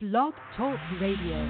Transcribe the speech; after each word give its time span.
Blog 0.00 0.32
Talk 0.56 0.78
Radio. 1.00 1.42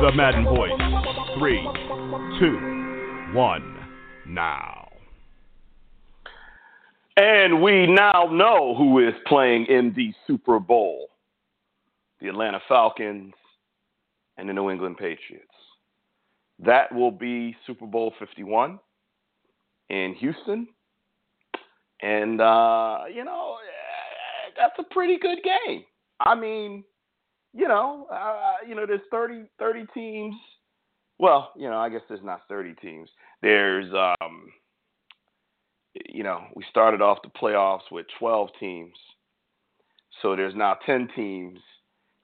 The 0.07 0.13
Madden 0.13 0.45
Voice. 0.45 0.71
Three, 1.37 1.61
two, 2.39 3.33
one, 3.33 3.75
now. 4.25 4.87
And 7.17 7.61
we 7.61 7.87
now 7.87 8.29
know 8.31 8.73
who 8.77 9.05
is 9.05 9.13
playing 9.25 9.65
in 9.65 9.91
the 9.97 10.13
Super 10.25 10.59
Bowl 10.59 11.09
the 12.21 12.29
Atlanta 12.29 12.61
Falcons 12.69 13.33
and 14.37 14.47
the 14.47 14.53
New 14.53 14.69
England 14.69 14.95
Patriots. 14.95 15.43
That 16.59 16.89
will 16.95 17.11
be 17.11 17.57
Super 17.67 17.85
Bowl 17.85 18.13
51 18.17 18.79
in 19.89 20.15
Houston. 20.21 20.69
And, 22.01 22.39
uh, 22.39 22.99
you 23.13 23.25
know, 23.25 23.57
that's 24.57 24.79
a 24.79 24.93
pretty 24.93 25.19
good 25.19 25.39
game. 25.43 25.83
I 26.21 26.33
mean, 26.33 26.85
you 27.53 27.67
know, 27.67 28.07
uh, 28.11 28.65
you 28.67 28.75
know, 28.75 28.85
there's 28.85 29.01
30, 29.11 29.43
30 29.59 29.85
teams. 29.93 30.35
Well, 31.19 31.51
you 31.55 31.69
know, 31.69 31.77
I 31.77 31.89
guess 31.89 32.01
there's 32.07 32.23
not 32.23 32.41
30 32.47 32.75
teams. 32.75 33.09
There's, 33.41 33.91
um, 33.93 34.49
you 36.09 36.23
know, 36.23 36.43
we 36.55 36.63
started 36.69 37.01
off 37.01 37.19
the 37.23 37.29
playoffs 37.29 37.91
with 37.91 38.05
12 38.19 38.49
teams. 38.59 38.93
So 40.21 40.35
there's 40.35 40.55
now 40.55 40.77
10 40.85 41.09
teams 41.15 41.59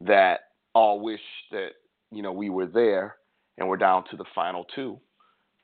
that 0.02 0.42
all 0.74 1.00
wish 1.00 1.22
that, 1.52 1.70
you 2.12 2.22
know, 2.22 2.32
we 2.32 2.50
were 2.50 2.68
there 2.68 3.16
and 3.58 3.68
we're 3.68 3.78
down 3.78 4.04
to 4.12 4.18
the 4.18 4.26
final 4.36 4.66
two. 4.76 5.00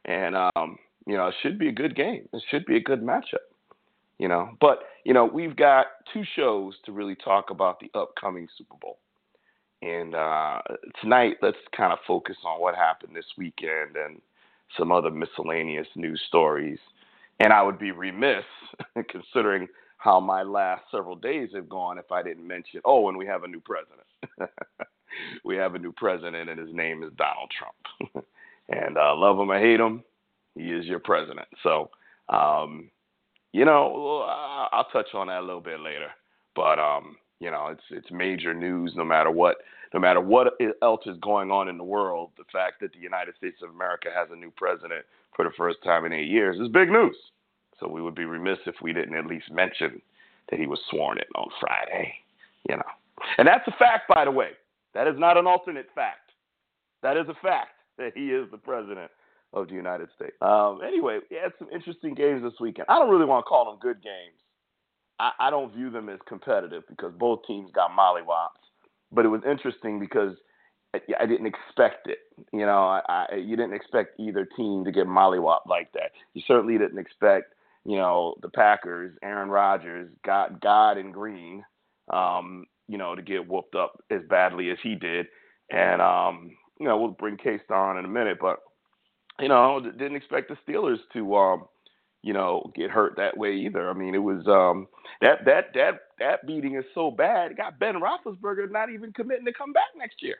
And, 0.05 0.35
um, 0.35 0.77
you 1.05 1.17
know, 1.17 1.27
it 1.27 1.35
should 1.41 1.59
be 1.59 1.69
a 1.69 1.73
good 1.73 1.95
game. 1.95 2.27
It 2.33 2.43
should 2.49 2.65
be 2.65 2.77
a 2.77 2.81
good 2.81 3.01
matchup, 3.01 3.45
you 4.17 4.27
know. 4.27 4.51
But, 4.61 4.79
you 5.03 5.13
know, 5.13 5.25
we've 5.25 5.55
got 5.55 5.87
two 6.13 6.23
shows 6.35 6.75
to 6.85 6.91
really 6.91 7.15
talk 7.15 7.49
about 7.49 7.79
the 7.79 7.91
upcoming 7.99 8.47
Super 8.57 8.75
Bowl. 8.79 8.99
And 9.81 10.13
uh, 10.13 10.61
tonight, 11.01 11.37
let's 11.41 11.57
kind 11.75 11.93
of 11.93 11.99
focus 12.05 12.35
on 12.45 12.59
what 12.59 12.75
happened 12.75 13.15
this 13.15 13.25
weekend 13.37 13.95
and 13.95 14.21
some 14.77 14.91
other 14.91 15.09
miscellaneous 15.09 15.87
news 15.95 16.21
stories. 16.27 16.79
And 17.39 17.53
I 17.53 17.61
would 17.63 17.79
be 17.79 17.91
remiss, 17.91 18.43
considering 19.09 19.67
how 19.97 20.19
my 20.19 20.43
last 20.43 20.83
several 20.91 21.15
days 21.15 21.49
have 21.53 21.69
gone, 21.69 21.97
if 21.97 22.11
I 22.11 22.23
didn't 22.23 22.47
mention, 22.47 22.81
oh, 22.85 23.07
and 23.09 23.17
we 23.17 23.25
have 23.25 23.43
a 23.43 23.47
new 23.47 23.61
president. 23.61 24.05
we 25.45 25.55
have 25.55 25.75
a 25.75 25.79
new 25.79 25.93
president, 25.93 26.49
and 26.49 26.59
his 26.59 26.73
name 26.73 27.03
is 27.03 27.11
Donald 27.17 27.51
Trump. 27.57 28.25
and 28.69 28.97
uh, 28.97 29.15
love 29.15 29.39
him 29.39 29.51
or 29.51 29.59
hate 29.59 29.79
him, 29.79 30.03
he 30.55 30.71
is 30.71 30.85
your 30.85 30.99
president. 30.99 31.47
So, 31.63 31.89
um, 32.29 32.89
you 33.53 33.65
know, 33.65 34.25
I'll 34.71 34.87
touch 34.91 35.07
on 35.13 35.27
that 35.27 35.39
a 35.39 35.45
little 35.45 35.61
bit 35.61 35.79
later. 35.79 36.09
But 36.55 36.79
um, 36.79 37.15
you 37.39 37.51
know, 37.51 37.67
it's 37.67 37.83
it's 37.89 38.11
major 38.11 38.53
news 38.53 38.93
no 38.95 39.03
matter 39.03 39.31
what 39.31 39.57
no 39.93 39.99
matter 39.99 40.21
what 40.21 40.53
else 40.81 41.01
is 41.05 41.17
going 41.21 41.51
on 41.51 41.67
in 41.67 41.77
the 41.77 41.83
world. 41.83 42.31
The 42.37 42.43
fact 42.51 42.81
that 42.81 42.93
the 42.93 42.99
United 42.99 43.35
States 43.37 43.61
of 43.63 43.69
America 43.69 44.09
has 44.13 44.27
a 44.31 44.35
new 44.35 44.51
president 44.51 45.05
for 45.35 45.45
the 45.45 45.51
first 45.57 45.77
time 45.83 46.05
in 46.05 46.13
eight 46.13 46.27
years 46.27 46.59
is 46.59 46.67
big 46.67 46.89
news. 46.89 47.15
So 47.79 47.87
we 47.87 48.01
would 48.01 48.15
be 48.15 48.25
remiss 48.25 48.59
if 48.65 48.75
we 48.81 48.91
didn't 48.91 49.15
at 49.15 49.25
least 49.25 49.51
mention 49.51 50.01
that 50.49 50.59
he 50.59 50.67
was 50.67 50.79
sworn 50.89 51.17
in 51.17 51.25
on 51.35 51.47
Friday. 51.59 52.13
You 52.69 52.75
know, 52.75 52.91
and 53.37 53.47
that's 53.47 53.67
a 53.67 53.77
fact, 53.79 54.09
by 54.13 54.25
the 54.25 54.31
way. 54.31 54.51
That 54.93 55.07
is 55.07 55.15
not 55.17 55.37
an 55.37 55.47
alternate 55.47 55.87
fact. 55.95 56.31
That 57.03 57.15
is 57.15 57.27
a 57.29 57.35
fact 57.41 57.71
that 57.97 58.11
he 58.15 58.31
is 58.31 58.49
the 58.51 58.57
president 58.57 59.11
of 59.53 59.67
the 59.67 59.73
United 59.73 60.09
States. 60.15 60.35
Um, 60.41 60.81
anyway, 60.85 61.19
we 61.29 61.37
had 61.37 61.53
some 61.57 61.69
interesting 61.73 62.13
games 62.13 62.43
this 62.43 62.53
weekend. 62.59 62.85
I 62.89 62.99
don't 62.99 63.09
really 63.09 63.25
want 63.25 63.45
to 63.45 63.49
call 63.49 63.65
them 63.65 63.79
good 63.81 64.03
games. 64.03 64.37
I, 65.19 65.31
I 65.39 65.49
don't 65.49 65.73
view 65.73 65.89
them 65.89 66.09
as 66.09 66.19
competitive 66.27 66.83
because 66.89 67.13
both 67.17 67.41
teams 67.45 67.71
got 67.73 67.91
mollywops. 67.91 68.59
But 69.11 69.25
it 69.25 69.29
was 69.29 69.41
interesting 69.49 69.99
because 69.99 70.35
I, 70.93 70.99
I 71.19 71.25
didn't 71.25 71.47
expect 71.47 72.07
it. 72.07 72.19
You 72.53 72.65
know, 72.65 72.83
I, 72.83 73.01
I, 73.07 73.35
you 73.35 73.55
didn't 73.55 73.73
expect 73.73 74.19
either 74.19 74.47
team 74.57 74.85
to 74.85 74.91
get 74.91 75.07
mollywop 75.07 75.61
like 75.67 75.91
that. 75.93 76.11
You 76.33 76.41
certainly 76.47 76.77
didn't 76.77 76.99
expect, 76.99 77.53
you 77.85 77.97
know, 77.97 78.35
the 78.41 78.49
Packers, 78.49 79.17
Aaron 79.23 79.49
Rodgers, 79.49 80.09
God, 80.25 80.61
God 80.61 80.97
and 80.97 81.13
Green, 81.13 81.63
um, 82.11 82.65
you 82.87 82.97
know, 82.97 83.15
to 83.15 83.21
get 83.21 83.47
whooped 83.47 83.75
up 83.75 84.03
as 84.09 84.21
badly 84.29 84.69
as 84.69 84.77
he 84.81 84.95
did. 84.95 85.27
And 85.71 86.01
um, 86.01 86.51
you 86.79 86.87
know, 86.87 86.97
we'll 86.97 87.11
bring 87.11 87.37
Case 87.37 87.61
on 87.69 87.97
in 87.97 88.05
a 88.05 88.09
minute, 88.09 88.37
but 88.39 88.59
you 89.39 89.47
know, 89.47 89.79
didn't 89.79 90.15
expect 90.15 90.49
the 90.49 90.57
Steelers 90.67 90.97
to 91.13 91.35
um, 91.35 91.65
you 92.21 92.33
know, 92.33 92.71
get 92.75 92.91
hurt 92.91 93.15
that 93.17 93.37
way 93.37 93.53
either. 93.53 93.89
I 93.89 93.93
mean, 93.93 94.13
it 94.13 94.19
was 94.19 94.45
um, 94.47 94.87
that 95.21 95.45
that 95.45 95.73
that 95.73 96.01
that 96.19 96.47
beating 96.47 96.75
is 96.75 96.85
so 96.93 97.11
bad. 97.11 97.51
It 97.51 97.57
got 97.57 97.79
Ben 97.79 97.95
Roethlisberger 97.95 98.71
not 98.71 98.89
even 98.89 99.13
committing 99.13 99.45
to 99.45 99.53
come 99.53 99.73
back 99.73 99.89
next 99.97 100.21
year. 100.21 100.35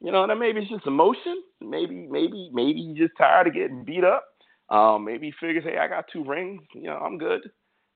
You 0.00 0.12
know, 0.12 0.24
and 0.24 0.38
maybe 0.40 0.60
it's 0.60 0.70
just 0.70 0.86
emotion. 0.86 1.42
Maybe 1.60 2.06
maybe 2.10 2.50
maybe 2.52 2.80
he's 2.80 2.98
just 2.98 3.16
tired 3.18 3.48
of 3.48 3.54
getting 3.54 3.84
beat 3.84 4.04
up. 4.04 4.24
Um, 4.70 5.04
maybe 5.04 5.26
he 5.26 5.32
figures, 5.40 5.64
hey, 5.64 5.78
I 5.78 5.88
got 5.88 6.06
two 6.12 6.24
rings. 6.24 6.62
You 6.74 6.84
know, 6.84 6.98
I'm 6.98 7.18
good. 7.18 7.50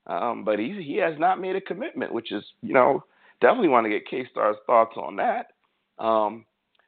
Um, 0.06 0.44
but 0.44 0.58
he 0.58 0.82
he 0.82 0.96
has 0.96 1.14
not 1.18 1.40
made 1.40 1.56
a 1.56 1.60
commitment, 1.60 2.12
which 2.12 2.32
is 2.32 2.44
you 2.62 2.74
know 2.74 3.04
definitely 3.40 3.68
want 3.68 3.84
to 3.84 3.90
get 3.90 4.08
K 4.08 4.26
Star's 4.30 4.56
thoughts 4.66 4.96
on 4.96 5.16
that. 5.16 5.46
Um, 6.02 6.44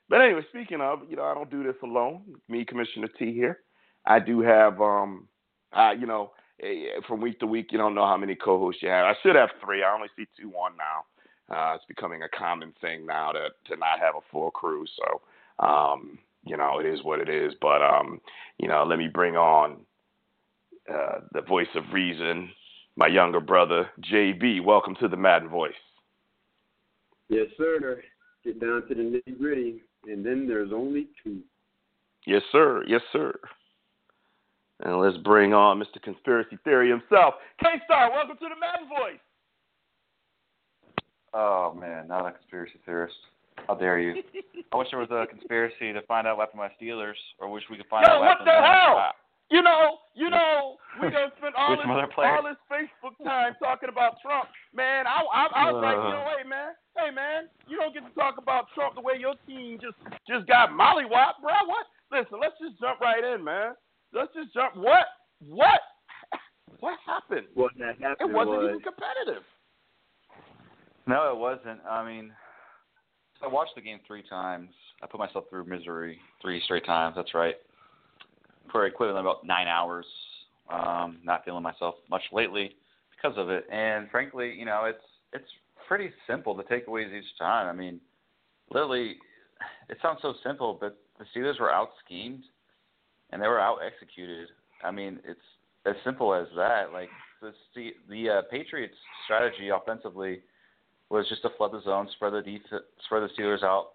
but 0.09 0.21
anyway, 0.21 0.43
speaking 0.51 0.81
of, 0.81 1.01
you 1.09 1.17
know, 1.17 1.25
I 1.25 1.35
don't 1.35 1.51
do 1.51 1.63
this 1.63 1.81
alone. 1.83 2.23
Me, 2.49 2.65
Commissioner 2.65 3.09
T 3.19 3.33
here. 3.33 3.61
I 4.07 4.19
do 4.19 4.41
have 4.43 4.81
um, 4.81 5.29
uh, 5.75 5.93
you 5.99 6.07
know, 6.07 6.33
eh, 6.63 7.01
from 7.07 7.21
week 7.21 7.41
to 7.41 7.47
week, 7.47 7.69
you 7.71 7.79
don't 7.79 7.95
know 7.95 8.07
how 8.07 8.17
many 8.17 8.35
co-hosts 8.35 8.83
you 8.83 8.89
have. 8.89 9.07
I 9.07 9.15
should 9.23 9.37
have 9.37 9.51
three. 9.65 9.83
I 9.83 9.95
only 9.95 10.09
see 10.17 10.27
two 10.41 10.53
on 10.53 10.73
now. 10.77 11.05
Uh, 11.55 11.75
it's 11.75 11.85
becoming 11.87 12.23
a 12.23 12.29
common 12.29 12.73
thing 12.81 13.05
now 13.05 13.33
to 13.33 13.49
to 13.67 13.77
not 13.77 14.01
have 14.01 14.15
a 14.15 14.25
full 14.33 14.51
crew. 14.51 14.85
So, 14.97 15.67
um, 15.67 16.19
you 16.45 16.57
know, 16.57 16.79
it 16.79 16.87
is 16.87 17.03
what 17.03 17.21
it 17.21 17.29
is. 17.29 17.53
But 17.61 17.83
um, 17.83 18.21
you 18.59 18.69
know, 18.69 18.85
let 18.85 18.99
me 18.99 19.09
bring 19.09 19.37
on 19.37 19.79
uh, 20.93 21.21
the 21.33 21.43
voice 21.43 21.69
of 21.75 21.85
reason, 21.93 22.51
my 22.97 23.09
younger 23.09 23.41
brother 23.41 23.91
JB. 24.01 24.65
Welcome 24.65 24.97
to 25.01 25.09
the 25.09 25.17
Madden 25.17 25.49
Voice. 25.49 25.73
Yes, 27.29 27.47
sir. 27.57 28.03
Get 28.45 28.61
down 28.61 28.87
to 28.89 28.95
the 28.95 29.03
nitty 29.03 29.39
gritty, 29.39 29.83
and 30.07 30.25
then 30.25 30.47
there's 30.47 30.73
only 30.73 31.09
two. 31.23 31.41
Yes, 32.27 32.43
sir. 32.53 32.85
Yes, 32.87 33.01
sir. 33.13 33.35
And 34.83 34.99
let's 35.01 35.17
bring 35.19 35.55
on 35.55 35.79
Mr. 35.79 36.03
Conspiracy 36.03 36.59
Theory 36.65 36.91
himself. 36.91 37.35
K 37.63 37.67
Star, 37.85 38.11
welcome 38.11 38.37
to 38.39 38.49
the 38.49 38.59
Madden 38.59 38.89
Voice. 38.89 39.21
Oh 41.33 41.75
man, 41.79 42.07
not 42.09 42.27
a 42.27 42.33
conspiracy 42.33 42.79
theorist. 42.87 43.15
How 43.67 43.75
dare 43.75 43.99
you? 43.99 44.23
I 44.73 44.77
wish 44.77 44.89
there 44.91 45.01
was 45.01 45.11
a 45.11 45.27
conspiracy 45.27 45.93
to 45.93 46.03
find 46.03 46.27
out 46.27 46.37
what 46.39 46.51
happened 46.51 46.63
to 46.63 46.71
my 46.71 46.73
Steelers, 46.79 47.19
or 47.39 47.51
wish 47.51 47.65
we 47.71 47.77
could 47.77 47.87
find 47.91 48.07
Yo, 48.07 48.15
out 48.15 48.21
what 48.21 48.39
the 48.45 48.51
happened 48.51 48.51
to 48.51 48.55
them. 48.55 48.65
hell? 48.65 49.15
You 49.51 49.63
know, 49.63 49.99
you 50.15 50.31
know, 50.31 50.77
we 51.03 51.11
done 51.11 51.31
spent 51.39 51.55
all 51.55 51.77
this, 51.77 51.85
some 51.85 51.91
other 51.93 52.09
players? 52.09 52.33
all 52.39 52.49
this 52.49 52.59
Facebook 52.71 53.15
time 53.23 53.55
talking 53.63 53.91
about 53.91 54.17
Trump. 54.23 54.49
Man, 54.75 55.07
I, 55.07 55.21
I, 55.31 55.43
I 55.55 55.65
was 55.71 55.83
like, 55.85 56.01
you 56.01 56.11
know, 56.11 56.25
Uh. 56.27 56.35
hey 56.39 56.45
man, 56.49 56.71
hey 56.97 57.11
man, 57.15 57.41
you 57.69 57.77
don't 57.77 57.93
get 57.95 58.03
to 58.07 58.15
talk 58.15 58.39
about 58.39 58.67
Trump 58.75 58.95
the 58.95 59.03
way 59.03 59.15
your 59.19 59.35
team 59.47 59.79
just 59.83 59.99
just 60.27 60.47
got 60.47 60.71
mollywop, 60.71 61.39
bro. 61.43 61.55
What? 61.67 61.87
Listen, 62.11 62.39
let's 62.41 62.59
just 62.59 62.79
jump 62.81 62.99
right 63.01 63.23
in, 63.23 63.43
man. 63.45 63.75
Let's 64.15 64.33
just 64.33 64.55
jump. 64.55 64.77
What? 64.77 65.07
What? 65.47 65.81
What 66.81 66.99
happened? 67.07 67.47
What 67.55 67.71
that 67.79 67.95
It 68.21 68.25
wasn't 68.25 68.57
was 68.57 68.69
even 68.69 68.81
competitive. 68.81 69.43
No, 71.07 71.31
it 71.33 71.37
wasn't. 71.39 71.81
I 71.89 72.05
mean, 72.05 72.33
I 73.43 73.47
watched 73.47 73.75
the 73.75 73.81
game 73.81 74.01
three 74.07 74.23
times. 74.29 74.71
I 75.03 75.07
put 75.07 75.19
myself 75.19 75.45
through 75.49 75.65
misery 75.65 76.19
three 76.43 76.61
straight 76.65 76.85
times. 76.85 77.15
That's 77.17 77.33
right. 77.33 77.55
For 78.71 78.87
equivalent 78.87 79.21
about 79.21 79.47
nine 79.47 79.67
hours. 79.67 80.05
Um, 80.69 81.19
not 81.23 81.45
feeling 81.45 81.63
myself 81.63 81.95
much 82.11 82.23
lately 82.33 82.75
because 83.11 83.39
of 83.39 83.51
it. 83.51 83.67
And 83.71 84.11
frankly, 84.11 84.55
you 84.59 84.65
know, 84.65 84.85
it's 84.87 85.05
it's 85.33 85.49
pretty 85.87 86.11
simple. 86.27 86.55
The 86.55 86.65
takeaways 86.65 87.15
each 87.17 87.39
time. 87.39 87.69
I 87.69 87.73
mean, 87.73 88.01
literally, 88.71 89.17
it 89.89 89.99
sounds 90.03 90.19
so 90.23 90.35
simple, 90.45 90.77
but 90.79 90.99
the 91.19 91.25
Steelers 91.35 91.61
were 91.61 91.73
out 91.73 91.91
schemed 92.05 92.45
and 93.35 93.43
they 93.43 93.49
were 93.49 93.61
out 93.61 93.79
executed. 93.85 94.49
I 94.83 94.93
mean, 94.93 95.19
it's 95.25 95.41
as 95.87 95.97
simple 96.05 96.33
as 96.33 96.47
that. 96.57 96.93
Like 96.93 97.11
the 97.43 97.91
the 98.09 98.31
uh, 98.31 98.43
Patriots' 98.51 98.95
strategy 99.25 99.69
offensively 99.69 100.41
was 101.11 101.29
just 101.29 101.43
to 101.43 101.51
flood 101.59 101.73
the 101.73 101.83
zone, 101.83 102.09
spread 102.15 102.33
the 102.33 102.43
def- 102.43 102.81
spread 103.05 103.25
the 103.25 103.29
Steelers 103.37 103.65
out 103.65 103.95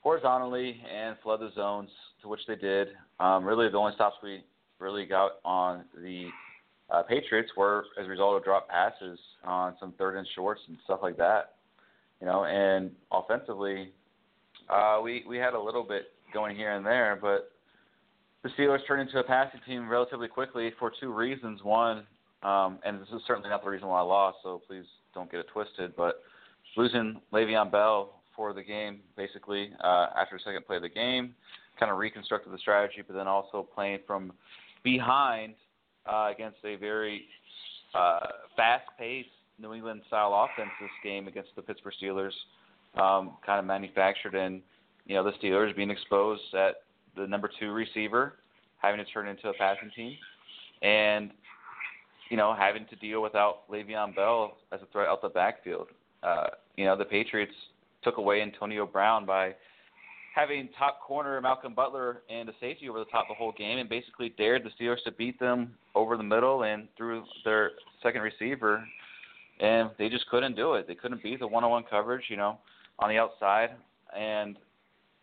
horizontally, 0.00 0.80
and 0.92 1.16
flood 1.22 1.40
the 1.40 1.52
zones, 1.54 1.90
to 2.22 2.28
which 2.28 2.40
they 2.48 2.56
did. 2.56 2.88
Um, 3.20 3.44
really, 3.44 3.68
the 3.68 3.76
only 3.76 3.94
stops 3.94 4.16
we 4.22 4.42
really 4.78 5.04
got 5.04 5.32
on 5.44 5.84
the 5.94 6.28
uh, 6.90 7.02
Patriots 7.02 7.52
were 7.56 7.84
as 8.00 8.06
a 8.06 8.08
result 8.08 8.38
of 8.38 8.44
drop 8.44 8.68
passes 8.68 9.18
on 9.44 9.74
some 9.78 9.92
third 9.98 10.16
and 10.16 10.26
shorts 10.34 10.62
and 10.68 10.78
stuff 10.84 11.00
like 11.02 11.18
that. 11.18 11.56
You 12.20 12.26
know, 12.26 12.46
and 12.46 12.90
offensively, 13.12 13.92
uh, 14.70 15.00
we 15.04 15.24
we 15.28 15.36
had 15.36 15.52
a 15.52 15.60
little 15.60 15.82
bit 15.82 16.12
going 16.32 16.56
here 16.56 16.72
and 16.72 16.86
there, 16.86 17.18
but 17.20 17.52
the 18.46 18.62
Steelers 18.62 18.86
turned 18.86 19.02
into 19.02 19.18
a 19.18 19.24
passing 19.24 19.60
team 19.66 19.88
relatively 19.88 20.28
quickly 20.28 20.72
for 20.78 20.92
two 21.00 21.12
reasons. 21.12 21.62
One, 21.64 22.06
um, 22.42 22.78
and 22.84 23.00
this 23.00 23.08
is 23.08 23.20
certainly 23.26 23.50
not 23.50 23.64
the 23.64 23.70
reason 23.70 23.88
why 23.88 23.98
I 23.98 24.02
lost, 24.02 24.38
so 24.42 24.62
please 24.68 24.84
don't 25.14 25.30
get 25.30 25.40
it 25.40 25.46
twisted, 25.52 25.96
but 25.96 26.22
losing 26.76 27.20
Le'Veon 27.32 27.72
Bell 27.72 28.20
for 28.36 28.52
the 28.52 28.62
game, 28.62 29.00
basically, 29.16 29.70
uh, 29.82 30.08
after 30.16 30.36
the 30.36 30.42
second 30.44 30.64
play 30.66 30.76
of 30.76 30.82
the 30.82 30.88
game, 30.88 31.34
kind 31.80 31.90
of 31.90 31.98
reconstructed 31.98 32.52
the 32.52 32.58
strategy, 32.58 33.02
but 33.06 33.16
then 33.16 33.26
also 33.26 33.66
playing 33.74 33.98
from 34.06 34.32
behind 34.84 35.54
uh, 36.06 36.30
against 36.32 36.58
a 36.64 36.76
very 36.76 37.22
uh, 37.94 38.20
fast-paced 38.56 39.28
New 39.58 39.72
England 39.72 40.02
style 40.06 40.46
offense 40.46 40.70
this 40.80 40.90
game 41.02 41.26
against 41.26 41.50
the 41.56 41.62
Pittsburgh 41.62 41.94
Steelers, 42.00 42.32
um, 43.00 43.38
kind 43.44 43.58
of 43.58 43.64
manufactured 43.64 44.34
and 44.34 44.62
you 45.06 45.14
know 45.14 45.24
the 45.24 45.32
Steelers 45.42 45.74
being 45.74 45.90
exposed 45.90 46.42
at 46.54 46.76
the 47.16 47.26
number 47.26 47.50
two 47.58 47.72
receiver, 47.72 48.34
having 48.78 49.04
to 49.04 49.10
turn 49.10 49.28
into 49.28 49.48
a 49.48 49.54
passing 49.54 49.90
team, 49.94 50.16
and 50.82 51.30
you 52.30 52.36
know 52.36 52.54
having 52.54 52.86
to 52.90 52.96
deal 52.96 53.22
without 53.22 53.68
Le'Veon 53.70 54.14
Bell 54.14 54.56
as 54.72 54.80
a 54.82 54.86
threat 54.92 55.08
out 55.08 55.22
the 55.22 55.28
backfield. 55.28 55.88
Uh, 56.22 56.48
you 56.76 56.84
know 56.84 56.96
the 56.96 57.04
Patriots 57.04 57.54
took 58.02 58.18
away 58.18 58.42
Antonio 58.42 58.86
Brown 58.86 59.26
by 59.26 59.54
having 60.34 60.68
top 60.78 61.00
corner 61.00 61.40
Malcolm 61.40 61.74
Butler 61.74 62.22
and 62.28 62.48
a 62.48 62.52
safety 62.60 62.88
over 62.90 62.98
the 62.98 63.06
top 63.06 63.26
the 63.28 63.34
whole 63.34 63.52
game, 63.52 63.78
and 63.78 63.88
basically 63.88 64.34
dared 64.36 64.62
the 64.62 64.70
Steelers 64.84 65.02
to 65.04 65.12
beat 65.12 65.40
them 65.40 65.74
over 65.94 66.16
the 66.18 66.22
middle 66.22 66.64
and 66.64 66.88
through 66.96 67.24
their 67.44 67.70
second 68.02 68.20
receiver, 68.20 68.86
and 69.60 69.90
they 69.98 70.10
just 70.10 70.28
couldn't 70.28 70.54
do 70.54 70.74
it. 70.74 70.86
They 70.86 70.94
couldn't 70.94 71.22
beat 71.22 71.40
the 71.40 71.46
one-on-one 71.46 71.84
coverage, 71.88 72.24
you 72.28 72.36
know, 72.36 72.58
on 72.98 73.08
the 73.08 73.16
outside, 73.16 73.70
and 74.14 74.58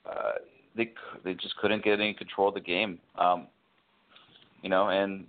uh, 0.09 0.31
they 0.75 0.91
they 1.23 1.33
just 1.33 1.55
couldn't 1.57 1.83
get 1.83 1.99
any 1.99 2.13
control 2.13 2.49
of 2.49 2.53
the 2.53 2.59
game. 2.59 2.99
Um, 3.17 3.47
you 4.61 4.69
know, 4.69 4.89
and 4.89 5.25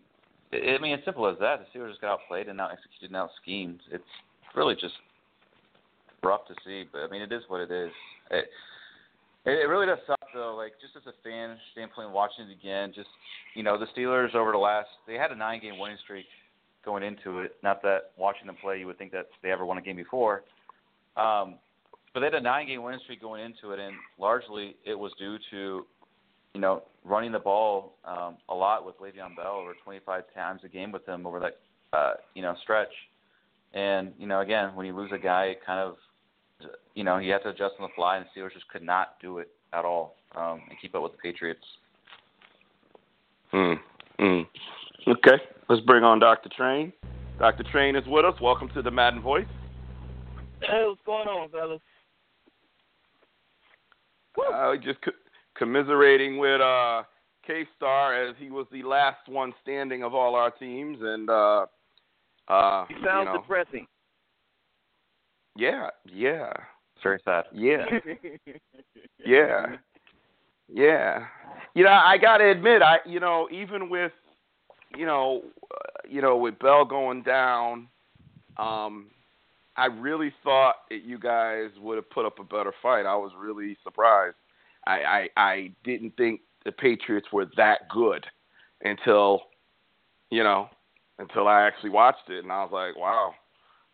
it, 0.53 0.79
I 0.79 0.83
mean, 0.83 0.93
it's 0.93 1.05
simple 1.05 1.29
as 1.29 1.39
that. 1.41 1.61
The 1.61 1.79
Steelers 1.79 1.91
just 1.91 2.01
got 2.01 2.13
outplayed 2.13 2.49
and 2.49 2.57
now 2.57 2.69
executed 2.69 3.11
and 3.11 3.17
out 3.17 3.31
schemed. 3.43 3.81
It's 3.91 4.05
really 4.55 4.75
just 4.75 4.95
rough 6.23 6.47
to 6.49 6.55
see, 6.65 6.85
but 6.91 7.01
I 7.01 7.09
mean, 7.09 7.23
it 7.23 7.33
is 7.33 7.43
what 7.49 7.61
it 7.61 7.71
is. 7.71 7.91
It, 8.31 8.47
it 9.45 9.69
really 9.69 9.87
does 9.87 9.99
suck 10.07 10.21
though. 10.33 10.55
Like 10.57 10.73
just 10.81 10.97
as 10.97 11.03
a 11.07 11.15
fan 11.23 11.57
standpoint, 11.73 12.11
watching 12.11 12.49
it 12.49 12.53
again, 12.53 12.93
just 12.95 13.09
you 13.55 13.63
know, 13.63 13.79
the 13.79 13.87
Steelers 13.97 14.35
over 14.35 14.53
the 14.53 14.59
last 14.59 14.89
they 15.07 15.15
had 15.15 15.33
a 15.33 15.37
nine-game 15.37 15.79
winning 15.79 15.99
streak 16.03 16.27
going 16.85 17.03
into 17.03 17.41
it. 17.41 17.57
Not 17.63 17.83
that 17.83 18.13
watching 18.17 18.47
them 18.47 18.57
play, 18.61 18.79
you 18.79 18.87
would 18.87 18.99
think 18.99 19.13
that 19.13 19.27
they 19.43 19.51
ever 19.51 19.65
won 19.65 19.79
a 19.79 19.83
game 19.83 19.97
before. 19.97 20.43
Um, 21.17 21.57
but 22.15 22.21
they 22.21 22.27
had 22.27 22.35
a 22.35 22.41
nine-game 22.41 22.83
winning 22.83 23.01
streak 23.03 23.21
going 23.21 23.45
into 23.45 23.73
it, 23.73 23.81
and 23.81 23.93
largely 24.19 24.77
it 24.87 24.97
was 24.97 25.13
due 25.19 25.37
to, 25.51 25.85
you 26.55 26.61
know, 26.61 26.85
running 27.05 27.33
the 27.33 27.39
ball 27.41 27.97
um, 28.05 28.37
a 28.49 28.55
lot 28.55 28.87
with 28.87 28.97
Le'Veon 29.01 29.37
Bell 29.37 29.57
over 29.61 29.75
25 29.85 30.23
times 30.33 30.61
a 30.65 30.69
game 30.69 30.93
with 30.93 31.07
him 31.07 31.27
over 31.27 31.41
that, 31.41 31.59
uh, 31.93 32.15
you 32.35 32.43
know, 32.43 32.55
stretch. 32.63 32.93
And 33.75 34.13
you 34.17 34.29
know, 34.29 34.41
again, 34.41 34.77
when 34.77 34.87
you 34.87 34.97
lose 34.97 35.11
a 35.13 35.19
guy, 35.19 35.47
it 35.47 35.59
kind 35.67 35.81
of, 35.81 35.97
you 36.95 37.03
know, 37.03 37.19
you 37.19 37.33
have 37.33 37.43
to 37.43 37.49
adjust 37.49 37.75
on 37.81 37.89
the 37.89 37.95
fly, 37.97 38.17
and 38.17 38.25
the 38.25 38.41
Steelers 38.41 38.53
just 38.53 38.69
could 38.69 38.85
not 38.85 39.17
do 39.21 39.39
it 39.39 39.51
at 39.73 39.85
all 39.85 40.15
um, 40.37 40.63
and 40.71 40.79
keep 40.81 40.95
up 40.95 41.03
with 41.03 41.11
the 41.13 41.19
Patriots. 41.19 41.65
Hmm. 43.51 43.73
Hmm. 44.21 44.43
Okay, 45.09 45.43
let's 45.69 45.83
bring 45.83 46.05
on 46.05 46.21
Dr. 46.21 46.49
Train. 46.57 46.93
Dr. 47.41 47.65
Train 47.65 47.97
is 47.97 48.05
with 48.07 48.25
us. 48.25 48.41
Welcome 48.41 48.69
to 48.75 48.83
the 48.83 48.93
Madden 48.93 49.21
Voice. 49.21 49.47
Hey, 50.61 50.85
what's 50.87 51.01
going 51.05 51.27
on, 51.27 51.51
fellas? 51.51 51.81
Uh, 54.37 54.77
just 54.77 55.01
co- 55.03 55.13
commiserating 55.57 56.39
with 56.39 56.61
uh, 56.61 57.03
K 57.47 57.65
Star 57.77 58.15
as 58.15 58.35
he 58.39 58.51
was 58.51 58.67
the 58.73 58.83
last 58.83 59.29
one 59.29 59.53
standing 59.63 60.03
of 60.03 60.15
all 60.15 60.35
our 60.35 60.51
teams, 60.51 60.99
and 61.01 61.29
uh, 61.31 61.67
uh, 62.49 62.87
He 62.87 62.95
sounds 63.05 63.21
you 63.21 63.25
know, 63.33 63.39
depressing. 63.41 63.87
yeah, 65.57 65.91
yeah, 66.05 66.53
It's 66.97 67.03
very 67.03 67.21
sad. 67.25 67.45
yeah, 67.53 67.85
yeah, 69.25 69.67
yeah. 70.73 71.27
You 71.75 71.85
know, 71.85 71.91
I 71.91 72.19
got 72.19 72.39
to 72.39 72.49
admit, 72.51 72.83
I 72.83 72.99
you 73.07 73.21
know, 73.21 73.49
even 73.51 73.89
with 73.89 74.13
you 74.97 75.07
know, 75.07 75.43
uh, 75.71 76.09
you 76.09 76.23
know, 76.23 76.37
with 76.37 76.59
Bell 76.59 76.85
going 76.85 77.23
down, 77.23 77.89
um, 78.57 79.11
I 79.77 79.87
really 79.87 80.33
thought 80.43 80.77
that 80.91 81.03
you 81.05 81.19
guys 81.19 81.71
would 81.81 81.97
have 81.97 82.09
put 82.11 82.27
up 82.27 82.39
a 82.39 82.45
better 82.45 82.73
fight. 82.83 83.07
I 83.07 83.17
was 83.17 83.33
really 83.39 83.77
surprised. 83.83 84.37
I, 84.87 85.29
I 85.37 85.43
I 85.43 85.73
didn't 85.83 86.17
think 86.17 86.43
the 86.65 86.73
Patriots 86.73 87.29
were 87.33 87.47
that 87.57 87.89
good 87.89 88.27
until 88.83 89.43
you 90.31 90.45
know 90.45 90.69
until 91.19 91.49
I 91.49 91.63
actually 91.63 91.91
watched 91.91 92.29
it, 92.29 92.43
and 92.43 92.53
I 92.53 92.63
was 92.63 92.73
like, 92.73 92.97
wow, 92.97 93.35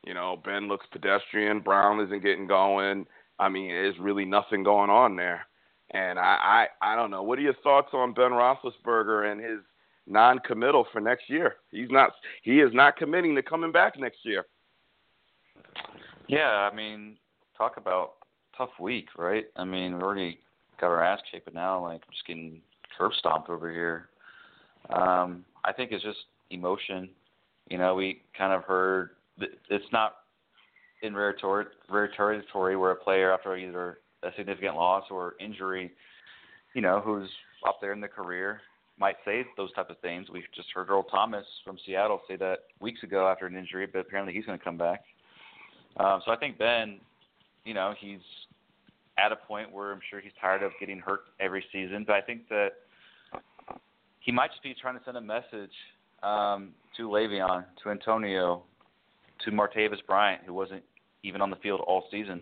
you 0.06 0.14
know, 0.14 0.40
Ben 0.44 0.68
looks 0.68 0.86
pedestrian. 0.90 1.60
Brown 1.60 2.00
isn't 2.00 2.22
getting 2.22 2.46
going. 2.46 3.06
I 3.38 3.48
mean, 3.48 3.68
there's 3.68 3.98
really 3.98 4.24
nothing 4.24 4.62
going 4.62 4.90
on 4.90 5.16
there. 5.16 5.46
And 5.92 6.18
I, 6.18 6.66
I, 6.82 6.92
I 6.92 6.96
don't 6.96 7.10
know. 7.10 7.22
What 7.22 7.38
are 7.38 7.42
your 7.42 7.54
thoughts 7.62 7.88
on 7.92 8.14
Ben 8.14 8.30
Roethlisberger 8.30 9.30
and 9.30 9.40
his 9.40 9.58
non-committal 10.06 10.86
for 10.92 11.00
next 11.00 11.28
year? 11.28 11.56
He's 11.70 11.90
not. 11.90 12.12
He 12.42 12.60
is 12.60 12.72
not 12.72 12.96
committing 12.96 13.34
to 13.34 13.42
coming 13.42 13.72
back 13.72 13.98
next 13.98 14.18
year. 14.22 14.46
Yeah, 16.28 16.68
I 16.70 16.74
mean, 16.74 17.16
talk 17.56 17.76
about 17.76 18.12
tough 18.56 18.70
week, 18.78 19.08
right? 19.16 19.46
I 19.56 19.64
mean, 19.64 19.96
we 19.96 20.02
already 20.02 20.38
got 20.80 20.88
our 20.88 21.02
ass 21.02 21.20
kicked, 21.30 21.46
but 21.46 21.54
now 21.54 21.82
like 21.82 22.02
just 22.10 22.26
getting 22.26 22.60
curb 22.96 23.12
stomped 23.18 23.48
over 23.48 23.70
here. 23.70 24.08
Um, 24.90 25.44
I 25.64 25.72
think 25.72 25.92
it's 25.92 26.04
just 26.04 26.18
emotion. 26.50 27.08
You 27.68 27.78
know, 27.78 27.94
we 27.94 28.22
kind 28.36 28.52
of 28.52 28.64
heard 28.64 29.10
th- 29.38 29.52
it's 29.68 29.84
not 29.92 30.16
in 31.02 31.14
rare, 31.14 31.34
tor- 31.34 31.72
rare 31.88 32.10
territory 32.16 32.76
where 32.76 32.90
a 32.90 32.96
player 32.96 33.32
after 33.32 33.56
either 33.56 33.98
a 34.22 34.30
significant 34.36 34.76
loss 34.76 35.04
or 35.10 35.34
injury, 35.40 35.90
you 36.74 36.82
know, 36.82 37.00
who's 37.00 37.28
up 37.66 37.78
there 37.80 37.92
in 37.92 38.00
the 38.00 38.08
career 38.08 38.60
might 38.98 39.16
say 39.24 39.44
those 39.56 39.72
type 39.72 39.88
of 39.88 39.98
things. 40.00 40.28
We 40.30 40.44
just 40.54 40.68
heard 40.74 40.90
Earl 40.90 41.04
Thomas 41.04 41.46
from 41.64 41.78
Seattle 41.86 42.20
say 42.28 42.36
that 42.36 42.58
weeks 42.80 43.02
ago 43.02 43.26
after 43.26 43.46
an 43.46 43.56
injury, 43.56 43.86
but 43.86 44.00
apparently 44.00 44.34
he's 44.34 44.44
going 44.44 44.58
to 44.58 44.64
come 44.64 44.76
back. 44.76 45.04
Um, 45.96 46.20
so 46.24 46.32
I 46.32 46.36
think 46.36 46.58
Ben, 46.58 46.98
you 47.64 47.74
know, 47.74 47.94
he's 47.98 48.20
at 49.18 49.32
a 49.32 49.36
point 49.36 49.70
where 49.72 49.92
I'm 49.92 50.00
sure 50.08 50.20
he's 50.20 50.32
tired 50.40 50.62
of 50.62 50.72
getting 50.80 50.98
hurt 50.98 51.20
every 51.40 51.64
season. 51.72 52.04
But 52.06 52.16
I 52.16 52.20
think 52.20 52.48
that 52.48 52.70
he 54.20 54.32
might 54.32 54.50
just 54.50 54.62
be 54.62 54.74
trying 54.80 54.98
to 54.98 55.04
send 55.04 55.16
a 55.16 55.20
message 55.20 55.72
um, 56.22 56.70
to 56.96 57.08
Le'Veon, 57.08 57.64
to 57.82 57.90
Antonio, 57.90 58.62
to 59.44 59.50
Martavis 59.50 60.04
Bryant, 60.06 60.42
who 60.46 60.54
wasn't 60.54 60.82
even 61.22 61.40
on 61.40 61.50
the 61.50 61.56
field 61.56 61.80
all 61.86 62.04
season. 62.10 62.40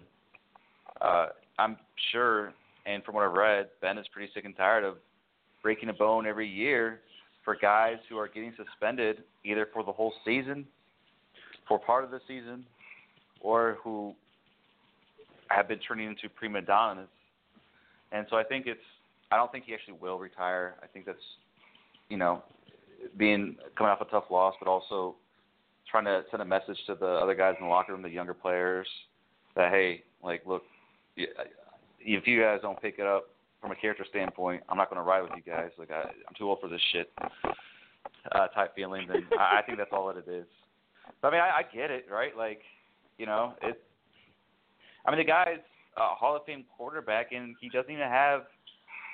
Uh, 1.00 1.26
I'm 1.59 1.76
sure, 2.12 2.52
and 2.87 3.02
from 3.05 3.14
what 3.14 3.25
I've 3.25 3.33
read, 3.33 3.69
Ben 3.81 3.99
is 3.99 4.07
pretty 4.12 4.31
sick 4.35 4.45
and 4.45 4.57
tired 4.57 4.85
of 4.85 4.97
breaking 5.62 5.88
a 5.88 5.93
bone 5.93 6.26
every 6.26 6.49
year 6.49 7.00
for 7.45 7.57
guys 7.57 7.97
who 8.09 8.19
are 8.19 8.28
getting 8.28 8.52
suspended 8.57 9.23
either 9.45 9.69
for 9.73 9.83
the 9.83 9.93
whole 9.93 10.12
season, 10.25 10.67
for 11.67 11.78
part 11.78 12.05
of 12.05 12.11
the 12.11 12.21
season, 12.26 12.64
or 13.40 13.78
who 13.83 14.14
have 15.49 15.68
been 15.68 15.78
turning 15.78 16.09
into 16.09 16.28
prima 16.28 16.62
donnas. 16.62 17.09
And 18.12 18.26
so 18.30 18.37
I 18.37 18.45
think 18.45 18.66
it's 18.66 18.80
I 19.30 19.37
don't 19.37 19.52
think 19.52 19.64
he 19.66 19.75
actually 19.75 19.99
will 20.00 20.18
retire. 20.18 20.75
I 20.83 20.87
think 20.87 21.07
that's 21.07 21.18
you 22.09 22.16
know, 22.16 22.42
being 23.16 23.57
coming 23.76 23.90
off 23.90 24.00
a 24.00 24.07
tough 24.07 24.25
loss 24.30 24.54
but 24.59 24.68
also 24.68 25.14
trying 25.90 26.04
to 26.04 26.23
send 26.30 26.42
a 26.42 26.45
message 26.45 26.78
to 26.87 26.95
the 26.95 27.07
other 27.07 27.35
guys 27.35 27.54
in 27.59 27.66
the 27.66 27.71
locker 27.71 27.92
room, 27.92 28.02
the 28.02 28.11
younger 28.11 28.35
players, 28.35 28.87
that 29.57 29.71
hey, 29.71 30.02
like 30.23 30.42
look, 30.47 30.62
if 31.16 32.26
you 32.26 32.40
guys 32.40 32.59
don't 32.62 32.80
pick 32.80 32.97
it 32.99 33.07
up 33.07 33.25
from 33.61 33.73
a 33.73 33.76
character 33.76 34.07
standpoint, 34.09 34.62
I'm 34.68 34.76
not 34.76 34.88
going 34.90 35.02
to 35.02 35.09
ride 35.09 35.23
with 35.23 35.33
you 35.37 35.42
guys. 35.42 35.71
Like 35.78 35.90
I, 35.90 36.02
I'm 36.02 36.35
too 36.37 36.49
old 36.49 36.61
for 36.61 36.68
this 36.68 36.80
shit. 36.92 37.11
Uh, 38.33 38.49
type 38.49 38.75
feeling. 38.75 39.09
Then 39.09 39.26
I, 39.38 39.59
I 39.59 39.62
think 39.62 39.78
that's 39.78 39.90
all 39.92 40.07
that 40.09 40.16
it 40.16 40.30
is. 40.30 40.47
But 41.23 41.28
I 41.28 41.30
mean, 41.30 41.40
I, 41.40 41.59
I 41.59 41.62
get 41.75 41.90
it, 41.90 42.07
right? 42.11 42.37
Like, 42.37 42.61
you 43.18 43.26
know, 43.26 43.54
it. 43.62 43.82
I 45.04 45.10
mean, 45.10 45.18
the 45.18 45.25
guy's 45.25 45.58
a 45.96 46.14
Hall 46.14 46.37
of 46.37 46.44
Fame 46.46 46.64
quarterback, 46.76 47.32
and 47.32 47.54
he 47.60 47.68
doesn't 47.68 47.90
even 47.90 48.06
have. 48.08 48.42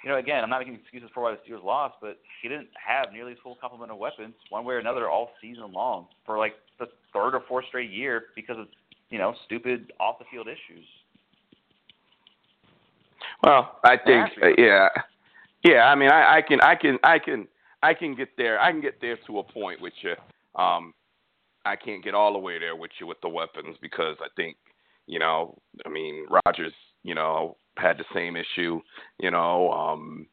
You 0.02 0.11
know, 0.11 0.18
again, 0.18 0.44
I'm 0.44 0.50
not 0.50 0.58
making 0.58 0.75
excuses 0.75 1.08
for 1.14 1.23
why 1.23 1.32
the 1.32 1.38
Steelers 1.50 1.64
lost, 1.64 1.94
but 2.02 2.18
he 2.42 2.49
didn't 2.49 2.68
have 2.75 3.11
nearly 3.11 3.30
his 3.30 3.40
full 3.42 3.56
complement 3.58 3.90
of 3.90 3.96
weapons, 3.96 4.34
one 4.50 4.66
way 4.66 4.75
or 4.75 4.78
another, 4.78 5.08
all 5.08 5.30
season 5.40 5.73
long 5.73 6.08
for 6.26 6.37
like 6.37 6.52
the 6.78 6.87
third 7.14 7.34
or 7.34 7.42
fourth 7.49 7.64
straight 7.68 7.90
year 7.90 8.25
because 8.37 8.58
of 8.58 8.66
you 9.08 9.18
know 9.18 9.34
stupid 9.46 9.92
off 9.99 10.18
the 10.18 10.26
field 10.30 10.46
issues. 10.46 10.84
Well, 13.42 13.78
I 13.82 13.96
think 13.96 14.30
uh, 14.42 14.49
yeah, 14.58 14.88
yeah. 15.64 15.84
I 15.84 15.94
mean, 15.94 16.11
I, 16.11 16.37
I 16.37 16.42
can, 16.42 16.61
I 16.61 16.75
can, 16.75 16.99
I 17.02 17.18
can, 17.18 17.49
I 17.82 17.94
can 17.94 18.14
get 18.14 18.37
there. 18.37 18.61
I 18.61 18.70
can 18.70 18.80
get 18.80 19.00
there 19.00 19.18
to 19.26 19.38
a 19.38 19.42
point 19.42 19.80
with 19.80 19.92
you. 20.02 20.14
Um, 20.61 20.94
I 21.64 21.76
can't 21.76 22.04
get 22.04 22.14
all 22.14 22.33
the 22.33 22.38
way 22.38 22.59
there 22.59 22.76
with 22.76 22.90
you 23.00 23.06
with 23.06 23.21
the 23.23 23.28
weapons 23.28 23.76
because 23.80 24.16
I 24.21 24.28
think, 24.37 24.56
you 25.06 25.18
know, 25.18 25.59
I 25.85 25.88
mean, 25.88 26.26
Rodgers, 26.47 26.73
you 27.02 27.14
know, 27.14 27.56
had 27.76 27.99
the 27.99 28.04
same 28.14 28.37
issue. 28.37 28.80
You 29.18 29.30
know, 29.30 29.71
um, 29.73 30.26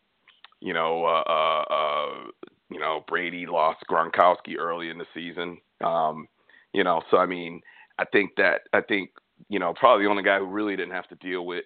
you 0.59 0.73
know, 0.73 1.05
uh, 1.05 1.23
uh, 1.29 1.73
uh, 1.73 2.51
you 2.69 2.79
know, 2.79 3.03
Brady 3.07 3.45
lost 3.45 3.83
Gronkowski 3.89 4.57
early 4.57 4.89
in 4.89 4.97
the 4.97 5.05
season. 5.13 5.57
Um, 5.83 6.27
you 6.73 6.83
know, 6.83 7.01
so 7.11 7.17
I 7.17 7.25
mean, 7.25 7.61
I 8.00 8.05
think 8.05 8.31
that 8.38 8.61
I 8.73 8.81
think 8.81 9.09
you 9.50 9.59
know 9.59 9.73
probably 9.77 10.05
the 10.05 10.11
only 10.11 10.23
guy 10.23 10.39
who 10.39 10.45
really 10.45 10.75
didn't 10.75 10.93
have 10.93 11.07
to 11.09 11.15
deal 11.15 11.45
with. 11.45 11.65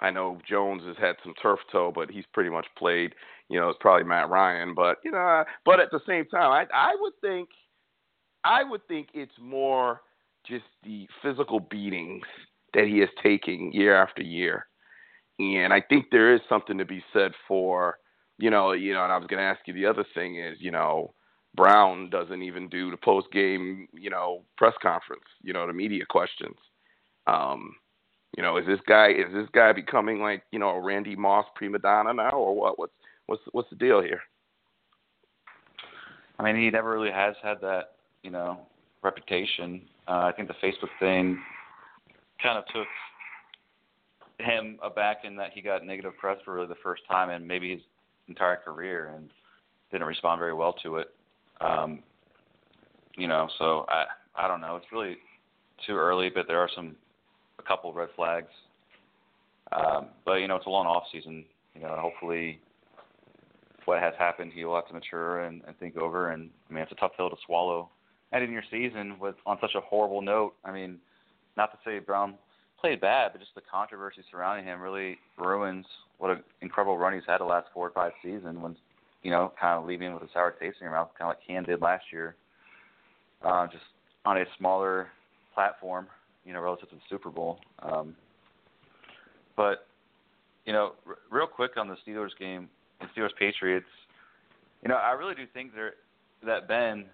I 0.00 0.10
know 0.10 0.38
Jones 0.48 0.82
has 0.86 0.96
had 0.98 1.16
some 1.22 1.34
turf 1.42 1.58
toe, 1.70 1.92
but 1.94 2.10
he's 2.10 2.24
pretty 2.32 2.48
much 2.48 2.66
played. 2.78 3.14
You 3.48 3.60
know, 3.60 3.68
it's 3.68 3.78
probably 3.80 4.04
Matt 4.04 4.30
Ryan, 4.30 4.74
but 4.74 4.98
you 5.04 5.10
know, 5.10 5.44
but 5.64 5.80
at 5.80 5.90
the 5.90 6.00
same 6.06 6.26
time, 6.26 6.50
I 6.50 6.66
I 6.72 6.96
would 7.00 7.12
think, 7.20 7.48
I 8.44 8.64
would 8.64 8.86
think 8.88 9.08
it's 9.14 9.32
more 9.40 10.00
just 10.46 10.64
the 10.84 11.06
physical 11.22 11.60
beatings 11.60 12.24
that 12.74 12.84
he 12.84 13.00
is 13.00 13.08
taking 13.22 13.72
year 13.72 14.00
after 14.00 14.22
year, 14.22 14.66
and 15.38 15.72
I 15.72 15.80
think 15.80 16.06
there 16.10 16.34
is 16.34 16.40
something 16.48 16.78
to 16.78 16.84
be 16.84 17.02
said 17.12 17.32
for, 17.48 17.98
you 18.38 18.50
know, 18.50 18.72
you 18.72 18.92
know, 18.92 19.04
and 19.04 19.12
I 19.12 19.16
was 19.16 19.26
going 19.26 19.40
to 19.40 19.44
ask 19.44 19.60
you 19.66 19.74
the 19.74 19.86
other 19.86 20.04
thing 20.14 20.38
is, 20.38 20.56
you 20.60 20.70
know, 20.70 21.14
Brown 21.54 22.10
doesn't 22.10 22.42
even 22.42 22.68
do 22.68 22.90
the 22.90 22.96
post 22.96 23.26
game, 23.32 23.88
you 23.92 24.10
know, 24.10 24.44
press 24.56 24.74
conference, 24.82 25.24
you 25.42 25.52
know, 25.52 25.66
the 25.66 25.72
media 25.72 26.04
questions. 26.08 26.56
Um, 27.26 27.74
you 28.36 28.42
know, 28.42 28.56
is 28.56 28.66
this 28.66 28.78
guy 28.86 29.08
is 29.10 29.32
this 29.32 29.48
guy 29.52 29.72
becoming 29.72 30.20
like, 30.20 30.42
you 30.52 30.58
know, 30.58 30.70
a 30.70 30.80
Randy 30.80 31.16
Moss 31.16 31.46
prima 31.56 31.78
donna 31.78 32.14
now 32.14 32.30
or 32.30 32.54
what? 32.54 32.78
What's 32.78 32.92
what's 33.26 33.42
what's 33.52 33.70
the 33.70 33.76
deal 33.76 34.00
here? 34.00 34.20
I 36.38 36.44
mean, 36.44 36.56
he 36.56 36.70
never 36.70 36.90
really 36.90 37.10
has 37.10 37.34
had 37.42 37.60
that, 37.60 37.96
you 38.22 38.30
know, 38.30 38.60
reputation. 39.02 39.82
Uh, 40.08 40.30
I 40.30 40.32
think 40.32 40.48
the 40.48 40.54
Facebook 40.54 40.90
thing 40.98 41.38
kind 42.42 42.58
of 42.58 42.64
took 42.66 42.86
him 44.38 44.78
aback 44.82 45.18
in 45.24 45.36
that 45.36 45.50
he 45.54 45.60
got 45.60 45.84
negative 45.84 46.16
press 46.18 46.38
for 46.44 46.54
really 46.54 46.68
the 46.68 46.74
first 46.82 47.02
time 47.08 47.30
in 47.30 47.46
maybe 47.46 47.72
his 47.72 47.80
entire 48.28 48.56
career 48.56 49.12
and 49.14 49.30
didn't 49.92 50.06
respond 50.06 50.38
very 50.38 50.54
well 50.54 50.74
to 50.82 50.96
it. 50.96 51.08
Um, 51.60 52.02
you 53.16 53.28
know, 53.28 53.48
so 53.58 53.84
I 53.88 54.04
I 54.34 54.48
don't 54.48 54.60
know. 54.60 54.76
It's 54.76 54.86
really 54.92 55.16
too 55.86 55.96
early, 55.96 56.30
but 56.34 56.46
there 56.46 56.58
are 56.58 56.70
some 56.74 56.96
a 57.58 57.62
couple 57.62 57.92
red 57.92 58.08
flags. 58.16 58.48
Um, 59.72 60.08
but 60.24 60.34
you 60.34 60.48
know, 60.48 60.56
it's 60.56 60.66
a 60.66 60.70
long 60.70 60.86
off 60.86 61.04
season. 61.12 61.44
You 61.74 61.82
know, 61.82 61.96
hopefully, 61.98 62.60
what 63.84 64.00
has 64.00 64.14
happened, 64.18 64.52
he 64.54 64.64
will 64.64 64.74
have 64.74 64.88
to 64.88 64.94
mature 64.94 65.40
and, 65.40 65.62
and 65.66 65.78
think 65.78 65.96
over. 65.96 66.30
And 66.30 66.50
I 66.68 66.72
mean, 66.72 66.82
it's 66.82 66.92
a 66.92 66.96
tough 66.96 67.12
pill 67.16 67.30
to 67.30 67.36
swallow. 67.46 67.90
Ending 68.32 68.52
your 68.52 68.62
season 68.70 69.18
with 69.18 69.34
on 69.44 69.58
such 69.60 69.74
a 69.74 69.80
horrible 69.80 70.22
note. 70.22 70.54
I 70.64 70.72
mean, 70.72 70.98
not 71.56 71.72
to 71.72 71.78
say 71.84 71.98
Brown 71.98 72.34
played 72.80 73.00
bad, 73.00 73.32
but 73.32 73.40
just 73.40 73.54
the 73.54 73.60
controversy 73.70 74.22
surrounding 74.30 74.64
him 74.64 74.80
really 74.80 75.18
ruins 75.36 75.84
what 76.18 76.30
an 76.30 76.42
incredible 76.60 76.96
run 76.96 77.12
he's 77.14 77.22
had 77.26 77.40
the 77.40 77.44
last 77.44 77.68
four 77.74 77.88
or 77.88 77.90
five 77.90 78.12
seasons. 78.22 78.58
When 78.60 78.76
you 79.22 79.30
know, 79.30 79.52
kind 79.60 79.78
of 79.78 79.86
leaving 79.86 80.14
with 80.14 80.22
a 80.22 80.28
sour 80.32 80.52
taste 80.52 80.76
in 80.80 80.84
your 80.84 80.92
mouth, 80.92 81.10
kind 81.18 81.30
of 81.30 81.36
like 81.36 81.46
Cam 81.46 81.64
did 81.64 81.82
last 81.82 82.04
year, 82.12 82.36
uh, 83.44 83.66
just 83.66 83.84
on 84.24 84.38
a 84.38 84.44
smaller 84.58 85.08
platform, 85.54 86.06
you 86.44 86.52
know, 86.52 86.60
relative 86.60 86.88
to 86.90 86.94
the 86.94 87.00
Super 87.08 87.30
Bowl. 87.30 87.58
Um, 87.80 88.14
but 89.56 89.86
you 90.64 90.72
know, 90.72 90.92
r- 91.06 91.18
real 91.30 91.46
quick 91.46 91.72
on 91.76 91.88
the 91.88 91.96
Steelers 92.06 92.36
game 92.38 92.68
and 93.00 93.10
Steelers 93.16 93.34
Patriots, 93.38 93.86
you 94.82 94.88
know, 94.88 94.96
I 94.96 95.12
really 95.12 95.34
do 95.34 95.44
think 95.52 95.72
that 96.44 96.68
Ben, 96.68 97.06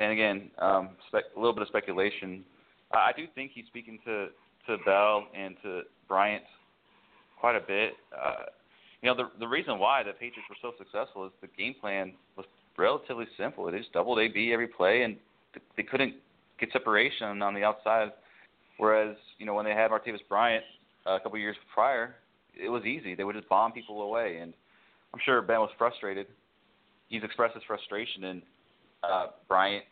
and 0.00 0.12
again, 0.12 0.50
um, 0.58 0.90
spec, 1.08 1.24
a 1.36 1.38
little 1.38 1.54
bit 1.54 1.62
of 1.62 1.68
speculation. 1.68 2.44
I 2.92 3.12
do 3.16 3.24
think 3.34 3.52
he's 3.54 3.66
speaking 3.66 3.98
to 4.04 4.28
to 4.66 4.78
Bell 4.84 5.26
and 5.34 5.56
to 5.62 5.82
Bryant 6.08 6.44
quite 7.38 7.56
a 7.56 7.60
bit. 7.60 7.92
Uh, 8.12 8.44
you 9.02 9.08
know, 9.08 9.16
the 9.16 9.30
the 9.38 9.46
reason 9.46 9.78
why 9.78 10.02
the 10.02 10.12
Patriots 10.12 10.48
were 10.48 10.56
so 10.60 10.72
successful 10.78 11.26
is 11.26 11.32
the 11.40 11.48
game 11.48 11.74
plan 11.80 12.12
was 12.36 12.46
relatively 12.76 13.26
simple. 13.36 13.70
They 13.70 13.78
just 13.78 13.92
doubled 13.92 14.18
AB 14.18 14.52
every 14.52 14.68
play, 14.68 15.02
and 15.02 15.16
they 15.76 15.82
couldn't 15.82 16.14
get 16.58 16.70
separation 16.72 17.42
on 17.42 17.54
the 17.54 17.64
outside. 17.64 18.12
Whereas, 18.78 19.16
you 19.38 19.46
know, 19.46 19.54
when 19.54 19.64
they 19.64 19.72
had 19.72 19.90
Martavis 19.90 20.20
Bryant 20.28 20.64
uh, 21.06 21.16
a 21.16 21.20
couple 21.20 21.38
years 21.38 21.56
prior, 21.72 22.16
it 22.54 22.68
was 22.68 22.84
easy. 22.84 23.14
They 23.14 23.24
would 23.24 23.34
just 23.34 23.48
bomb 23.48 23.72
people 23.72 24.02
away, 24.02 24.38
and 24.38 24.52
I'm 25.14 25.20
sure 25.24 25.40
Ben 25.42 25.60
was 25.60 25.70
frustrated. 25.78 26.26
He's 27.08 27.22
expressed 27.22 27.54
his 27.54 27.62
frustration 27.66 28.24
in 28.24 28.42
uh, 29.02 29.26
Bryant, 29.48 29.84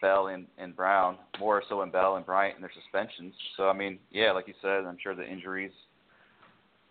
Bell, 0.00 0.28
and, 0.28 0.46
and 0.58 0.76
Brown, 0.76 1.16
more 1.38 1.62
so 1.68 1.82
in 1.82 1.90
Bell 1.90 2.16
and 2.16 2.26
Bryant 2.26 2.56
and 2.56 2.62
their 2.62 2.72
suspensions. 2.74 3.34
So, 3.56 3.68
I 3.68 3.72
mean, 3.72 3.98
yeah, 4.10 4.32
like 4.32 4.46
you 4.48 4.54
said, 4.60 4.84
I'm 4.84 4.98
sure 5.02 5.14
the 5.14 5.26
injuries– 5.26 5.72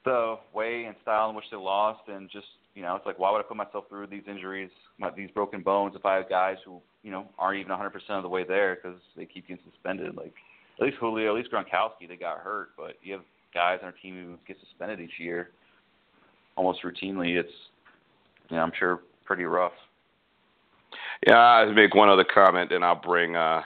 the 0.06 0.36
way 0.54 0.86
and 0.86 0.96
style 1.02 1.30
in 1.30 1.36
which 1.36 1.46
they 1.52 1.58
lost, 1.58 2.08
and 2.08 2.30
just 2.30 2.46
you 2.76 2.84
know, 2.84 2.96
it's 2.96 3.06
like 3.06 3.20
why 3.20 3.32
would 3.32 3.40
I 3.40 3.44
put 3.44 3.58
myself 3.58 3.86
through 3.90 4.08
these 4.08 4.24
injuries, 4.30 4.70
my, 4.98 5.10
these 5.10 5.32
broken 5.32 5.62
bones, 5.62 5.96
if 5.96 6.06
I 6.06 6.16
have 6.16 6.30
guys 6.30 6.58
who 6.64 6.80
you 7.04 7.12
know 7.12 7.28
aren't 7.38 7.60
even 7.60 7.72
100% 7.72 7.92
of 8.10 8.24
the 8.24 8.30
way 8.30 8.46
there 8.48 8.76
because 8.76 9.00
they 9.18 9.26
keep 9.26 9.48
getting 9.48 9.64
suspended. 9.70 10.16
Like 10.16 10.34
at 10.80 10.86
least 10.86 10.98
Julio, 11.00 11.30
at 11.30 11.36
least 11.36 11.52
Gronkowski, 11.52 12.08
they 12.08 12.16
got 12.16 12.40
hurt, 12.40 12.70
but 12.78 12.98
you 13.02 13.14
have 13.14 13.24
guys 13.54 13.80
on 13.82 13.88
our 13.88 13.96
team 14.02 14.16
who 14.16 14.38
get 14.48 14.58
suspended 14.68 15.00
each 15.02 15.20
year 15.20 15.50
almost 16.56 16.80
routinely. 16.84 17.38
It's 17.38 17.50
you 18.50 18.58
know, 18.58 18.64
I'm 18.64 18.72
sure 18.78 19.02
pretty 19.26 19.44
rough. 19.44 19.74
Yeah, 21.26 21.38
I'll 21.38 21.74
make 21.74 21.96
one 21.96 22.10
other 22.10 22.26
comment, 22.26 22.72
and 22.72 22.84
I'll 22.84 22.96
bring 23.02 23.36
uh, 23.36 23.62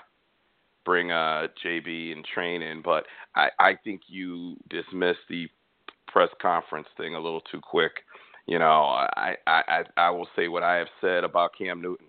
bring 0.85 1.11
uh, 1.11 1.47
JB 1.63 2.13
and 2.13 2.25
Train 2.25 2.61
in. 2.61 2.81
But 2.81 3.05
I, 3.35 3.49
I 3.59 3.73
think 3.83 4.01
you 4.07 4.55
dismissed 4.69 5.19
the 5.29 5.47
press 6.07 6.29
conference 6.41 6.87
thing 6.97 7.15
a 7.15 7.19
little 7.19 7.41
too 7.41 7.61
quick. 7.61 7.91
You 8.47 8.59
know, 8.59 8.83
I 8.83 9.35
I 9.45 9.83
I 9.97 10.09
will 10.09 10.27
say 10.35 10.47
what 10.47 10.63
I 10.63 10.75
have 10.75 10.87
said 11.01 11.23
about 11.23 11.51
Cam 11.57 11.81
Newton. 11.81 12.07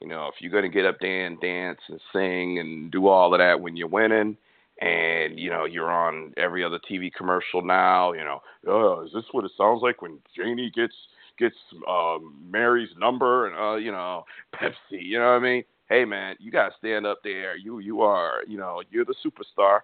You 0.00 0.08
know, 0.08 0.26
if 0.26 0.34
you're 0.40 0.50
going 0.50 0.64
to 0.64 0.68
get 0.68 0.86
up 0.86 0.96
there 1.00 1.26
and 1.26 1.40
dance 1.40 1.78
and 1.88 2.00
sing 2.12 2.58
and 2.58 2.90
do 2.90 3.06
all 3.06 3.34
of 3.34 3.38
that 3.38 3.60
when 3.60 3.76
you're 3.76 3.88
winning, 3.88 4.36
and 4.80 5.38
you 5.38 5.50
know 5.50 5.64
you're 5.64 5.90
on 5.90 6.32
every 6.36 6.64
other 6.64 6.80
TV 6.90 7.12
commercial 7.12 7.62
now. 7.62 8.12
You 8.12 8.24
know, 8.24 8.40
oh, 8.66 9.04
is 9.04 9.12
this 9.12 9.24
what 9.32 9.44
it 9.44 9.52
sounds 9.56 9.82
like 9.82 10.02
when 10.02 10.18
Janie 10.36 10.72
gets 10.74 10.94
gets 11.38 11.56
um, 11.88 12.36
Mary's 12.50 12.90
number 12.98 13.46
and 13.46 13.56
uh, 13.56 13.76
you 13.76 13.92
know 13.92 14.24
Pepsi? 14.54 14.72
You 14.90 15.18
know 15.18 15.26
what 15.26 15.36
I 15.36 15.38
mean? 15.40 15.64
Hey 15.88 16.04
man, 16.04 16.36
you 16.38 16.50
gotta 16.50 16.74
stand 16.78 17.06
up 17.06 17.20
there. 17.24 17.56
You 17.56 17.78
you 17.80 18.00
are 18.02 18.42
you 18.46 18.58
know 18.58 18.82
you're 18.90 19.04
the 19.04 19.14
superstar. 19.24 19.80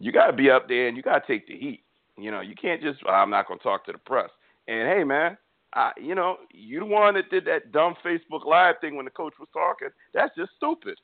You 0.00 0.12
gotta 0.12 0.32
be 0.32 0.50
up 0.50 0.68
there 0.68 0.88
and 0.88 0.96
you 0.96 1.02
gotta 1.02 1.24
take 1.26 1.46
the 1.46 1.56
heat. 1.56 1.82
You 2.18 2.30
know, 2.30 2.40
you 2.40 2.54
can't 2.54 2.82
just 2.82 3.00
I'm 3.08 3.30
not 3.30 3.48
to 3.48 3.58
talk 3.58 3.84
to 3.86 3.92
the 3.92 3.98
press. 3.98 4.30
And 4.68 4.88
hey, 4.88 5.04
man, 5.04 5.36
I, 5.74 5.92
you 6.00 6.14
know, 6.14 6.36
you 6.52 6.80
the 6.80 6.86
one 6.86 7.14
that 7.14 7.30
did 7.30 7.44
that 7.46 7.72
dumb 7.72 7.94
Facebook 8.04 8.44
Live 8.44 8.76
thing 8.80 8.96
when 8.96 9.04
the 9.04 9.10
coach 9.10 9.34
was 9.40 9.48
talking. 9.52 9.88
That's 10.14 10.34
just 10.36 10.52
stupid, 10.56 10.98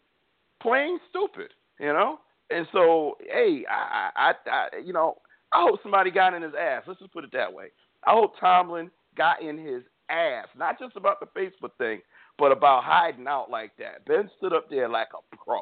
plain 0.60 0.98
stupid. 1.10 1.52
You 1.80 1.92
know. 1.92 2.18
And 2.50 2.66
so, 2.72 3.18
hey, 3.30 3.64
I, 3.70 4.10
I, 4.16 4.32
I, 4.50 4.68
you 4.82 4.92
know, 4.92 5.16
I 5.52 5.62
hope 5.62 5.80
somebody 5.82 6.10
got 6.10 6.34
in 6.34 6.42
his 6.42 6.54
ass. 6.58 6.82
Let's 6.86 7.00
just 7.00 7.12
put 7.12 7.24
it 7.24 7.32
that 7.32 7.52
way. 7.52 7.66
I 8.06 8.12
hope 8.12 8.38
Tomlin 8.38 8.90
got 9.18 9.42
in 9.42 9.58
his 9.58 9.82
ass, 10.10 10.46
not 10.56 10.78
just 10.78 10.96
about 10.96 11.20
the 11.20 11.26
Facebook 11.38 11.72
thing, 11.78 12.00
but 12.38 12.52
about 12.52 12.84
hiding 12.84 13.26
out 13.28 13.50
like 13.50 13.72
that. 13.78 14.06
Ben 14.06 14.30
stood 14.38 14.54
up 14.54 14.70
there 14.70 14.88
like 14.88 15.08
a 15.14 15.36
pro, 15.36 15.60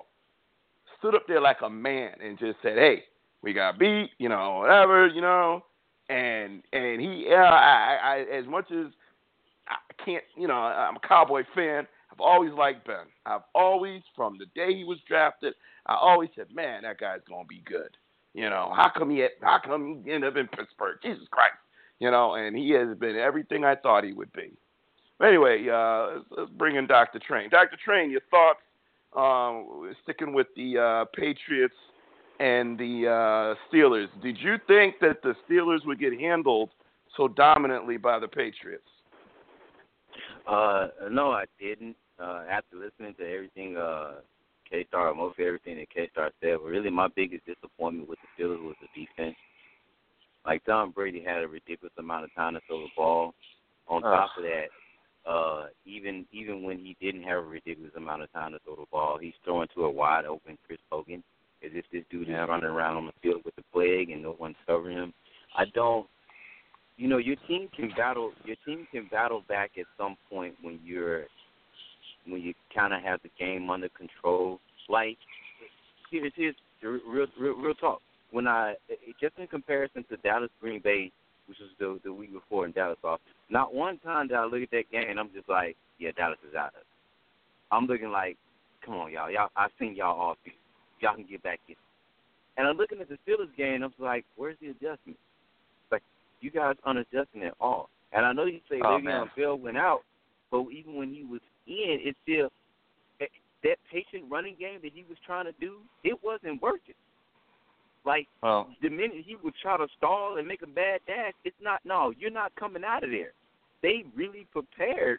stood 0.98 1.16
up 1.16 1.26
there 1.26 1.40
like 1.40 1.62
a 1.62 1.70
man, 1.70 2.12
and 2.22 2.38
just 2.38 2.58
said, 2.62 2.78
"Hey, 2.78 3.04
we 3.42 3.54
got 3.54 3.78
beat, 3.78 4.10
you 4.18 4.28
know, 4.28 4.58
whatever, 4.60 5.08
you 5.08 5.22
know, 5.22 5.64
and 6.10 6.62
and 6.72 7.00
he, 7.00 7.26
yeah, 7.28 7.44
I, 7.44 7.98
I, 8.02 8.36
as 8.38 8.46
much 8.46 8.70
as 8.70 8.88
I 9.68 9.76
can't, 10.04 10.24
you 10.36 10.48
know, 10.48 10.54
I'm 10.54 10.96
a 10.96 11.08
Cowboy 11.08 11.44
fan. 11.54 11.86
I've 12.12 12.20
always 12.20 12.52
liked 12.52 12.86
Ben. 12.86 13.06
I've 13.26 13.42
always, 13.54 14.02
from 14.14 14.38
the 14.38 14.46
day 14.54 14.74
he 14.74 14.84
was 14.84 14.98
drafted, 15.08 15.54
I 15.86 15.96
always 15.96 16.30
said, 16.36 16.46
man, 16.54 16.82
that 16.82 16.98
guy's 16.98 17.20
gonna 17.28 17.46
be 17.48 17.62
good. 17.66 17.96
You 18.34 18.50
know, 18.50 18.72
how 18.76 18.90
come 18.96 19.10
he 19.10 19.26
how 19.42 19.60
come 19.64 20.02
he 20.04 20.12
ended 20.12 20.30
up 20.32 20.36
in 20.36 20.48
Pittsburgh? 20.48 20.98
Jesus 21.02 21.26
Christ. 21.30 21.54
You 21.98 22.10
know, 22.10 22.34
and 22.34 22.56
he 22.56 22.70
has 22.70 22.96
been 22.98 23.16
everything 23.16 23.64
I 23.64 23.74
thought 23.74 24.04
he 24.04 24.12
would 24.12 24.32
be. 24.32 24.52
But 25.18 25.28
anyway, 25.28 25.66
uh, 25.68 26.20
let's 26.36 26.50
bring 26.58 26.76
in 26.76 26.86
Dr. 26.86 27.18
Train. 27.18 27.48
Dr. 27.48 27.76
Train, 27.82 28.10
your 28.10 28.20
thoughts 28.30 28.60
um, 29.16 29.94
sticking 30.02 30.34
with 30.34 30.48
the 30.56 30.78
uh, 30.78 31.04
Patriots 31.18 31.74
and 32.38 32.78
the 32.78 33.06
uh, 33.08 33.54
Steelers. 33.72 34.08
Did 34.22 34.36
you 34.38 34.56
think 34.66 34.96
that 35.00 35.22
the 35.22 35.34
Steelers 35.48 35.86
would 35.86 35.98
get 35.98 36.18
handled 36.20 36.70
so 37.16 37.28
dominantly 37.28 37.96
by 37.96 38.18
the 38.18 38.28
Patriots? 38.28 38.84
Uh, 40.46 40.88
no, 41.10 41.30
I 41.32 41.44
didn't. 41.58 41.96
Uh, 42.18 42.44
after 42.50 42.76
listening 42.76 43.14
to 43.18 43.30
everything 43.30 43.76
uh, 43.76 44.16
K 44.70 44.86
Star, 44.88 45.12
mostly 45.14 45.44
everything 45.44 45.76
that 45.76 45.90
K 45.90 46.08
Star 46.12 46.30
said, 46.40 46.56
really 46.62 46.90
my 46.90 47.08
biggest 47.08 47.44
disappointment 47.46 48.08
with 48.08 48.18
the 48.20 48.42
Steelers 48.42 48.62
was 48.62 48.74
the 48.80 48.88
defense. 49.00 49.36
Like 50.46 50.64
Tom 50.64 50.92
Brady 50.92 51.22
had 51.22 51.42
a 51.42 51.48
ridiculous 51.48 51.92
amount 51.98 52.24
of 52.24 52.34
time 52.34 52.54
to 52.54 52.60
throw 52.66 52.80
the 52.80 52.88
ball. 52.96 53.34
On 53.88 54.02
top 54.02 54.30
of 54.36 54.42
that, 54.42 55.30
uh, 55.30 55.66
even 55.84 56.26
even 56.32 56.62
when 56.62 56.78
he 56.78 56.96
didn't 57.00 57.22
have 57.22 57.38
a 57.38 57.42
ridiculous 57.42 57.92
amount 57.96 58.22
of 58.22 58.32
time 58.32 58.52
to 58.52 58.58
throw 58.60 58.76
the 58.76 58.86
ball, 58.90 59.18
he's 59.20 59.34
throwing 59.44 59.68
to 59.74 59.84
a 59.84 59.90
wide 59.90 60.24
open 60.24 60.58
Chris 60.66 60.78
Hogan, 60.90 61.22
as 61.64 61.70
if 61.74 61.84
this 61.92 62.02
dude 62.10 62.26
Yeah. 62.26 62.44
is 62.44 62.48
running 62.48 62.66
around 62.66 62.96
on 62.96 63.06
the 63.06 63.12
field 63.22 63.44
with 63.44 63.54
the 63.56 63.62
plague 63.72 64.10
and 64.10 64.22
no 64.22 64.32
one's 64.38 64.56
covering 64.66 64.96
him. 64.96 65.14
I 65.54 65.66
don't 65.66 66.08
you 66.96 67.08
know 67.08 67.18
your 67.18 67.36
team 67.46 67.68
can 67.76 67.90
battle 67.96 68.32
your 68.44 68.56
team 68.64 68.86
can 68.90 69.06
battle 69.10 69.42
back 69.48 69.72
at 69.78 69.86
some 69.98 70.16
point 70.30 70.54
when 70.62 70.80
you're 70.84 71.26
when 72.26 72.40
you 72.40 72.54
kind 72.74 72.92
of 72.92 73.02
have 73.02 73.20
the 73.22 73.30
game 73.38 73.70
under 73.70 73.88
control 73.90 74.60
like 74.88 75.18
here's 76.10 76.32
here's 76.34 76.54
real 76.82 77.26
real, 77.38 77.54
real 77.54 77.74
talk 77.74 78.00
when 78.36 78.46
i 78.46 78.74
eh, 78.90 78.94
just 79.20 79.34
in 79.38 79.46
comparison 79.46 80.04
to 80.10 80.16
dallas 80.18 80.50
green 80.60 80.80
bay 80.82 81.10
which 81.46 81.58
was 81.58 81.70
the 81.78 81.98
the 82.04 82.12
week 82.12 82.32
before 82.32 82.66
in 82.66 82.72
dallas 82.72 82.98
off 83.02 83.20
not 83.48 83.72
one 83.72 83.98
time 83.98 84.28
did 84.28 84.36
i 84.36 84.44
look 84.44 84.62
at 84.62 84.70
that 84.70 84.90
game 84.92 85.08
and 85.08 85.18
i'm 85.18 85.30
just 85.34 85.48
like 85.48 85.74
yeah 85.98 86.10
dallas 86.16 86.38
is 86.48 86.54
out 86.54 86.68
of 86.76 86.80
it 86.80 86.86
i'm 87.72 87.86
looking 87.86 88.10
like 88.10 88.36
come 88.84 88.94
on 88.94 89.10
y'all 89.10 89.30
y'all 89.30 89.48
i've 89.56 89.70
seen 89.78 89.94
y'all 89.96 90.20
all 90.20 90.36
season. 90.44 90.58
y'all 91.00 91.14
can 91.14 91.24
get 91.24 91.42
back 91.42 91.60
in 91.68 91.74
and 92.58 92.66
i'm 92.68 92.76
looking 92.76 93.00
at 93.00 93.08
the 93.08 93.18
steelers 93.26 93.54
game 93.56 93.82
i'm 93.82 93.90
just 93.90 94.00
like 94.00 94.24
where's 94.36 94.56
the 94.60 94.68
adjustment 94.68 95.18
Like, 95.90 96.02
you 96.42 96.50
guys 96.50 96.74
unadjusting 96.84 97.42
at 97.44 97.54
all. 97.60 97.88
And 98.12 98.24
I 98.24 98.32
know 98.32 98.44
you 98.44 98.60
say 98.70 98.80
Oh, 98.84 98.98
Le'Veon. 99.00 99.28
Bell 99.36 99.56
went 99.58 99.76
out, 99.76 100.02
but 100.50 100.64
even 100.70 100.94
when 100.94 101.08
he 101.12 101.22
was 101.24 101.40
in, 101.66 101.98
it 102.08 102.14
still 102.22 102.48
that- 103.20 103.30
that 103.64 103.78
patient 103.90 104.24
running 104.30 104.54
game 104.58 104.80
that 104.82 104.92
he 104.92 105.04
was 105.08 105.18
trying 105.26 105.46
to 105.46 105.52
do, 105.60 105.80
it 106.04 106.16
wasn't 106.22 106.60
working. 106.62 106.94
Like 108.06 108.28
Well, 108.42 108.68
the 108.80 108.88
minute 108.88 109.24
he 109.26 109.36
would 109.42 109.54
try 109.60 109.76
to 109.76 109.86
stall 109.98 110.38
and 110.38 110.46
make 110.46 110.62
a 110.62 110.66
bad 110.66 111.00
dash, 111.06 111.32
it's 111.44 111.56
not. 111.60 111.80
No, 111.84 112.12
you're 112.18 112.30
not 112.30 112.54
coming 112.54 112.84
out 112.84 113.02
of 113.02 113.10
there. 113.10 113.32
They 113.82 114.04
really 114.14 114.46
prepared 114.52 115.18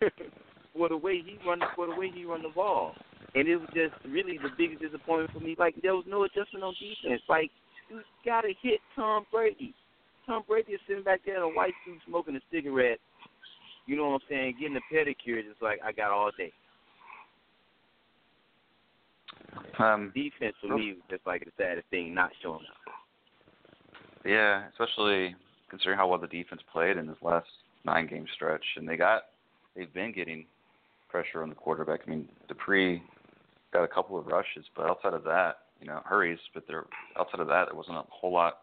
for 0.76 0.88
the 0.88 0.96
way 0.96 1.22
he 1.24 1.38
run 1.46 1.60
for 1.76 1.86
the 1.86 1.94
way 1.94 2.10
he 2.12 2.24
run 2.24 2.42
the 2.42 2.48
ball, 2.48 2.94
and 3.34 3.46
it 3.46 3.56
was 3.56 3.68
just 3.74 3.94
really 4.08 4.38
the 4.38 4.48
biggest 4.56 4.80
disappointment 4.80 5.32
for 5.32 5.40
me. 5.40 5.54
Like 5.58 5.74
there 5.82 5.94
was 5.94 6.06
no 6.08 6.24
adjustment 6.24 6.64
on 6.64 6.74
defense. 6.80 7.22
Like 7.28 7.50
you 7.90 8.00
got 8.24 8.40
to 8.40 8.52
hit 8.62 8.80
Tom 8.96 9.26
Brady. 9.30 9.74
Tom 10.26 10.42
Brady 10.48 10.72
is 10.72 10.80
sitting 10.88 11.04
back 11.04 11.20
there 11.26 11.36
in 11.36 11.42
a 11.42 11.48
white 11.48 11.74
suit 11.84 12.00
smoking 12.08 12.36
a 12.36 12.40
cigarette. 12.50 12.98
You 13.86 13.96
know 13.96 14.08
what 14.08 14.22
I'm 14.22 14.28
saying? 14.30 14.54
Getting 14.58 14.78
a 14.78 14.94
pedicure, 14.94 15.44
just 15.46 15.60
like 15.60 15.78
I 15.84 15.92
got 15.92 16.10
all 16.10 16.30
day. 16.38 16.52
Um, 19.78 20.12
Defense 20.14 20.54
for 20.60 20.76
me 20.76 20.92
was 20.92 21.02
just 21.10 21.26
like 21.26 21.44
the 21.44 21.52
saddest 21.58 21.86
thing, 21.90 22.14
not 22.14 22.30
showing 22.42 22.60
up. 22.60 22.94
Yeah, 24.24 24.64
especially 24.70 25.34
considering 25.68 25.98
how 25.98 26.08
well 26.08 26.18
the 26.18 26.26
defense 26.26 26.62
played 26.72 26.96
in 26.96 27.06
this 27.06 27.16
last 27.20 27.46
nine 27.84 28.06
game 28.06 28.26
stretch, 28.34 28.64
and 28.76 28.88
they 28.88 28.96
got 28.96 29.24
they've 29.76 29.92
been 29.92 30.12
getting 30.12 30.46
pressure 31.10 31.42
on 31.42 31.48
the 31.48 31.54
quarterback. 31.54 32.00
I 32.06 32.10
mean, 32.10 32.28
Dupree 32.48 33.02
got 33.72 33.84
a 33.84 33.88
couple 33.88 34.18
of 34.18 34.26
rushes, 34.26 34.64
but 34.76 34.88
outside 34.88 35.12
of 35.14 35.24
that, 35.24 35.58
you 35.80 35.86
know, 35.86 36.00
hurries. 36.04 36.38
But 36.54 36.64
there, 36.66 36.84
outside 37.18 37.40
of 37.40 37.48
that, 37.48 37.66
there 37.66 37.76
wasn't 37.76 37.98
a 37.98 38.04
whole 38.08 38.32
lot 38.32 38.60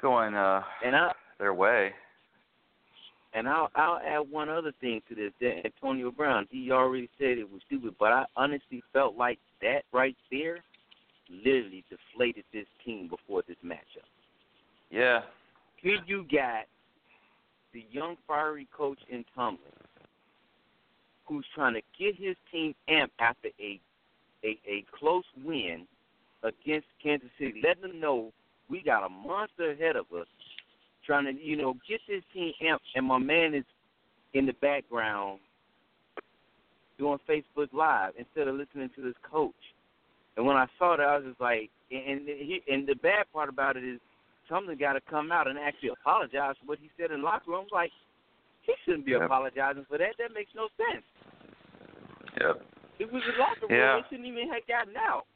going 0.00 0.34
uh 0.34 0.62
And 0.84 0.94
I 0.96 1.12
their 1.38 1.54
way. 1.54 1.92
And 3.34 3.48
I'll 3.48 3.70
I'll 3.74 3.98
add 3.98 4.30
one 4.30 4.48
other 4.48 4.72
thing 4.80 5.00
to 5.08 5.14
this. 5.14 5.32
That 5.40 5.64
Antonio 5.64 6.10
Brown, 6.10 6.46
he 6.50 6.70
already 6.70 7.08
said 7.18 7.38
it 7.38 7.50
was 7.50 7.62
stupid, 7.66 7.94
but 7.98 8.12
I 8.12 8.24
honestly 8.36 8.82
felt 8.92 9.16
like 9.16 9.38
that 9.60 9.82
right 9.92 10.16
there 10.30 10.58
literally 11.30 11.84
deflated 11.88 12.44
this 12.52 12.66
team 12.84 13.08
before 13.08 13.42
this 13.48 13.56
matchup. 13.64 14.06
Yeah, 14.90 15.20
Here 15.76 15.98
you 16.06 16.26
got 16.30 16.64
the 17.72 17.86
young 17.90 18.16
fiery 18.26 18.68
coach 18.76 18.98
in 19.08 19.24
Tomlin 19.34 19.60
who's 21.24 21.46
trying 21.54 21.74
to 21.74 21.80
get 21.98 22.14
his 22.16 22.36
team 22.50 22.74
amped 22.90 23.10
after 23.18 23.48
a 23.58 23.80
a, 24.44 24.58
a 24.66 24.84
close 24.98 25.24
win 25.44 25.86
against 26.42 26.86
Kansas 27.02 27.28
City, 27.38 27.62
letting 27.62 27.82
them 27.82 28.00
know 28.00 28.32
we 28.68 28.82
got 28.82 29.06
a 29.06 29.08
monster 29.08 29.70
ahead 29.70 29.94
of 29.96 30.06
us, 30.12 30.26
trying 31.04 31.24
to, 31.24 31.42
you 31.42 31.56
know, 31.56 31.74
get 31.88 32.00
this 32.08 32.22
team 32.32 32.52
amped 32.62 32.78
and 32.94 33.06
my 33.06 33.18
man 33.18 33.54
is 33.54 33.64
in 34.34 34.46
the 34.46 34.52
background 34.54 35.40
doing 36.98 37.18
Facebook 37.28 37.72
Live 37.72 38.12
instead 38.18 38.48
of 38.48 38.54
listening 38.54 38.90
to 38.96 39.04
his 39.04 39.14
coach. 39.28 39.54
And 40.36 40.46
when 40.46 40.56
I 40.56 40.66
saw 40.78 40.96
that, 40.96 41.06
I 41.06 41.16
was 41.18 41.26
just 41.26 41.40
like, 41.40 41.70
and 41.90 42.20
and, 42.20 42.28
he, 42.28 42.62
and 42.68 42.86
the 42.86 42.94
bad 42.94 43.24
part 43.32 43.48
about 43.48 43.76
it 43.76 43.84
is 43.84 44.00
Tomlin 44.48 44.78
got 44.78 44.94
to 44.94 45.00
come 45.08 45.32
out 45.32 45.48
and 45.48 45.58
actually 45.58 45.90
apologize 45.90 46.54
for 46.60 46.66
what 46.66 46.78
he 46.80 46.88
said 46.96 47.10
in 47.10 47.20
the 47.20 47.24
locker 47.24 47.50
room. 47.50 47.60
I 47.60 47.62
was 47.62 47.68
like, 47.72 47.90
he 48.62 48.72
shouldn't 48.84 49.04
be 49.04 49.12
Yep. 49.12 49.22
apologizing 49.22 49.84
for 49.88 49.98
that. 49.98 50.14
That 50.18 50.32
makes 50.34 50.50
no 50.54 50.68
sense. 50.76 51.04
Yep. 52.40 52.64
It 52.98 53.12
was 53.12 53.22
a 53.22 53.38
locker 53.38 53.66
room. 53.68 53.78
Yeah. 53.78 54.00
They 54.00 54.08
shouldn't 54.08 54.28
even 54.28 54.48
have 54.48 54.66
gotten 54.66 54.94
out. 54.96 55.26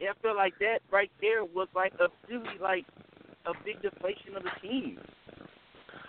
Yeah, 0.00 0.10
I 0.10 0.22
feel 0.22 0.36
like 0.36 0.54
that 0.60 0.78
right 0.92 1.10
there 1.20 1.44
was 1.44 1.68
like 1.74 1.92
a 2.00 2.06
really 2.30 2.58
like 2.60 2.86
a 3.48 3.64
big 3.64 3.80
deflation 3.82 4.36
of 4.36 4.42
the 4.42 4.68
team. 4.68 4.98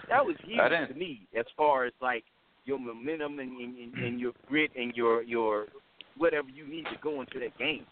That 0.09 0.25
was 0.25 0.35
huge 0.43 0.59
to 0.59 0.93
me 0.95 1.27
as 1.37 1.45
far 1.55 1.85
as 1.85 1.93
like 2.01 2.23
your 2.65 2.79
momentum 2.79 3.39
and, 3.39 3.51
and, 3.59 3.93
and, 3.93 4.19
your 4.19 4.33
grit 4.47 4.71
and 4.75 4.93
your 4.95 5.23
your 5.23 5.67
whatever 6.17 6.49
you 6.49 6.67
need 6.67 6.85
to 6.85 6.97
go 7.01 7.21
into 7.21 7.39
that 7.39 7.57
game. 7.57 7.85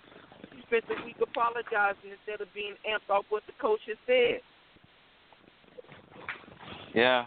You 0.55 0.61
spent 0.67 0.83
the 0.87 0.95
week 1.05 1.15
apologizing 1.21 2.11
instead 2.11 2.41
of 2.41 2.53
being 2.53 2.73
amped 2.89 3.13
off 3.13 3.25
what 3.29 3.43
the 3.47 3.53
coach 3.61 3.79
has 3.87 3.97
said. 4.05 4.41
Yeah, 6.93 7.25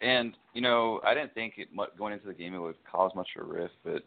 and 0.00 0.34
you 0.52 0.60
know, 0.60 1.00
I 1.04 1.14
didn't 1.14 1.34
think 1.34 1.54
it 1.56 1.68
going 1.96 2.12
into 2.12 2.26
the 2.26 2.34
game 2.34 2.54
it 2.54 2.58
would 2.58 2.76
cause 2.90 3.12
much 3.14 3.28
of 3.38 3.48
a 3.48 3.52
rift, 3.52 3.74
but 3.84 4.02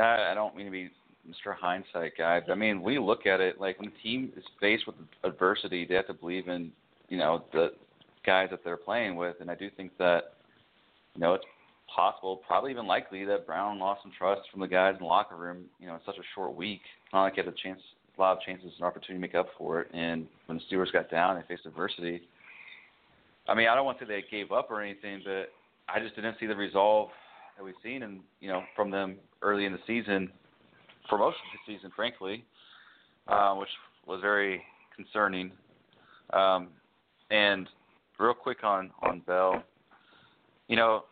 I, 0.00 0.32
I 0.32 0.34
don't 0.34 0.56
mean 0.56 0.66
to 0.66 0.72
be 0.72 0.90
Mr. 1.28 1.54
Hindsight 1.54 2.12
guy, 2.18 2.40
I 2.48 2.54
mean, 2.54 2.82
we 2.82 2.98
look 2.98 3.26
at 3.26 3.40
it 3.40 3.60
like 3.60 3.78
when 3.78 3.90
the 3.90 4.02
team 4.02 4.32
is 4.36 4.44
faced 4.60 4.86
with 4.86 4.96
adversity, 5.22 5.86
they 5.86 5.94
have 5.94 6.08
to 6.08 6.14
believe 6.14 6.48
in 6.48 6.72
you 7.08 7.18
know 7.18 7.44
the 7.52 7.72
guys 8.24 8.48
that 8.50 8.64
they're 8.64 8.76
playing 8.76 9.16
with, 9.16 9.36
and 9.40 9.50
I 9.50 9.54
do 9.54 9.70
think 9.76 9.96
that 9.98 10.34
you 11.14 11.20
know 11.20 11.34
it's 11.34 11.44
possible, 11.94 12.42
probably 12.46 12.70
even 12.70 12.86
likely, 12.86 13.24
that 13.24 13.46
Brown 13.46 13.78
lost 13.78 14.02
some 14.02 14.12
trust 14.16 14.42
from 14.50 14.60
the 14.60 14.68
guys 14.68 14.94
in 14.94 15.00
the 15.00 15.06
locker 15.06 15.36
room. 15.36 15.64
You 15.78 15.86
know, 15.86 15.94
in 15.94 16.00
such 16.06 16.16
a 16.16 16.26
short 16.34 16.54
week, 16.54 16.80
not 17.12 17.22
like 17.22 17.34
he 17.34 17.40
had 17.40 17.48
a 17.48 17.56
chance, 17.62 17.80
a 18.16 18.20
lot 18.20 18.36
of 18.36 18.42
chances 18.42 18.72
and 18.76 18.84
opportunity 18.84 19.14
to 19.14 19.20
make 19.20 19.34
up 19.34 19.48
for 19.56 19.80
it. 19.80 19.88
And 19.92 20.26
when 20.46 20.58
the 20.58 20.76
Steelers 20.76 20.92
got 20.92 21.10
down, 21.10 21.36
they 21.36 21.54
faced 21.54 21.66
adversity. 21.66 22.22
I 23.48 23.54
mean, 23.54 23.68
I 23.68 23.74
don't 23.74 23.84
want 23.84 23.98
to 23.98 24.04
say 24.04 24.08
they 24.08 24.24
gave 24.30 24.52
up 24.52 24.70
or 24.70 24.80
anything, 24.82 25.22
but 25.24 25.52
I 25.88 26.00
just 26.00 26.14
didn't 26.14 26.36
see 26.38 26.46
the 26.46 26.56
resolve 26.56 27.10
that 27.56 27.64
we've 27.64 27.74
seen, 27.82 28.02
and 28.02 28.20
you 28.40 28.48
know, 28.48 28.62
from 28.74 28.90
them 28.90 29.16
early 29.42 29.66
in 29.66 29.72
the 29.72 29.80
season, 29.86 30.30
for 31.08 31.18
most 31.18 31.36
of 31.36 31.58
the 31.66 31.74
season, 31.74 31.90
frankly, 31.94 32.44
uh, 33.28 33.54
which 33.54 33.68
was 34.06 34.20
very 34.20 34.62
concerning. 34.94 35.52
Um, 36.32 36.68
and 37.30 37.68
real 38.18 38.34
quick 38.34 38.64
on 38.64 38.90
on 39.02 39.20
Bell, 39.20 39.62
you 40.68 40.76
know, 40.76 41.04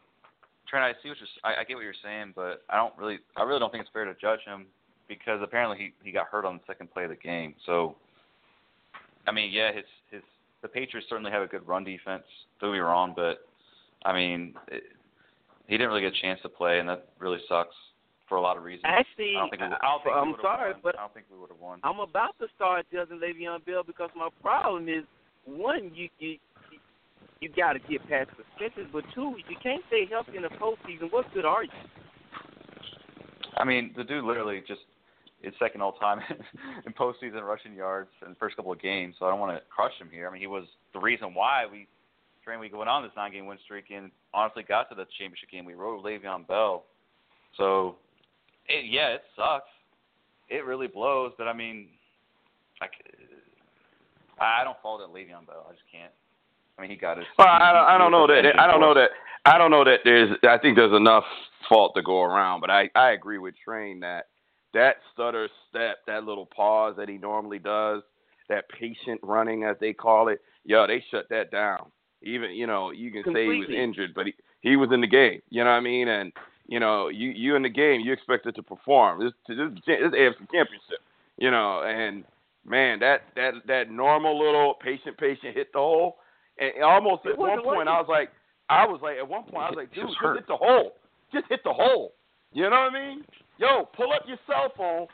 Trent, 0.69 0.85
I 0.85 0.93
see 1.03 1.09
what 1.09 1.19
you're, 1.19 1.29
I, 1.45 1.61
I 1.61 1.65
get 1.65 1.75
what 1.75 1.83
you're 1.83 1.95
saying, 2.03 2.33
but 2.37 2.63
I 2.71 2.77
don't 2.77 2.97
really, 2.97 3.19
I 3.37 3.43
really 3.43 3.59
don't 3.59 3.71
think 3.73 3.83
it's 3.83 3.93
fair 3.93 4.05
to 4.05 4.15
judge 4.21 4.41
him 4.47 4.67
because 5.09 5.41
apparently 5.43 5.79
he 5.79 5.93
he 6.05 6.13
got 6.13 6.29
hurt 6.29 6.45
on 6.45 6.55
the 6.55 6.63
second 6.67 6.91
play 6.93 7.05
of 7.05 7.11
the 7.11 7.17
game. 7.17 7.55
So, 7.67 7.97
I 9.27 9.33
mean, 9.33 9.51
yeah, 9.53 9.73
his 9.73 9.85
his 10.11 10.23
the 10.63 10.69
Patriots 10.69 11.09
certainly 11.09 11.33
have 11.33 11.43
a 11.43 11.47
good 11.47 11.67
run 11.67 11.85
defense. 11.85 12.25
Don't 12.61 12.73
me 12.73 12.79
wrong, 12.79 13.13
but 13.17 13.47
I 14.05 14.13
mean, 14.13 14.55
it, 14.69 14.85
he 15.67 15.77
didn't 15.77 15.89
really 15.89 16.03
get 16.03 16.13
a 16.17 16.21
chance 16.21 16.41
to 16.43 16.49
play, 16.49 16.79
and 16.79 16.89
that 16.89 17.09
really 17.19 17.39
sucks 17.49 17.75
for 18.31 18.37
a 18.37 18.41
lot 18.41 18.57
of 18.57 18.63
reasons. 18.63 18.85
Actually, 18.87 19.35
I 19.37 19.41
don't 19.41 19.51
think 19.51 19.61
we, 19.61 19.67
I- 19.67 19.77
I 19.83 19.89
don't 19.91 20.03
think 20.03 20.15
we 20.15 20.21
I'm 20.23 20.35
sorry, 20.41 20.73
won. 20.73 20.81
but 20.83 20.95
I 20.97 21.03
don't 21.03 21.13
think 21.13 21.27
we 21.31 21.37
would 21.39 21.51
have 21.51 21.61
won. 21.61 21.81
I'm 21.85 21.99
about 22.01 22.39
to 22.39 22.47
start 22.57 22.87
judging 22.91 23.19
Le'Veon 23.21 23.67
Bell 23.67 23.83
because 23.85 24.09
my 24.17 24.29
problem 24.41 24.89
is 24.89 25.05
one, 25.45 25.91
you 25.95 26.09
you 26.19 26.39
you 27.41 27.49
got 27.51 27.73
to 27.75 27.79
get 27.81 28.01
past 28.09 28.31
the 28.39 28.45
suspensions, 28.53 28.89
but 28.93 29.03
two, 29.15 29.35
you 29.49 29.57
can't 29.63 29.83
stay 29.89 30.07
healthy 30.09 30.37
in 30.37 30.43
the 30.43 30.49
postseason. 30.63 31.11
What 31.11 31.27
good 31.35 31.45
are 31.45 31.65
you? 31.65 31.71
I 33.57 33.65
mean, 33.65 33.93
the 33.97 34.05
dude 34.05 34.25
literally 34.25 34.63
just 34.67 34.81
is 35.43 35.53
second 35.59 35.81
all 35.81 35.93
time 35.93 36.21
in 36.87 36.93
postseason 36.93 37.43
rushing 37.43 37.75
yards 37.75 38.11
in 38.23 38.31
the 38.31 38.37
first 38.37 38.57
couple 38.57 38.73
of 38.73 38.81
games. 38.81 39.15
So 39.19 39.27
I 39.27 39.31
don't 39.31 39.41
want 39.41 39.57
to 39.57 39.63
crush 39.75 39.93
him 39.99 40.09
here. 40.13 40.29
I 40.29 40.33
mean, 40.33 40.41
he 40.41 40.47
was 40.47 40.65
the 40.93 41.01
reason 41.01 41.35
why 41.35 41.65
we 41.71 41.89
trained 42.45 42.61
we 42.61 42.71
went 42.73 42.89
on 42.91 43.03
this 43.03 43.13
nine 43.17 43.33
game 43.33 43.47
win 43.47 43.59
streak 43.65 43.87
and 43.95 44.11
honestly 44.33 44.63
got 44.63 44.89
to 44.91 44.95
the 44.95 45.07
championship 45.19 45.51
game. 45.51 45.65
We 45.65 45.75
rode 45.75 46.05
Le'Veon 46.05 46.47
Bell. 46.47 46.85
So 47.57 47.97
it, 48.69 48.87
yeah, 48.91 49.09
it 49.15 49.23
sucks. 49.37 49.69
It 50.49 50.65
really 50.65 50.89
blows, 50.89 51.33
but 51.39 51.47
I 51.47 51.53
mean, 51.53 51.89
I, 52.81 52.87
I 54.41 54.65
don't 54.65 54.77
fault 54.83 55.01
it 55.03 55.15
Le'Veon 55.15 55.47
Bell. 55.47 55.67
I 55.69 55.73
just 55.73 55.85
can't. 55.91 56.13
I 56.79 56.83
mean, 56.83 56.91
he 56.91 56.97
got 56.97 57.19
his. 57.19 57.27
Well, 57.39 57.47
I 57.47 57.73
don't, 57.73 57.85
I 57.85 57.99
don't 57.99 58.11
know 58.11 58.27
that. 58.27 58.59
I 58.59 58.67
don't 58.67 58.81
know 58.81 58.95
that. 58.95 59.11
I 59.45 59.59
don't 59.59 59.71
know 59.71 59.85
that 59.85 60.01
there's. 60.05 60.31
I 60.49 60.59
think 60.59 60.77
there's 60.77 60.97
enough 60.97 61.25
fault 61.69 61.93
to 61.97 62.03
go 62.03 62.23
around, 62.23 62.61
but 62.61 62.71
I 62.71 62.91
I 62.95 63.11
agree 63.13 63.39
with 63.39 63.55
Train 63.65 64.01
that 64.01 64.27
that 64.75 64.97
stutter 65.13 65.49
step, 65.69 65.99
that 66.07 66.25
little 66.25 66.47
pause 66.47 66.95
that 66.97 67.09
he 67.09 67.19
normally 67.19 67.59
does, 67.59 68.03
that 68.49 68.65
patient 68.69 69.21
running 69.23 69.65
as 69.65 69.77
they 69.81 69.93
call 69.93 70.29
it. 70.29 70.41
Yo, 70.65 70.87
they 70.87 71.05
shut 71.11 71.29
that 71.31 71.51
down. 71.51 71.91
Even 72.23 72.51
you 72.53 72.67
know 72.67 72.91
you 72.91 73.11
can 73.11 73.23
Completely. 73.23 73.67
say 73.67 73.73
he 73.73 73.73
was 73.73 73.83
injured, 73.83 74.15
but 74.15 74.27
he 74.27 74.35
he 74.61 74.77
was 74.77 74.91
in 74.93 75.01
the 75.01 75.07
game. 75.07 75.41
You 75.51 75.65
know 75.65 75.71
what 75.71 75.77
I 75.77 75.81
mean? 75.81 76.09
And 76.09 76.33
you 76.71 76.79
know 76.81 77.09
you 77.09 77.29
you 77.31 77.57
in 77.57 77.63
the 77.63 77.69
game, 77.69 78.01
you 78.01 78.13
expected 78.13 78.55
to 78.55 78.63
perform. 78.63 79.21
This 79.23 79.33
this 79.49 79.57
this 79.87 79.99
AFC 79.99 80.39
Championship. 80.55 81.03
You 81.37 81.51
know, 81.51 81.83
and 81.83 82.25
man, 82.65 83.01
that 83.01 83.23
that 83.37 83.55
that 83.67 83.91
normal 83.91 84.39
little 84.39 84.75
patient 84.83 85.19
patient 85.19 85.55
hit 85.55 85.73
the 85.75 85.79
hole. 85.81 86.17
And 86.59 86.85
almost 86.85 87.27
at 87.27 87.37
one 87.37 87.63
point, 87.63 87.89
I 87.89 87.99
was 88.01 88.07
like, 88.09 88.31
I 88.69 88.87
was 88.87 89.01
like, 89.03 89.17
at 89.17 89.27
one 89.29 89.45
point, 89.45 89.57
I 89.65 89.71
was 89.71 89.77
like, 89.77 89.93
dude, 89.95 90.07
Just 90.07 90.19
just 90.21 90.37
hit 90.37 90.47
the 90.47 90.57
hole. 90.57 90.93
Just 91.33 91.47
hit 91.49 91.61
the 91.65 91.73
hole. 91.73 92.13
You 92.53 92.65
know 92.65 92.71
what 92.71 92.95
I 92.95 93.09
mean? 93.09 93.25
Yo, 93.59 93.89
pull 93.97 94.13
up 94.13 94.23
your 94.27 94.39
cell 94.47 94.71
phone, 94.77 95.07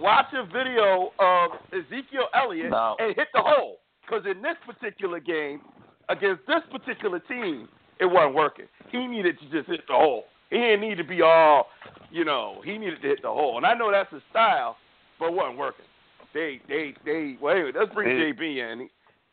watch 0.00 0.26
a 0.34 0.44
video 0.46 1.12
of 1.18 1.50
Ezekiel 1.72 2.28
Elliott, 2.34 2.70
No. 2.70 2.96
and 2.98 3.14
hit 3.16 3.28
the 3.34 3.40
hole. 3.42 3.78
Because 4.02 4.24
in 4.26 4.42
this 4.42 4.56
particular 4.66 5.20
game, 5.20 5.60
against 6.08 6.42
this 6.46 6.62
particular 6.70 7.20
team, 7.20 7.68
it 8.00 8.06
wasn't 8.06 8.34
working. 8.34 8.66
He 8.90 9.06
needed 9.06 9.38
to 9.40 9.44
just 9.50 9.68
hit 9.70 9.80
the 9.88 9.94
hole. 9.94 10.24
He 10.52 10.58
didn't 10.58 10.82
need 10.82 10.98
to 10.98 11.04
be 11.04 11.22
all, 11.22 11.68
you 12.10 12.24
know, 12.26 12.60
he 12.62 12.76
needed 12.76 13.00
to 13.00 13.08
hit 13.08 13.22
the 13.22 13.28
hole. 13.28 13.56
And 13.56 13.64
I 13.64 13.72
know 13.74 13.90
that's 13.90 14.12
his 14.12 14.22
style, 14.30 14.76
but 15.18 15.28
it 15.28 15.34
wasn't 15.34 15.58
working. 15.58 15.86
They, 16.34 16.60
they, 16.68 16.94
they, 17.06 17.36
well, 17.40 17.54
anyway, 17.56 17.72
let's 17.74 17.92
bring 17.94 18.08
Hey. 18.16 18.32
JB 18.32 18.72
in. 18.72 18.88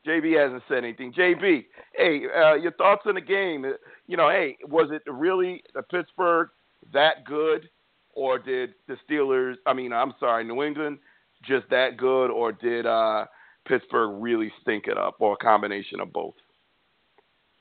JB 0.08 0.42
hasn't 0.42 0.64
said 0.70 0.78
anything. 0.80 1.12
JB, 1.12 1.66
hey, 1.96 2.22
uh, 2.34 2.54
your 2.54 2.72
thoughts 2.72 3.02
on 3.06 3.16
the 3.16 3.22
game? 3.22 3.66
Uh, 3.66 3.72
You 4.08 4.16
know, 4.16 4.30
hey, 4.30 4.58
was 4.64 4.90
it 4.92 5.02
really 5.12 5.62
uh, 5.78 5.82
Pittsburgh 5.92 6.50
that 6.94 7.26
good, 7.26 7.70
or 8.14 8.40
did 8.40 8.74
the 8.88 8.96
Steelers? 9.08 9.56
I 9.66 9.74
mean, 9.74 9.92
I'm 9.92 10.14
sorry, 10.20 10.46
New 10.46 10.64
England 10.64 11.00
just 11.44 11.70
that 11.70 11.98
good, 11.98 12.32
or 12.32 12.54
did 12.54 12.86
uh, 12.86 13.26
Pittsburgh 13.68 14.22
really 14.22 14.52
stink 14.62 14.88
it 14.88 14.98
up, 14.98 15.16
or 15.20 15.34
a 15.34 15.38
combination 15.38 16.00
of 16.00 16.14
both? 16.14 16.36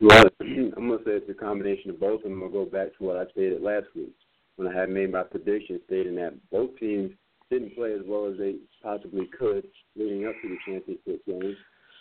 Well, 0.00 0.24
I'm 0.40 0.88
gonna 0.88 0.98
say 1.04 1.12
it's 1.12 1.30
a 1.30 1.34
combination 1.34 1.90
of 1.90 2.00
both, 2.00 2.22
and 2.24 2.32
I'm 2.32 2.40
gonna 2.40 2.52
go 2.52 2.64
back 2.64 2.96
to 2.96 3.04
what 3.04 3.16
I 3.16 3.30
stated 3.32 3.62
last 3.62 3.86
week 3.96 4.14
when 4.56 4.68
I 4.68 4.78
had 4.78 4.90
made 4.90 5.12
my 5.12 5.22
prediction 5.22 5.80
stating 5.86 6.14
that 6.16 6.34
both 6.50 6.76
teams 6.78 7.12
didn't 7.50 7.74
play 7.74 7.92
as 7.92 8.00
well 8.06 8.30
as 8.30 8.38
they 8.38 8.56
possibly 8.82 9.28
could 9.38 9.66
leading 9.96 10.26
up 10.26 10.34
to 10.42 10.48
the 10.48 10.56
championship 10.66 11.24
game, 11.26 11.56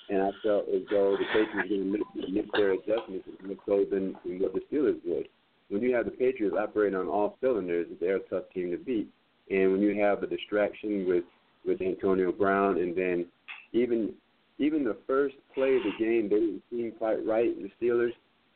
and 0.10 0.22
I 0.22 0.30
felt 0.44 0.68
as 0.70 0.82
though 0.92 1.18
the 1.18 1.26
Patriots 1.34 1.70
didn't 1.70 1.92
make, 1.92 2.30
make 2.30 2.52
their 2.54 2.74
adjustments 2.74 3.28
more 3.44 3.58
so 3.66 3.86
than, 3.90 4.16
what 4.40 4.54
the 4.54 4.62
Steelers 4.72 5.00
would. 5.06 5.28
When 5.70 5.82
you 5.82 5.94
have 5.96 6.06
the 6.06 6.12
Patriots 6.12 6.56
operating 6.58 6.98
on 6.98 7.08
all 7.08 7.38
cylinders, 7.42 7.88
they're 8.00 8.18
a 8.18 8.30
tough 8.30 8.44
team 8.54 8.72
to 8.72 8.78
beat, 8.78 9.10
and 9.50 9.72
when 9.72 9.82
you 9.82 10.00
have 10.02 10.22
the 10.22 10.28
distraction 10.28 11.08
with 11.08 11.24
with 11.66 11.82
Antonio 11.82 12.32
Brown, 12.32 12.78
and 12.78 12.96
then 12.96 13.26
even 13.74 14.14
even 14.60 14.84
the 14.84 14.98
first 15.06 15.36
play 15.54 15.76
of 15.76 15.84
the 15.84 15.92
game, 16.00 16.30
they 16.30 16.40
didn't 16.40 16.64
seem 16.70 16.92
quite 16.98 17.26
right, 17.26 17.52
the 17.62 17.70
Steelers. 17.80 18.14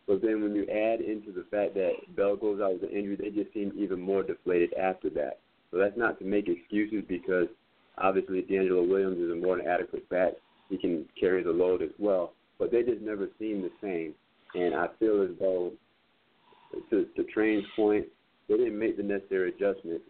But 0.07 0.21
then 0.21 0.41
when 0.41 0.55
you 0.55 0.63
add 0.63 0.99
into 1.01 1.31
the 1.31 1.45
fact 1.51 1.75
that 1.75 1.91
Bell 2.15 2.35
goes 2.35 2.59
out 2.59 2.73
with 2.73 2.89
an 2.89 2.97
injury, 2.97 3.15
they 3.15 3.29
just 3.29 3.53
seem 3.53 3.71
even 3.77 4.01
more 4.01 4.23
deflated 4.23 4.73
after 4.73 5.09
that. 5.11 5.39
So 5.69 5.77
that's 5.77 5.97
not 5.97 6.19
to 6.19 6.25
make 6.25 6.47
excuses 6.47 7.03
because 7.07 7.47
obviously 7.97 8.41
DeAngelo 8.41 8.87
Williams 8.87 9.19
is 9.19 9.31
a 9.31 9.35
more 9.35 9.57
than 9.57 9.67
adequate 9.67 10.09
back. 10.09 10.33
He 10.69 10.77
can 10.77 11.05
carry 11.19 11.43
the 11.43 11.51
load 11.51 11.81
as 11.81 11.91
well. 11.99 12.33
But 12.57 12.71
they 12.71 12.81
just 12.83 13.01
never 13.01 13.27
seem 13.39 13.61
the 13.61 13.71
same. 13.81 14.13
And 14.53 14.75
I 14.75 14.87
feel 14.99 15.21
as 15.21 15.29
though, 15.39 15.71
to, 16.89 17.05
to 17.15 17.23
Train's 17.25 17.65
point, 17.75 18.05
they 18.49 18.57
didn't 18.57 18.77
make 18.77 18.97
the 18.97 19.03
necessary 19.03 19.49
adjustments 19.49 20.03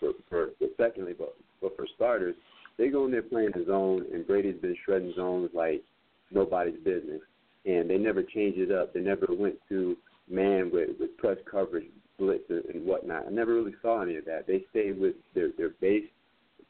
for, 0.00 0.12
for, 0.28 0.50
for 0.58 0.66
secondly, 0.76 1.14
but, 1.16 1.34
but 1.62 1.76
for 1.76 1.86
starters, 1.94 2.34
they 2.78 2.88
go 2.88 3.04
in 3.04 3.10
there 3.10 3.22
playing 3.22 3.50
the 3.54 3.64
zone, 3.66 4.06
and 4.12 4.26
Brady's 4.26 4.60
been 4.60 4.76
shredding 4.84 5.12
zones 5.16 5.50
like 5.52 5.82
nobody's 6.30 6.78
business. 6.84 7.20
And 7.66 7.90
they 7.90 7.98
never 7.98 8.22
changed 8.22 8.58
it 8.58 8.70
up. 8.70 8.94
They 8.94 9.00
never 9.00 9.26
went 9.28 9.56
to 9.68 9.96
man 10.30 10.70
with, 10.72 10.90
with 10.98 11.16
press 11.18 11.36
coverage, 11.50 11.86
blitz, 12.18 12.44
and 12.48 12.64
and 12.66 12.86
whatnot. 12.86 13.26
I 13.26 13.30
never 13.30 13.54
really 13.54 13.74
saw 13.82 14.00
any 14.02 14.16
of 14.16 14.24
that. 14.26 14.46
They 14.46 14.64
stayed 14.70 14.98
with 14.98 15.16
their, 15.34 15.50
their 15.58 15.70
base 15.80 16.04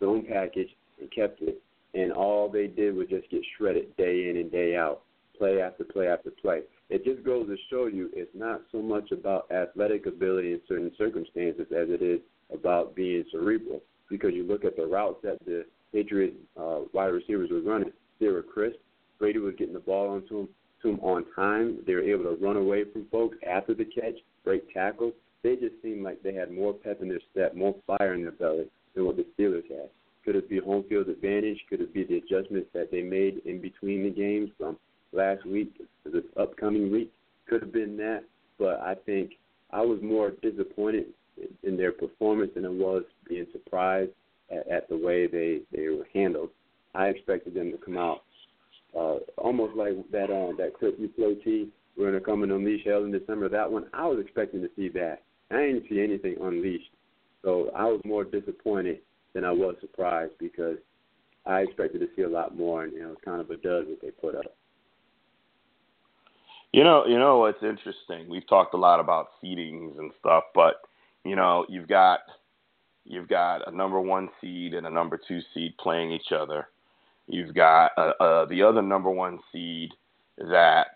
zone 0.01 0.25
package 0.29 0.71
and 1.01 1.11
kept 1.13 1.43
it. 1.43 1.61
And 1.95 2.13
all 2.13 2.49
they 2.49 2.67
did 2.67 2.95
was 2.95 3.09
just 3.09 3.31
get 3.31 3.43
shredded 3.57 3.97
day 3.97 4.31
in 4.31 4.37
and 4.37 4.51
day 4.51 4.77
out, 4.77 5.03
play 5.37 5.61
after 5.61 5.85
play 5.85 6.09
after 6.09 6.31
play. 6.31 6.63
It 6.91 7.05
just 7.05 7.23
goes 7.25 7.47
to 7.49 7.57
show 7.71 7.87
you 7.87 8.11
it's 8.15 8.31
not 8.35 8.63
so 8.73 8.81
much 8.81 9.11
about 9.13 9.51
athletic 9.51 10.07
ability 10.07 10.53
in 10.53 10.61
certain 10.67 10.93
circumstances 10.97 11.67
as 11.71 11.89
it 11.91 12.03
is 12.03 12.21
about 12.53 12.95
being 12.95 13.25
cerebral. 13.31 13.83
Because 14.09 14.33
you 14.33 14.45
look 14.45 14.65
at 14.65 14.77
the 14.77 14.87
routes 14.87 15.19
that 15.23 15.39
the 15.45 15.67
Patriots 15.93 16.37
uh, 16.59 16.81
wide 16.93 17.07
receivers 17.07 17.51
were 17.51 17.61
running, 17.61 17.93
they 18.21 18.29
were 18.29 18.43
crisp. 18.43 18.79
Brady 19.19 19.39
was 19.39 19.55
getting 19.59 19.75
the 19.75 19.81
ball 19.81 20.09
onto 20.11 20.39
them, 20.39 20.49
to 20.83 20.91
them 20.91 21.01
on 21.01 21.25
time. 21.35 21.79
They 21.87 21.95
were 21.95 22.03
able 22.03 22.25
to 22.25 22.45
run 22.45 22.57
away 22.57 22.85
from 22.85 23.07
folks 23.11 23.37
after 23.49 23.75
the 23.75 23.85
catch, 23.85 24.15
break 24.45 24.73
tackles. 24.73 25.15
They 25.43 25.57
just 25.57 25.75
seemed 25.83 26.05
like 26.05 26.23
they 26.23 26.35
had 26.35 26.53
more 26.53 26.73
pep 26.73 27.01
in 27.01 27.09
their 27.09 27.21
step, 27.31 27.55
more 27.55 27.75
fire 27.87 28.15
in 28.15 28.23
their 28.23 28.33
belly 28.33 28.67
than 28.95 29.07
what 29.07 29.17
the 29.17 29.27
Steelers 29.39 29.69
had. 29.69 29.89
Could 30.25 30.37
it 30.37 30.51
be 30.51 30.59
home 30.59 30.85
field 30.89 31.09
advantage? 31.09 31.59
Could 31.71 31.81
it 31.81 31.95
be 31.95 32.05
the 32.05 32.19
adjustments 32.19 32.69
that 32.75 32.91
they 32.91 33.03
made 33.03 33.41
in 33.45 33.61
between 33.61 34.03
the 34.05 34.11
games 34.11 34.51
from 34.59 34.77
last 35.13 35.47
week 35.47 35.73
to 36.05 36.11
this 36.11 36.25
upcoming 36.37 36.93
week? 36.93 37.13
Could 37.49 37.63
have 37.63 37.73
been 37.73 37.97
that, 37.97 38.25
but 38.59 38.81
I 38.81 38.95
think 39.07 39.33
I 39.71 39.81
was 39.81 40.01
more 40.03 40.33
disappointed 40.43 41.07
in- 41.37 41.57
in 41.63 41.77
their 41.77 41.93
performance 41.93 42.53
than 42.55 42.67
I 42.67 42.71
was 42.71 43.05
being 43.27 43.47
surprised 43.53 44.13
at, 44.51 44.69
at 44.69 44.89
the 44.89 44.97
way 44.97 45.27
they 45.27 45.61
they 45.73 45.89
were 45.89 46.07
handled. 46.15 46.51
I 46.95 47.09
expected 47.09 47.55
them 47.55 47.71
to 47.71 47.79
come 47.79 47.97
out 47.97 48.23
uh, 48.97 49.19
almost 49.37 49.77
like 49.77 49.93
that 50.11 50.31
uh, 50.31 50.57
that 50.57 50.75
clip 50.79 50.97
you 50.99 51.09
play 51.09 51.35
T. 51.37 51.69
We're 51.97 52.07
gonna 52.07 52.21
come 52.21 52.43
and 52.43 52.53
unleash 52.53 52.85
hell 52.85 53.05
in 53.05 53.13
December. 53.13 53.49
That 53.49 53.71
one 53.71 53.87
I 53.93 54.07
was 54.07 54.19
expecting 54.21 54.63
to 54.63 54.71
see 54.77 54.89
that. 54.91 55.23
I 55.51 55.57
didn't 55.57 55.85
see 55.89 56.01
anything 56.01 56.37
unleashed, 56.41 56.91
so 57.43 57.71
I 57.75 57.85
was 57.85 58.01
more 58.05 58.25
disappointed 58.25 59.01
than 59.35 59.45
I 59.45 59.53
was 59.53 59.77
surprised 59.81 60.33
because 60.39 60.77
I 61.47 61.61
expected 61.61 62.01
to 62.01 62.09
see 62.15 62.23
a 62.23 62.29
lot 62.29 62.57
more, 62.57 62.85
and 62.85 62.93
you 62.93 63.01
know, 63.01 63.07
it 63.07 63.11
was 63.11 63.19
kind 63.25 63.41
of 63.41 63.51
a 63.51 63.57
dud 63.57 63.89
what 63.89 64.01
they 64.03 64.11
put 64.11 64.35
up. 64.35 64.55
You 66.73 66.85
know, 66.85 67.07
you 67.07 67.19
know 67.19 67.39
what's 67.39 67.63
interesting? 67.63 68.29
We've 68.29 68.47
talked 68.47 68.75
a 68.75 68.79
lot 68.79 69.01
about 69.01 69.29
seedings 69.43 69.99
and 69.99 70.13
stuff, 70.21 70.45
but 70.55 70.83
you 71.25 71.35
know, 71.35 71.65
you've 71.69 71.89
got 71.89 72.21
you've 73.09 73.29
got 73.29 73.67
a 73.67 73.75
number 73.75 74.01
one 74.01 74.29
seed 74.41 74.75
and 74.75 74.87
a 74.87 74.91
number 74.91 75.19
two 75.19 75.41
seed 75.53 75.75
playing 75.79 76.13
each 76.13 76.31
other. 76.31 76.69
You've 77.27 77.55
got 77.55 77.93
uh, 77.97 78.13
uh, 78.21 78.45
the 78.45 78.63
other 78.63 78.83
number 78.83 79.11
one 79.11 79.41
seed 79.51 79.91
that, 80.37 80.95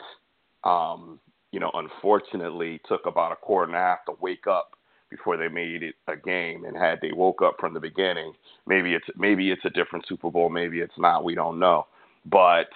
um, 0.62 1.18
you 1.50 1.58
know, 1.58 1.70
unfortunately 1.74 2.80
took 2.86 3.06
about 3.06 3.32
a 3.32 3.36
quarter 3.36 3.72
and 3.72 3.76
a 3.76 3.78
half 3.78 4.04
to 4.06 4.12
wake 4.20 4.46
up 4.46 4.76
before 5.10 5.36
they 5.36 5.48
made 5.48 5.82
it 5.82 5.94
a 6.06 6.16
game. 6.16 6.64
And 6.64 6.76
had 6.76 7.00
they 7.00 7.12
woke 7.12 7.42
up 7.42 7.56
from 7.58 7.74
the 7.74 7.80
beginning, 7.80 8.34
maybe 8.66 8.94
it's 8.94 9.06
maybe 9.16 9.50
it's 9.50 9.64
a 9.64 9.70
different 9.70 10.06
Super 10.06 10.30
Bowl, 10.30 10.48
maybe 10.48 10.80
it's 10.80 10.98
not. 10.98 11.24
We 11.24 11.34
don't 11.34 11.58
know, 11.58 11.86
but. 12.26 12.68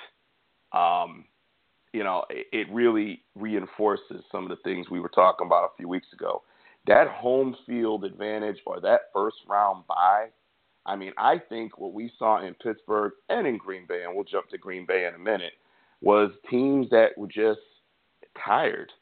Um, 0.72 1.25
you 1.92 2.05
know, 2.05 2.25
it, 2.29 2.46
it 2.53 2.66
really 2.70 3.22
reinforces 3.35 4.22
some 4.31 4.42
of 4.42 4.51
the 4.51 4.62
things 4.62 4.90
we 4.90 5.01
were 5.01 5.09
talking 5.09 5.46
about 5.46 5.64
a 5.64 5.77
few 5.79 5.88
weeks 5.88 6.09
ago. 6.12 6.42
That 6.87 7.09
home 7.09 7.57
field 7.66 8.05
advantage 8.05 8.59
or 8.66 8.81
that 8.81 9.03
first 9.12 9.37
round 9.49 9.87
bye, 9.87 10.29
I 10.87 10.94
mean, 10.94 11.12
I 11.18 11.38
think 11.38 11.79
what 11.79 11.92
we 11.92 12.12
saw 12.18 12.44
in 12.46 12.55
Pittsburgh 12.55 13.12
and 13.29 13.46
in 13.46 13.59
Green 13.59 13.87
Bay, 13.88 14.05
and 14.05 14.14
we'll 14.14 14.25
jump 14.25 14.49
to 14.51 14.59
Green 14.59 14.87
Bay 14.87 15.07
in 15.07 15.14
a 15.14 15.18
minute, 15.18 15.55
was 16.01 16.31
teams 16.49 16.88
that 16.90 17.11
were 17.16 17.27
just 17.27 17.61
tired. 18.44 18.92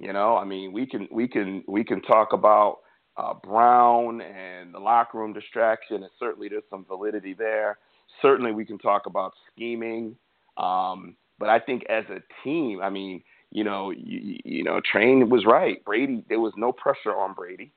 You 0.00 0.12
know, 0.12 0.36
I 0.36 0.44
mean, 0.44 0.72
we 0.72 0.86
can 0.86 1.08
we 1.10 1.28
can 1.28 1.62
we 1.66 1.84
can 1.84 2.00
talk 2.02 2.32
about 2.32 2.78
uh, 3.16 3.34
Brown 3.34 4.20
and 4.20 4.72
the 4.72 4.78
locker 4.78 5.18
room 5.18 5.32
distraction, 5.32 5.96
and 6.02 6.10
certainly 6.18 6.48
there's 6.48 6.62
some 6.70 6.84
validity 6.84 7.34
there. 7.34 7.78
Certainly, 8.22 8.52
we 8.52 8.64
can 8.64 8.78
talk 8.78 9.06
about 9.06 9.32
scheming. 9.52 10.16
Um, 10.56 11.16
but 11.38 11.48
I 11.48 11.58
think 11.60 11.84
as 11.88 12.04
a 12.10 12.20
team, 12.42 12.80
I 12.82 12.90
mean, 12.90 13.22
you 13.50 13.64
know, 13.64 13.90
you, 13.90 14.38
you 14.44 14.64
know, 14.64 14.80
Train 14.90 15.28
was 15.30 15.44
right. 15.46 15.84
Brady, 15.84 16.24
there 16.28 16.40
was 16.40 16.52
no 16.56 16.72
pressure 16.72 17.16
on 17.16 17.34
Brady. 17.34 17.72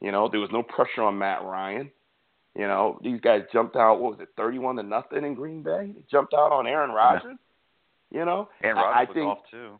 You 0.00 0.12
know, 0.12 0.28
there 0.30 0.40
was 0.40 0.50
no 0.52 0.62
pressure 0.62 1.02
on 1.02 1.18
Matt 1.18 1.42
Ryan. 1.42 1.90
You 2.54 2.66
know, 2.66 2.98
these 3.02 3.20
guys 3.20 3.42
jumped 3.52 3.76
out. 3.76 4.00
What 4.00 4.12
was 4.12 4.20
it, 4.20 4.28
thirty-one 4.36 4.76
to 4.76 4.82
nothing 4.82 5.24
in 5.24 5.34
Green 5.34 5.62
Bay? 5.62 5.92
They 5.94 6.02
jumped 6.10 6.32
out 6.34 6.52
on 6.52 6.66
Aaron 6.66 6.90
Rodgers. 6.90 7.36
You 8.10 8.24
know, 8.24 8.48
And 8.62 8.78
I- 8.78 8.82
Rodgers 8.82 8.96
I 8.96 9.04
was 9.04 9.14
think 9.14 9.26
off 9.26 9.38
too. 9.50 9.78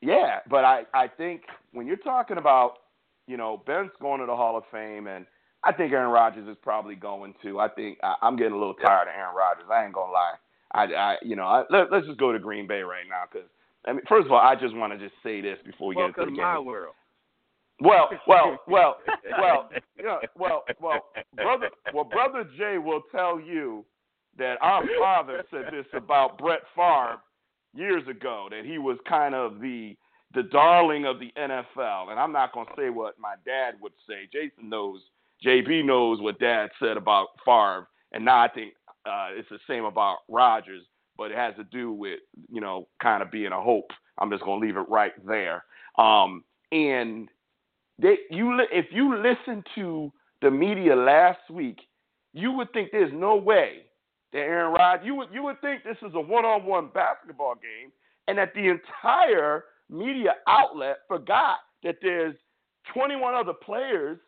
yeah, 0.00 0.38
but 0.48 0.64
I 0.64 0.82
I 0.94 1.08
think 1.08 1.42
when 1.72 1.86
you're 1.86 1.96
talking 1.96 2.38
about 2.38 2.74
you 3.26 3.36
know 3.36 3.62
Ben's 3.66 3.90
going 4.00 4.20
to 4.20 4.26
the 4.26 4.36
Hall 4.36 4.56
of 4.56 4.64
Fame, 4.72 5.06
and 5.06 5.26
I 5.64 5.72
think 5.72 5.92
Aaron 5.92 6.10
Rodgers 6.10 6.48
is 6.48 6.56
probably 6.62 6.94
going 6.94 7.34
to. 7.42 7.58
I 7.60 7.68
think 7.68 7.98
I, 8.02 8.14
I'm 8.22 8.36
getting 8.36 8.52
a 8.54 8.58
little 8.58 8.74
tired 8.74 9.08
of 9.08 9.14
Aaron 9.16 9.34
Rodgers. 9.36 9.66
I 9.70 9.84
ain't 9.84 9.92
gonna 9.94 10.12
lie. 10.12 10.34
I, 10.72 10.82
I 10.84 11.16
you 11.22 11.36
know 11.36 11.44
I, 11.46 11.64
let, 11.70 11.90
let's 11.92 12.06
just 12.06 12.18
go 12.18 12.32
to 12.32 12.38
Green 12.38 12.66
Bay 12.66 12.80
right 12.82 13.04
now 13.08 13.24
because 13.30 13.48
I 13.88 13.92
mean 13.92 14.02
first 14.08 14.26
of 14.26 14.32
all 14.32 14.40
I 14.40 14.54
just 14.54 14.76
want 14.76 14.92
to 14.92 14.98
just 14.98 15.14
say 15.22 15.40
this 15.40 15.58
before 15.64 15.88
we 15.88 15.94
get 15.94 16.02
Welcome 16.02 16.22
into 16.22 16.34
to 16.34 16.36
the 16.36 16.42
my 16.42 16.58
world. 16.58 16.94
Well, 17.80 18.08
well, 18.26 18.58
well, 18.66 18.96
well, 19.40 19.70
yeah, 19.96 20.16
well, 20.36 20.64
well, 20.80 21.04
brother, 21.36 21.70
well, 21.94 22.04
brother 22.04 22.44
Jay 22.58 22.76
will 22.78 23.02
tell 23.12 23.38
you 23.38 23.84
that 24.36 24.56
our 24.60 24.82
father 24.98 25.44
said 25.50 25.66
this 25.72 25.86
about 25.92 26.38
Brett 26.38 26.62
Favre 26.74 27.18
years 27.74 28.02
ago 28.08 28.48
that 28.50 28.64
he 28.64 28.78
was 28.78 28.98
kind 29.08 29.34
of 29.34 29.60
the 29.60 29.96
the 30.34 30.42
darling 30.42 31.06
of 31.06 31.18
the 31.20 31.32
NFL, 31.38 32.10
and 32.10 32.20
I'm 32.20 32.32
not 32.32 32.52
going 32.52 32.66
to 32.66 32.72
say 32.76 32.90
what 32.90 33.18
my 33.18 33.34
dad 33.46 33.74
would 33.80 33.94
say. 34.06 34.28
Jason 34.30 34.68
knows, 34.68 35.00
JB 35.44 35.86
knows 35.86 36.20
what 36.20 36.38
Dad 36.38 36.68
said 36.78 36.98
about 36.98 37.28
Favre, 37.46 37.88
and 38.12 38.26
now 38.26 38.42
I 38.42 38.48
think 38.48 38.74
uh, 39.06 39.28
it's 39.30 39.48
the 39.48 39.58
same 39.66 39.84
about 39.84 40.18
Rodgers, 40.28 40.82
but 41.18 41.32
it 41.32 41.36
has 41.36 41.54
to 41.56 41.64
do 41.64 41.92
with 41.92 42.20
you 42.48 42.60
know 42.60 42.88
kind 43.02 43.22
of 43.22 43.30
being 43.30 43.52
a 43.52 43.60
hope. 43.60 43.90
I'm 44.18 44.30
just 44.30 44.44
to 44.44 44.54
leave 44.54 44.76
it 44.76 44.88
right 44.88 45.12
there. 45.26 45.64
Um, 45.98 46.44
and 46.72 47.28
they 47.98 48.18
you 48.30 48.58
if 48.72 48.86
you 48.90 49.16
listen 49.16 49.62
to 49.74 50.12
the 50.40 50.50
media 50.50 50.94
last 50.94 51.50
week, 51.50 51.80
you 52.32 52.52
would 52.52 52.72
think 52.72 52.90
there's 52.92 53.12
no 53.12 53.36
way 53.36 53.80
that 54.32 54.38
Aaron 54.38 54.72
Rodgers. 54.72 55.04
You 55.04 55.14
would 55.16 55.28
you 55.32 55.42
would 55.42 55.60
think 55.60 55.82
this 55.84 55.96
is 56.02 56.14
a 56.14 56.20
one-on-one 56.20 56.90
basketball 56.94 57.54
game, 57.56 57.90
and 58.28 58.38
that 58.38 58.54
the 58.54 58.68
entire 58.68 59.64
media 59.90 60.34
outlet 60.46 60.98
forgot 61.08 61.58
that 61.82 61.96
there's 62.02 62.34
21 62.94 63.34
other 63.34 63.52
players 63.52 64.18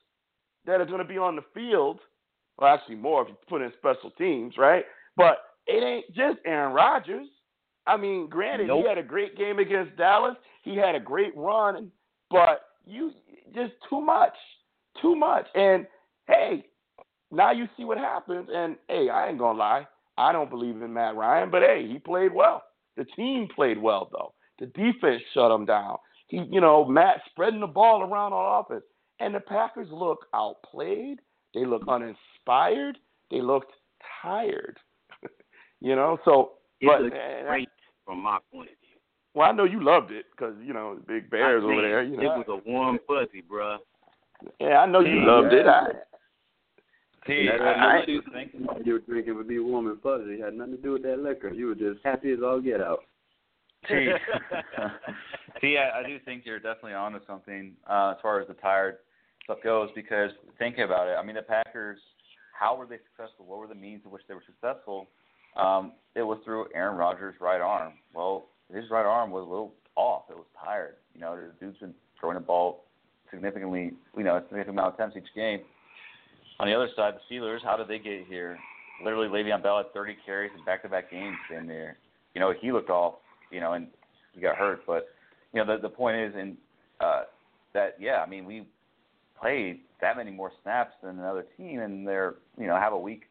that 0.66 0.80
are 0.80 0.86
going 0.86 0.98
to 0.98 1.04
be 1.04 1.18
on 1.18 1.36
the 1.36 1.42
field. 1.54 2.00
Well, 2.58 2.72
actually 2.72 2.96
more 2.96 3.22
if 3.22 3.28
you 3.28 3.36
put 3.48 3.62
in 3.62 3.72
special 3.78 4.10
teams, 4.18 4.54
right? 4.58 4.84
But 5.16 5.38
it 5.70 5.82
ain't 5.84 6.06
just 6.14 6.38
Aaron 6.44 6.72
Rodgers. 6.74 7.26
I 7.86 7.96
mean, 7.96 8.28
granted, 8.28 8.68
Nope. 8.68 8.82
he 8.82 8.88
had 8.88 8.98
a 8.98 9.02
great 9.02 9.36
game 9.36 9.58
against 9.58 9.96
Dallas. 9.96 10.36
He 10.62 10.76
had 10.76 10.94
a 10.94 11.00
great 11.00 11.36
run, 11.36 11.90
but 12.30 12.62
you 12.86 13.12
just 13.54 13.72
too 13.88 14.00
much, 14.00 14.34
too 15.00 15.16
much. 15.16 15.46
And 15.54 15.86
hey, 16.28 16.66
now 17.30 17.52
you 17.52 17.66
see 17.76 17.84
what 17.84 17.98
happens. 17.98 18.48
And 18.52 18.76
hey, 18.88 19.08
I 19.08 19.28
ain't 19.28 19.38
gonna 19.38 19.58
lie, 19.58 19.86
I 20.18 20.32
don't 20.32 20.50
believe 20.50 20.80
in 20.82 20.92
Matt 20.92 21.16
Ryan, 21.16 21.50
but 21.50 21.62
hey, 21.62 21.86
he 21.90 21.98
played 21.98 22.32
well. 22.34 22.62
The 22.96 23.04
team 23.16 23.48
played 23.54 23.78
well 23.80 24.10
though. 24.12 24.34
The 24.58 24.66
defense 24.66 25.22
shut 25.32 25.50
him 25.50 25.64
down. 25.64 25.96
He, 26.28 26.42
you 26.50 26.60
know, 26.60 26.84
Matt 26.84 27.22
spreading 27.30 27.60
the 27.60 27.66
ball 27.66 28.02
around 28.02 28.32
on 28.32 28.64
offense, 28.64 28.84
and 29.18 29.34
the 29.34 29.40
Packers 29.40 29.88
look 29.90 30.26
outplayed. 30.34 31.18
They 31.54 31.64
look 31.64 31.82
uninspired. 31.88 32.98
They 33.30 33.40
looked 33.40 33.72
tired. 34.22 34.78
You 35.80 35.96
know, 35.96 36.18
so 36.24 36.52
It 36.80 36.86
but 36.86 37.02
looks 37.02 37.16
great 37.46 37.68
from 38.04 38.22
my 38.22 38.38
point 38.52 38.70
of 38.70 38.76
view. 38.80 38.98
well, 39.34 39.48
I 39.48 39.52
know 39.52 39.64
you 39.64 39.82
loved 39.82 40.10
it 40.12 40.26
because 40.30 40.54
you 40.64 40.72
know 40.72 40.98
big 41.06 41.30
Bears 41.30 41.62
over 41.64 41.80
there. 41.82 42.02
You 42.02 42.16
know, 42.16 42.34
It 42.40 42.46
was 42.48 42.62
a 42.64 42.68
warm 42.70 42.98
fuzzy, 43.06 43.42
bruh. 43.42 43.78
yeah, 44.60 44.78
I 44.78 44.86
know 44.86 45.00
you 45.00 45.20
Yeah. 45.20 45.26
loved 45.26 45.52
it. 45.52 45.66
I, 45.66 45.92
T, 47.26 47.46
That 47.46 47.60
I, 47.60 47.66
had 47.66 48.02
I 48.02 48.06
do 48.06 48.22
think 48.32 48.52
You 48.84 48.94
were 48.94 48.98
drinking 49.00 49.36
would 49.36 49.46
be 49.48 49.58
warm 49.58 49.88
and 49.88 50.00
fuzzy. 50.00 50.34
It 50.34 50.40
had 50.40 50.54
nothing 50.54 50.76
to 50.76 50.82
do 50.82 50.92
with 50.92 51.02
that 51.02 51.18
liquor. 51.18 51.50
You 51.50 51.66
were 51.66 51.74
just 51.74 52.00
happy 52.02 52.32
as 52.32 52.38
all 52.42 52.60
get 52.60 52.80
out. 52.80 53.00
T, 53.86 54.10
T, 55.60 55.76
I, 55.78 56.00
I 56.00 56.02
do 56.06 56.18
think 56.24 56.44
you're 56.46 56.58
definitely 56.58 56.94
onto 56.94 57.18
something 57.26 57.74
uh, 57.88 58.14
as 58.16 58.22
far 58.22 58.40
as 58.40 58.48
the 58.48 58.54
tired 58.54 58.96
stuff 59.44 59.58
goes. 59.62 59.90
Because 59.94 60.30
thinking 60.58 60.84
about 60.84 61.08
it, 61.08 61.16
I 61.18 61.22
mean, 61.22 61.36
the 61.36 61.42
Packers, 61.42 61.98
how 62.58 62.74
were 62.76 62.86
they 62.86 62.98
successful? 63.14 63.44
What 63.46 63.58
were 63.58 63.66
the 63.68 63.74
means 63.74 64.02
in 64.06 64.10
which 64.10 64.22
they 64.26 64.34
were 64.34 64.44
successful? 64.46 65.08
Um, 65.56 65.92
it 66.14 66.22
was 66.22 66.38
through 66.44 66.66
Aaron 66.74 66.96
Rodgers' 66.96 67.34
right 67.40 67.60
arm. 67.60 67.92
Well, 68.14 68.46
his 68.72 68.84
right 68.90 69.06
arm 69.06 69.30
was 69.30 69.42
a 69.46 69.50
little 69.50 69.72
off. 69.96 70.24
It 70.30 70.36
was 70.36 70.46
tired. 70.62 70.96
You 71.14 71.20
know, 71.20 71.36
the 71.36 71.52
dude's 71.64 71.78
been 71.78 71.94
throwing 72.18 72.34
the 72.34 72.40
ball 72.40 72.84
significantly, 73.30 73.92
you 74.16 74.24
know, 74.24 74.36
a 74.36 74.42
significant 74.42 74.78
amount 74.78 74.88
of 74.88 74.94
attempts 74.94 75.16
each 75.16 75.34
game. 75.34 75.60
On 76.58 76.66
the 76.66 76.74
other 76.74 76.88
side, 76.94 77.14
the 77.14 77.34
Steelers, 77.34 77.62
how 77.62 77.76
did 77.76 77.88
they 77.88 77.98
get 77.98 78.26
here? 78.28 78.58
Literally, 79.02 79.28
Le'Veon 79.28 79.62
Bell 79.62 79.78
had 79.78 79.92
30 79.94 80.16
carries 80.26 80.50
in 80.56 80.64
back-to-back 80.64 81.10
games 81.10 81.36
in 81.56 81.66
there. 81.66 81.96
You 82.34 82.40
know, 82.40 82.52
he 82.58 82.70
looked 82.70 82.90
off, 82.90 83.14
you 83.50 83.60
know, 83.60 83.72
and 83.72 83.86
he 84.34 84.40
got 84.40 84.56
hurt. 84.56 84.80
But, 84.86 85.08
you 85.54 85.64
know, 85.64 85.76
the, 85.76 85.80
the 85.80 85.88
point 85.88 86.16
is 86.16 86.34
in 86.34 86.56
uh, 87.00 87.22
that, 87.72 87.96
yeah, 87.98 88.22
I 88.24 88.28
mean, 88.28 88.44
we 88.44 88.66
played 89.40 89.80
that 90.02 90.16
many 90.16 90.30
more 90.30 90.52
snaps 90.62 90.92
than 91.02 91.18
another 91.18 91.46
team, 91.56 91.80
and 91.80 92.06
they're, 92.06 92.34
you 92.58 92.66
know, 92.66 92.76
have 92.76 92.92
a 92.92 92.98
week, 92.98 93.22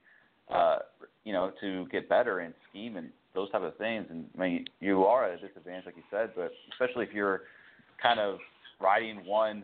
uh, 0.53 0.79
you 1.23 1.33
know, 1.33 1.51
to 1.61 1.87
get 1.91 2.09
better 2.09 2.39
and 2.39 2.53
scheme 2.69 2.97
and 2.97 3.09
those 3.35 3.49
type 3.51 3.61
of 3.61 3.75
things. 3.77 4.07
And, 4.09 4.25
I 4.37 4.41
mean, 4.41 4.65
you 4.79 5.03
are 5.03 5.25
at 5.25 5.39
a 5.39 5.47
disadvantage, 5.47 5.85
like 5.85 5.97
you 5.97 6.03
said, 6.09 6.31
but 6.35 6.51
especially 6.71 7.05
if 7.05 7.13
you're 7.13 7.41
kind 8.01 8.19
of 8.19 8.39
riding 8.81 9.25
one 9.25 9.63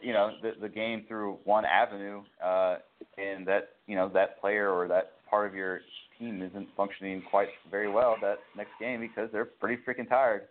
you 0.00 0.12
know 0.12 0.30
the 0.42 0.52
the 0.60 0.68
game 0.68 1.04
through 1.08 1.38
one 1.42 1.64
avenue 1.64 2.22
uh 2.44 2.76
and 3.18 3.44
that 3.44 3.70
you 3.88 3.96
know 3.96 4.08
that 4.08 4.40
player 4.40 4.70
or 4.70 4.86
that 4.86 5.12
part 5.28 5.48
of 5.48 5.56
your 5.56 5.80
team 6.18 6.40
isn't 6.40 6.68
functioning 6.76 7.22
quite 7.30 7.48
very 7.70 7.90
well 7.90 8.14
that 8.20 8.38
next 8.56 8.70
game 8.78 9.00
because 9.00 9.28
they're 9.32 9.46
pretty 9.46 9.82
freaking 9.82 10.08
tired 10.08 10.42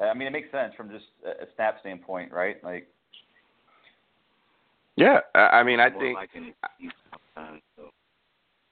i 0.00 0.14
mean 0.14 0.26
it 0.26 0.32
makes 0.32 0.50
sense 0.50 0.72
from 0.76 0.90
just 0.90 1.04
a, 1.24 1.44
a 1.44 1.46
snap 1.54 1.76
standpoint 1.80 2.32
right 2.32 2.56
like 2.64 2.88
yeah, 5.00 5.20
I, 5.34 5.38
I 5.38 5.62
mean, 5.62 5.80
I 5.80 5.88
think. 5.88 6.14
like 6.14 6.30
an 6.34 6.52
excuse 6.62 6.92
sometimes. 7.10 7.62
So. 7.64 7.69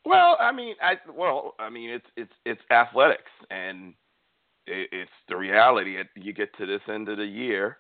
Well, 0.09 0.38
I 0.40 0.53
mean, 0.53 0.75
I 0.83 0.94
well, 1.14 1.55
I 1.59 1.68
mean, 1.68 1.90
it's 1.90 2.07
it's 2.16 2.33
it's 2.47 2.62
athletics, 2.71 3.31
and 3.51 3.92
it, 4.66 4.88
it's 4.90 5.11
the 5.29 5.37
reality. 5.37 5.99
You 6.16 6.33
get 6.33 6.57
to 6.57 6.64
this 6.64 6.81
end 6.88 7.11
of 7.11 7.18
the 7.18 7.27
year, 7.27 7.77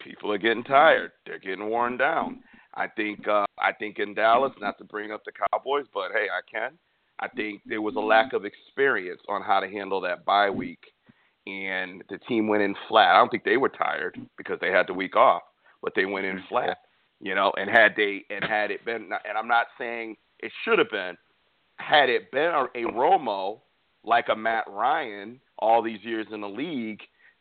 people 0.00 0.32
are 0.32 0.38
getting 0.38 0.64
tired. 0.64 1.12
They're 1.24 1.38
getting 1.38 1.70
worn 1.70 1.96
down. 1.96 2.40
I 2.74 2.88
think 2.88 3.28
uh, 3.28 3.46
I 3.56 3.72
think 3.72 4.00
in 4.00 4.14
Dallas, 4.14 4.52
not 4.60 4.78
to 4.78 4.84
bring 4.84 5.12
up 5.12 5.22
the 5.24 5.30
Cowboys, 5.52 5.86
but 5.94 6.10
hey, 6.12 6.26
I 6.26 6.40
can. 6.50 6.72
I 7.20 7.28
think 7.28 7.62
there 7.66 7.82
was 7.82 7.94
a 7.94 8.00
lack 8.00 8.32
of 8.32 8.44
experience 8.44 9.20
on 9.28 9.40
how 9.40 9.60
to 9.60 9.68
handle 9.68 10.00
that 10.00 10.24
bye 10.24 10.50
week, 10.50 10.82
and 11.46 12.02
the 12.10 12.18
team 12.26 12.48
went 12.48 12.64
in 12.64 12.74
flat. 12.88 13.14
I 13.14 13.18
don't 13.18 13.28
think 13.28 13.44
they 13.44 13.58
were 13.58 13.68
tired 13.68 14.18
because 14.36 14.58
they 14.60 14.72
had 14.72 14.88
the 14.88 14.94
week 14.94 15.14
off, 15.14 15.42
but 15.82 15.92
they 15.94 16.04
went 16.04 16.26
in 16.26 16.42
flat. 16.48 16.78
You 17.20 17.36
know, 17.36 17.52
and 17.56 17.70
had 17.70 17.92
they 17.96 18.24
and 18.28 18.42
had 18.42 18.72
it 18.72 18.84
been, 18.84 19.02
and 19.04 19.38
I'm 19.38 19.46
not 19.46 19.68
saying 19.78 20.16
it 20.40 20.50
should 20.64 20.80
have 20.80 20.90
been, 20.90 21.16
had 21.78 22.08
it 22.08 22.30
been 22.30 22.50
a, 22.50 22.66
Romo 22.92 23.60
like 24.04 24.26
a 24.30 24.36
Matt 24.36 24.64
Ryan 24.68 25.40
all 25.58 25.82
these 25.82 26.02
years 26.02 26.26
in 26.32 26.40
the 26.40 26.48
league, 26.48 27.00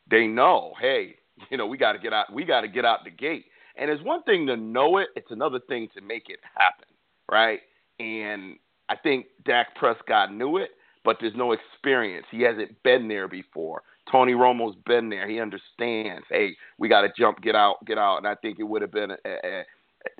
they 0.09 0.27
know, 0.27 0.73
hey, 0.79 1.15
you 1.49 1.57
know, 1.57 1.67
we 1.67 1.77
got 1.77 1.93
to 1.93 1.99
get 1.99 2.13
out, 2.13 2.31
we 2.33 2.45
got 2.45 2.61
to 2.61 2.67
get 2.67 2.85
out 2.85 3.03
the 3.03 3.11
gate. 3.11 3.45
And 3.75 3.89
it's 3.89 4.03
one 4.03 4.21
thing 4.23 4.45
to 4.47 4.55
know 4.55 4.97
it; 4.97 5.07
it's 5.15 5.31
another 5.31 5.59
thing 5.67 5.89
to 5.95 6.01
make 6.01 6.29
it 6.29 6.39
happen, 6.55 6.93
right? 7.31 7.59
And 7.99 8.57
I 8.89 8.95
think 8.95 9.25
Dak 9.45 9.75
Prescott 9.75 10.31
knew 10.31 10.57
it, 10.57 10.71
but 11.03 11.17
there's 11.19 11.33
no 11.35 11.53
experience. 11.53 12.27
He 12.29 12.41
hasn't 12.41 12.81
been 12.83 13.07
there 13.07 13.27
before. 13.27 13.81
Tony 14.11 14.33
Romo's 14.33 14.75
been 14.85 15.09
there. 15.09 15.27
He 15.27 15.39
understands. 15.39 16.25
Hey, 16.29 16.55
we 16.77 16.89
got 16.89 17.01
to 17.01 17.09
jump, 17.17 17.41
get 17.41 17.55
out, 17.55 17.83
get 17.85 17.97
out. 17.97 18.17
And 18.17 18.27
I 18.27 18.35
think 18.35 18.59
it 18.59 18.63
would 18.63 18.81
have 18.81 18.91
been, 18.91 19.11
a, 19.11 19.15
a, 19.25 19.59
a, 19.59 19.63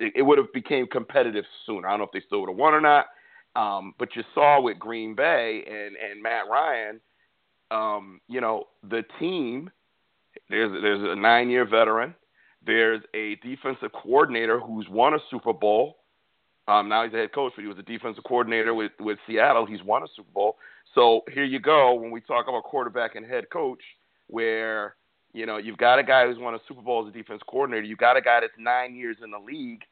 it 0.00 0.22
would 0.22 0.38
have 0.38 0.52
became 0.52 0.86
competitive 0.86 1.44
sooner. 1.66 1.86
I 1.86 1.90
don't 1.92 2.00
know 2.00 2.06
if 2.06 2.12
they 2.12 2.22
still 2.26 2.40
would 2.40 2.48
have 2.48 2.58
won 2.58 2.74
or 2.74 2.80
not. 2.80 3.06
Um, 3.56 3.94
but 3.98 4.16
you 4.16 4.22
saw 4.34 4.60
with 4.60 4.78
Green 4.78 5.14
Bay 5.14 5.64
and 5.66 5.96
and 5.96 6.22
Matt 6.22 6.48
Ryan, 6.50 7.00
um, 7.70 8.20
you 8.28 8.40
know, 8.40 8.64
the 8.88 9.04
team. 9.18 9.70
There's 10.50 10.72
there's 10.82 11.02
a 11.02 11.14
nine 11.14 11.50
year 11.50 11.64
veteran. 11.64 12.14
There's 12.66 13.02
a 13.14 13.36
defensive 13.36 13.92
coordinator 13.92 14.58
who's 14.58 14.88
won 14.88 15.14
a 15.14 15.18
Super 15.30 15.52
Bowl. 15.52 15.98
Um, 16.66 16.88
now 16.88 17.04
he's 17.04 17.12
a 17.12 17.18
head 17.18 17.32
coach, 17.32 17.52
but 17.54 17.62
he 17.62 17.68
was 17.68 17.78
a 17.78 17.82
defensive 17.82 18.24
coordinator 18.24 18.74
with 18.74 18.92
with 18.98 19.18
Seattle. 19.26 19.66
He's 19.66 19.82
won 19.82 20.02
a 20.02 20.06
Super 20.16 20.30
Bowl. 20.32 20.56
So 20.94 21.22
here 21.32 21.44
you 21.44 21.60
go. 21.60 21.94
When 21.94 22.10
we 22.10 22.20
talk 22.20 22.46
about 22.48 22.64
quarterback 22.64 23.16
and 23.16 23.26
head 23.26 23.50
coach, 23.50 23.82
where 24.28 24.96
you 25.32 25.46
know 25.46 25.58
you've 25.58 25.76
got 25.76 25.98
a 25.98 26.02
guy 26.02 26.26
who's 26.26 26.38
won 26.38 26.54
a 26.54 26.58
Super 26.66 26.80
Bowl 26.80 27.06
as 27.06 27.14
a 27.14 27.16
defense 27.16 27.42
coordinator. 27.48 27.84
You've 27.84 27.98
got 27.98 28.16
a 28.16 28.20
guy 28.20 28.40
that's 28.40 28.52
nine 28.58 28.94
years 28.94 29.18
in 29.22 29.30
the 29.30 29.38
league. 29.38 29.82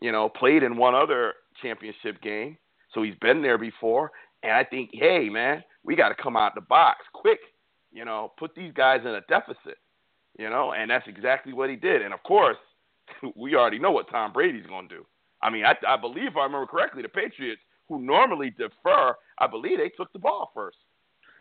You 0.00 0.12
know, 0.12 0.28
played 0.28 0.62
in 0.62 0.76
one 0.76 0.94
other 0.94 1.34
championship 1.62 2.20
game, 2.20 2.56
so 2.94 3.02
he's 3.02 3.14
been 3.20 3.42
there 3.42 3.58
before. 3.58 4.10
And 4.42 4.52
I 4.52 4.64
think, 4.64 4.90
hey 4.92 5.28
man, 5.28 5.62
we 5.82 5.96
got 5.96 6.10
to 6.10 6.22
come 6.22 6.36
out 6.36 6.54
the 6.54 6.60
box 6.62 7.00
quick. 7.12 7.40
You 7.92 8.04
know, 8.04 8.32
put 8.38 8.54
these 8.54 8.72
guys 8.74 9.00
in 9.02 9.08
a 9.08 9.20
deficit. 9.28 9.78
You 10.38 10.50
know, 10.50 10.72
and 10.72 10.90
that's 10.90 11.06
exactly 11.06 11.52
what 11.52 11.70
he 11.70 11.76
did. 11.76 12.02
And 12.02 12.12
of 12.12 12.22
course, 12.24 12.56
we 13.36 13.54
already 13.54 13.78
know 13.78 13.92
what 13.92 14.10
Tom 14.10 14.32
Brady's 14.32 14.66
going 14.66 14.88
to 14.88 14.96
do. 14.96 15.06
I 15.42 15.50
mean, 15.50 15.64
I, 15.64 15.74
I 15.86 15.96
believe 15.96 16.28
if 16.28 16.36
I 16.36 16.44
remember 16.44 16.66
correctly, 16.66 17.02
the 17.02 17.08
Patriots, 17.08 17.60
who 17.88 18.00
normally 18.00 18.50
defer, 18.50 19.14
I 19.38 19.46
believe 19.46 19.78
they 19.78 19.90
took 19.90 20.12
the 20.12 20.18
ball 20.18 20.50
first. 20.54 20.78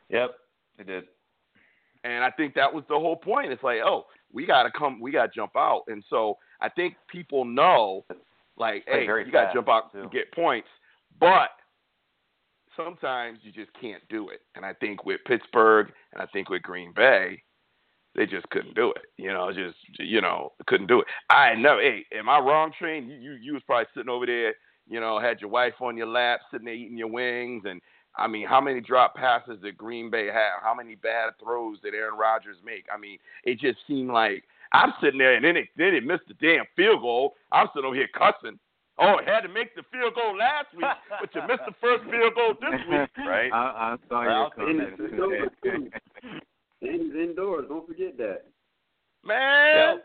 Yep, 0.09 0.31
they 0.77 0.83
did. 0.83 1.05
And 2.03 2.23
I 2.23 2.29
think 2.31 2.53
that 2.55 2.73
was 2.73 2.83
the 2.89 2.99
whole 2.99 3.15
point. 3.15 3.51
It's 3.51 3.63
like, 3.63 3.79
oh, 3.83 4.05
we 4.31 4.45
got 4.45 4.63
to 4.63 4.71
come, 4.71 4.99
we 4.99 5.11
got 5.11 5.27
to 5.27 5.31
jump 5.33 5.53
out. 5.55 5.83
And 5.87 6.03
so 6.09 6.37
I 6.59 6.67
think 6.69 6.95
people 7.09 7.45
know, 7.45 8.05
like, 8.57 8.83
hey, 8.87 9.05
you 9.05 9.31
got 9.31 9.47
to 9.47 9.53
jump 9.53 9.69
out 9.69 9.91
too. 9.93 10.01
and 10.01 10.11
get 10.11 10.31
points. 10.33 10.67
But 11.19 11.49
sometimes 12.75 13.39
you 13.43 13.51
just 13.51 13.71
can't 13.79 14.03
do 14.09 14.29
it. 14.29 14.41
And 14.55 14.65
I 14.65 14.73
think 14.73 15.05
with 15.05 15.21
Pittsburgh 15.25 15.91
and 16.11 16.21
I 16.21 16.25
think 16.27 16.49
with 16.49 16.61
Green 16.61 16.93
Bay, 16.95 17.41
they 18.15 18.25
just 18.25 18.47
couldn't 18.49 18.75
do 18.75 18.91
it. 18.91 19.03
You 19.17 19.33
know, 19.33 19.51
just 19.51 19.77
you 19.99 20.21
know, 20.21 20.51
couldn't 20.67 20.87
do 20.87 21.01
it. 21.01 21.07
I 21.29 21.55
know. 21.55 21.79
Hey, 21.79 22.05
am 22.13 22.29
I 22.29 22.39
wrong, 22.39 22.71
Train? 22.77 23.07
You, 23.07 23.15
you 23.15 23.31
you 23.33 23.53
was 23.53 23.63
probably 23.65 23.87
sitting 23.93 24.09
over 24.09 24.25
there, 24.25 24.53
you 24.87 24.99
know, 24.99 25.19
had 25.19 25.41
your 25.41 25.49
wife 25.49 25.73
on 25.81 25.97
your 25.97 26.07
lap, 26.07 26.41
sitting 26.51 26.65
there 26.65 26.75
eating 26.75 26.97
your 26.97 27.07
wings, 27.07 27.63
and 27.65 27.81
I 28.15 28.27
mean, 28.27 28.47
how 28.47 28.61
many 28.61 28.81
drop 28.81 29.15
passes 29.15 29.59
did 29.61 29.77
Green 29.77 30.11
Bay 30.11 30.27
have? 30.27 30.61
How 30.61 30.75
many 30.75 30.95
bad 30.95 31.31
throws 31.43 31.79
did 31.81 31.95
Aaron 31.95 32.17
Rodgers 32.17 32.57
make? 32.63 32.85
I 32.93 32.99
mean, 32.99 33.17
it 33.43 33.59
just 33.59 33.79
seemed 33.87 34.11
like 34.11 34.43
I'm 34.71 34.93
sitting 35.01 35.17
there, 35.17 35.33
and 35.33 35.43
then 35.43 35.57
it 35.57 35.69
then 35.75 35.95
it 35.95 36.05
missed 36.05 36.27
the 36.27 36.35
damn 36.35 36.65
field 36.75 37.01
goal. 37.01 37.33
I'm 37.51 37.67
sitting 37.73 37.87
over 37.87 37.95
here 37.95 38.09
cussing. 38.13 38.59
Oh, 38.99 39.17
it 39.17 39.27
had 39.27 39.41
to 39.41 39.49
make 39.49 39.73
the 39.75 39.81
field 39.91 40.13
goal 40.13 40.37
last 40.37 40.67
week, 40.75 40.85
but 41.19 41.33
you 41.33 41.41
missed 41.47 41.63
the 41.65 41.73
first 41.81 42.03
field 42.11 42.35
goal 42.35 42.53
this 42.61 42.79
week, 42.87 43.09
right? 43.27 43.51
I, 43.51 43.57
I 43.57 43.95
saw 44.07 44.21
Well, 44.25 44.51
your 44.57 44.69
And 44.69 44.97
comment. 45.57 45.93
it's 46.81 47.15
indoors. 47.15 47.65
Don't 47.69 47.87
forget 47.87 48.17
that. 48.17 48.43
Man, 49.25 49.99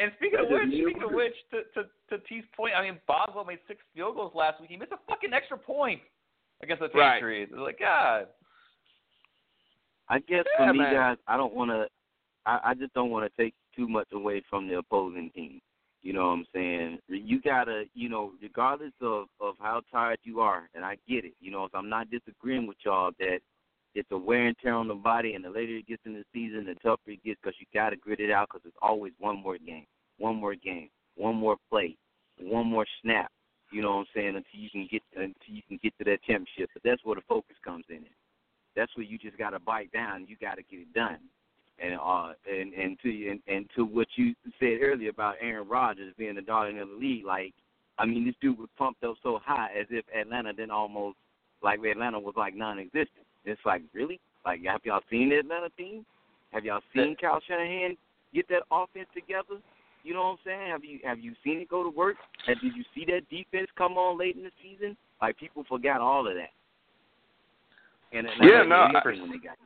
And 0.00 0.12
speaking 0.18 0.40
of 0.40 0.50
which, 0.50 0.68
speaking 0.68 1.02
of 1.02 1.12
which, 1.12 1.34
to 1.52 1.62
to 1.80 1.88
to 2.10 2.22
T's 2.28 2.44
point, 2.56 2.74
I 2.76 2.82
mean 2.82 2.98
Boswell 3.06 3.44
made 3.44 3.60
six 3.68 3.80
field 3.94 4.16
goals 4.16 4.32
last 4.34 4.60
week. 4.60 4.70
He 4.70 4.76
missed 4.76 4.92
a 4.92 4.98
fucking 5.08 5.32
extra 5.32 5.56
point 5.56 6.00
against 6.62 6.80
the 6.82 6.88
Right. 6.98 7.14
Patriots. 7.16 7.52
It's 7.54 7.60
like 7.60 7.78
God. 7.78 8.26
I 10.08 10.18
guess 10.18 10.44
Yeah, 10.58 10.66
for 10.66 10.72
me, 10.74 10.80
man. 10.80 10.92
guys, 10.92 11.16
I 11.28 11.36
don't 11.36 11.54
want 11.54 11.70
to. 11.70 11.86
I, 12.44 12.60
I 12.70 12.74
just 12.74 12.92
don't 12.92 13.10
want 13.10 13.24
to 13.30 13.42
take 13.42 13.54
too 13.74 13.88
much 13.88 14.08
away 14.12 14.42
from 14.50 14.68
the 14.68 14.78
opposing 14.78 15.30
team. 15.30 15.60
You 16.04 16.12
know 16.12 16.26
what 16.26 16.32
I'm 16.34 16.46
saying? 16.54 16.98
You 17.08 17.40
gotta, 17.40 17.84
you 17.94 18.10
know, 18.10 18.32
regardless 18.42 18.92
of 19.00 19.24
of 19.40 19.54
how 19.58 19.80
tired 19.90 20.18
you 20.22 20.38
are, 20.40 20.68
and 20.74 20.84
I 20.84 20.98
get 21.08 21.24
it. 21.24 21.32
You 21.40 21.50
know, 21.50 21.66
so 21.72 21.78
I'm 21.78 21.88
not 21.88 22.10
disagreeing 22.10 22.66
with 22.66 22.76
y'all 22.84 23.10
that 23.18 23.38
it's 23.94 24.10
a 24.10 24.18
wear 24.18 24.46
and 24.46 24.56
tear 24.62 24.74
on 24.74 24.86
the 24.86 24.94
body, 24.94 25.32
and 25.32 25.42
the 25.42 25.48
later 25.48 25.76
it 25.76 25.86
gets 25.86 26.02
in 26.04 26.12
the 26.12 26.24
season, 26.30 26.66
the 26.66 26.74
tougher 26.74 27.00
it 27.10 27.24
gets 27.24 27.40
because 27.42 27.56
you 27.58 27.64
gotta 27.72 27.96
grit 27.96 28.20
it 28.20 28.30
out 28.30 28.48
because 28.52 28.66
it's 28.66 28.76
always 28.82 29.14
one 29.18 29.42
more 29.42 29.56
game, 29.56 29.86
one 30.18 30.36
more 30.36 30.54
game, 30.54 30.90
one 31.16 31.36
more 31.36 31.56
play, 31.70 31.96
one 32.38 32.66
more 32.66 32.84
snap. 33.02 33.32
You 33.72 33.80
know 33.80 33.92
what 33.92 34.00
I'm 34.00 34.06
saying? 34.14 34.36
Until 34.36 34.60
you 34.60 34.68
can 34.68 34.86
get 34.92 35.02
until 35.16 35.54
you 35.54 35.62
can 35.66 35.80
get 35.82 35.96
to 35.96 36.04
that 36.04 36.22
championship. 36.22 36.68
But 36.74 36.82
that's 36.84 37.02
where 37.02 37.16
the 37.16 37.22
focus 37.26 37.56
comes 37.64 37.86
in. 37.88 38.04
That's 38.76 38.94
where 38.94 39.06
you 39.06 39.16
just 39.16 39.38
gotta 39.38 39.58
bite 39.58 39.90
down. 39.92 40.26
You 40.28 40.36
gotta 40.38 40.62
get 40.70 40.80
it 40.80 40.92
done. 40.92 41.20
And 41.82 41.94
uh 41.94 42.32
and 42.50 42.72
and 42.72 42.96
to 43.02 43.30
and, 43.30 43.40
and 43.48 43.68
to 43.76 43.84
what 43.84 44.06
you 44.16 44.34
said 44.60 44.78
earlier 44.80 45.10
about 45.10 45.34
Aaron 45.40 45.68
Rodgers 45.68 46.14
being 46.16 46.36
the 46.36 46.42
darling 46.42 46.78
of 46.78 46.88
the 46.88 46.94
league, 46.94 47.24
like 47.24 47.52
I 47.98 48.06
mean 48.06 48.24
this 48.24 48.36
dude 48.40 48.58
was 48.58 48.68
pumped 48.78 49.02
up 49.02 49.16
so 49.22 49.40
high 49.44 49.70
as 49.78 49.86
if 49.90 50.04
Atlanta 50.16 50.52
then 50.56 50.70
almost 50.70 51.16
like 51.62 51.80
Atlanta 51.80 52.18
was 52.20 52.34
like 52.36 52.54
non-existent. 52.54 53.26
It's 53.44 53.60
like 53.66 53.82
really 53.92 54.20
like 54.44 54.64
have 54.64 54.82
y'all 54.84 55.00
seen 55.10 55.30
the 55.30 55.38
Atlanta 55.38 55.68
team? 55.76 56.06
Have 56.52 56.64
y'all 56.64 56.80
seen 56.94 57.16
Kyle 57.20 57.40
Shanahan 57.46 57.96
get 58.32 58.48
that 58.48 58.62
offense 58.70 59.08
together? 59.12 59.60
You 60.04 60.14
know 60.14 60.22
what 60.22 60.30
I'm 60.32 60.38
saying? 60.44 60.70
Have 60.70 60.84
you 60.84 61.00
have 61.02 61.18
you 61.18 61.32
seen 61.42 61.58
it 61.58 61.68
go 61.68 61.82
to 61.82 61.90
work? 61.90 62.16
And 62.46 62.56
did 62.60 62.76
you 62.76 62.84
see 62.94 63.04
that 63.06 63.28
defense 63.30 63.68
come 63.76 63.94
on 63.94 64.18
late 64.18 64.36
in 64.36 64.44
the 64.44 64.50
season? 64.62 64.96
Like 65.20 65.38
people 65.38 65.64
forgot 65.68 66.00
all 66.00 66.28
of 66.28 66.34
that. 66.34 66.52
And 68.16 68.28
Atlanta 68.28 68.52
Yeah, 68.52 68.62
no, 68.62 68.76
I- 68.76 69.04
when 69.04 69.30
they 69.30 69.38
got 69.38 69.58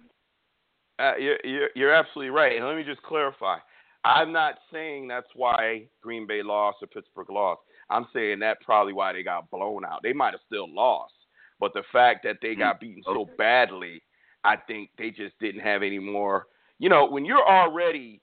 Uh, 0.98 1.16
you're, 1.16 1.38
you're 1.44 1.68
you're 1.74 1.92
absolutely 1.94 2.30
right. 2.30 2.56
And 2.56 2.66
let 2.66 2.76
me 2.76 2.84
just 2.84 3.02
clarify. 3.02 3.58
I'm 4.04 4.32
not 4.32 4.54
saying 4.72 5.08
that's 5.08 5.28
why 5.34 5.88
Green 6.02 6.26
Bay 6.26 6.42
lost 6.42 6.78
or 6.82 6.86
Pittsburgh 6.86 7.30
lost. 7.30 7.60
I'm 7.90 8.06
saying 8.12 8.38
that 8.40 8.60
probably 8.60 8.92
why 8.92 9.12
they 9.12 9.22
got 9.22 9.50
blown 9.50 9.84
out. 9.84 10.00
They 10.02 10.12
might 10.12 10.32
have 10.32 10.40
still 10.46 10.72
lost, 10.72 11.14
but 11.58 11.72
the 11.74 11.82
fact 11.92 12.24
that 12.24 12.36
they 12.40 12.54
got 12.54 12.80
beaten 12.80 13.02
so 13.04 13.28
badly, 13.36 14.02
I 14.44 14.56
think 14.56 14.90
they 14.98 15.10
just 15.10 15.38
didn't 15.40 15.62
have 15.62 15.82
any 15.82 15.98
more. 15.98 16.46
You 16.78 16.88
know, 16.88 17.06
when 17.06 17.24
you're 17.24 17.46
already, 17.46 18.20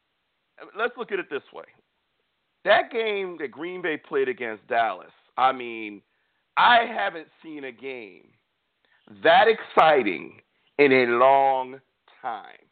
let's 0.78 0.96
look 0.98 1.12
at 1.12 1.20
it 1.20 1.30
this 1.30 1.44
way. 1.54 1.66
That 2.64 2.92
game 2.92 3.38
that 3.40 3.52
Green 3.52 3.82
Bay 3.82 3.98
played 3.98 4.30
against 4.30 4.68
Dallas. 4.68 5.12
I 5.38 5.52
mean, 5.52 6.02
I 6.58 6.86
haven't 6.86 7.28
seen 7.44 7.66
a 7.66 7.72
game 7.72 8.30
that 9.24 9.48
exciting 9.48 10.42
in 10.80 10.92
a 10.92 11.06
long 11.18 11.80
time. 12.22 12.65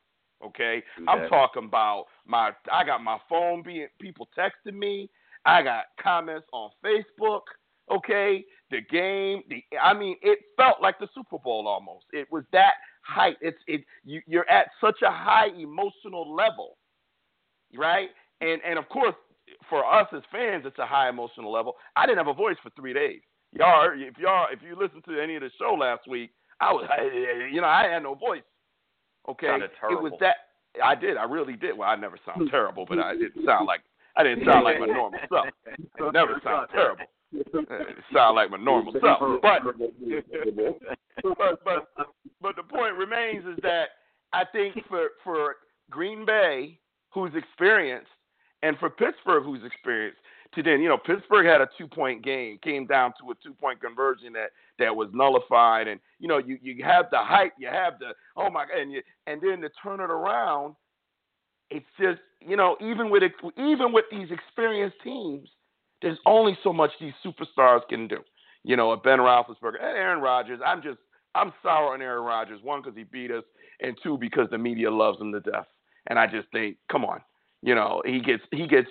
Okay, 0.46 0.84
I'm 1.08 1.30
talking 1.30 1.66
about 1.66 2.06
my. 2.26 2.52
I 2.72 2.84
got 2.84 3.02
my 3.02 3.18
phone 3.30 3.64
being 3.64 3.88
people 4.00 4.28
texting 4.38 4.78
me. 4.78 5.10
I 5.46 5.62
got 5.62 5.86
comments 6.02 6.48
on 6.52 6.70
Facebook. 6.84 7.42
Okay, 7.92 8.44
the 8.72 8.82
game. 8.90 9.44
The 9.50 9.64
I 9.82 9.94
mean, 9.94 10.18
it 10.22 10.40
felt 10.58 10.82
like 10.82 11.00
the 11.00 11.08
Super 11.14 11.38
Bowl 11.38 11.68
almost. 11.68 12.06
It 12.12 12.28
was 12.32 12.44
that 12.52 12.74
height. 13.02 13.38
It's 13.42 13.58
it. 13.68 13.84
You, 14.04 14.22
you're 14.26 14.50
at 14.50 14.68
such 14.82 15.02
a 15.02 15.12
high 15.12 15.48
emotional 15.58 16.34
level, 16.34 16.78
right? 17.76 18.10
And 18.42 18.62
and 18.66 18.78
of 18.78 18.88
course, 18.90 19.16
for 19.70 19.86
us 19.86 20.08
as 20.16 20.24
fans, 20.32 20.64
it's 20.66 20.80
a 20.80 20.86
high 20.86 21.10
emotional 21.10 21.52
level. 21.52 21.76
I 21.96 22.06
didn't 22.06 22.18
have 22.18 22.28
a 22.28 22.34
voice 22.34 22.58
for 22.62 22.70
three 22.72 22.94
days. 22.94 23.22
Y'all, 23.52 23.90
if 23.94 24.18
y'all, 24.18 24.48
if 24.52 24.60
you 24.62 24.76
listened 24.76 25.04
to 25.08 25.22
any 25.22 25.36
of 25.36 25.42
the 25.42 25.52
show 25.60 25.76
last 25.76 26.08
week, 26.08 26.32
I 26.60 26.72
was, 26.72 26.88
you 27.52 27.62
know, 27.62 27.68
I 27.68 27.84
had 27.84 28.04
no 28.04 28.16
voice. 28.16 28.42
Okay, 29.30 29.48
it 29.48 30.02
was 30.02 30.14
that 30.20 30.36
I 30.84 30.96
did. 30.96 31.18
I 31.18 31.24
really 31.24 31.56
did. 31.56 31.78
Well, 31.78 31.90
I 31.90 31.96
never 31.96 32.18
sound 32.26 32.50
terrible, 32.50 32.86
but 32.88 33.00
I 33.00 33.14
didn't 33.14 33.46
sound 33.46 33.68
like 33.68 33.82
I 34.18 34.24
didn't 34.24 34.46
sound 34.50 34.64
like 34.64 34.80
my 34.80 34.88
normal 34.88 35.20
self. 35.30 35.48
I 35.68 36.12
never 36.12 36.42
sound 36.44 36.68
terrible. 36.72 37.06
It 37.32 37.98
sound 38.14 38.36
like 38.36 38.50
my 38.50 38.58
normal 38.58 38.94
self. 39.02 39.42
But 39.42 39.62
but 41.38 41.64
but 41.64 41.90
but 42.42 42.56
the 42.56 42.64
point 42.64 42.96
remains 42.96 43.46
is 43.46 43.58
that 43.62 43.86
I 44.34 44.44
think 44.52 44.76
for 44.90 45.10
for 45.24 45.56
Green 45.90 46.26
Bay, 46.26 46.80
who's 47.14 47.32
experienced, 47.36 48.12
and 48.62 48.78
for 48.78 48.90
Pittsburgh, 48.90 49.44
who's 49.44 49.64
experienced, 49.64 50.20
to 50.56 50.64
then 50.64 50.82
you 50.82 50.90
know 50.90 50.98
Pittsburgh 50.98 51.46
had 51.46 51.62
a 51.62 51.70
two 51.78 51.88
point 51.88 52.24
game, 52.24 52.60
came 52.64 52.86
down 52.86 53.14
to 53.20 53.32
a 53.32 53.36
two 53.44 53.54
point 53.54 53.82
conversion 53.82 54.34
that 54.34 54.50
that 54.80 54.96
was 54.96 55.10
nullified, 55.14 55.88
and 55.88 56.00
you 56.20 56.28
know 56.28 56.38
you 56.38 56.58
you 56.62 56.84
have 56.84 57.06
the 57.12 57.20
hype, 57.20 57.54
you 57.58 57.68
have 57.68 58.00
the 58.00 58.12
oh 58.38 58.50
my 58.50 58.66
god, 58.66 58.80
and 58.80 58.92
you, 58.92 59.02
and 59.28 59.42
then 59.42 59.62
to 59.62 59.70
turn 59.82 60.00
it 60.00 60.10
around, 60.10 60.76
it's 61.70 61.86
just 62.00 62.20
you 62.42 62.56
know 62.56 62.78
even 62.82 63.10
with 63.10 63.24
even 63.58 63.92
with 63.92 64.06
these 64.12 64.28
experienced 64.32 64.98
teams, 65.04 65.50
there's 66.02 66.20
only 66.26 66.58
so 66.64 66.74
much 66.74 66.92
these 67.00 67.14
superstars 67.26 67.82
can 67.90 68.08
do. 68.08 68.20
You 68.64 68.78
know, 68.78 68.96
Ben 68.96 69.20
Roethlisberger 69.20 69.82
and 69.82 69.98
Aaron 69.98 70.22
Rodgers. 70.22 70.60
I'm 70.66 70.82
just 70.82 71.00
I'm 71.36 71.52
sour 71.62 71.94
on 71.94 72.02
Aaron 72.02 72.24
Rodgers. 72.24 72.62
One 72.62 72.82
because 72.82 72.96
he 72.98 73.04
beat 73.04 73.32
us, 73.32 73.44
and 73.82 73.98
two 74.04 74.18
because 74.18 74.48
the 74.52 74.58
media 74.58 74.92
loves 74.92 75.20
him 75.20 75.32
to 75.34 75.40
death. 75.40 75.68
And 76.08 76.20
I 76.20 76.28
just 76.28 76.50
think, 76.52 76.78
come 76.92 77.06
on, 77.06 77.22
you 77.62 77.76
know, 77.76 78.02
he 78.06 78.20
gets 78.20 78.44
he 78.52 78.68
gets 78.68 78.90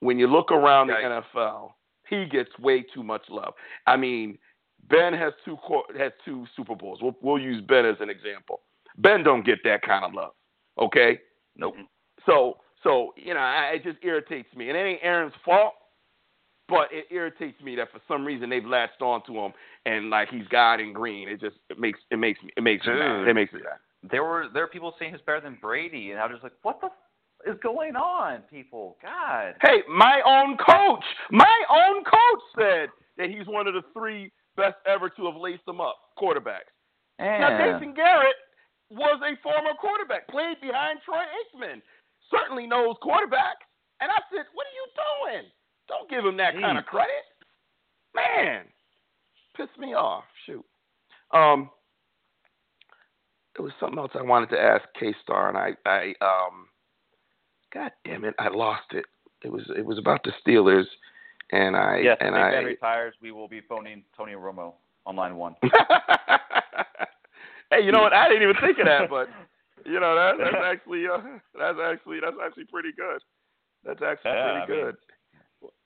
when 0.00 0.18
you 0.18 0.26
look 0.26 0.50
around 0.52 0.88
the 0.88 0.94
NFL, 0.94 1.72
he 2.08 2.26
gets 2.26 2.50
way 2.58 2.82
too 2.82 3.02
much 3.02 3.22
love. 3.28 3.54
I 3.86 3.96
mean, 3.96 4.38
Ben 4.88 5.14
has 5.14 5.32
two 5.44 5.56
has 5.98 6.12
two 6.24 6.46
Super 6.56 6.74
Bowls. 6.74 7.00
We'll 7.02 7.16
we'll 7.22 7.38
use 7.38 7.62
Ben 7.66 7.84
as 7.86 7.96
an 8.00 8.10
example. 8.10 8.60
Ben 8.98 9.22
don't 9.24 9.44
get 9.44 9.58
that 9.64 9.82
kind 9.82 10.04
of 10.04 10.14
love. 10.14 10.32
Okay, 10.78 11.18
Nope. 11.56 11.74
so 12.26 12.58
so 12.82 13.14
you 13.16 13.34
know, 13.34 13.40
I, 13.40 13.74
it 13.76 13.84
just 13.84 13.98
irritates 14.02 14.54
me, 14.54 14.68
and 14.68 14.76
it 14.76 14.82
ain't 14.82 15.00
Aaron's 15.02 15.32
fault, 15.44 15.74
but 16.68 16.88
it 16.92 17.06
irritates 17.10 17.60
me 17.62 17.76
that 17.76 17.90
for 17.92 18.00
some 18.06 18.24
reason 18.24 18.50
they've 18.50 18.64
latched 18.64 19.00
onto 19.00 19.34
him 19.34 19.52
and 19.86 20.10
like 20.10 20.28
he's 20.28 20.46
God 20.48 20.80
in 20.80 20.92
green. 20.92 21.28
It 21.28 21.40
just 21.40 21.56
it 21.70 21.78
makes 21.78 22.00
it 22.10 22.18
makes 22.18 22.42
me 22.42 22.50
it 22.56 22.62
makes 22.62 22.86
me 22.86 22.94
mad. 22.94 23.28
It 23.28 23.34
makes 23.34 23.52
me 23.52 23.60
mad. 23.60 23.78
There 24.10 24.22
were 24.22 24.46
there 24.52 24.64
are 24.64 24.68
people 24.68 24.94
saying 24.98 25.12
he's 25.12 25.20
better 25.22 25.40
than 25.40 25.56
Brady, 25.60 26.10
and 26.10 26.20
I 26.20 26.26
was 26.26 26.34
just 26.34 26.42
like, 26.44 26.52
what 26.62 26.80
the 26.80 26.88
is 27.46 27.56
going 27.62 27.96
on, 27.96 28.42
people? 28.50 28.96
God. 29.02 29.54
Hey, 29.62 29.82
my 29.88 30.20
own 30.24 30.56
coach, 30.56 31.04
my 31.30 31.56
own 31.70 32.04
coach 32.04 32.42
said 32.56 32.88
that 33.18 33.30
he's 33.30 33.46
one 33.46 33.66
of 33.66 33.74
the 33.74 33.82
three 33.92 34.32
best 34.56 34.76
ever 34.86 35.08
to 35.10 35.26
have 35.26 35.36
laced 35.36 35.64
them 35.66 35.80
up 35.80 35.96
quarterbacks. 36.18 36.72
Now. 37.18 37.56
Jason 37.58 37.94
Garrett 37.94 38.36
was 38.90 39.20
a 39.22 39.40
former 39.42 39.74
quarterback, 39.80 40.28
played 40.28 40.60
behind 40.60 41.00
Troy 41.04 41.22
Aikman, 41.22 41.80
certainly 42.30 42.66
knows 42.66 42.96
quarterbacks. 43.02 43.64
And 44.00 44.10
I 44.10 44.20
said, 44.30 44.46
what 44.54 44.66
are 44.66 44.76
you 44.76 44.86
doing? 45.32 45.50
Don't 45.88 46.10
give 46.10 46.24
him 46.24 46.36
that 46.38 46.54
kind 46.54 46.78
of 46.78 46.86
credit. 46.86 47.24
Man, 48.14 48.64
pissed 49.56 49.78
me 49.78 49.94
off. 49.94 50.24
Shoot. 50.46 50.64
Um, 51.32 51.70
it 53.56 53.62
was 53.62 53.72
something 53.78 53.98
else 53.98 54.12
I 54.14 54.22
wanted 54.22 54.50
to 54.50 54.60
ask 54.60 54.82
K 54.98 55.14
Star, 55.22 55.48
and 55.48 55.58
I, 55.58 55.74
I, 55.88 56.14
um, 56.20 56.66
God 57.74 57.90
damn 58.04 58.24
it, 58.24 58.34
I 58.38 58.48
lost 58.48 58.92
it. 58.92 59.04
It 59.42 59.50
was, 59.52 59.62
it 59.76 59.84
was 59.84 59.98
about 59.98 60.22
the 60.24 60.32
Steelers, 60.46 60.86
and 61.52 61.76
I 61.76 61.98
yes, 61.98 62.16
and 62.20 62.34
I. 62.34 62.50
Ben 62.52 62.64
retires, 62.64 63.14
we 63.20 63.30
will 63.32 63.48
be 63.48 63.60
phoning 63.68 64.02
Tony 64.16 64.32
Romo 64.32 64.74
on 65.06 65.16
line 65.16 65.36
one. 65.36 65.54
hey, 67.70 67.82
you 67.84 67.92
know 67.92 68.00
what? 68.00 68.12
I 68.12 68.28
didn't 68.28 68.42
even 68.44 68.56
think 68.60 68.78
of 68.78 68.86
that, 68.86 69.10
but 69.10 69.28
you 69.84 70.00
know 70.00 70.14
that 70.14 70.36
that's 70.38 70.56
actually 70.64 71.04
uh, 71.06 71.18
that's 71.58 71.78
actually 71.84 72.20
that's 72.20 72.36
actually 72.44 72.64
pretty 72.64 72.92
good. 72.96 73.20
That's 73.84 74.00
actually 74.02 74.30
Yeah, 74.32 74.64
pretty 74.64 74.72
I 74.72 74.76
mean- 74.76 74.84
good. 74.86 74.96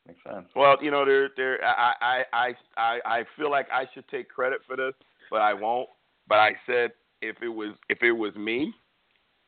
Makes 0.07 0.21
sense. 0.25 0.47
Well, 0.57 0.77
you 0.81 0.91
know, 0.91 1.05
there, 1.05 1.29
there, 1.37 1.63
I, 1.63 1.93
I, 2.01 2.25
I, 2.33 2.55
I, 2.79 3.01
I 3.05 3.25
feel 3.37 3.51
like 3.51 3.67
I 3.71 3.85
should 3.93 4.09
take 4.09 4.31
credit 4.31 4.61
for 4.67 4.75
this, 4.75 4.95
but 5.31 5.43
I 5.43 5.53
won't. 5.53 5.87
But 6.27 6.39
I 6.39 6.53
said 6.67 6.93
if 7.21 7.43
it 7.43 7.49
was, 7.49 7.75
if 7.91 8.03
it 8.03 8.13
was 8.13 8.35
me, 8.35 8.73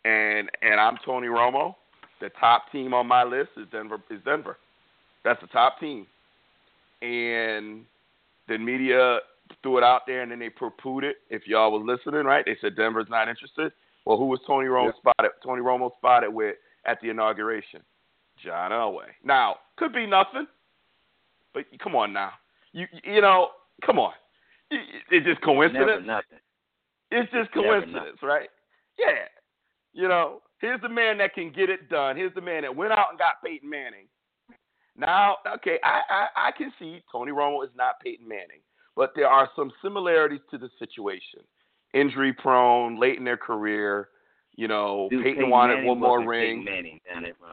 and 0.05 0.51
and 0.61 0.79
I'm 0.79 0.99
Tony 1.03 1.29
Romo, 1.29 1.77
the 2.21 2.31
top 2.41 2.71
team 2.73 2.95
on 2.95 3.07
my 3.07 3.25
list 3.25 3.51
is 3.57 3.67
Denver. 3.73 4.01
Is 4.11 4.21
Denver? 4.25 4.59
That's 5.25 5.41
the 5.41 5.47
top 5.49 5.79
team, 5.81 6.07
and 7.03 7.85
the 8.49 8.59
media 8.59 9.19
threw 9.63 9.79
it 9.79 9.85
out 9.85 10.03
there, 10.07 10.23
and 10.23 10.31
then 10.31 10.39
they 10.39 10.49
poo-pooed 10.49 11.03
it. 11.03 11.17
If 11.29 11.47
y'all 11.47 11.73
was 11.73 11.83
listening, 11.85 12.25
right? 12.25 12.45
They 12.45 12.57
said 12.61 12.77
Denver's 12.77 13.09
not 13.11 13.29
interested. 13.29 13.73
Well, 14.07 14.17
who 14.17 14.27
was 14.27 14.41
Tony 14.47 14.67
Romo 14.67 14.93
spotted? 14.97 15.33
Tony 15.45 15.61
Romo 15.61 15.91
spotted 15.99 16.31
with 16.31 16.57
at 16.87 16.99
the 17.03 17.11
inauguration. 17.11 17.83
John 18.43 18.71
Elway. 18.71 19.09
Now, 19.23 19.57
could 19.77 19.93
be 19.93 20.07
nothing, 20.07 20.47
but 21.53 21.65
come 21.83 21.95
on 21.95 22.13
now. 22.13 22.33
You 22.73 22.87
you 23.05 23.21
know, 23.21 23.49
come 23.85 23.99
on. 23.99 24.13
It's 24.71 25.27
just 25.27 25.41
Never 25.45 25.55
coincidence. 25.55 26.07
nothing. 26.07 26.39
It's 27.11 27.31
just 27.33 27.53
coincidence, 27.53 28.19
right? 28.23 28.49
Yeah. 28.99 29.27
You 29.93 30.09
know, 30.09 30.41
here's 30.61 30.81
the 30.81 30.89
man 30.89 31.19
that 31.19 31.35
can 31.35 31.53
get 31.53 31.71
it 31.71 31.89
done. 31.89 32.17
Here's 32.17 32.35
the 32.35 32.41
man 32.41 32.63
that 32.63 32.75
went 32.75 32.93
out 32.93 33.07
and 33.11 33.19
got 33.19 33.43
Peyton 33.45 33.69
Manning. 33.69 34.07
Now, 34.97 35.37
okay, 35.57 35.79
I, 35.83 36.01
I, 36.11 36.49
I 36.49 36.51
can 36.53 36.73
see 36.79 37.03
Tony 37.11 37.33
Romo 37.33 37.65
is 37.65 37.71
not 37.77 38.01
Peyton 38.05 38.29
Manning, 38.29 38.61
but 38.97 39.13
there 39.17 39.29
are 39.29 39.49
some 39.57 39.73
similarities 39.83 40.41
to 40.51 40.59
the 40.59 40.69
situation. 40.79 41.41
Injury 41.95 42.33
prone, 42.33 43.01
late 43.01 43.19
in 43.19 43.25
their 43.25 43.37
career. 43.37 44.09
You 44.57 44.69
know, 44.69 45.09
Dude, 45.11 45.23
Peyton 45.25 45.37
Peyton 45.37 45.51
wanted 45.51 45.75
Manning 45.77 45.89
one 45.89 46.01
more 46.01 46.27
ring. 46.27 46.65
Manning 46.65 47.01
down 47.11 47.23
there, 47.23 47.33
bro. 47.41 47.49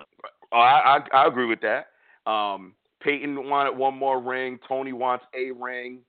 Oh, 0.51 0.57
I, 0.57 0.97
I 0.97 1.23
I 1.23 1.27
agree 1.27 1.45
with 1.45 1.59
that. 1.61 1.87
Um, 2.29 2.73
Peyton 3.01 3.49
wanted 3.49 3.77
one 3.77 3.95
more 3.95 4.19
ring. 4.19 4.59
Tony 4.67 4.93
wants 4.93 5.25
a 5.33 5.51
ring. 5.51 5.99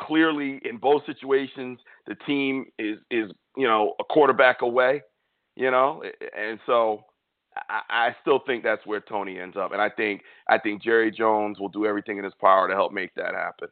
Clearly, 0.00 0.60
in 0.64 0.76
both 0.76 1.02
situations, 1.06 1.78
the 2.06 2.14
team 2.26 2.66
is 2.78 2.98
is 3.10 3.30
you 3.56 3.66
know 3.66 3.94
a 4.00 4.04
quarterback 4.04 4.62
away. 4.62 5.02
You 5.58 5.72
know, 5.72 6.04
and 6.38 6.60
so 6.66 7.02
I, 7.68 7.80
I 7.88 8.16
still 8.20 8.38
think 8.46 8.62
that's 8.62 8.86
where 8.86 9.00
Tony 9.00 9.40
ends 9.40 9.56
up. 9.56 9.72
And 9.72 9.82
I 9.82 9.90
think 9.90 10.22
I 10.48 10.56
think 10.56 10.80
Jerry 10.80 11.10
Jones 11.10 11.58
will 11.58 11.68
do 11.68 11.84
everything 11.84 12.16
in 12.16 12.22
his 12.22 12.32
power 12.40 12.68
to 12.68 12.74
help 12.74 12.92
make 12.92 13.12
that 13.16 13.34
happen. 13.34 13.66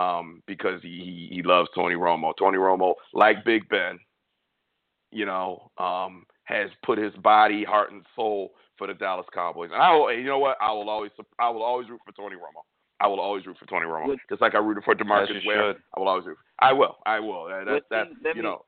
Um, 0.00 0.42
because 0.48 0.82
he, 0.82 1.28
he 1.30 1.36
he 1.36 1.42
loves 1.44 1.68
Tony 1.76 1.94
Romo. 1.94 2.32
Tony 2.36 2.58
Romo, 2.58 2.94
like 3.14 3.44
Big 3.44 3.68
Ben, 3.68 4.00
you 5.12 5.26
know, 5.26 5.70
um, 5.78 6.26
has 6.42 6.70
put 6.84 6.98
his 6.98 7.14
body, 7.22 7.62
heart, 7.62 7.92
and 7.92 8.04
soul 8.16 8.50
for 8.76 8.88
the 8.88 8.94
Dallas 8.94 9.26
Cowboys. 9.32 9.70
And 9.72 9.80
I 9.80 9.94
will, 9.94 10.12
you 10.12 10.24
know 10.24 10.40
what? 10.40 10.56
I 10.60 10.72
will 10.72 10.90
always, 10.90 11.12
I 11.38 11.50
will 11.50 11.62
always 11.62 11.88
root 11.88 12.00
for 12.04 12.12
Tony 12.12 12.34
Romo. 12.34 12.62
I 13.00 13.06
will 13.06 13.20
always 13.20 13.46
root 13.46 13.58
for 13.60 13.66
Tony 13.66 13.86
Romo, 13.86 14.16
just 14.28 14.42
like 14.42 14.56
I 14.56 14.58
rooted 14.58 14.82
for 14.82 14.96
Demarcus 14.96 15.46
Ware. 15.46 15.76
I 15.96 16.00
will 16.00 16.08
always 16.08 16.26
root. 16.26 16.36
For, 16.36 16.64
I 16.64 16.72
will. 16.72 16.96
I 17.06 17.20
will. 17.20 17.46
That, 17.46 17.82
that, 17.90 18.08
that 18.24 18.34
you 18.34 18.42
know. 18.42 18.64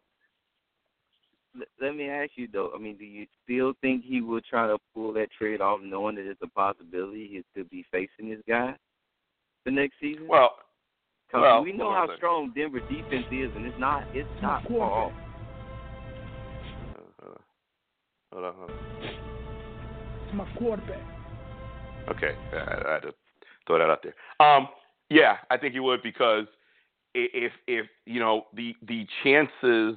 Let- 1.57 1.69
Let 1.81 1.95
me 1.97 2.09
ask 2.09 2.31
you 2.37 2.47
though. 2.53 2.73
I 2.75 2.79
mean, 2.79 2.97
do 2.97 3.05
you 3.05 3.27
still 3.45 3.75
think 3.81 4.05
he 4.05 4.21
will 4.21 4.41
try 4.41 4.67
to 4.67 4.79
pull 4.95 5.13
that 5.15 5.31
trade 5.33 5.61
off, 5.61 5.81
knowing 5.83 6.17
that 6.17 6.27
it's 6.31 6.41
a 6.43 6.49
possibility 6.49 7.27
he 7.29 7.45
could 7.55 7.69
be 7.71 7.85
facing 7.91 8.31
this 8.31 8.43
guy 8.47 8.75
the 9.65 9.71
next 9.71 9.95
season? 10.01 10.27
Well, 10.29 10.59
'Cause 11.31 11.43
well, 11.43 11.63
we 11.63 11.73
know 11.73 11.85
hold 11.85 11.97
on 11.97 11.97
a 11.97 12.01
how 12.01 12.07
second. 12.07 12.17
strong 12.19 12.51
Denver 12.51 12.81
defense 12.81 13.27
is, 13.31 13.55
and 13.55 13.65
it's 13.67 13.79
not 13.79 14.07
it's 14.13 14.31
not 14.41 14.63
far 14.65 14.91
off. 14.91 15.13
uh, 17.23 17.35
hold 18.33 18.45
on, 18.45 18.55
hold 18.55 18.71
on. 18.71 18.81
It's 20.25 20.33
my 20.33 20.45
quarterback. 20.57 21.07
Okay, 22.11 22.33
I, 22.53 22.57
I 22.89 22.93
had 22.95 23.03
to 23.03 23.15
throw 23.67 23.79
that 23.79 23.91
out 23.91 24.03
there. 24.03 24.15
Um, 24.45 24.69
yeah, 25.09 25.39
I 25.51 25.57
think 25.57 25.75
he 25.75 25.81
would 25.81 26.03
because 26.03 26.47
if 27.15 27.53
if 27.67 27.87
you 28.07 28.19
know 28.21 28.47
the 28.55 28.75
the 28.83 29.07
chances, 29.23 29.97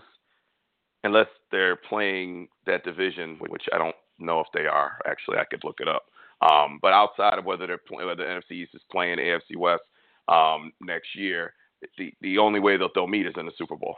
unless 1.03 1.27
they're 1.51 1.75
playing 1.75 2.47
that 2.65 2.83
division, 2.83 3.37
which 3.39 3.63
I 3.73 3.77
don't 3.77 3.95
know 4.19 4.39
if 4.39 4.47
they 4.53 4.65
are. 4.65 4.99
Actually, 5.05 5.37
I 5.37 5.45
could 5.45 5.63
look 5.63 5.79
it 5.79 5.87
up. 5.87 6.03
Um, 6.41 6.79
but 6.81 6.93
outside 6.93 7.39
of 7.39 7.45
whether 7.45 7.67
they're 7.67 7.77
playing, 7.77 8.07
whether 8.07 8.23
the 8.23 8.29
NFC 8.29 8.63
East 8.63 8.75
is 8.75 8.81
playing 8.91 9.17
AFC 9.17 9.55
West 9.57 9.83
um, 10.27 10.71
next 10.81 11.15
year, 11.15 11.53
the 11.97 12.13
the 12.21 12.37
only 12.37 12.59
way 12.59 12.77
that 12.77 12.89
they'll 12.95 13.07
meet 13.07 13.25
is 13.25 13.33
in 13.37 13.45
the 13.45 13.51
Super 13.57 13.75
Bowl. 13.75 13.95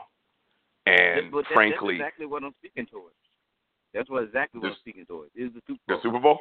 And 0.86 1.32
that- 1.32 1.44
frankly, 1.52 1.98
that's 1.98 2.06
exactly 2.06 2.26
what 2.26 2.44
I'm 2.44 2.54
speaking 2.58 2.86
towards. 2.86 3.16
That's 3.92 4.08
what 4.10 4.22
exactly 4.24 4.60
what 4.60 4.68
This- 4.68 4.76
I'm 4.76 4.80
speaking 4.80 5.06
towards. 5.06 5.30
Is 5.34 5.52
the 5.54 5.60
Super 5.66 5.80
Bowl. 5.88 5.96
The. 5.96 6.02
Super 6.02 6.18
Bowl? 6.20 6.38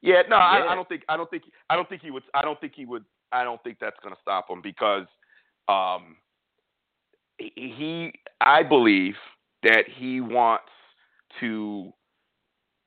Yeah, 0.00 0.22
no, 0.28 0.36
I, 0.36 0.58
Yeah. 0.58 0.70
I 0.70 0.74
don't 0.74 0.88
think 0.88 1.04
I 1.08 1.16
don't 1.16 1.28
think 1.28 1.42
I 1.68 1.76
don't 1.76 1.88
think 1.88 2.02
he 2.02 2.10
would 2.10 2.22
I 2.32 2.42
don't 2.42 2.58
think 2.60 2.74
he 2.74 2.86
would 2.86 3.04
I 3.32 3.44
don't 3.44 3.62
think 3.64 3.78
that's 3.80 3.98
going 4.02 4.14
to 4.14 4.20
stop 4.20 4.48
him 4.48 4.62
because 4.62 5.06
um 5.68 6.16
he 7.38 8.12
I 8.40 8.62
believe 8.62 9.16
that 9.62 9.84
he 9.96 10.20
wants 10.20 10.70
to 11.40 11.92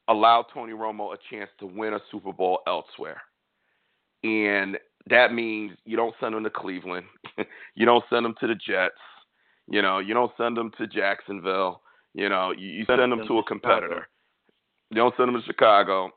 allow 0.08 0.46
Tony 0.54 0.74
Romo 0.74 1.14
a 1.14 1.18
chance 1.30 1.50
to 1.60 1.66
win 1.66 1.94
a 1.94 2.00
Super 2.12 2.34
Bowl 2.34 2.60
elsewhere. 2.68 3.22
And 4.24 4.78
that 5.10 5.34
means 5.34 5.78
you 5.86 5.98
don't 5.98 6.16
send 6.20 6.36
him 6.36 6.44
to 6.44 6.50
Cleveland. 6.50 7.06
you 7.76 7.86
don't 7.86 8.04
send 8.10 8.26
him 8.26 8.36
to 8.40 8.48
the 8.48 8.56
Jets. 8.56 8.96
You 9.68 9.82
know, 9.82 10.00
you 10.00 10.14
don't 10.14 10.32
send 10.38 10.58
him 10.58 10.72
to 10.78 10.88
Jacksonville. 10.88 11.82
You 12.14 12.30
know, 12.30 12.52
you, 12.52 12.68
you 12.68 12.86
send 12.86 13.02
him 13.02 13.26
to 13.28 13.40
a 13.40 13.44
competitor. 13.44 14.08
You 14.90 14.98
don't 14.98 15.16
send 15.16 15.30
him 15.30 15.40
to 15.40 15.46
Chicago. 15.46 16.12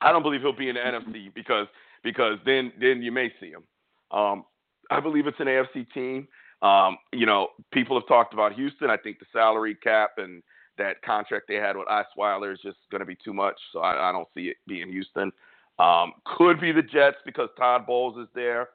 I 0.00 0.12
don't 0.12 0.22
believe 0.22 0.42
he'll 0.42 0.52
be 0.56 0.68
in 0.68 0.74
the 0.74 0.80
NFC 0.80 1.32
because 1.34 1.66
because 2.02 2.38
then 2.44 2.72
then 2.80 3.02
you 3.02 3.12
may 3.12 3.32
see 3.40 3.50
him. 3.50 3.62
Um, 4.10 4.44
I 4.90 5.00
believe 5.00 5.26
it's 5.26 5.40
an 5.40 5.46
AFC 5.46 5.86
team. 5.94 6.28
Um, 6.62 6.96
you 7.12 7.26
know, 7.26 7.48
people 7.72 7.98
have 7.98 8.06
talked 8.06 8.34
about 8.34 8.54
Houston. 8.54 8.88
I 8.88 8.96
think 8.96 9.18
the 9.18 9.26
salary 9.32 9.74
cap 9.74 10.12
and 10.18 10.42
that 10.78 11.02
contract 11.02 11.46
they 11.48 11.56
had 11.56 11.76
with 11.76 11.88
Osweiler 11.88 12.52
is 12.52 12.60
just 12.62 12.78
going 12.90 13.00
to 13.00 13.06
be 13.06 13.16
too 13.22 13.34
much. 13.34 13.56
So 13.72 13.80
I, 13.80 14.08
I 14.10 14.12
don't 14.12 14.28
see 14.34 14.48
it 14.48 14.56
being 14.66 14.88
Houston. 14.88 15.32
Um, 15.78 16.12
could 16.24 16.60
be 16.60 16.72
the 16.72 16.82
Jets 16.82 17.16
because 17.24 17.48
Todd 17.58 17.86
Bowles 17.86 18.16
is 18.18 18.28
there, 18.34 18.68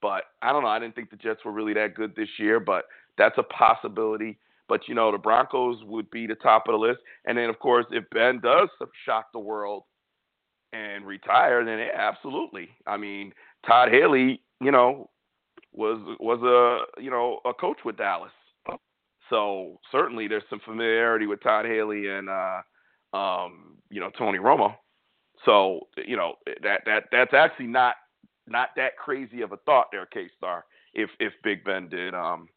but 0.00 0.24
I 0.42 0.52
don't 0.52 0.62
know. 0.62 0.68
I 0.68 0.78
didn't 0.78 0.94
think 0.94 1.10
the 1.10 1.16
Jets 1.16 1.44
were 1.44 1.52
really 1.52 1.74
that 1.74 1.94
good 1.94 2.14
this 2.16 2.28
year, 2.38 2.60
but 2.60 2.86
that's 3.18 3.38
a 3.38 3.42
possibility. 3.42 4.38
But 4.68 4.88
you 4.88 4.94
know, 4.94 5.12
the 5.12 5.18
Broncos 5.18 5.84
would 5.84 6.10
be 6.10 6.26
the 6.26 6.36
top 6.36 6.68
of 6.68 6.72
the 6.72 6.78
list, 6.78 7.00
and 7.26 7.36
then 7.36 7.50
of 7.50 7.58
course, 7.58 7.84
if 7.90 8.04
Ben 8.10 8.40
does 8.40 8.68
shock 9.04 9.26
the 9.32 9.38
world 9.38 9.82
and 10.72 11.06
retire, 11.06 11.64
then 11.64 11.78
yeah, 11.78 11.90
absolutely. 11.94 12.70
I 12.86 12.96
mean, 12.96 13.32
Todd 13.66 13.90
Haley, 13.90 14.40
you 14.60 14.70
know, 14.70 15.10
was 15.74 15.98
was 16.20 16.40
a 16.42 17.02
you 17.02 17.10
know 17.10 17.40
a 17.44 17.52
coach 17.52 17.78
with 17.84 17.96
Dallas, 17.96 18.32
so 19.30 19.80
certainly 19.90 20.28
there's 20.28 20.44
some 20.48 20.60
familiarity 20.64 21.26
with 21.26 21.42
Todd 21.42 21.66
Haley 21.66 22.08
and 22.08 22.28
uh, 22.28 22.60
um, 23.16 23.76
you 23.90 24.00
know 24.00 24.10
Tony 24.16 24.38
Romo. 24.38 24.74
So 25.44 25.80
you 25.96 26.16
know 26.16 26.34
that 26.62 26.82
that 26.86 27.04
that's 27.10 27.34
actually 27.34 27.66
not 27.66 27.96
not 28.46 28.70
that 28.76 28.96
crazy 28.96 29.40
of 29.42 29.52
a 29.52 29.56
thought 29.58 29.86
there, 29.90 30.06
K 30.06 30.28
Star. 30.36 30.64
If 30.94 31.10
if 31.18 31.32
Big 31.42 31.64
Ben 31.64 31.88
did 31.88 32.14
um 32.14 32.48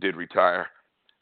did 0.00 0.16
retire, 0.16 0.68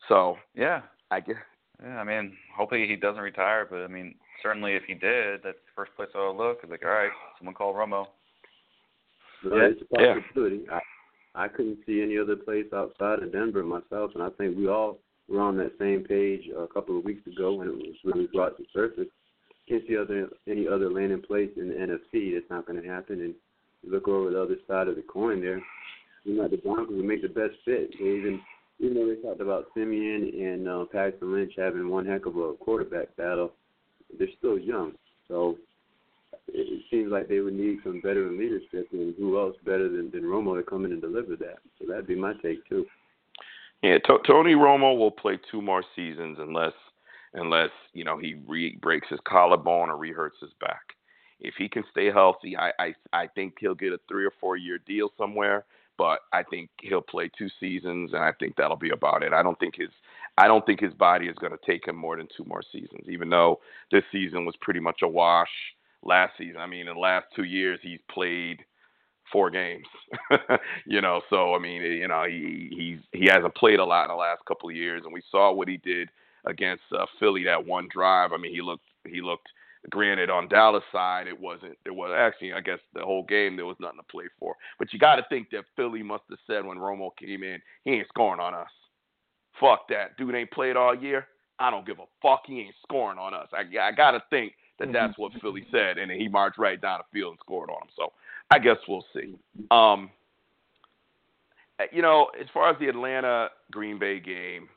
so 0.09 0.37
Yeah. 0.55 0.83
I 1.11 1.21
guess 1.21 1.37
Yeah, 1.83 2.01
I 2.01 2.05
mean, 2.05 2.37
hopefully 2.55 2.87
he 2.89 2.97
doesn't 2.97 3.23
retire, 3.23 3.67
but 3.71 3.79
I 3.83 3.87
mean, 3.87 4.17
certainly 4.43 4.75
if 4.75 4.83
he 4.85 4.95
did, 4.95 5.41
that's 5.45 5.57
the 5.59 5.73
first 5.77 5.95
place 5.97 6.09
I 6.15 6.27
would 6.27 6.37
look. 6.37 6.59
It's 6.63 6.71
like, 6.71 6.85
all 6.85 6.91
right, 6.91 7.11
someone 7.39 7.55
call 7.55 7.73
Romo. 7.73 8.09
But 9.43 9.57
Yeah. 9.57 9.63
it's 9.63 9.83
a 9.83 9.87
Yeah. 10.03 10.15
possibility. 10.15 10.69
I 10.71 10.81
I 11.39 11.47
couldn't 11.47 11.79
see 11.87 12.03
any 12.03 12.19
other 12.19 12.35
place 12.35 12.67
outside 12.75 13.23
of 13.23 13.31
Denver 13.31 13.63
myself, 13.63 14.11
and 14.15 14.25
I 14.25 14.29
think 14.31 14.57
we 14.57 14.67
all 14.67 14.99
were 15.29 15.41
on 15.41 15.57
that 15.59 15.71
same 15.79 16.03
page 16.03 16.49
a 16.49 16.67
couple 16.67 16.99
of 16.99 17.05
weeks 17.05 17.25
ago 17.29 17.55
when 17.55 17.69
it 17.69 17.77
was 17.77 17.95
really 18.03 18.27
brought 18.35 18.57
to 18.57 18.65
surface. 18.75 19.07
Can't 19.69 19.85
see 19.87 19.97
other 19.97 20.29
any 20.49 20.67
other 20.67 20.91
landing 20.91 21.23
place 21.23 21.51
in 21.57 21.69
the 21.69 21.75
NFC. 21.75 22.35
That's 22.35 22.51
not 22.51 22.67
going 22.67 22.83
to 22.83 22.89
happen. 22.89 23.21
And 23.21 23.35
you 23.85 23.93
look 23.93 24.09
over 24.09 24.31
the 24.31 24.43
other 24.43 24.57
side 24.67 24.89
of 24.89 24.97
the 24.97 25.03
coin 25.03 25.41
there. 25.41 25.63
You 26.25 26.39
know, 26.39 26.49
the 26.49 26.57
Broncos 26.57 26.97
would 26.97 27.05
make 27.05 27.23
the 27.23 27.29
best 27.29 27.55
fit. 27.65 27.93
They 28.01 28.05
even 28.05 28.41
even 28.81 28.95
though 28.95 29.07
they 29.07 29.23
talked 29.23 29.41
about 29.41 29.67
Siemian 29.75 30.33
and 30.35 30.69
uh, 30.69 30.85
Paxton 30.91 31.33
Lynch 31.33 31.53
having 31.57 31.89
one 31.89 32.05
heck 32.05 32.27
of 32.27 32.37
a 32.37 32.55
quarterback 32.55 33.17
battle, 33.17 33.53
they're 34.19 34.27
still 34.39 34.59
young. 34.59 34.93
So 35.29 35.57
it 36.55 36.83
seems 36.91 37.13
like 37.13 37.29
they 37.29 37.41
would 37.41 37.55
need 37.55 37.79
some 37.85 38.01
veteran 38.03 38.39
leadership, 38.39 38.89
and 38.93 39.15
who 39.17 39.39
else 39.39 39.57
better 39.65 39.89
than, 39.89 40.11
than 40.11 40.23
Romo 40.23 40.57
to 40.57 40.63
come 40.63 40.85
in 40.85 40.93
and 40.93 41.01
deliver 41.01 41.37
that? 41.37 41.59
So 41.79 41.87
that'd 41.89 42.07
be 42.07 42.15
my 42.17 42.35
take 42.43 42.67
too. 42.69 42.87
Yeah, 43.83 43.99
T- 43.99 44.17
Tony 44.27 44.55
Romo 44.55 44.99
will 44.99 45.11
play 45.11 45.39
two 45.51 45.63
more 45.63 45.85
seasons 45.95 46.39
unless 46.41 46.73
unless 47.35 47.71
you 47.93 48.05
know 48.05 48.19
he 48.19 48.37
re 48.47 48.77
breaks 48.81 49.09
his 49.09 49.21
collarbone 49.27 49.91
or 49.91 49.97
rehurts 49.97 50.41
his 50.41 50.51
back. 50.61 50.95
if 51.41 51.55
he 51.57 51.69
can 51.69 51.85
stay 51.91 52.11
healthy, 52.11 52.57
I 52.57 52.73
I, 52.79 52.95
I 53.13 53.27
think 53.29 53.55
he'll 53.61 53.75
get 53.75 53.93
a 53.93 54.01
three 54.09 54.25
or 54.25 54.33
four 54.41 54.57
year 54.57 54.79
deal 54.79 55.11
somewhere. 55.17 55.65
But 55.97 56.21
I 56.33 56.45
think 56.45 56.71
he'll 56.81 57.01
play 57.01 57.29
two 57.37 57.49
seasons, 57.59 58.13
and 58.13 58.23
I 58.23 58.31
think 58.39 58.55
that'll 58.55 58.77
be 58.77 58.91
about 58.91 59.25
it. 59.25 59.33
I 59.33 59.43
don't 59.43 59.59
think 59.59 59.75
his 59.77 59.91
I 60.37 60.47
don't 60.47 60.65
think 60.65 60.81
his 60.81 60.95
body 60.95 61.27
is 61.27 61.37
going 61.37 61.53
to 61.53 61.67
take 61.67 61.87
him 61.87 61.97
more 61.97 62.17
than 62.17 62.29
two 62.37 62.45
more 62.45 62.63
seasons. 62.73 63.09
Even 63.09 63.29
though 63.29 63.61
this 63.91 64.05
season 64.13 64.45
was 64.45 64.55
pretty 64.61 64.81
much 64.81 65.01
a 65.03 65.09
wash 65.09 65.49
last 66.03 66.35
season. 66.39 66.61
I 66.61 66.67
mean, 66.67 66.89
in 66.89 66.95
the 66.95 67.01
last 67.01 67.27
two 67.35 67.45
years, 67.45 67.79
he's 67.83 68.01
played 68.11 68.65
four 69.33 69.51
games. 69.51 69.87
you 70.87 71.01
know, 71.01 71.21
so 71.31 71.55
I 71.55 71.59
mean, 71.59 71.83
you 71.83 72.09
know, 72.09 72.25
he 72.25 72.71
he's 72.71 73.21
he 73.21 73.27
hasn't 73.27 73.55
played 73.55 73.79
a 73.79 73.85
lot 73.85 74.05
in 74.05 74.09
the 74.09 74.15
last 74.15 74.45
couple 74.47 74.69
of 74.69 74.77
years, 74.77 75.03
and 75.05 75.13
we 75.13 75.23
saw 75.31 75.53
what 75.53 75.69
he 75.69 75.77
did 75.79 76.09
against 76.47 76.85
uh, 76.97 77.07
Philly 77.19 77.45
that 77.45 77.67
one 77.67 77.89
drive. 77.93 78.33
I 78.33 78.39
mean, 78.39 78.55
he 78.55 78.63
looked 78.63 78.85
he 79.07 79.21
looked. 79.21 79.49
Granted, 79.91 80.29
on 80.29 80.49
Dallas 80.49 80.83
side, 80.91 81.29
it 81.29 81.41
wasn't. 81.41 81.79
There 81.85 81.95
was 81.95 82.11
actually, 82.15 82.53
I 82.53 82.61
guess, 82.61 82.81
the 82.95 83.01
whole 83.01 83.23
game 83.23 83.55
there 83.55 83.65
was 83.65 83.77
nothing 83.79 84.01
to 84.01 84.03
play 84.11 84.25
for. 84.39 84.57
But 84.77 84.93
you 84.93 84.99
got 84.99 85.17
to 85.17 85.25
think 85.31 85.51
that 85.51 85.65
Philly 85.77 86.03
must 86.03 86.25
have 86.31 86.39
said 86.49 86.67
when 86.67 86.79
Romo 86.79 87.11
came 87.17 87.45
in, 87.45 87.63
he 87.85 87.93
ain't 87.93 88.09
scoring 88.09 88.41
on 88.41 88.55
us. 88.55 88.69
Fuck 89.61 89.89
that, 89.89 90.17
dude 90.19 90.35
ain't 90.35 90.51
played 90.51 90.77
all 90.77 90.97
year. 90.97 91.29
I 91.61 91.71
don't 91.71 91.87
give 91.87 92.01
a 92.01 92.07
fuck. 92.21 92.43
He 92.47 92.61
ain't 92.61 92.75
scoring 92.83 93.19
on 93.19 93.35
us. 93.35 93.49
I, 93.53 93.63
I 93.81 93.93
got 93.93 94.11
to 94.13 94.23
think 94.31 94.53
that 94.79 94.93
that's 94.93 95.19
what 95.19 95.33
Philly 95.41 95.67
said, 95.71 95.99
and 95.99 96.11
then 96.11 96.19
he 96.19 96.29
marched 96.29 96.59
right 96.59 96.81
down 96.81 97.01
the 97.01 97.19
field 97.19 97.33
and 97.33 97.39
scored 97.41 97.71
on 97.71 97.83
him. 97.83 97.89
So 97.97 98.13
I 98.51 98.59
guess 98.59 98.77
we'll 98.89 99.05
see. 99.15 99.35
Um, 99.71 100.11
you 101.93 102.03
know, 102.03 102.29
as 102.41 102.47
far 102.53 102.71
as 102.71 102.77
the 102.79 102.89
Atlanta 102.89 103.49
Green 103.71 103.99
Bay 103.99 104.21
game, 104.21 104.69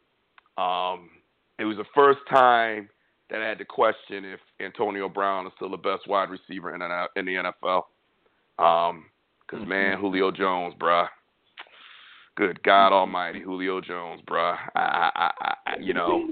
um, 0.58 1.10
it 1.60 1.66
was 1.66 1.78
the 1.78 1.86
first 1.96 2.20
time 2.30 2.90
that 3.30 3.42
I 3.42 3.48
had 3.48 3.58
to 3.60 3.66
question 3.66 4.26
if 4.26 4.40
Antonio 4.60 5.08
Brown 5.08 5.48
is 5.48 5.54
still 5.56 5.70
the 5.70 5.78
best 5.78 6.08
wide 6.08 6.30
receiver 6.30 6.76
in, 6.76 6.82
in 7.16 7.26
the 7.26 7.52
NFL. 7.64 7.84
Um, 8.60 9.06
because 9.50 9.68
man, 9.68 10.00
Julio 10.00 10.32
Jones, 10.32 10.74
bruh. 10.80 11.08
Good 12.38 12.64
God 12.64 12.94
Almighty, 12.94 13.42
Julio 13.42 13.82
Jones, 13.82 14.22
bruh. 14.26 14.58
I, 14.76 15.12
I, 15.16 15.32
I, 15.42 15.56
I, 15.66 15.76
you 15.80 15.94
know, 15.94 16.30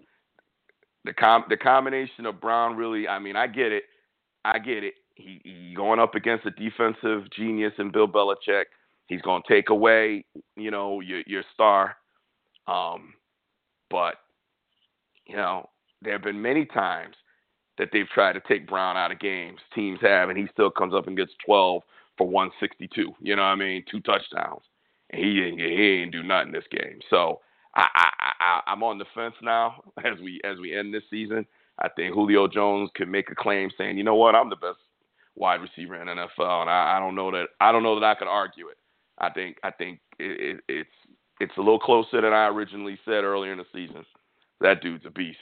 the 1.05 1.13
com 1.13 1.45
the 1.49 1.57
combination 1.57 2.25
of 2.25 2.41
Brown 2.41 2.75
really. 2.75 3.07
I 3.07 3.19
mean, 3.19 3.35
I 3.35 3.47
get 3.47 3.71
it. 3.71 3.83
I 4.45 4.59
get 4.59 4.83
it. 4.83 4.95
He, 5.15 5.41
he 5.43 5.73
going 5.75 5.99
up 5.99 6.15
against 6.15 6.45
a 6.45 6.51
defensive 6.51 7.29
genius 7.31 7.73
in 7.77 7.91
Bill 7.91 8.07
Belichick. 8.07 8.65
He's 9.07 9.21
going 9.21 9.41
to 9.45 9.53
take 9.53 9.69
away, 9.69 10.25
you 10.55 10.71
know, 10.71 11.01
your 11.01 11.21
your 11.25 11.43
star. 11.53 11.97
Um, 12.67 13.13
but 13.89 14.15
you 15.25 15.35
know, 15.35 15.69
there 16.01 16.13
have 16.13 16.23
been 16.23 16.41
many 16.41 16.65
times 16.65 17.15
that 17.77 17.89
they've 17.93 18.09
tried 18.09 18.33
to 18.33 18.41
take 18.47 18.67
Brown 18.67 18.97
out 18.97 19.11
of 19.11 19.19
games. 19.19 19.59
Teams 19.73 19.99
have, 20.01 20.29
and 20.29 20.37
he 20.37 20.47
still 20.51 20.69
comes 20.69 20.93
up 20.93 21.07
and 21.07 21.17
gets 21.17 21.31
12 21.45 21.81
for 22.17 22.27
162. 22.27 23.13
You 23.21 23.35
know 23.35 23.41
what 23.41 23.47
I 23.47 23.55
mean? 23.55 23.83
Two 23.89 24.01
touchdowns. 24.01 24.63
And 25.11 25.23
he 25.23 25.33
didn't, 25.35 25.59
he 25.59 25.99
didn't 25.99 26.11
do 26.11 26.23
nothing 26.23 26.51
this 26.51 26.65
game. 26.69 26.99
So 27.09 27.39
I, 27.79 28.09
I, 28.19 28.33
I, 28.39 28.61
I'm 28.71 28.83
on 28.83 28.97
the 28.97 29.05
fence 29.15 29.35
now 29.41 29.83
as 29.99 30.19
we 30.21 30.41
as 30.43 30.57
we 30.59 30.77
end 30.77 30.93
this 30.93 31.03
season. 31.09 31.45
I 31.79 31.87
think 31.87 32.13
Julio 32.13 32.47
Jones 32.47 32.89
could 32.93 33.07
make 33.07 33.31
a 33.31 33.35
claim 33.35 33.69
saying, 33.77 33.97
you 33.97 34.03
know 34.03 34.15
what, 34.15 34.35
I'm 34.35 34.49
the 34.49 34.57
best 34.57 34.79
wide 35.35 35.61
receiver 35.61 35.95
in 35.95 36.07
NFL, 36.07 36.61
and 36.61 36.69
I, 36.69 36.97
I 36.97 36.99
don't 36.99 37.15
know 37.15 37.31
that 37.31 37.47
I 37.61 37.71
don't 37.71 37.83
know 37.83 37.97
that 37.99 38.05
I 38.05 38.15
could 38.15 38.27
argue 38.27 38.67
it. 38.67 38.77
I 39.19 39.29
think 39.29 39.57
I 39.63 39.71
think 39.71 39.99
it, 40.19 40.57
it, 40.57 40.63
it's 40.67 40.89
it's 41.39 41.57
a 41.57 41.61
little 41.61 41.79
closer 41.79 42.21
than 42.21 42.33
I 42.33 42.47
originally 42.47 42.99
said 43.05 43.23
earlier 43.23 43.53
in 43.53 43.59
the 43.59 43.65
season. 43.73 44.05
That 44.59 44.81
dude's 44.81 45.05
a 45.05 45.09
beast. 45.09 45.37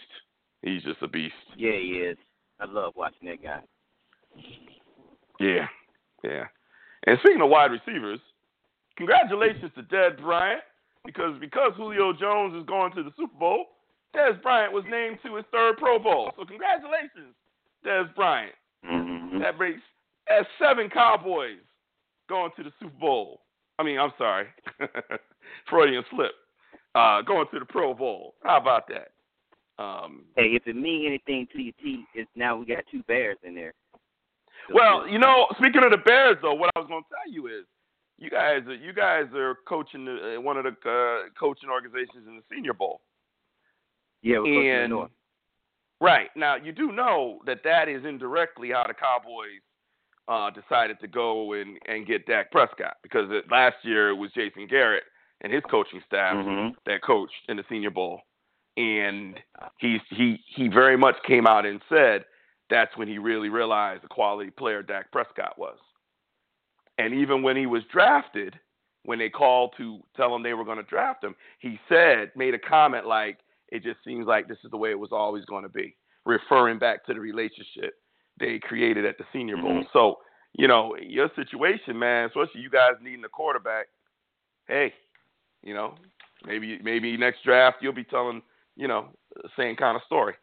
He's 0.62 0.84
just 0.84 1.02
a 1.02 1.08
beast. 1.08 1.34
Yeah, 1.56 1.72
he 1.72 2.04
is. 2.06 2.18
I 2.60 2.66
love 2.66 2.94
watching 2.96 3.30
that 3.30 3.42
guy. 3.42 3.62
Yeah, 5.40 5.68
yeah. 6.24 6.46
And 7.08 7.18
speaking 7.20 7.42
of 7.42 7.50
wide 7.50 7.72
receivers, 7.72 8.20
congratulations 8.96 9.72
to 9.76 9.84
Dez 9.84 10.20
Bryant 10.20 10.62
because 11.08 11.40
because 11.40 11.72
Julio 11.76 12.14
Jones 12.14 12.54
is 12.54 12.66
going 12.68 12.92
to 12.94 13.02
the 13.02 13.12
Super 13.18 13.40
Bowl. 13.40 13.66
Dez 14.16 14.42
Bryant 14.42 14.74
was 14.74 14.84
named 14.90 15.20
to 15.26 15.36
his 15.36 15.46
third 15.52 15.78
Pro 15.78 15.98
Bowl. 15.98 16.32
So 16.38 16.46
congratulations, 16.46 17.34
Dez 17.86 18.14
Bryant. 18.14 18.54
Mm-hmm. 18.86 19.40
That 19.40 19.58
breaks 19.58 19.82
that's 20.28 20.48
seven 20.62 20.90
Cowboys 20.90 21.64
going 22.30 22.52
to 22.58 22.64
the 22.64 22.72
Super 22.80 22.98
Bowl. 23.00 23.42
I 23.80 23.84
mean, 23.84 23.98
I'm 23.98 24.12
sorry, 24.18 24.48
Freudian 25.70 26.04
slip. 26.12 26.32
Uh, 26.94 27.22
going 27.22 27.46
to 27.54 27.60
the 27.60 27.66
Pro 27.66 27.94
Bowl. 27.94 28.36
How 28.44 28.58
about 28.58 28.88
that? 28.90 29.12
Um, 29.82 30.26
hey, 30.36 30.56
if 30.56 30.66
it 30.66 30.76
means 30.76 31.06
anything 31.08 31.48
to 31.54 31.62
you, 31.62 31.72
T, 31.82 32.04
it's 32.16 32.30
now 32.36 32.58
we 32.58 32.66
got 32.66 32.84
two 32.92 33.04
Bears 33.04 33.38
in 33.44 33.54
there. 33.54 33.74
So 34.68 34.76
well, 34.76 35.08
you 35.08 35.20
know, 35.20 35.46
speaking 35.60 35.84
of 35.84 35.92
the 35.92 35.98
Bears, 35.98 36.38
though, 36.42 36.56
what 36.56 36.72
I 36.76 36.80
was 36.80 36.88
going 36.88 37.04
to 37.04 37.10
tell 37.10 37.32
you 37.32 37.48
is, 37.48 37.66
you 38.18 38.30
guys, 38.30 38.64
are, 38.68 38.76
you 38.76 38.94
guys 38.94 39.26
are 39.36 39.58
coaching 39.68 40.06
the, 40.06 40.38
uh, 40.38 40.42
one 40.42 40.58
of 40.58 40.64
the 40.64 40.70
uh, 40.70 41.30
coaching 41.40 41.70
organizations 41.70 42.28
in 42.28 42.36
the 42.36 42.44
Senior 42.52 42.74
Bowl. 42.74 43.02
Yeah, 44.22 44.40
we're 44.40 44.84
and, 44.84 44.92
North. 44.92 45.12
Right 46.02 46.30
now, 46.36 46.56
you 46.56 46.72
do 46.72 46.92
know 46.92 47.40
that 47.46 47.60
that 47.64 47.88
is 47.88 48.06
indirectly 48.06 48.70
how 48.72 48.86
the 48.88 48.94
Cowboys 48.94 49.62
uh, 50.28 50.50
decided 50.50 51.00
to 51.00 51.08
go 51.08 51.54
and 51.54 51.78
and 51.88 52.06
get 52.06 52.26
Dak 52.26 52.52
Prescott 52.52 52.98
because 53.02 53.30
it, 53.32 53.46
last 53.50 53.78
year 53.84 54.10
it 54.10 54.16
was 54.16 54.32
Jason 54.36 54.68
Garrett 54.68 55.04
and 55.42 55.54
his 55.54 55.64
coaching 55.70 56.02
staff 56.06 56.36
mm-hmm. 56.36 56.74
that 56.86 57.02
coached 57.02 57.34
in 57.50 57.58
the 57.58 57.64
Senior 57.70 57.92
Bowl, 57.92 58.22
and 58.76 59.40
he 59.80 59.98
he 60.10 60.40
he 60.56 60.68
very 60.68 60.98
much 60.98 61.16
came 61.26 61.48
out 61.48 61.66
and 61.66 61.82
said 61.90 62.26
that's 62.70 62.96
when 62.98 63.08
he 63.08 63.18
really 63.18 63.50
realized 63.50 64.04
the 64.04 64.08
quality 64.08 64.52
player 64.52 64.84
Dak 64.84 65.12
Prescott 65.12 65.58
was. 65.58 65.78
And 66.98 67.14
even 67.14 67.44
when 67.44 67.56
he 67.56 67.66
was 67.66 67.84
drafted, 67.92 68.60
when 69.04 69.20
they 69.20 69.30
called 69.30 69.74
to 69.78 70.00
tell 70.16 70.36
him 70.36 70.44
they 70.44 70.54
were 70.54 70.66
going 70.66 70.78
to 70.78 70.84
draft 70.84 71.24
him, 71.24 71.36
he 71.60 71.80
said, 71.88 72.32
made 72.36 72.54
a 72.54 72.60
comment 72.60 73.06
like, 73.06 73.40
it 73.70 73.84
just 73.84 73.98
seems 74.04 74.26
like 74.26 74.48
this 74.48 74.58
is 74.64 74.72
the 74.72 74.78
way 74.78 74.92
it 74.92 75.00
was 75.00 75.12
always 75.12 75.46
going 75.46 75.64
to 75.64 75.70
be, 75.70 75.96
referring 76.26 76.80
back 76.80 77.06
to 77.06 77.14
the 77.14 77.20
relationship 77.20 77.96
they 78.40 78.60
created 78.60 79.06
at 79.06 79.18
the 79.18 79.26
Senior 79.34 79.58
Bowl. 79.58 79.72
Mm-hmm. 79.72 79.88
So, 79.94 80.18
you 80.54 80.68
know, 80.68 80.96
your 81.02 81.30
situation, 81.36 81.98
man, 81.98 82.28
especially 82.28 82.62
you 82.62 82.70
guys 82.70 82.94
needing 83.02 83.24
a 83.26 83.30
quarterback, 83.30 83.88
hey, 84.68 84.94
you 85.64 85.74
know, 85.74 85.96
maybe 86.46 86.80
maybe 86.84 87.18
next 87.18 87.44
draft 87.44 87.78
you'll 87.82 87.94
be 87.94 88.04
telling, 88.04 88.42
you 88.76 88.88
know, 88.88 89.10
the 89.36 89.50
same 89.58 89.76
kind 89.76 89.96
of 89.96 90.04
story. 90.06 90.36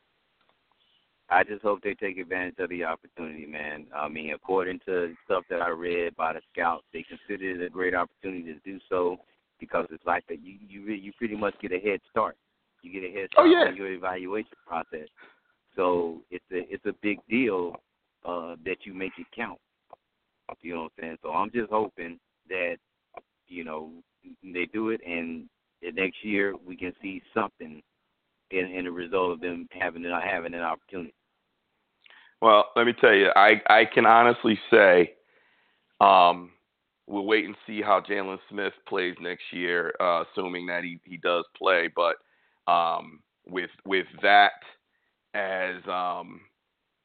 I 1.31 1.43
just 1.43 1.63
hope 1.63 1.81
they 1.83 1.95
take 1.95 2.19
advantage 2.19 2.57
of 2.59 2.69
the 2.69 2.85
opportunity, 2.85 3.47
man. 3.47 3.87
I 3.95 4.09
mean, 4.09 4.35
according 4.35 4.81
to 4.87 5.15
stuff 5.25 5.45
that 5.49 5.63
I 5.63 5.69
read 5.69 6.15
by 6.17 6.35
the 6.35 6.41
scouts, 6.53 6.85
they 6.93 7.03
consider 7.03 7.51
it 7.51 7.67
a 7.67 7.71
great 7.71 7.95
opportunity 7.95 8.53
to 8.53 8.61
do 8.65 8.79
so 8.89 9.17
because 9.59 9.87
it's 9.91 10.05
like 10.07 10.27
that 10.29 10.43
you 10.43 10.57
you 10.69 10.93
you 10.93 11.13
pretty 11.17 11.37
much 11.37 11.55
get 11.61 11.73
a 11.73 11.79
head 11.79 12.01
start. 12.11 12.37
You 12.83 12.93
get 12.93 13.11
a 13.11 13.13
head 13.13 13.29
oh, 13.39 13.47
start 13.47 13.49
yeah. 13.51 13.69
on 13.69 13.77
your 13.77 13.93
evaluation 13.93 14.51
process. 14.67 15.09
So 15.77 16.21
it's 16.31 16.45
a 16.53 16.73
it's 16.73 16.85
a 16.87 16.95
big 17.03 17.19
deal 17.29 17.77
uh, 18.27 18.57
that 18.65 18.79
you 18.85 18.93
make 18.93 19.13
it 19.19 19.27
count. 19.35 19.59
You 20.61 20.75
know 20.75 20.83
what 20.83 20.93
I'm 20.99 21.05
saying? 21.05 21.19
So 21.23 21.31
I'm 21.31 21.51
just 21.51 21.71
hoping 21.71 22.19
that 22.49 22.77
you 23.49 23.65
know 23.65 23.91
they 24.43 24.67
do 24.73 24.91
it, 24.91 25.01
and 25.07 25.49
the 25.81 25.93
next 25.93 26.23
year 26.23 26.55
we 26.67 26.77
can 26.77 26.93
see 27.01 27.23
something 27.33 27.83
in, 28.59 28.67
in 28.67 28.85
the 28.85 28.91
result 28.91 29.33
of 29.33 29.41
them 29.41 29.69
having 29.73 30.05
having 30.05 30.55
an 30.55 30.61
opportunity. 30.61 31.15
Well, 32.41 32.67
let 32.77 32.87
me 32.87 32.93
tell 33.01 33.15
you, 33.15 33.31
I 33.35 33.61
I 33.69 33.85
can 33.87 34.07
honestly 34.07 34.59
say, 34.71 35.15
um, 36.01 36.51
we'll 37.07 37.27
wait 37.27 37.45
and 37.45 37.57
see 37.67 37.83
how 37.83 38.01
Jaylon 38.01 38.39
Smith 38.51 38.73
plays 38.89 39.15
next 39.21 39.45
year, 39.53 39.95
uh, 40.01 40.25
assuming 40.25 40.67
that 40.67 40.85
he 40.85 41.01
he 41.05 41.17
does 41.17 41.45
play. 41.57 41.89
But 41.95 42.17
um, 42.71 43.21
with 43.47 43.71
with 43.85 44.07
that 44.23 44.53
as 45.35 45.77
um, 45.89 46.41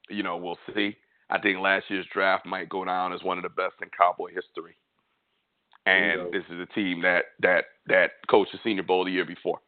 you 0.09 0.23
know, 0.23 0.37
we'll 0.37 0.59
see. 0.75 0.95
I 1.29 1.39
think 1.39 1.59
last 1.59 1.85
year's 1.89 2.07
draft 2.11 2.45
might 2.45 2.69
go 2.69 2.83
down 2.83 3.13
as 3.13 3.23
one 3.23 3.37
of 3.37 3.43
the 3.43 3.49
best 3.49 3.75
in 3.81 3.89
Cowboy 3.95 4.29
history. 4.33 4.75
And 5.85 6.33
this 6.33 6.43
is 6.49 6.59
a 6.59 6.65
team 6.73 7.01
that 7.01 7.25
that 7.39 7.65
that 7.87 8.11
coached 8.29 8.51
the 8.51 8.59
Senior 8.63 8.83
Bowl 8.83 9.05
the 9.05 9.11
year 9.11 9.25
before. 9.25 9.59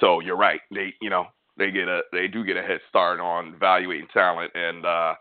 So 0.00 0.20
you're 0.20 0.36
right. 0.36 0.60
They 0.74 0.94
you 1.00 1.10
know 1.10 1.26
they 1.58 1.70
get 1.70 1.88
a 1.88 2.02
they 2.12 2.26
do 2.26 2.44
get 2.44 2.56
a 2.56 2.62
head 2.62 2.80
start 2.88 3.20
on 3.20 3.54
evaluating 3.54 4.08
talent 4.12 4.52
and 4.54 4.84
uh, 4.84 5.14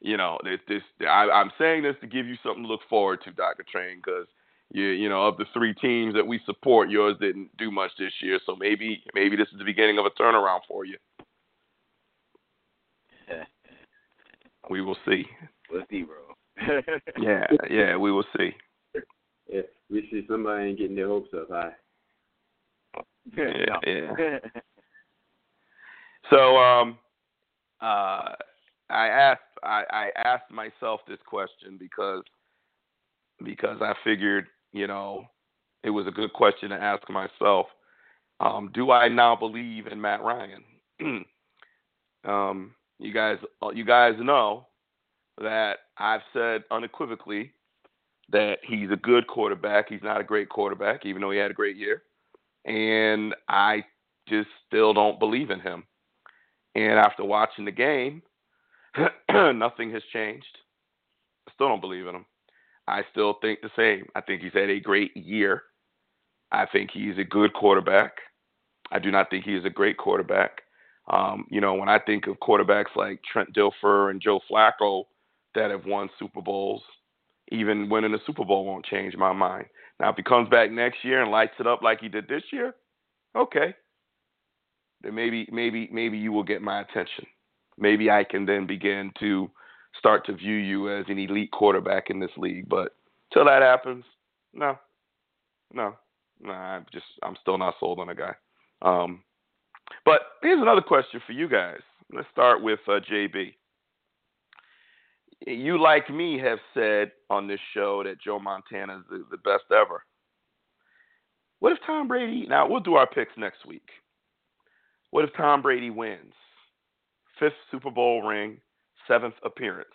you 0.00 0.16
know 0.16 0.38
this 0.44 0.60
this 0.68 0.82
I, 1.00 1.28
I'm 1.30 1.50
saying 1.58 1.82
this 1.82 1.96
to 2.02 2.06
give 2.06 2.26
you 2.26 2.36
something 2.42 2.62
to 2.62 2.68
look 2.68 2.82
forward 2.88 3.20
to, 3.24 3.32
Doctor 3.32 3.64
Train, 3.70 3.96
because 4.04 4.26
you 4.70 4.84
you 4.84 5.08
know 5.08 5.26
of 5.26 5.38
the 5.38 5.46
three 5.54 5.74
teams 5.74 6.14
that 6.14 6.26
we 6.26 6.40
support, 6.44 6.90
yours 6.90 7.16
didn't 7.20 7.56
do 7.56 7.70
much 7.70 7.90
this 7.98 8.12
year. 8.20 8.38
So 8.44 8.54
maybe 8.54 9.02
maybe 9.14 9.36
this 9.36 9.48
is 9.52 9.58
the 9.58 9.64
beginning 9.64 9.98
of 9.98 10.04
a 10.04 10.10
turnaround 10.10 10.60
for 10.68 10.84
you. 10.84 10.98
we 14.70 14.82
will 14.82 14.96
see. 15.06 15.24
We'll 15.70 15.84
see, 15.90 16.02
bro. 16.02 16.82
yeah, 17.20 17.46
yeah, 17.70 17.96
we 17.96 18.12
will 18.12 18.26
see. 18.36 18.50
Yeah, 19.46 19.60
we 19.90 20.08
see 20.10 20.24
somebody 20.26 20.70
ain't 20.70 20.78
getting 20.78 20.96
their 20.96 21.08
hopes 21.08 21.28
up 21.34 21.50
high. 21.50 21.72
Yeah. 23.36 24.38
So, 26.30 26.56
um, 26.56 26.98
uh, 27.82 28.32
I 28.90 29.08
asked 29.08 29.42
I, 29.62 29.84
I 29.90 30.08
asked 30.16 30.50
myself 30.50 31.00
this 31.06 31.18
question 31.26 31.76
because 31.78 32.22
because 33.44 33.78
I 33.82 33.94
figured 34.04 34.46
you 34.72 34.86
know 34.86 35.26
it 35.82 35.90
was 35.90 36.06
a 36.06 36.10
good 36.10 36.32
question 36.32 36.70
to 36.70 36.76
ask 36.76 37.08
myself. 37.10 37.66
Um, 38.40 38.70
do 38.74 38.90
I 38.90 39.08
now 39.08 39.36
believe 39.36 39.86
in 39.86 40.00
Matt 40.00 40.22
Ryan? 40.22 40.64
um, 42.24 42.74
you 42.98 43.12
guys 43.12 43.38
you 43.74 43.84
guys 43.84 44.14
know 44.18 44.66
that 45.40 45.78
I've 45.98 46.22
said 46.32 46.64
unequivocally 46.70 47.52
that 48.30 48.58
he's 48.66 48.90
a 48.90 48.96
good 48.96 49.26
quarterback. 49.26 49.88
He's 49.88 50.02
not 50.02 50.20
a 50.20 50.24
great 50.24 50.48
quarterback, 50.48 51.04
even 51.04 51.20
though 51.20 51.30
he 51.30 51.38
had 51.38 51.50
a 51.50 51.54
great 51.54 51.76
year. 51.76 52.02
And 52.64 53.34
I 53.48 53.84
just 54.28 54.48
still 54.66 54.94
don't 54.94 55.18
believe 55.18 55.50
in 55.50 55.60
him. 55.60 55.84
And 56.74 56.98
after 56.98 57.24
watching 57.24 57.64
the 57.64 57.70
game, 57.70 58.22
nothing 59.30 59.92
has 59.92 60.02
changed. 60.12 60.58
I 61.48 61.52
still 61.54 61.68
don't 61.68 61.80
believe 61.80 62.06
in 62.06 62.14
him. 62.14 62.26
I 62.86 63.02
still 63.12 63.34
think 63.40 63.60
the 63.60 63.70
same. 63.76 64.06
I 64.14 64.20
think 64.20 64.42
he's 64.42 64.52
had 64.52 64.70
a 64.70 64.80
great 64.80 65.16
year. 65.16 65.62
I 66.52 66.66
think 66.66 66.90
he's 66.92 67.18
a 67.18 67.24
good 67.24 67.52
quarterback. 67.54 68.12
I 68.92 68.98
do 68.98 69.10
not 69.10 69.30
think 69.30 69.44
he 69.44 69.54
is 69.54 69.64
a 69.64 69.70
great 69.70 69.96
quarterback. 69.96 70.62
Um, 71.08 71.46
you 71.50 71.60
know, 71.60 71.74
when 71.74 71.88
I 71.88 71.98
think 71.98 72.26
of 72.26 72.36
quarterbacks 72.40 72.96
like 72.96 73.20
Trent 73.30 73.54
Dilfer 73.54 74.10
and 74.10 74.20
Joe 74.20 74.40
Flacco 74.50 75.04
that 75.54 75.70
have 75.70 75.84
won 75.86 76.08
Super 76.18 76.40
Bowls, 76.40 76.82
even 77.50 77.88
winning 77.88 78.14
a 78.14 78.18
Super 78.26 78.44
Bowl 78.44 78.64
won't 78.64 78.86
change 78.86 79.16
my 79.16 79.32
mind. 79.32 79.66
Now, 80.00 80.10
if 80.10 80.16
he 80.16 80.22
comes 80.22 80.48
back 80.48 80.70
next 80.70 81.04
year 81.04 81.22
and 81.22 81.30
lights 81.30 81.54
it 81.60 81.66
up 81.66 81.82
like 81.82 82.00
he 82.00 82.08
did 82.08 82.28
this 82.28 82.42
year, 82.52 82.74
okay, 83.36 83.74
then 85.02 85.14
maybe, 85.14 85.48
maybe, 85.52 85.88
maybe 85.92 86.18
you 86.18 86.32
will 86.32 86.42
get 86.42 86.62
my 86.62 86.80
attention. 86.80 87.26
Maybe 87.78 88.10
I 88.10 88.24
can 88.24 88.46
then 88.46 88.66
begin 88.66 89.12
to 89.20 89.50
start 89.98 90.26
to 90.26 90.32
view 90.32 90.56
you 90.56 90.96
as 90.96 91.04
an 91.08 91.18
elite 91.18 91.52
quarterback 91.52 92.10
in 92.10 92.18
this 92.18 92.30
league. 92.36 92.68
But 92.68 92.92
till 93.32 93.44
that 93.44 93.62
happens, 93.62 94.04
no, 94.52 94.78
no, 95.72 95.94
no. 96.40 96.52
I'm 96.52 96.86
just, 96.92 97.06
I'm 97.22 97.36
still 97.40 97.58
not 97.58 97.74
sold 97.78 98.00
on 98.00 98.08
a 98.08 98.14
guy. 98.14 98.34
Um, 98.82 99.22
but 100.04 100.20
here's 100.42 100.60
another 100.60 100.80
question 100.80 101.20
for 101.26 101.32
you 101.32 101.48
guys. 101.48 101.80
Let's 102.12 102.28
start 102.32 102.62
with 102.62 102.80
uh, 102.88 103.00
JB 103.10 103.54
you 105.46 105.80
like 105.80 106.08
me 106.10 106.38
have 106.38 106.58
said 106.72 107.12
on 107.30 107.46
this 107.46 107.60
show 107.74 108.02
that 108.04 108.20
Joe 108.20 108.38
Montana 108.38 108.98
is 108.98 109.04
the, 109.10 109.24
the 109.30 109.36
best 109.38 109.64
ever. 109.70 110.02
What 111.60 111.72
if 111.72 111.78
Tom 111.86 112.08
Brady? 112.08 112.46
Now 112.48 112.68
we'll 112.68 112.80
do 112.80 112.94
our 112.94 113.06
picks 113.06 113.32
next 113.36 113.66
week. 113.66 113.88
What 115.10 115.24
if 115.24 115.30
Tom 115.36 115.62
Brady 115.62 115.90
wins 115.90 116.32
fifth 117.38 117.52
Super 117.70 117.90
Bowl 117.90 118.22
ring, 118.22 118.58
seventh 119.06 119.34
appearance? 119.44 119.88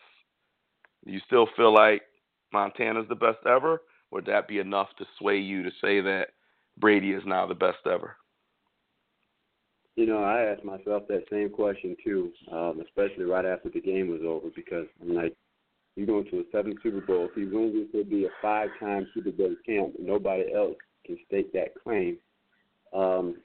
Do 1.05 1.11
you 1.11 1.19
still 1.25 1.47
feel 1.55 1.73
like 1.73 2.03
Montana's 2.53 3.07
the 3.09 3.15
best 3.15 3.39
ever? 3.45 3.81
Would 4.11 4.25
that 4.25 4.47
be 4.47 4.59
enough 4.59 4.89
to 4.97 5.05
sway 5.17 5.37
you 5.37 5.63
to 5.63 5.71
say 5.81 6.01
that 6.01 6.29
Brady 6.77 7.11
is 7.11 7.23
now 7.25 7.45
the 7.45 7.55
best 7.55 7.77
ever? 7.85 8.17
You 9.99 10.05
know, 10.05 10.23
I 10.23 10.43
asked 10.43 10.63
myself 10.63 11.09
that 11.09 11.25
same 11.29 11.49
question 11.49 11.97
too, 12.01 12.31
um, 12.53 12.81
especially 12.87 13.25
right 13.25 13.43
after 13.43 13.67
the 13.67 13.81
game 13.81 14.07
was 14.07 14.21
over, 14.25 14.47
because 14.55 14.85
I'm 15.01 15.13
like, 15.13 15.35
you're 15.97 16.07
going 16.07 16.23
to 16.31 16.39
a 16.39 16.43
seventh 16.53 16.77
Super 16.81 17.01
Bowl. 17.01 17.25
If 17.25 17.35
he 17.35 17.43
wins 17.43 17.73
this, 17.73 17.87
he'll 17.91 18.09
be 18.09 18.23
a 18.23 18.29
five-time 18.41 19.09
Super 19.13 19.31
Bowl 19.31 19.53
champ. 19.65 19.95
Nobody 19.99 20.53
else 20.53 20.77
can 21.05 21.17
state 21.27 21.51
that 21.51 21.73
claim. 21.83 22.17
Um, 22.93 23.41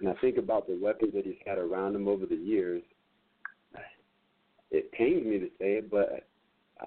and 0.00 0.10
I 0.10 0.14
think 0.20 0.36
about 0.36 0.66
the 0.66 0.78
weapons 0.82 1.14
that 1.14 1.24
he's 1.24 1.40
had 1.46 1.56
around 1.56 1.96
him 1.96 2.08
over 2.08 2.26
the 2.26 2.36
years. 2.36 2.82
It 4.70 4.92
pains 4.92 5.24
me 5.24 5.38
to 5.38 5.48
say 5.58 5.78
it, 5.78 5.90
but 5.90 6.26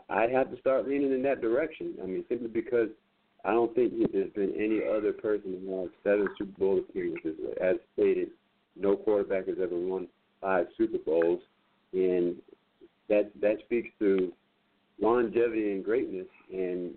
I'd 0.07 0.29
have 0.29 0.51
to 0.51 0.59
start 0.59 0.87
leaning 0.87 1.13
in 1.13 1.23
that 1.23 1.41
direction. 1.41 1.95
I 2.03 2.05
mean, 2.05 2.25
simply 2.29 2.47
because 2.47 2.89
I 3.43 3.53
don't 3.53 3.73
think 3.73 3.93
there's 4.11 4.31
been 4.33 4.53
any 4.55 4.81
other 4.87 5.13
person 5.13 5.63
who 5.65 5.81
has 5.81 5.89
seven 6.03 6.27
Super 6.37 6.59
Bowl 6.59 6.77
appearances. 6.77 7.37
As 7.59 7.77
stated, 7.95 8.29
no 8.75 8.95
quarterback 8.95 9.47
has 9.47 9.57
ever 9.61 9.77
won 9.77 10.07
five 10.41 10.67
Super 10.77 10.97
Bowls, 10.97 11.41
and 11.93 12.35
that 13.09 13.31
that 13.41 13.57
speaks 13.65 13.89
to 13.99 14.31
longevity 15.01 15.71
and 15.71 15.83
greatness. 15.83 16.27
And 16.51 16.91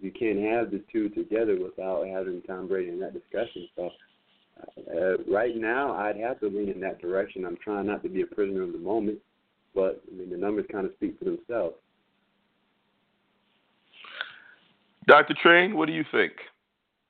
you 0.00 0.10
can't 0.10 0.38
have 0.40 0.70
the 0.70 0.82
two 0.92 1.08
together 1.10 1.58
without 1.62 2.06
having 2.06 2.42
Tom 2.42 2.68
Brady 2.68 2.90
in 2.90 3.00
that 3.00 3.12
discussion. 3.12 3.68
So 3.76 3.90
uh, 4.94 5.18
right 5.30 5.56
now, 5.56 5.94
I'd 5.94 6.16
have 6.18 6.40
to 6.40 6.46
lean 6.46 6.68
in 6.68 6.80
that 6.80 7.00
direction. 7.00 7.44
I'm 7.44 7.58
trying 7.62 7.86
not 7.86 8.02
to 8.02 8.08
be 8.08 8.22
a 8.22 8.26
prisoner 8.26 8.62
of 8.62 8.72
the 8.72 8.78
moment, 8.78 9.18
but 9.74 10.02
I 10.10 10.16
mean 10.16 10.30
the 10.30 10.36
numbers 10.36 10.66
kind 10.70 10.86
of 10.86 10.92
speak 10.94 11.18
for 11.18 11.24
themselves. 11.24 11.76
Dr. 15.08 15.34
Train, 15.42 15.76
what 15.76 15.86
do 15.86 15.92
you 15.92 16.04
think? 16.12 16.32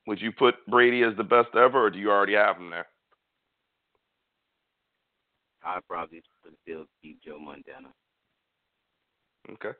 Would 0.07 0.19
you 0.19 0.31
put 0.31 0.55
Brady 0.67 1.03
as 1.03 1.15
the 1.15 1.23
best 1.23 1.49
ever, 1.55 1.85
or 1.85 1.89
do 1.89 1.99
you 1.99 2.09
already 2.09 2.33
have 2.33 2.57
him 2.57 2.69
there? 2.69 2.87
I 5.65 5.79
probably 5.87 6.21
still 6.63 6.85
keep 7.01 7.23
Joe 7.23 7.39
Montana. 7.39 7.89
Okay. 9.51 9.77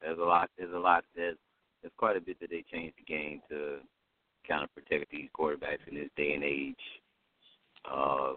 There's 0.00 0.18
a 0.18 0.22
lot. 0.22 0.50
There's 0.58 0.74
a 0.74 0.78
lot. 0.78 1.04
There's 1.14 1.36
there's 1.82 1.92
quite 1.96 2.16
a 2.16 2.20
bit 2.20 2.38
that 2.40 2.50
they 2.50 2.64
changed 2.70 2.96
the 2.98 3.12
game 3.12 3.40
to 3.48 3.78
kind 4.46 4.64
of 4.64 4.74
protect 4.74 5.10
these 5.10 5.28
quarterbacks 5.38 5.86
in 5.88 5.94
this 5.94 6.10
day 6.16 6.32
and 6.34 6.44
age. 6.44 6.74
Uh, 7.90 8.34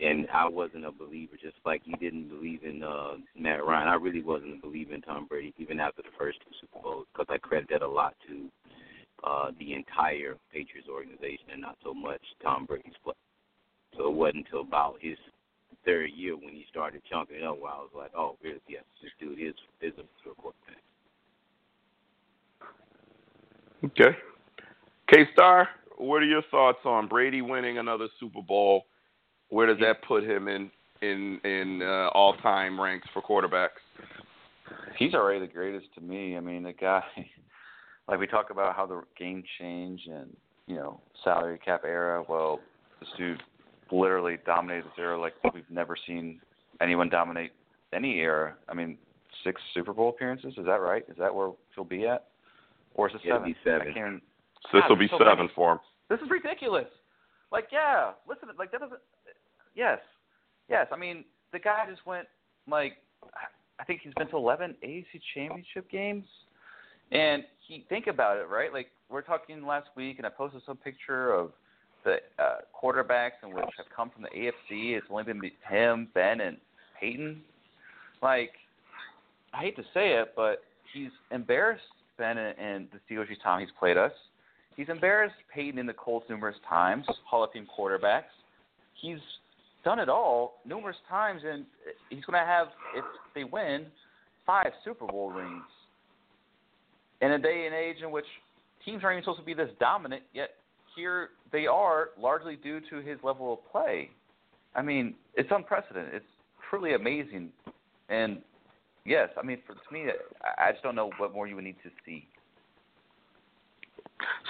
and 0.00 0.26
I 0.32 0.48
wasn't 0.48 0.86
a 0.86 0.92
believer, 0.92 1.36
just 1.40 1.56
like 1.64 1.82
you 1.84 1.94
didn't 1.96 2.28
believe 2.28 2.64
in 2.64 2.82
uh, 2.82 3.16
Matt 3.38 3.64
Ryan. 3.64 3.88
I 3.88 3.94
really 3.94 4.22
wasn't 4.22 4.58
a 4.58 4.66
believer 4.66 4.94
in 4.94 5.02
Tom 5.02 5.26
Brady, 5.26 5.54
even 5.58 5.78
after 5.78 6.02
the 6.02 6.08
first 6.18 6.38
two 6.40 6.54
Super 6.60 6.82
Bowls, 6.82 7.06
because 7.12 7.26
I 7.28 7.38
credit 7.38 7.68
that 7.70 7.82
a 7.82 7.88
lot 7.88 8.14
to 8.26 8.48
uh, 9.24 9.50
the 9.58 9.74
entire 9.74 10.36
Patriots 10.52 10.88
organization 10.90 11.52
and 11.52 11.60
not 11.60 11.76
so 11.84 11.92
much 11.92 12.22
Tom 12.42 12.64
Brady's 12.64 12.94
play. 13.04 13.14
So 13.96 14.08
it 14.08 14.14
wasn't 14.14 14.46
until 14.46 14.62
about 14.62 14.96
his 15.00 15.18
third 15.84 16.10
year 16.14 16.36
when 16.36 16.50
he 16.50 16.64
started 16.70 17.02
chunking 17.10 17.36
it 17.36 17.44
up 17.44 17.58
where 17.60 17.72
I 17.72 17.78
was 17.78 17.90
like, 17.96 18.10
oh, 18.16 18.36
really? 18.42 18.60
Yes, 18.68 18.84
this 19.02 19.10
dude 19.18 19.38
is 19.38 19.54
is 19.80 19.92
a 19.98 20.04
pure 20.22 20.34
quarterback. 20.36 20.76
Okay. 23.84 24.16
K 25.08 25.26
Star, 25.32 25.68
what 25.96 26.22
are 26.22 26.26
your 26.26 26.42
thoughts 26.50 26.80
on 26.84 27.08
Brady 27.08 27.42
winning 27.42 27.78
another 27.78 28.08
Super 28.18 28.42
Bowl? 28.42 28.86
Where 29.48 29.66
does 29.66 29.78
that 29.80 30.02
put 30.06 30.22
him 30.22 30.48
in 30.48 30.70
in 31.02 31.40
in 31.44 31.82
uh, 31.82 32.08
all 32.12 32.34
time 32.34 32.80
ranks 32.80 33.08
for 33.12 33.22
quarterbacks? 33.22 33.80
He's 34.96 35.14
already 35.14 35.40
the 35.40 35.52
greatest 35.52 35.86
to 35.94 36.00
me. 36.00 36.36
I 36.36 36.40
mean, 36.40 36.62
the 36.62 36.72
guy, 36.72 37.02
like 38.08 38.20
we 38.20 38.26
talk 38.26 38.50
about 38.50 38.76
how 38.76 38.86
the 38.86 39.02
game 39.18 39.42
changed 39.58 40.06
and 40.08 40.36
you 40.66 40.76
know 40.76 41.00
salary 41.24 41.58
cap 41.64 41.82
era. 41.84 42.24
Well, 42.28 42.60
this 43.00 43.08
dude 43.16 43.42
literally 43.92 44.38
dominated 44.46 44.84
this 44.84 44.92
era 44.98 45.18
like 45.18 45.34
we've 45.54 45.64
never 45.70 45.96
seen 46.06 46.40
anyone 46.80 47.08
dominate 47.08 47.52
any 47.92 48.18
era. 48.18 48.54
I 48.68 48.74
mean, 48.74 48.96
six 49.44 49.60
Super 49.74 49.92
Bowl 49.92 50.10
appearances. 50.10 50.54
Is 50.56 50.64
that 50.66 50.80
right? 50.80 51.04
Is 51.08 51.16
that 51.18 51.34
where 51.34 51.50
he'll 51.74 51.84
be 51.84 52.06
at, 52.06 52.28
or 52.94 53.08
is 53.08 53.14
it 53.14 53.20
It'll 53.26 53.38
seven? 53.38 53.50
be 53.52 53.56
seven. 53.64 53.88
I 53.88 53.92
can't, 53.92 54.22
So 54.70 54.78
this 54.78 54.82
God, 54.82 54.90
will 54.90 54.96
be 54.96 55.08
so 55.08 55.18
seven 55.18 55.36
many. 55.38 55.50
for 55.54 55.72
him. 55.72 55.78
This 56.08 56.20
is 56.20 56.30
ridiculous. 56.30 56.86
Like, 57.52 57.68
yeah, 57.72 58.12
listen, 58.28 58.48
like 58.58 58.70
that 58.72 58.80
doesn't. 58.80 59.00
Yes, 59.74 59.98
yes. 60.68 60.86
I 60.92 60.96
mean, 60.96 61.24
the 61.52 61.58
guy 61.58 61.84
just 61.88 62.04
went 62.06 62.26
like, 62.68 62.94
I 63.78 63.84
think 63.84 64.00
he's 64.02 64.14
been 64.14 64.28
to 64.28 64.36
11 64.36 64.76
AFC 64.84 65.20
Championship 65.34 65.90
games, 65.90 66.24
and 67.12 67.44
he 67.66 67.84
think 67.88 68.06
about 68.06 68.36
it, 68.36 68.48
right? 68.48 68.72
Like 68.72 68.88
we're 69.08 69.22
talking 69.22 69.64
last 69.66 69.88
week, 69.96 70.18
and 70.18 70.26
I 70.26 70.30
posted 70.30 70.62
some 70.66 70.76
picture 70.76 71.32
of 71.32 71.52
the 72.04 72.16
uh, 72.38 72.56
quarterbacks 72.74 73.42
in 73.42 73.52
which 73.54 73.64
have 73.76 73.86
come 73.94 74.10
from 74.10 74.22
the 74.22 74.28
AFC. 74.28 74.96
It's 74.96 75.06
only 75.10 75.24
been 75.24 75.40
him, 75.68 76.08
Ben, 76.14 76.40
and 76.40 76.56
Peyton. 76.98 77.40
Like, 78.22 78.52
I 79.52 79.60
hate 79.60 79.76
to 79.76 79.82
say 79.94 80.14
it, 80.14 80.32
but 80.36 80.62
he's 80.92 81.10
embarrassed 81.30 81.82
Ben 82.18 82.38
and, 82.38 82.58
and 82.58 82.88
the 82.92 83.14
Steelers 83.14 83.30
each 83.30 83.42
time 83.42 83.60
he's 83.60 83.70
played 83.78 83.96
us. 83.96 84.12
He's 84.76 84.88
embarrassed 84.88 85.34
Peyton 85.54 85.78
in 85.78 85.86
the 85.86 85.92
Colts 85.92 86.26
numerous 86.30 86.56
times, 86.68 87.04
Hall 87.26 87.44
of 87.44 87.50
Fame 87.52 87.66
quarterbacks. 87.78 88.32
He's 88.94 89.18
done 89.84 89.98
it 89.98 90.08
all 90.08 90.60
numerous 90.66 90.96
times, 91.08 91.42
and 91.44 91.64
he's 92.08 92.24
going 92.24 92.40
to 92.40 92.46
have, 92.46 92.68
if 92.94 93.04
they 93.34 93.44
win, 93.44 93.86
five 94.46 94.72
Super 94.84 95.06
Bowl 95.06 95.30
rings. 95.30 95.64
In 97.20 97.32
a 97.32 97.38
day 97.38 97.66
and 97.66 97.74
age 97.74 98.02
in 98.02 98.10
which 98.10 98.24
teams 98.84 99.04
aren't 99.04 99.16
even 99.16 99.24
supposed 99.24 99.40
to 99.40 99.44
be 99.44 99.54
this 99.54 99.70
dominant, 99.78 100.22
yet 100.32 100.50
here 100.96 101.30
they 101.52 101.66
are, 101.66 102.10
largely 102.18 102.56
due 102.56 102.80
to 102.90 102.96
his 102.96 103.18
level 103.22 103.52
of 103.52 103.70
play. 103.70 104.10
I 104.74 104.82
mean, 104.82 105.14
it's 105.34 105.50
unprecedented. 105.50 106.14
It's 106.14 106.24
truly 106.68 106.94
amazing. 106.94 107.50
And 108.08 108.40
yes, 109.04 109.28
I 109.40 109.44
mean, 109.44 109.58
for 109.66 109.74
to 109.74 109.92
me, 109.92 110.10
I, 110.42 110.68
I 110.68 110.72
just 110.72 110.82
don't 110.82 110.94
know 110.94 111.10
what 111.18 111.32
more 111.32 111.46
you 111.46 111.56
would 111.56 111.64
need 111.64 111.76
to 111.82 111.90
see. 112.04 112.26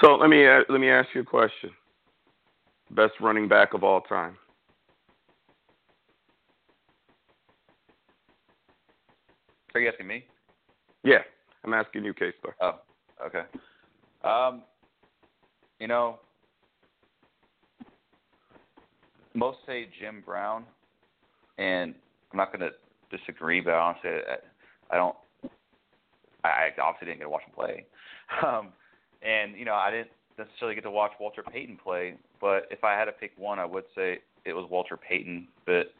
So 0.00 0.16
let 0.16 0.28
me 0.28 0.46
uh, 0.46 0.60
let 0.68 0.80
me 0.80 0.90
ask 0.90 1.08
you 1.14 1.22
a 1.22 1.24
question. 1.24 1.70
Best 2.90 3.12
running 3.20 3.48
back 3.48 3.74
of 3.74 3.84
all 3.84 4.00
time. 4.00 4.36
Are 9.74 9.80
you 9.80 9.88
asking 9.88 10.08
me? 10.08 10.24
Yeah, 11.04 11.18
I'm 11.64 11.72
asking 11.72 12.04
you, 12.04 12.12
Star. 12.14 12.56
Oh, 12.60 12.80
okay. 13.24 13.42
Um, 14.24 14.62
you 15.78 15.86
know, 15.86 16.18
most 19.40 19.58
say 19.66 19.88
Jim 19.98 20.22
Brown, 20.24 20.64
and 21.58 21.94
I'm 22.30 22.36
not 22.36 22.52
going 22.52 22.70
to 22.70 23.16
disagree, 23.16 23.60
but 23.60 23.72
honestly, 23.72 24.10
I, 24.10 24.94
I 24.94 24.96
don't. 24.96 25.16
I 26.44 26.68
obviously 26.80 27.06
didn't 27.06 27.18
get 27.18 27.24
to 27.24 27.30
watch 27.30 27.42
him 27.42 27.54
play, 27.54 27.84
um, 28.46 28.68
and 29.22 29.56
you 29.56 29.64
know, 29.64 29.74
I 29.74 29.90
didn't 29.90 30.10
necessarily 30.38 30.74
get 30.74 30.84
to 30.84 30.90
watch 30.90 31.12
Walter 31.18 31.42
Payton 31.42 31.78
play. 31.82 32.14
But 32.40 32.66
if 32.70 32.84
I 32.84 32.92
had 32.92 33.06
to 33.06 33.12
pick 33.12 33.32
one, 33.36 33.58
I 33.58 33.64
would 33.64 33.84
say 33.94 34.20
it 34.44 34.52
was 34.52 34.66
Walter 34.70 34.96
Payton. 34.96 35.48
But 35.66 35.92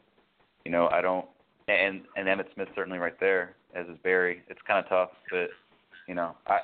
you 0.63 0.71
know, 0.71 0.87
I 0.87 1.01
don't. 1.01 1.25
And 1.67 2.01
and 2.15 2.27
Emmitt 2.27 2.53
Smith 2.53 2.69
certainly 2.75 2.99
right 2.99 3.19
there 3.19 3.55
as 3.75 3.87
is 3.87 3.97
Barry. 4.03 4.41
It's 4.49 4.59
kind 4.67 4.83
of 4.83 4.89
tough, 4.89 5.09
but 5.29 5.49
you 6.07 6.15
know, 6.15 6.35
I 6.47 6.59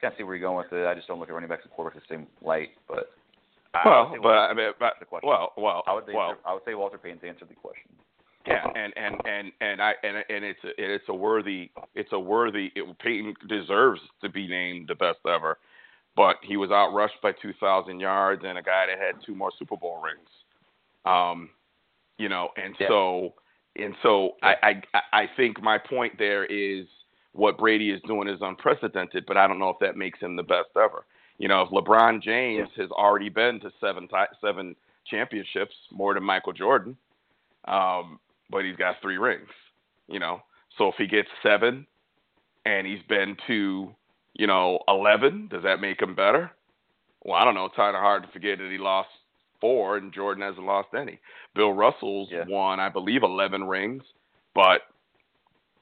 kind 0.00 0.12
of 0.12 0.18
see 0.18 0.24
where 0.24 0.36
you're 0.36 0.48
going 0.48 0.56
with 0.56 0.72
it. 0.72 0.86
I 0.86 0.94
just 0.94 1.08
don't 1.08 1.18
look 1.18 1.28
at 1.28 1.32
running 1.34 1.48
backs 1.48 1.62
and 1.64 1.72
quarterbacks 1.72 1.94
the 1.94 2.00
same 2.08 2.26
light. 2.42 2.70
But 2.88 3.10
well, 3.84 4.14
but 4.22 4.28
I 4.28 4.54
mean, 4.54 4.70
but, 4.78 4.94
the 5.00 5.06
question. 5.06 5.28
well, 5.28 5.52
well, 5.56 5.82
I 5.86 5.94
would 5.94 6.06
say 6.06 6.12
well, 6.14 6.36
I 6.44 6.52
would 6.54 6.62
say 6.64 6.74
Walter 6.74 6.98
Payton 6.98 7.26
answered 7.26 7.48
the 7.48 7.54
question. 7.54 7.90
yeah, 8.46 8.66
and 8.74 8.92
and 8.96 9.16
and 9.26 9.52
and 9.60 9.80
I 9.82 9.92
and 10.02 10.16
and 10.28 10.44
it's 10.44 10.58
a, 10.64 10.70
it's 10.76 11.04
a 11.08 11.14
worthy 11.14 11.70
it's 11.94 12.12
a 12.12 12.18
worthy 12.18 12.70
it, 12.74 12.98
Payton 12.98 13.34
deserves 13.48 14.00
to 14.22 14.28
be 14.28 14.46
named 14.48 14.88
the 14.88 14.94
best 14.94 15.18
ever, 15.26 15.58
but 16.16 16.36
he 16.42 16.56
was 16.56 16.70
outrushed 16.70 17.20
by 17.22 17.32
2,000 17.40 17.98
yards 18.00 18.42
and 18.44 18.58
a 18.58 18.62
guy 18.62 18.86
that 18.86 18.98
had 18.98 19.14
two 19.24 19.34
more 19.34 19.50
Super 19.58 19.76
Bowl 19.76 20.02
rings, 20.02 20.28
um, 21.06 21.48
you 22.18 22.28
know, 22.28 22.48
and 22.56 22.74
Yeah. 22.78 22.88
so 22.88 23.34
and 23.76 23.94
so 24.02 24.32
I, 24.42 24.82
I 24.92 25.00
I 25.12 25.26
think 25.36 25.62
my 25.62 25.78
point 25.78 26.18
there 26.18 26.44
is 26.44 26.86
what 27.32 27.56
Brady 27.56 27.90
is 27.90 28.02
doing 28.06 28.28
is 28.28 28.38
unprecedented, 28.42 29.24
but 29.26 29.38
I 29.38 29.46
don't 29.46 29.58
know 29.58 29.70
if 29.70 29.78
that 29.80 29.96
makes 29.96 30.18
him 30.20 30.36
the 30.36 30.42
best 30.42 30.68
ever. 30.76 31.06
You 31.38 31.48
know, 31.48 31.62
if 31.62 31.70
LeBron 31.70 32.22
James 32.22 32.68
has 32.76 32.90
already 32.90 33.28
been 33.28 33.60
to 33.60 33.70
seven 33.80 34.08
seven 34.40 34.76
championships, 35.06 35.74
more 35.90 36.14
than 36.14 36.22
Michael 36.22 36.52
Jordan, 36.52 36.96
um, 37.66 38.18
but 38.50 38.64
he's 38.64 38.76
got 38.76 38.96
three 39.02 39.18
rings. 39.18 39.48
You 40.08 40.20
know, 40.20 40.42
so 40.78 40.88
if 40.88 40.94
he 40.98 41.06
gets 41.06 41.28
seven, 41.42 41.86
and 42.64 42.86
he's 42.86 43.02
been 43.08 43.36
to, 43.46 43.94
you 44.34 44.46
know, 44.46 44.80
eleven, 44.88 45.48
does 45.48 45.62
that 45.64 45.80
make 45.80 46.00
him 46.00 46.14
better? 46.14 46.50
Well, 47.24 47.36
I 47.36 47.44
don't 47.44 47.54
know. 47.54 47.66
It's 47.66 47.76
kind 47.76 47.96
of 47.96 48.02
hard 48.02 48.22
to 48.24 48.28
forget 48.32 48.58
that 48.58 48.70
he 48.70 48.78
lost 48.78 49.08
four, 49.60 49.96
and 49.96 50.12
Jordan 50.12 50.42
hasn't 50.42 50.66
lost 50.66 50.88
any. 50.96 51.18
Bill 51.54 51.72
Russell's 51.72 52.28
Yeah. 52.30 52.44
won, 52.48 52.80
I 52.80 52.88
believe, 52.88 53.22
eleven 53.22 53.64
rings, 53.64 54.02
but 54.54 54.82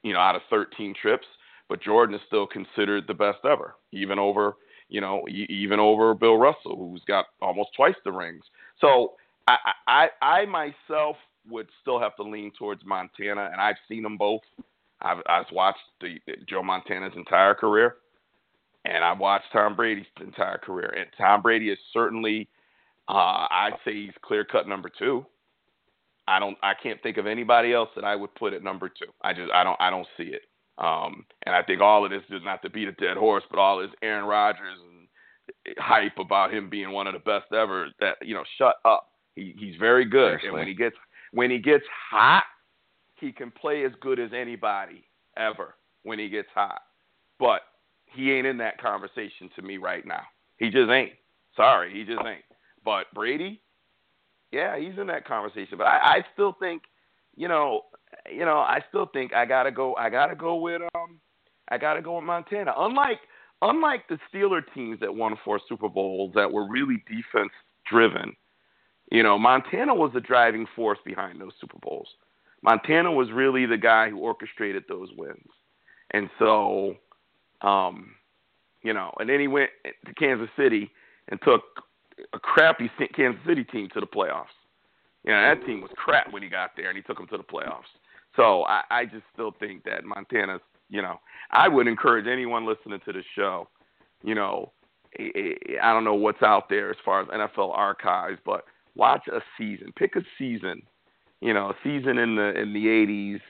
you 0.03 0.13
know, 0.13 0.19
out 0.19 0.35
of 0.35 0.41
thirteen 0.49 0.93
trips. 0.99 1.27
But 1.67 1.81
Jordan 1.81 2.15
is 2.15 2.21
still 2.27 2.45
considered 2.47 3.07
the 3.07 3.13
best 3.13 3.39
ever, 3.45 3.75
even 3.93 4.19
over, 4.19 4.57
you 4.91 4.99
know, 4.99 5.25
even 5.29 5.79
over 5.79 6.13
Bill 6.13 6.37
Russell, 6.37 6.75
who's 6.77 7.01
got 7.07 7.27
almost 7.41 7.69
twice 7.75 7.95
the 8.03 8.11
rings. 8.11 8.43
So 8.79 9.13
I, 9.47 9.55
I, 9.87 10.07
I 10.21 10.45
myself 10.45 11.15
would 11.49 11.69
still 11.81 11.99
have 11.99 12.15
to 12.17 12.23
lean 12.23 12.51
towards 12.59 12.85
Montana, 12.85 13.49
and 13.51 13.61
I've 13.61 13.77
seen 13.87 14.03
them 14.03 14.17
both. 14.17 14.41
I've, 15.01 15.19
I've 15.27 15.45
watched 15.53 15.79
the, 16.01 16.19
Joe 16.47 16.61
Montana's 16.61 17.13
entire 17.15 17.55
career, 17.55 17.95
and 18.83 19.03
I've 19.03 19.17
watched 19.17 19.45
Tom 19.53 19.75
Brady's 19.75 20.05
entire 20.19 20.57
career. 20.57 20.93
And 20.95 21.07
Tom 21.17 21.41
Brady 21.41 21.69
is 21.69 21.79
certainly, 21.93 22.49
uh, 23.07 23.47
I'd 23.49 23.77
say 23.85 23.93
he's 23.93 24.13
clear 24.21 24.43
cut 24.43 24.67
number 24.67 24.89
two. 24.89 25.25
I 26.27 26.39
don't, 26.39 26.57
I 26.61 26.73
can't 26.81 27.01
think 27.01 27.17
of 27.17 27.27
anybody 27.27 27.73
else 27.73 27.89
that 27.95 28.03
I 28.03 28.15
would 28.15 28.35
put 28.35 28.53
at 28.53 28.61
number 28.61 28.89
two. 28.89 29.11
I 29.23 29.33
just, 29.33 29.51
I 29.53 29.63
don't, 29.63 29.79
I 29.79 29.89
don't 29.89 30.07
see 30.17 30.25
it. 30.25 30.41
Um, 30.81 31.25
and 31.45 31.55
I 31.55 31.61
think 31.61 31.79
all 31.79 32.03
of 32.03 32.11
this 32.11 32.23
is 32.29 32.41
not 32.43 32.61
to 32.63 32.69
beat 32.69 32.87
a 32.87 32.93
dead 32.93 33.15
horse, 33.15 33.43
but 33.49 33.59
all 33.59 33.79
this 33.79 33.91
Aaron 34.01 34.25
Rodgers 34.25 34.79
and 34.79 35.75
hype 35.77 36.17
about 36.17 36.53
him 36.53 36.69
being 36.69 36.91
one 36.91 37.07
of 37.07 37.13
the 37.13 37.19
best 37.19 37.53
ever. 37.53 37.87
That 37.99 38.15
you 38.21 38.33
know, 38.33 38.43
shut 38.57 38.75
up. 38.83 39.07
He, 39.35 39.55
he's 39.57 39.75
very 39.79 40.05
good, 40.05 40.39
and 40.43 40.53
when 40.53 40.67
he 40.67 40.73
gets 40.73 40.95
when 41.31 41.51
he 41.51 41.59
gets 41.59 41.85
hot, 42.09 42.43
he 43.15 43.31
can 43.31 43.51
play 43.51 43.85
as 43.85 43.91
good 44.01 44.19
as 44.19 44.31
anybody 44.35 45.03
ever 45.37 45.75
when 46.03 46.17
he 46.17 46.29
gets 46.29 46.49
hot. 46.53 46.81
But 47.39 47.61
he 48.05 48.31
ain't 48.31 48.47
in 48.47 48.57
that 48.57 48.81
conversation 48.81 49.49
to 49.55 49.61
me 49.61 49.77
right 49.77 50.05
now. 50.05 50.23
He 50.57 50.69
just 50.69 50.89
ain't. 50.89 51.13
Sorry, 51.55 51.93
he 51.93 52.03
just 52.03 52.25
ain't. 52.25 52.43
But 52.83 53.05
Brady, 53.13 53.61
yeah, 54.51 54.77
he's 54.77 54.97
in 54.99 55.07
that 55.07 55.27
conversation. 55.27 55.77
But 55.77 55.87
I, 55.87 55.97
I 55.97 56.25
still 56.33 56.55
think, 56.59 56.83
you 57.35 57.47
know, 57.47 57.83
you 58.29 58.45
know, 58.45 58.57
I 58.57 58.79
still 58.89 59.07
think 59.07 59.33
I 59.33 59.45
gotta 59.45 59.71
go. 59.71 59.95
I 59.95 60.09
gotta 60.09 60.35
go 60.35 60.55
with 60.55 60.81
um, 60.95 61.19
I 61.69 61.77
gotta 61.77 62.01
go 62.01 62.15
with 62.15 62.25
Montana. 62.25 62.73
Unlike 62.77 63.19
unlike 63.61 64.07
the 64.09 64.17
Steeler 64.31 64.61
teams 64.73 64.99
that 64.99 65.13
won 65.13 65.35
four 65.43 65.59
Super 65.67 65.89
Bowls 65.89 66.33
that 66.35 66.51
were 66.51 66.67
really 66.67 67.03
defense 67.07 67.51
driven, 67.89 68.35
you 69.11 69.23
know, 69.23 69.37
Montana 69.37 69.93
was 69.93 70.11
the 70.13 70.21
driving 70.21 70.65
force 70.75 70.99
behind 71.05 71.39
those 71.39 71.53
Super 71.59 71.77
Bowls. 71.81 72.07
Montana 72.63 73.11
was 73.11 73.31
really 73.31 73.65
the 73.65 73.77
guy 73.77 74.09
who 74.09 74.19
orchestrated 74.19 74.83
those 74.87 75.09
wins. 75.17 75.49
And 76.11 76.29
so, 76.37 76.95
um, 77.61 78.15
you 78.83 78.93
know, 78.93 79.11
and 79.19 79.29
then 79.29 79.39
he 79.39 79.47
went 79.47 79.69
to 80.05 80.13
Kansas 80.13 80.49
City 80.57 80.91
and 81.29 81.39
took 81.43 81.63
a 82.33 82.39
crappy 82.39 82.89
Kansas 83.15 83.41
City 83.47 83.63
team 83.63 83.89
to 83.93 83.99
the 83.99 84.07
playoffs. 84.07 84.53
You 85.23 85.31
know, 85.31 85.41
that 85.41 85.65
team 85.65 85.81
was 85.81 85.91
crap 85.95 86.31
when 86.33 86.41
he 86.41 86.49
got 86.49 86.71
there, 86.75 86.89
and 86.89 86.97
he 86.97 87.03
took 87.03 87.17
them 87.17 87.27
to 87.27 87.37
the 87.37 87.43
playoffs. 87.43 87.89
So 88.41 88.63
I, 88.63 88.81
I 88.89 89.05
just 89.05 89.23
still 89.33 89.53
think 89.59 89.83
that 89.83 90.03
Montana's, 90.03 90.61
you 90.89 91.01
know, 91.01 91.19
I 91.51 91.67
would 91.67 91.87
encourage 91.87 92.25
anyone 92.25 92.65
listening 92.65 92.99
to 93.05 93.13
the 93.13 93.23
show, 93.35 93.67
you 94.23 94.33
know, 94.33 94.71
I, 95.19 95.93
don't 95.93 96.03
know 96.03 96.15
what's 96.15 96.41
out 96.41 96.67
there 96.67 96.89
as 96.89 96.97
far 97.05 97.21
as 97.21 97.27
NFL 97.27 97.77
archives, 97.77 98.39
but 98.43 98.63
watch 98.95 99.27
a 99.27 99.41
season, 99.57 99.93
pick 99.95 100.15
a 100.15 100.21
season, 100.39 100.81
you 101.39 101.53
know, 101.53 101.69
a 101.69 101.75
season 101.83 102.17
in 102.17 102.35
the 102.35 102.59
in 102.59 102.73
the 102.73 102.85
'80s, 102.87 103.41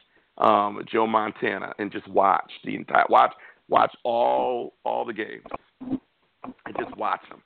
um, 0.43 0.81
Joe 0.91 1.07
Montana, 1.07 1.73
and 1.77 1.91
just 1.91 2.07
watch 2.07 2.51
the 2.65 2.75
entire 2.75 3.05
watch 3.09 3.33
watch 3.69 3.95
all 4.03 4.73
all 4.83 5.05
the 5.05 5.13
games 5.13 5.45
and 5.79 6.75
just 6.77 6.97
watch 6.97 7.21
them. 7.29 7.43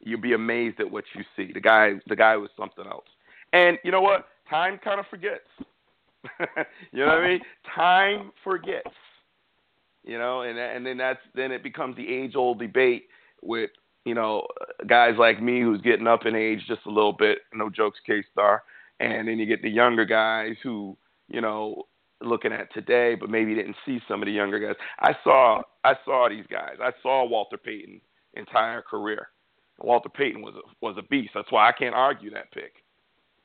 You'll 0.00 0.20
be 0.20 0.32
amazed 0.32 0.80
at 0.80 0.90
what 0.90 1.04
you 1.14 1.22
see. 1.36 1.52
The 1.52 1.60
guy 1.60 1.92
the 2.06 2.16
guy 2.16 2.36
was 2.36 2.50
something 2.58 2.86
else. 2.86 3.06
And 3.52 3.78
you 3.84 3.92
know 3.92 4.00
what? 4.00 4.28
Time 4.48 4.80
kind 4.82 4.98
of 4.98 5.06
forgets. 5.10 5.46
you 6.92 7.00
know 7.00 7.06
what 7.06 7.18
I 7.18 7.28
mean? 7.28 7.40
Time 7.74 8.32
forgets. 8.44 8.90
You 10.04 10.18
know, 10.18 10.42
and 10.42 10.58
and 10.58 10.86
then 10.86 10.96
that's 10.96 11.20
then 11.34 11.52
it 11.52 11.62
becomes 11.62 11.96
the 11.96 12.08
age 12.08 12.34
old 12.34 12.58
debate 12.58 13.04
with 13.42 13.70
you 14.04 14.14
know 14.14 14.46
guys 14.86 15.14
like 15.18 15.42
me 15.42 15.60
who's 15.60 15.82
getting 15.82 16.06
up 16.06 16.24
in 16.24 16.34
age 16.34 16.60
just 16.66 16.86
a 16.86 16.90
little 16.90 17.12
bit. 17.12 17.38
No 17.52 17.68
jokes, 17.68 17.98
K 18.06 18.22
Star. 18.32 18.62
And 19.00 19.28
then 19.28 19.38
you 19.38 19.46
get 19.46 19.62
the 19.62 19.70
younger 19.70 20.04
guys 20.04 20.54
who 20.62 20.96
you 21.28 21.40
know 21.40 21.84
looking 22.20 22.52
at 22.52 22.72
today, 22.72 23.14
but 23.14 23.30
maybe 23.30 23.54
didn't 23.54 23.76
see 23.86 24.00
some 24.08 24.22
of 24.22 24.26
the 24.26 24.32
younger 24.32 24.58
guys. 24.58 24.76
I 25.00 25.14
saw 25.22 25.62
I 25.84 25.94
saw 26.04 26.28
these 26.28 26.46
guys. 26.50 26.76
I 26.80 26.92
saw 27.02 27.28
Walter 27.28 27.58
Payton 27.58 28.00
entire 28.34 28.82
career. 28.82 29.28
Walter 29.80 30.08
Payton 30.08 30.42
was 30.42 30.54
a, 30.56 30.84
was 30.84 30.96
a 30.98 31.02
beast. 31.02 31.30
That's 31.34 31.52
why 31.52 31.68
I 31.68 31.72
can't 31.72 31.94
argue 31.94 32.30
that 32.30 32.50
pick. 32.52 32.72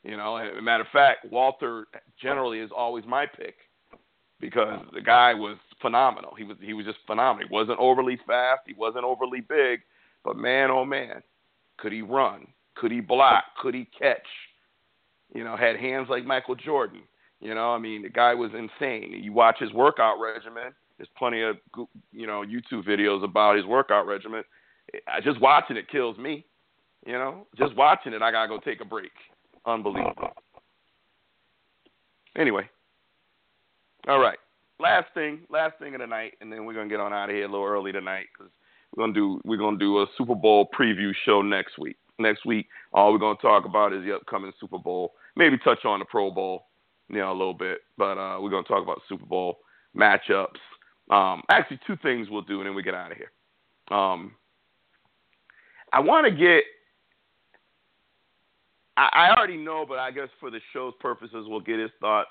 You 0.03 0.17
know, 0.17 0.35
and 0.35 0.57
a 0.57 0.61
matter 0.61 0.83
of 0.83 0.89
fact, 0.91 1.25
Walter 1.31 1.87
generally 2.21 2.59
is 2.59 2.71
always 2.75 3.05
my 3.07 3.25
pick 3.25 3.55
because 4.41 4.81
the 4.93 5.01
guy 5.01 5.33
was 5.33 5.57
phenomenal. 5.81 6.33
He 6.37 6.43
was 6.43 6.57
he 6.61 6.73
was 6.73 6.85
just 6.85 6.99
phenomenal. 7.07 7.47
He 7.47 7.53
wasn't 7.53 7.79
overly 7.79 8.19
fast, 8.27 8.61
he 8.65 8.73
wasn't 8.73 9.05
overly 9.05 9.39
big, 9.39 9.79
but 10.25 10.35
man 10.35 10.69
oh 10.69 10.83
man, 10.83 11.23
could 11.77 11.93
he 11.93 12.01
run? 12.01 12.47
Could 12.75 12.91
he 12.91 12.99
block? 12.99 13.45
Could 13.61 13.73
he 13.73 13.87
catch? 13.97 14.27
You 15.33 15.45
know, 15.45 15.55
had 15.55 15.77
hands 15.77 16.07
like 16.09 16.25
Michael 16.25 16.55
Jordan. 16.55 17.01
You 17.39 17.55
know, 17.55 17.73
I 17.73 17.77
mean, 17.77 18.01
the 18.01 18.09
guy 18.09 18.33
was 18.33 18.51
insane. 18.53 19.19
You 19.21 19.31
watch 19.31 19.57
his 19.59 19.71
workout 19.73 20.19
regimen. 20.19 20.73
There's 20.97 21.09
plenty 21.17 21.41
of 21.41 21.57
you 22.11 22.27
know 22.27 22.43
YouTube 22.43 22.85
videos 22.85 23.23
about 23.23 23.55
his 23.55 23.65
workout 23.65 24.05
regimen. 24.05 24.43
Just 25.23 25.39
watching 25.39 25.77
it 25.77 25.89
kills 25.89 26.17
me. 26.17 26.45
You 27.05 27.13
know, 27.13 27.47
just 27.57 27.75
watching 27.75 28.13
it, 28.13 28.21
I 28.21 28.31
gotta 28.31 28.49
go 28.49 28.59
take 28.59 28.81
a 28.81 28.85
break. 28.85 29.11
Unbelievable. 29.65 30.29
Anyway, 32.35 32.67
all 34.07 34.19
right. 34.19 34.37
Last 34.79 35.13
thing, 35.13 35.41
last 35.49 35.77
thing 35.79 35.93
of 35.93 36.01
the 36.01 36.07
night, 36.07 36.33
and 36.41 36.51
then 36.51 36.65
we're 36.65 36.73
gonna 36.73 36.89
get 36.89 36.99
on 36.99 37.13
out 37.13 37.29
of 37.29 37.35
here 37.35 37.45
a 37.45 37.47
little 37.47 37.65
early 37.65 37.91
tonight 37.91 38.25
because 38.33 38.51
we're 38.95 39.03
gonna 39.03 39.13
do 39.13 39.39
we're 39.45 39.57
gonna 39.57 39.77
do 39.77 39.99
a 40.01 40.07
Super 40.17 40.35
Bowl 40.35 40.67
preview 40.77 41.11
show 41.25 41.41
next 41.41 41.77
week. 41.77 41.95
Next 42.19 42.45
week, 42.45 42.67
all 42.91 43.13
we're 43.13 43.19
gonna 43.19 43.37
talk 43.41 43.65
about 43.65 43.93
is 43.93 44.03
the 44.03 44.15
upcoming 44.15 44.51
Super 44.59 44.79
Bowl. 44.79 45.13
Maybe 45.35 45.57
touch 45.59 45.85
on 45.85 45.99
the 45.99 46.05
Pro 46.05 46.31
Bowl, 46.31 46.67
you 47.09 47.17
know, 47.17 47.31
a 47.31 47.33
little 47.33 47.53
bit, 47.53 47.79
but 47.97 48.17
uh, 48.17 48.39
we're 48.41 48.49
gonna 48.49 48.63
talk 48.63 48.83
about 48.83 49.01
Super 49.07 49.25
Bowl 49.25 49.59
matchups. 49.95 50.59
Um, 51.09 51.43
actually, 51.49 51.79
two 51.85 51.97
things 51.97 52.29
we'll 52.29 52.41
do, 52.41 52.59
and 52.59 52.67
then 52.67 52.75
we 52.75 52.83
get 52.83 52.93
out 52.93 53.11
of 53.11 53.17
here. 53.17 53.31
Um, 53.95 54.35
I 55.91 55.99
want 55.99 56.25
to 56.25 56.31
get. 56.31 56.63
I, 58.97 59.09
I 59.13 59.35
already 59.35 59.57
know, 59.57 59.85
but 59.87 59.99
I 59.99 60.11
guess 60.11 60.29
for 60.39 60.51
the 60.51 60.59
show's 60.71 60.93
purposes, 60.99 61.45
we'll 61.47 61.59
get 61.59 61.79
his 61.79 61.91
thoughts. 61.99 62.29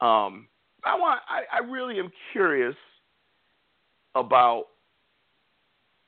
Um, 0.00 0.48
I 0.84 0.96
want. 0.96 1.20
I, 1.28 1.42
I 1.52 1.60
really 1.60 1.98
am 1.98 2.10
curious 2.32 2.76
about 4.14 4.64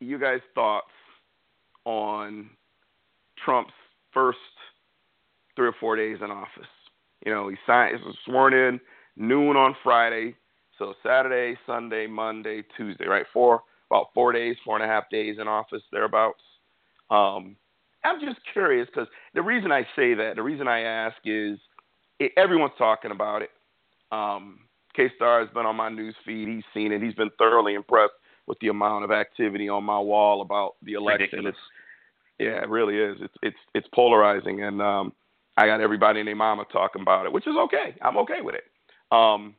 you 0.01 0.19
guys' 0.19 0.41
thoughts 0.55 0.87
on 1.85 2.51
Trump's 3.45 3.73
first 4.13 4.39
three 5.55 5.69
or 5.69 5.75
four 5.81 5.97
days 5.97 6.19
in 6.23 6.31
office. 6.31 6.69
You 7.25 7.33
know, 7.33 7.49
he 7.49 7.57
signed, 7.67 7.99
he 7.99 8.05
was 8.05 8.17
sworn 8.25 8.53
in 8.55 8.81
noon 9.17 9.57
on 9.57 9.75
Friday, 9.83 10.37
so 10.79 10.95
Saturday, 11.03 11.59
Sunday, 11.67 12.07
Monday, 12.07 12.63
Tuesday, 12.77 13.07
right? 13.07 13.27
Four 13.33 13.63
about 13.91 14.09
four 14.15 14.33
days, 14.33 14.57
four 14.65 14.77
and 14.77 14.85
a 14.85 14.93
half 14.93 15.09
days 15.11 15.37
in 15.41 15.49
office 15.49 15.83
thereabouts. 15.91 16.43
Um, 17.11 17.57
I'm 18.07 18.21
just 18.21 18.39
curious 18.53 18.89
because 18.93 19.09
the 19.35 19.43
reason 19.43 19.73
I 19.73 19.83
say 19.97 20.15
that, 20.15 20.33
the 20.37 20.43
reason 20.43 20.69
I 20.69 20.81
ask 20.81 21.17
is 21.25 21.59
it, 22.19 22.33
everyone's 22.37 22.73
talking 22.79 23.11
about 23.11 23.43
it. 23.43 23.51
Um, 24.13 24.61
K 24.95 25.11
Star 25.17 25.41
has 25.41 25.53
been 25.53 25.67
on 25.67 25.77
my 25.77 25.89
news 25.89 26.15
feed. 26.25 26.49
He's 26.49 26.65
seen 26.73 26.93
it. 26.93 27.03
He's 27.03 27.15
been 27.15 27.31
thoroughly 27.39 27.75
impressed 27.75 28.15
with 28.47 28.59
the 28.61 28.69
amount 28.69 29.05
of 29.05 29.11
activity 29.11 29.69
on 29.69 29.85
my 29.85 29.99
wall 29.99 30.41
about 30.41 30.77
the 30.83 30.95
election. 30.95 31.25
Ridiculous. 31.25 31.57
Yeah, 32.39 32.63
it 32.63 32.69
really 32.69 32.97
is. 32.97 33.17
It's 33.21 33.35
it's 33.43 33.57
it's 33.75 33.89
polarizing, 33.95 34.63
and 34.63 34.81
um, 34.81 35.13
I 35.57 35.67
got 35.67 35.81
everybody 35.81 36.21
and 36.21 36.29
their 36.29 36.37
mama 36.37 36.65
talking 36.73 37.03
about 37.03 37.27
it, 37.27 37.33
which 37.33 37.47
is 37.47 37.57
okay. 37.65 37.97
I'm 38.03 38.17
okay 38.19 38.41
with 38.43 38.55
it. 38.55 38.65
Um, 39.11 39.55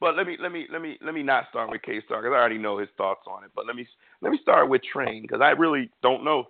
but 0.00 0.16
let 0.16 0.26
me 0.26 0.36
let 0.40 0.52
me 0.52 0.66
let 0.72 0.80
me 0.80 0.96
let 1.04 1.14
me 1.14 1.22
not 1.22 1.46
start 1.50 1.70
with 1.70 1.82
K 1.82 2.00
Star 2.06 2.22
because 2.22 2.34
I 2.34 2.38
already 2.38 2.58
know 2.58 2.78
his 2.78 2.88
thoughts 2.96 3.22
on 3.26 3.44
it. 3.44 3.50
But 3.54 3.66
let 3.66 3.76
me 3.76 3.86
let 4.22 4.32
me 4.32 4.38
start 4.42 4.68
with 4.68 4.82
Train 4.82 5.22
because 5.22 5.40
I 5.40 5.50
really 5.50 5.90
don't 6.02 6.24
know 6.24 6.44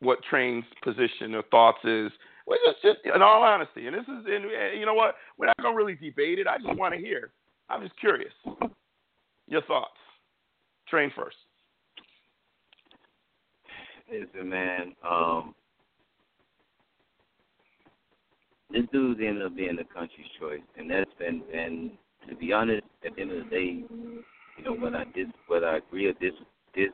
what 0.00 0.18
Train's 0.28 0.64
position 0.82 1.34
or 1.34 1.42
thoughts 1.50 1.84
is. 1.84 2.10
Well, 2.46 2.58
just 2.64 2.82
just 2.82 2.98
in 3.14 3.22
all 3.22 3.42
honesty, 3.42 3.86
and 3.86 3.94
this 3.94 4.04
is 4.04 4.24
and 4.26 4.44
you 4.78 4.86
know 4.86 4.94
what 4.94 5.16
we're 5.36 5.46
not 5.46 5.56
gonna 5.58 5.76
really 5.76 5.94
debate 5.94 6.38
it. 6.38 6.46
I 6.46 6.58
just 6.58 6.78
want 6.78 6.94
to 6.94 7.00
hear. 7.00 7.30
I'm 7.68 7.82
just 7.82 7.98
curious. 7.98 8.32
Your 9.46 9.62
thoughts. 9.62 9.90
Train 10.88 11.12
first. 11.14 11.36
Listen, 14.10 14.48
man. 14.48 14.94
Um, 15.08 15.54
this 18.70 18.84
dude's 18.92 19.20
ended 19.22 19.44
up 19.44 19.54
being 19.54 19.76
the 19.76 19.84
country's 19.84 20.26
choice, 20.40 20.60
and 20.78 20.90
that's 20.90 21.10
been. 21.18 21.42
And 21.54 21.90
to 22.28 22.36
be 22.36 22.52
honest, 22.52 22.84
at 23.04 23.14
the 23.14 23.22
end 23.22 23.32
of 23.32 23.44
the 23.44 23.50
day, 23.50 23.84
you 23.90 24.64
know, 24.64 24.74
whether 24.74 24.96
I 24.96 25.04
dis, 25.14 25.26
whether 25.46 25.66
I 25.66 25.76
agree 25.78 26.06
or 26.06 26.12
dis, 26.14 26.32
dis, 26.74 26.88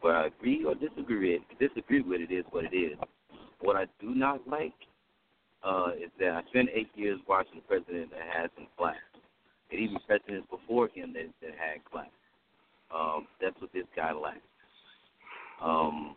whether 0.00 0.16
I 0.16 0.26
agree 0.26 0.64
or 0.64 0.74
disagree, 0.74 1.40
disagree 1.58 2.02
with 2.02 2.20
it 2.20 2.32
is 2.32 2.44
what 2.50 2.64
it 2.64 2.76
is. 2.76 2.98
What 3.60 3.76
I 3.76 3.86
do 4.00 4.14
not 4.14 4.46
like 4.46 4.74
uh, 5.64 5.90
is 5.96 6.10
that 6.20 6.30
I 6.30 6.42
spent 6.50 6.68
eight 6.72 6.90
years 6.94 7.18
watching 7.28 7.58
a 7.58 7.68
president 7.68 8.10
that 8.10 8.20
had 8.32 8.50
some 8.56 8.66
class, 8.76 8.96
and 9.70 9.80
even 9.80 9.98
presidents 10.06 10.46
before 10.50 10.88
him 10.88 11.12
that, 11.14 11.26
that 11.40 11.56
had 11.58 11.84
class. 11.90 12.08
Um, 12.94 13.26
that's 13.40 13.60
what 13.60 13.72
this 13.72 13.86
guy 13.96 14.12
lacks. 14.12 14.40
Um, 15.62 16.16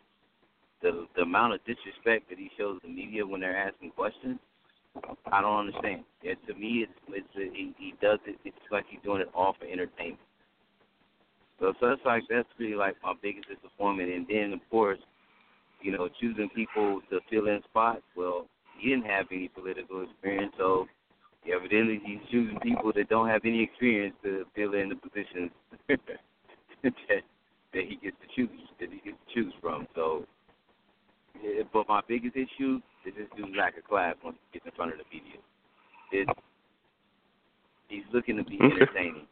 the 0.82 1.08
the 1.16 1.22
amount 1.24 1.54
of 1.54 1.60
disrespect 1.66 2.30
that 2.30 2.38
he 2.38 2.50
shows 2.58 2.80
the 2.84 2.90
media 2.90 3.26
when 3.26 3.42
they're 3.42 3.58
asking 3.58 3.92
questions, 3.92 4.40
I 5.32 5.42
don't 5.42 5.68
understand. 5.68 6.04
It, 6.24 6.38
to 6.48 6.54
me, 6.54 6.86
it's 6.88 6.92
it's 7.10 7.54
he, 7.56 7.74
he 7.78 7.94
does 8.02 8.20
it. 8.26 8.38
It's 8.46 8.58
like 8.72 8.86
he's 8.90 9.00
doing 9.04 9.22
it 9.22 9.30
all 9.34 9.56
for 9.60 9.66
entertainment. 9.66 10.20
So, 11.60 11.74
so 11.80 11.90
that's 11.90 12.02
like 12.06 12.24
that's 12.30 12.48
really 12.58 12.76
like 12.76 12.96
my 13.04 13.14
biggest 13.22 13.48
disappointment. 13.50 14.10
And 14.12 14.26
then 14.30 14.54
of 14.54 14.60
course, 14.70 15.00
you 15.82 15.92
know, 15.92 16.10
choosing 16.20 16.50
people 16.50 17.02
to 17.10 17.20
fill 17.30 17.48
in 17.48 17.62
spots. 17.70 18.02
Well, 18.16 18.48
he 18.78 18.90
didn't 18.90 19.06
have 19.06 19.28
any 19.32 19.50
political 19.50 20.04
experience, 20.04 20.54
so 20.58 20.88
evidently 21.52 22.02
he's 22.06 22.20
choosing 22.32 22.60
people 22.60 22.92
that 22.96 23.10
don't 23.10 23.28
have 23.28 23.42
any 23.46 23.64
experience 23.64 24.16
to 24.24 24.46
fill 24.56 24.74
in 24.74 24.90
the 24.90 24.96
positions 24.96 25.52
that 26.84 26.92
that 27.74 27.84
he 27.88 28.00
gets 28.02 28.16
to 28.22 28.36
choose 28.36 28.60
that 28.80 28.90
he 28.90 29.00
gets 29.00 29.18
to 29.28 29.34
choose 29.34 29.54
from. 29.62 29.88
So, 29.96 30.26
yeah, 31.44 31.64
but 31.72 31.88
my 31.88 32.02
biggest 32.08 32.36
issue 32.36 32.80
is 33.06 33.14
this 33.16 33.28
dude's 33.36 33.56
lack 33.58 33.78
of 33.78 33.84
class 33.84 34.16
once 34.24 34.38
he 34.52 34.60
gets 34.60 34.66
in 34.66 34.72
front 34.76 34.94
of 34.94 34.98
the 34.98 35.06
media. 35.14 35.40
It's 36.12 36.32
he's 37.90 38.04
looking 38.14 38.38
to 38.38 38.44
be 38.44 38.56
Okay. 38.56 38.74
entertaining, 38.74 39.28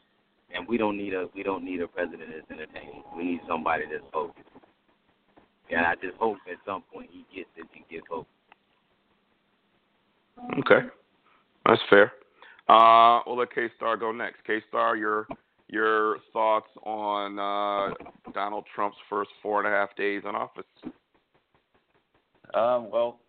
and 0.53 0.67
we 0.67 0.77
don't 0.77 0.97
need 0.97 1.13
a 1.13 1.27
we 1.35 1.43
don't 1.43 1.63
need 1.63 1.81
a 1.81 1.87
president 1.87 2.29
that's 2.33 2.51
entertaining. 2.51 3.03
We 3.15 3.23
need 3.23 3.41
somebody 3.47 3.83
that's 3.91 4.03
focused. 4.11 4.47
And 5.69 5.85
I 5.85 5.95
just 5.95 6.15
hope 6.17 6.37
at 6.49 6.57
some 6.65 6.83
point 6.93 7.09
he 7.11 7.25
gets 7.35 7.49
it 7.57 7.65
and 7.75 7.83
gets 7.89 8.07
focused. 8.07 8.31
Okay, 10.59 10.87
that's 11.65 11.81
fair. 11.89 12.13
Uh, 12.69 13.21
we'll 13.25 13.37
let 13.37 13.53
K 13.53 13.69
Star 13.75 13.97
go 13.97 14.11
next. 14.11 14.43
K 14.45 14.61
Star, 14.69 14.95
your 14.95 15.27
your 15.69 16.17
thoughts 16.31 16.69
on 16.83 17.39
uh, 17.39 17.93
Donald 18.33 18.65
Trump's 18.73 18.97
first 19.09 19.29
four 19.41 19.59
and 19.59 19.67
a 19.67 19.71
half 19.71 19.95
days 19.95 20.23
in 20.27 20.35
office? 20.35 20.63
Um, 22.53 22.89
well, 22.89 23.19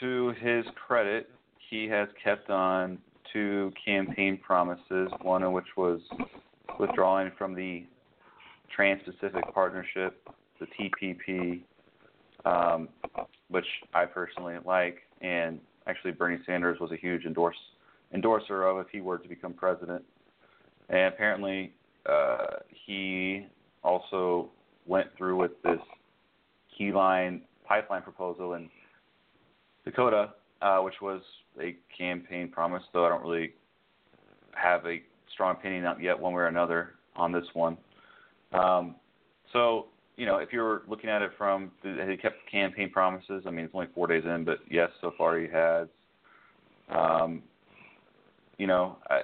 to 0.00 0.34
his 0.40 0.64
credit, 0.86 1.28
he 1.68 1.86
has 1.88 2.08
kept 2.22 2.48
on 2.48 2.98
two 3.32 3.72
campaign 3.84 4.38
promises, 4.44 5.10
one 5.22 5.42
of 5.42 5.52
which 5.52 5.76
was 5.76 6.00
withdrawing 6.78 7.32
from 7.36 7.54
the 7.54 7.84
Trans 8.74 9.00
Pacific 9.02 9.42
Partnership, 9.52 10.28
the 10.60 10.66
TPP, 10.78 11.62
um, 12.44 12.88
which 13.48 13.66
I 13.94 14.04
personally 14.04 14.56
like, 14.64 14.98
and 15.20 15.58
actually 15.86 16.12
Bernie 16.12 16.38
Sanders 16.46 16.78
was 16.80 16.92
a 16.92 16.96
huge 16.96 17.24
endorse, 17.24 17.56
endorser 18.12 18.64
of 18.64 18.78
if 18.78 18.86
he 18.92 19.00
were 19.00 19.18
to 19.18 19.28
become 19.28 19.52
president. 19.52 20.04
And 20.88 21.12
apparently, 21.12 21.72
uh, 22.06 22.58
he 22.86 23.46
also 23.82 24.50
went 24.86 25.08
through 25.16 25.36
with 25.36 25.52
this 25.62 25.80
keyline 26.78 27.40
pipeline 27.66 28.02
proposal 28.02 28.54
in 28.54 28.70
Dakota, 29.84 30.30
uh, 30.62 30.78
which 30.78 30.94
was 31.00 31.20
a 31.60 31.76
campaign 31.96 32.48
promise, 32.48 32.82
though 32.92 33.04
I 33.04 33.08
don't 33.08 33.22
really 33.22 33.52
have 34.54 34.84
a 34.86 35.02
strong 35.32 35.56
opinion 35.56 35.84
out 35.84 36.02
yet, 36.02 36.18
one 36.18 36.32
way 36.32 36.42
or 36.42 36.46
another, 36.46 36.94
on 37.16 37.32
this 37.32 37.46
one. 37.54 37.76
Um, 38.52 38.96
so, 39.52 39.86
you 40.16 40.26
know, 40.26 40.38
if 40.38 40.52
you're 40.52 40.82
looking 40.88 41.10
at 41.10 41.22
it 41.22 41.30
from 41.38 41.70
he 41.82 42.16
kept 42.16 42.36
campaign 42.50 42.90
promises. 42.90 43.44
I 43.46 43.50
mean, 43.50 43.64
it's 43.64 43.74
only 43.74 43.88
four 43.94 44.06
days 44.06 44.24
in, 44.24 44.44
but 44.44 44.58
yes, 44.68 44.90
so 45.00 45.12
far 45.16 45.38
he 45.38 45.46
has. 45.48 45.88
Um, 46.88 47.42
you 48.56 48.66
know, 48.66 48.96
I, 49.08 49.20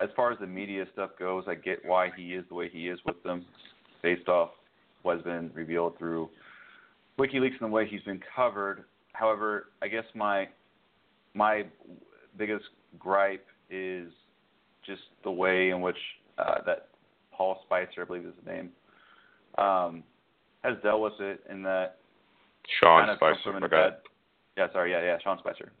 as 0.00 0.10
far 0.14 0.32
as 0.32 0.38
the 0.38 0.46
media 0.46 0.84
stuff 0.92 1.10
goes, 1.18 1.44
I 1.46 1.54
get 1.54 1.84
why 1.84 2.10
he 2.16 2.34
is 2.34 2.44
the 2.48 2.54
way 2.54 2.68
he 2.68 2.88
is 2.88 2.98
with 3.06 3.22
them, 3.22 3.46
based 4.02 4.28
off 4.28 4.50
what 5.02 5.16
has 5.16 5.24
been 5.24 5.50
revealed 5.54 5.96
through 5.98 6.28
WikiLeaks 7.18 7.52
and 7.60 7.60
the 7.60 7.68
way 7.68 7.86
he's 7.86 8.02
been 8.02 8.20
covered. 8.34 8.84
However, 9.14 9.68
I 9.80 9.88
guess 9.88 10.04
my 10.14 10.48
my 11.32 11.64
biggest 12.36 12.66
gripe 12.98 13.46
is 13.70 14.10
just 14.86 15.02
the 15.22 15.30
way 15.30 15.70
in 15.70 15.80
which 15.80 15.96
uh, 16.38 16.56
that 16.66 16.88
Paul 17.32 17.60
Spicer, 17.64 18.02
I 18.02 18.04
believe 18.04 18.24
is 18.24 18.34
his 18.36 18.46
name, 18.46 18.70
um, 19.56 20.02
has 20.62 20.74
dealt 20.82 21.00
with 21.00 21.20
it. 21.20 21.40
In 21.50 21.62
that 21.62 21.96
Sean 22.80 23.02
kind 23.02 23.10
of 23.10 23.18
Spicer, 23.18 23.38
put 23.44 23.50
him 23.50 23.56
in 23.56 23.62
a 23.62 23.68
forgot. 23.68 24.00
Yeah, 24.56 24.66
sorry, 24.72 24.92
yeah, 24.92 25.02
yeah, 25.02 25.16
Sean 25.22 25.38
Spicer. 25.38 25.72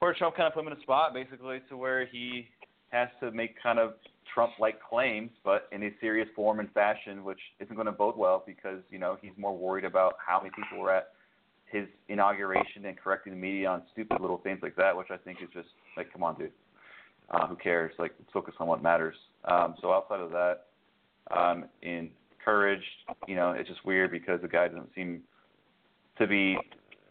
Where 0.00 0.14
Trump 0.14 0.36
kind 0.36 0.46
of 0.46 0.54
put 0.54 0.60
him 0.60 0.72
in 0.72 0.78
a 0.78 0.82
spot, 0.82 1.14
basically, 1.14 1.60
to 1.68 1.76
where 1.76 2.06
he 2.06 2.48
has 2.90 3.08
to 3.20 3.30
make 3.30 3.60
kind 3.62 3.78
of 3.78 3.94
Trump-like 4.32 4.78
claims, 4.82 5.30
but 5.44 5.68
in 5.72 5.82
a 5.82 5.90
serious 6.00 6.28
form 6.34 6.60
and 6.60 6.70
fashion, 6.72 7.24
which 7.24 7.40
isn't 7.60 7.74
going 7.74 7.86
to 7.86 7.92
bode 7.92 8.16
well 8.16 8.42
because 8.46 8.80
you 8.90 8.98
know 8.98 9.16
he's 9.20 9.32
more 9.36 9.56
worried 9.56 9.84
about 9.84 10.14
how 10.24 10.38
many 10.38 10.50
people 10.50 10.78
were 10.78 10.92
at 10.92 11.08
his 11.66 11.86
inauguration 12.08 12.84
and 12.84 12.96
correcting 12.96 13.32
the 13.32 13.38
media 13.38 13.68
on 13.68 13.82
stupid 13.92 14.20
little 14.20 14.38
things 14.38 14.60
like 14.62 14.76
that, 14.76 14.96
which 14.96 15.08
I 15.10 15.16
think 15.16 15.38
is 15.42 15.48
just 15.52 15.68
like, 15.96 16.12
come 16.12 16.22
on, 16.22 16.38
dude, 16.38 16.52
uh, 17.30 17.46
who 17.46 17.56
cares? 17.56 17.92
Like, 17.98 18.12
let's 18.18 18.32
focus 18.32 18.54
on 18.60 18.68
what 18.68 18.82
matters. 18.82 19.16
Um, 19.44 19.74
so 19.80 19.92
outside 19.92 20.20
of 20.20 20.30
that, 20.30 20.66
um, 21.36 21.64
encouraged, 21.82 22.84
you 23.26 23.34
know, 23.34 23.52
it's 23.52 23.68
just 23.68 23.84
weird 23.84 24.12
because 24.12 24.40
the 24.40 24.48
guy 24.48 24.68
doesn't 24.68 24.90
seem 24.94 25.22
to 26.18 26.26
be, 26.26 26.56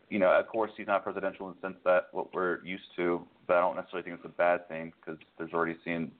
you 0.09 0.19
know, 0.19 0.31
of 0.31 0.47
course 0.47 0.71
he's 0.77 0.87
not 0.87 1.03
presidential 1.03 1.49
in 1.49 1.55
the 1.55 1.67
sense 1.67 1.77
that 1.83 2.07
what 2.11 2.33
we're 2.33 2.63
used 2.63 2.85
to, 2.95 3.21
but 3.47 3.57
I 3.57 3.59
don't 3.59 3.75
necessarily 3.75 4.03
think 4.03 4.19
it's 4.23 4.25
a 4.25 4.37
bad 4.37 4.67
thing 4.69 4.93
because 4.99 5.19
there's 5.37 5.51
already 5.51 5.75
seen 5.83 6.11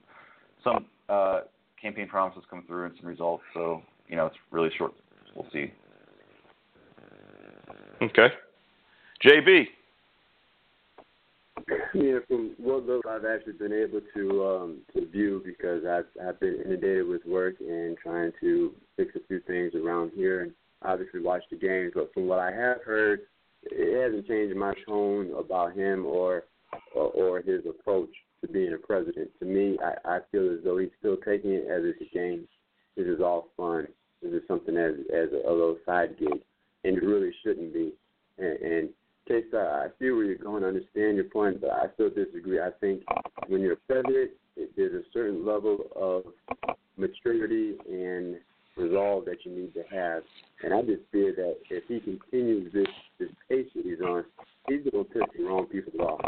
some 0.64 0.86
uh, 1.08 1.42
campaign 1.82 2.08
promises 2.08 2.44
come 2.50 2.64
through 2.68 2.88
and 2.88 2.96
some 3.00 3.08
results. 3.08 3.44
So 3.54 3.82
you 4.08 4.16
know, 4.16 4.26
it's 4.28 4.36
really 4.52 4.70
short. 4.78 4.94
We'll 5.36 5.48
see. 5.52 5.72
Okay. 8.02 8.28
JB. 9.24 9.68
Yeah, 11.93 12.20
from 12.28 12.54
what 12.58 12.86
little 12.86 13.02
I've 13.10 13.26
actually 13.26 13.54
been 13.54 13.74
able 13.74 14.02
to 14.14 14.46
um, 14.46 14.78
to 14.93 15.08
view 15.08 15.41
because 15.46 15.84
I've 15.86 16.06
I've 16.28 16.39
been 16.39 16.62
inundated 16.66 17.08
with 17.08 17.26
work 17.26 17.56
and 17.60 17.98
trying 17.98 18.34
to 18.41 18.72
fix 18.98 19.16
a 19.16 19.26
few 19.28 19.39
things 19.41 19.74
around 19.74 20.12
here 20.14 20.41
and 20.41 20.52
obviously 20.84 21.22
watch 21.22 21.43
the 21.50 21.58
games. 21.58 21.93
But 21.96 22.14
from 22.14 22.28
what 22.28 22.39
I 22.39 22.52
have 22.52 22.84
heard, 22.86 23.22
it 23.64 24.04
hasn't 24.04 24.28
changed 24.28 24.56
my 24.56 24.74
tone 24.86 25.32
about 25.38 25.76
him 25.76 26.06
or 26.06 26.43
or, 26.93 27.12
or 27.12 27.41
his 27.41 27.62
approach 27.68 28.10
to 28.41 28.52
being 28.52 28.74
a 28.74 28.78
president. 28.78 29.30
To 29.39 29.46
me, 29.46 29.78
I, 29.84 30.18
I 30.18 30.20
feel 30.32 30.52
as 30.52 30.60
though 30.64 30.78
he's 30.78 30.89
still 31.00 31.18
taking 31.18 31.52
it 31.52 31.68
as 31.70 31.84
it's 31.84 32.02
a 32.02 32.14
game. 32.14 32.48
This 32.98 33.08
is 33.08 33.22
all 33.22 33.48
fun. 33.56 33.88
This 34.22 34.34
is 34.34 34.41
something 34.48 34.76
as 34.78 34.93
as 35.14 35.30
a, 35.32 35.50
a 35.50 35.52
little 35.52 35.78
side 35.86 36.18
gig, 36.20 36.41
and 36.86 36.98
it 36.98 37.04
really 37.04 37.32
shouldn't 37.44 37.74
be. 37.74 37.94
And, 38.38 38.60
and 38.60 38.90
I 39.28 39.88
see 39.98 40.12
where 40.12 40.26
you're 40.26 40.36
going. 40.36 40.64
I 40.64 40.68
understand 40.68 41.16
your 41.16 41.26
point, 41.26 41.60
but 41.60 41.72
I 41.72 41.86
still 41.96 42.10
disagree. 42.10 42.60
I 42.60 42.70
think 42.80 43.02
when 43.48 43.62
you're 43.62 43.78
president, 43.88 44.32
it, 44.56 44.72
there's 44.78 44.94
a 44.94 45.06
certain 45.12 45.46
level 45.46 45.78
of 45.96 46.24
maturity 46.96 47.76
and 47.90 48.36
resolve 48.78 49.26
that 49.26 49.38
you 49.44 49.52
need 49.52 49.74
to 49.74 49.84
have. 49.92 50.22
And 50.64 50.74
I 50.74 50.82
just 50.82 51.02
fear 51.12 51.34
that 51.36 51.58
if 51.70 51.84
he 51.88 52.00
continues 52.00 52.72
this 52.72 52.86
this 53.20 53.30
pace 53.50 53.68
that 53.76 53.86
he's 53.86 54.02
on, 54.02 54.26
he's 54.68 54.82
going 54.92 55.06
to 55.06 55.12
piss 55.12 55.24
the 55.38 55.44
wrong 55.44 55.66
people 55.66 56.02
off. 56.02 56.22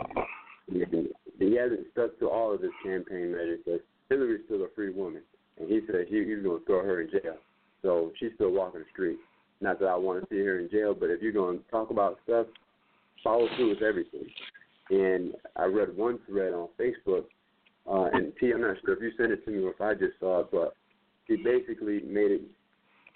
He 0.67 1.55
hasn't 1.55 1.87
stuck 1.91 2.17
to 2.19 2.29
all 2.29 2.53
of 2.53 2.61
his 2.61 2.71
campaign 2.83 3.31
measures. 3.31 3.59
Because 3.63 3.81
Hillary's 4.09 4.41
still 4.45 4.63
a 4.63 4.67
free 4.75 4.91
woman, 4.91 5.21
and 5.59 5.69
he 5.69 5.81
said 5.87 6.07
he, 6.09 6.17
he's 6.25 6.43
going 6.43 6.59
to 6.59 6.65
throw 6.65 6.83
her 6.83 7.01
in 7.01 7.11
jail. 7.11 7.35
So 7.83 8.11
she's 8.19 8.31
still 8.35 8.51
walking 8.51 8.81
the 8.81 8.85
street. 8.91 9.17
Not 9.61 9.79
that 9.79 9.87
I 9.87 9.95
want 9.95 10.21
to 10.21 10.27
see 10.29 10.43
her 10.43 10.59
in 10.59 10.69
jail, 10.69 10.93
but 10.93 11.09
if 11.09 11.21
you're 11.21 11.31
going 11.31 11.59
to 11.59 11.63
talk 11.71 11.89
about 11.89 12.19
stuff, 12.23 12.47
follow 13.23 13.47
through 13.55 13.69
with 13.69 13.81
everything. 13.81 14.27
And 14.89 15.33
I 15.55 15.65
read 15.65 15.95
one 15.97 16.19
thread 16.27 16.53
on 16.53 16.69
Facebook, 16.79 17.25
uh, 17.91 18.09
and 18.13 18.31
T, 18.39 18.51
I'm 18.51 18.61
not 18.61 18.77
sure 18.85 18.95
if 18.95 19.01
you 19.01 19.11
sent 19.17 19.31
it 19.31 19.43
to 19.45 19.51
me 19.51 19.63
or 19.63 19.71
if 19.71 19.81
I 19.81 19.93
just 19.93 20.19
saw 20.19 20.41
it, 20.41 20.47
but 20.51 20.75
he 21.27 21.37
basically 21.37 22.01
made 22.01 22.31
it 22.31 22.41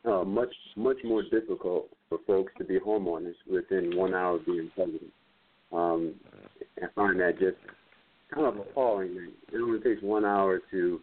uh, 0.06 0.24
much 0.24 0.54
much 0.76 0.98
more 1.04 1.24
difficult 1.24 1.88
for 2.10 2.18
folks 2.26 2.52
to 2.58 2.64
be 2.64 2.80
homeowners 2.80 3.36
within 3.50 3.96
one 3.96 4.14
hour 4.14 4.38
of 4.38 4.46
being 4.46 4.72
president. 4.76 5.12
Um, 5.72 6.16
I 6.82 6.88
find 6.96 7.20
that 7.20 7.40
just 7.40 7.58
kind 8.34 8.48
of 8.48 8.58
appalling. 8.58 9.32
It 9.52 9.58
only 9.58 9.80
takes 9.80 10.02
one 10.02 10.26
hour 10.26 10.60
to 10.72 11.02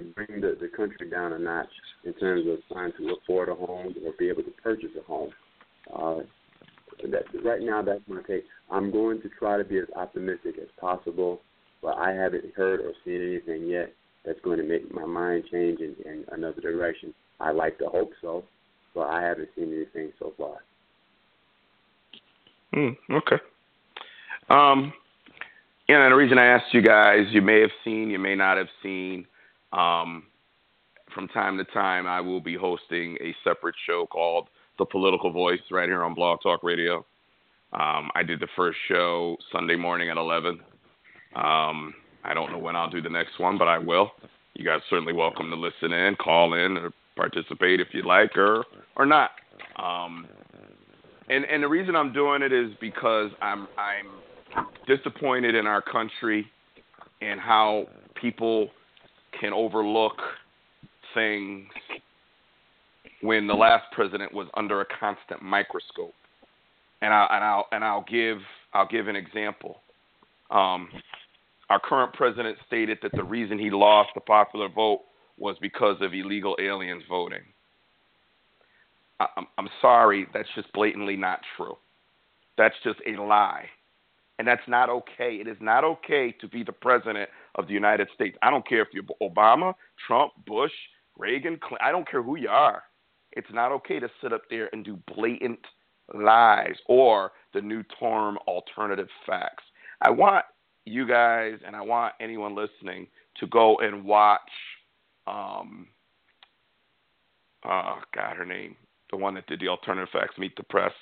to 0.00 0.06
bring 0.14 0.40
the, 0.40 0.56
the 0.60 0.68
country 0.68 1.08
down 1.10 1.32
a 1.32 1.38
notch 1.38 1.68
in 2.04 2.12
terms 2.14 2.46
of 2.48 2.58
trying 2.72 2.92
to 2.98 3.16
afford 3.16 3.48
a 3.48 3.54
home 3.54 3.94
or 4.04 4.12
be 4.18 4.28
able 4.28 4.42
to 4.42 4.52
purchase 4.62 4.90
a 4.98 5.02
home. 5.04 5.30
Uh, 5.94 6.20
that 7.10 7.24
right 7.44 7.62
now, 7.62 7.82
that's 7.82 8.00
my 8.08 8.20
take. 8.22 8.44
I'm 8.70 8.90
going 8.90 9.22
to 9.22 9.28
try 9.38 9.56
to 9.56 9.64
be 9.64 9.78
as 9.78 9.86
optimistic 9.96 10.56
as 10.60 10.68
possible, 10.80 11.40
but 11.82 11.96
I 11.96 12.12
haven't 12.12 12.44
heard 12.54 12.80
or 12.80 12.92
seen 13.04 13.22
anything 13.22 13.68
yet 13.68 13.92
that's 14.24 14.40
going 14.40 14.58
to 14.58 14.64
make 14.64 14.92
my 14.92 15.06
mind 15.06 15.44
change 15.50 15.80
in, 15.80 15.94
in 16.04 16.24
another 16.32 16.60
direction. 16.60 17.14
I 17.40 17.52
like 17.52 17.78
to 17.78 17.86
hope 17.86 18.10
so, 18.20 18.44
but 18.94 19.02
I 19.02 19.22
haven't 19.22 19.48
seen 19.56 19.72
anything 19.72 20.12
so 20.18 20.32
far. 20.36 20.56
Mm, 22.74 22.96
okay. 23.10 23.36
Um, 24.50 24.92
and 25.88 26.12
the 26.12 26.16
reason 26.16 26.38
I 26.38 26.46
asked 26.46 26.74
you 26.74 26.82
guys, 26.82 27.26
you 27.30 27.40
may 27.40 27.60
have 27.60 27.70
seen, 27.84 28.10
you 28.10 28.18
may 28.18 28.34
not 28.34 28.58
have 28.58 28.68
seen. 28.82 29.26
Um, 29.72 30.24
from 31.14 31.28
time 31.28 31.56
to 31.58 31.64
time, 31.64 32.06
I 32.06 32.20
will 32.20 32.40
be 32.40 32.56
hosting 32.56 33.16
a 33.20 33.34
separate 33.44 33.74
show 33.86 34.06
called 34.06 34.48
The 34.78 34.84
Political 34.84 35.32
Voice 35.32 35.60
right 35.70 35.88
here 35.88 36.02
on 36.04 36.14
Blog 36.14 36.40
Talk 36.42 36.62
Radio. 36.62 37.04
Um, 37.72 38.10
I 38.14 38.22
did 38.22 38.40
the 38.40 38.48
first 38.56 38.78
show 38.88 39.36
Sunday 39.52 39.76
morning 39.76 40.10
at 40.10 40.16
11. 40.16 40.60
Um, 41.36 41.94
I 42.24 42.34
don't 42.34 42.50
know 42.52 42.58
when 42.58 42.76
I'll 42.76 42.90
do 42.90 43.02
the 43.02 43.10
next 43.10 43.38
one, 43.38 43.58
but 43.58 43.68
I 43.68 43.78
will. 43.78 44.12
You 44.54 44.64
guys 44.64 44.80
certainly 44.90 45.12
welcome 45.12 45.50
to 45.50 45.56
listen 45.56 45.92
in, 45.92 46.16
call 46.16 46.54
in, 46.54 46.76
or 46.76 46.90
participate 47.16 47.80
if 47.80 47.88
you 47.92 48.02
like, 48.02 48.36
or 48.36 48.64
or 48.96 49.06
not. 49.06 49.30
Um, 49.76 50.26
and 51.28 51.44
and 51.44 51.62
the 51.62 51.68
reason 51.68 51.94
I'm 51.94 52.12
doing 52.12 52.42
it 52.42 52.52
is 52.52 52.70
because 52.80 53.30
I'm 53.40 53.68
I'm 53.76 54.66
disappointed 54.86 55.54
in 55.54 55.66
our 55.66 55.82
country 55.82 56.46
and 57.20 57.38
how 57.38 57.86
people 58.20 58.70
can 59.38 59.52
overlook 59.52 60.18
things 61.14 61.68
when 63.22 63.46
the 63.46 63.54
last 63.54 63.84
president 63.92 64.32
was 64.32 64.48
under 64.54 64.80
a 64.80 64.86
constant 65.00 65.42
microscope. 65.42 66.14
And 67.02 67.12
I 67.12 67.26
and 67.30 67.44
I'll 67.44 67.66
and 67.72 67.84
I'll 67.84 68.04
give 68.10 68.38
I'll 68.74 68.88
give 68.88 69.08
an 69.08 69.16
example. 69.16 69.80
Um, 70.50 70.88
our 71.70 71.78
current 71.78 72.12
president 72.14 72.56
stated 72.66 72.98
that 73.02 73.12
the 73.12 73.22
reason 73.22 73.58
he 73.58 73.70
lost 73.70 74.10
the 74.14 74.20
popular 74.20 74.68
vote 74.68 75.02
was 75.36 75.56
because 75.60 75.96
of 76.00 76.14
illegal 76.14 76.56
aliens 76.60 77.02
voting. 77.08 77.42
I'm, 79.20 79.46
I'm 79.58 79.68
sorry, 79.80 80.26
that's 80.32 80.48
just 80.54 80.72
blatantly 80.72 81.16
not 81.16 81.40
true. 81.56 81.76
That's 82.56 82.74
just 82.82 82.98
a 83.06 83.20
lie. 83.20 83.66
And 84.38 84.46
that's 84.46 84.66
not 84.68 84.88
okay. 84.88 85.38
It 85.40 85.48
is 85.48 85.56
not 85.60 85.84
okay 85.84 86.32
to 86.40 86.48
be 86.48 86.62
the 86.62 86.72
president 86.72 87.28
of 87.56 87.66
the 87.66 87.72
United 87.72 88.08
States. 88.14 88.36
I 88.42 88.50
don't 88.50 88.66
care 88.66 88.82
if 88.82 88.88
you're 88.92 89.02
Obama, 89.20 89.74
Trump, 90.06 90.32
Bush, 90.46 90.72
Reagan, 91.18 91.58
Clinton, 91.60 91.78
I 91.82 91.90
don't 91.90 92.08
care 92.08 92.22
who 92.22 92.36
you 92.36 92.48
are. 92.48 92.84
It's 93.32 93.48
not 93.52 93.72
okay 93.72 93.98
to 93.98 94.08
sit 94.22 94.32
up 94.32 94.42
there 94.48 94.70
and 94.72 94.84
do 94.84 94.98
blatant 95.14 95.58
lies 96.14 96.76
or 96.86 97.32
the 97.52 97.60
new 97.60 97.82
term 98.00 98.38
alternative 98.46 99.08
facts. 99.26 99.64
I 100.00 100.10
want 100.10 100.44
you 100.84 101.06
guys 101.06 101.58
and 101.66 101.76
I 101.76 101.82
want 101.82 102.14
anyone 102.20 102.54
listening 102.54 103.08
to 103.40 103.46
go 103.46 103.78
and 103.78 104.04
watch 104.04 104.40
um 105.26 105.86
oh 107.64 107.98
God 108.14 108.36
her 108.36 108.46
name 108.46 108.76
the 109.10 109.16
one 109.16 109.34
that 109.34 109.46
did 109.46 109.60
the 109.60 109.68
alternative 109.68 110.08
facts 110.12 110.38
meet 110.38 110.56
the 110.56 110.62
press 110.62 110.92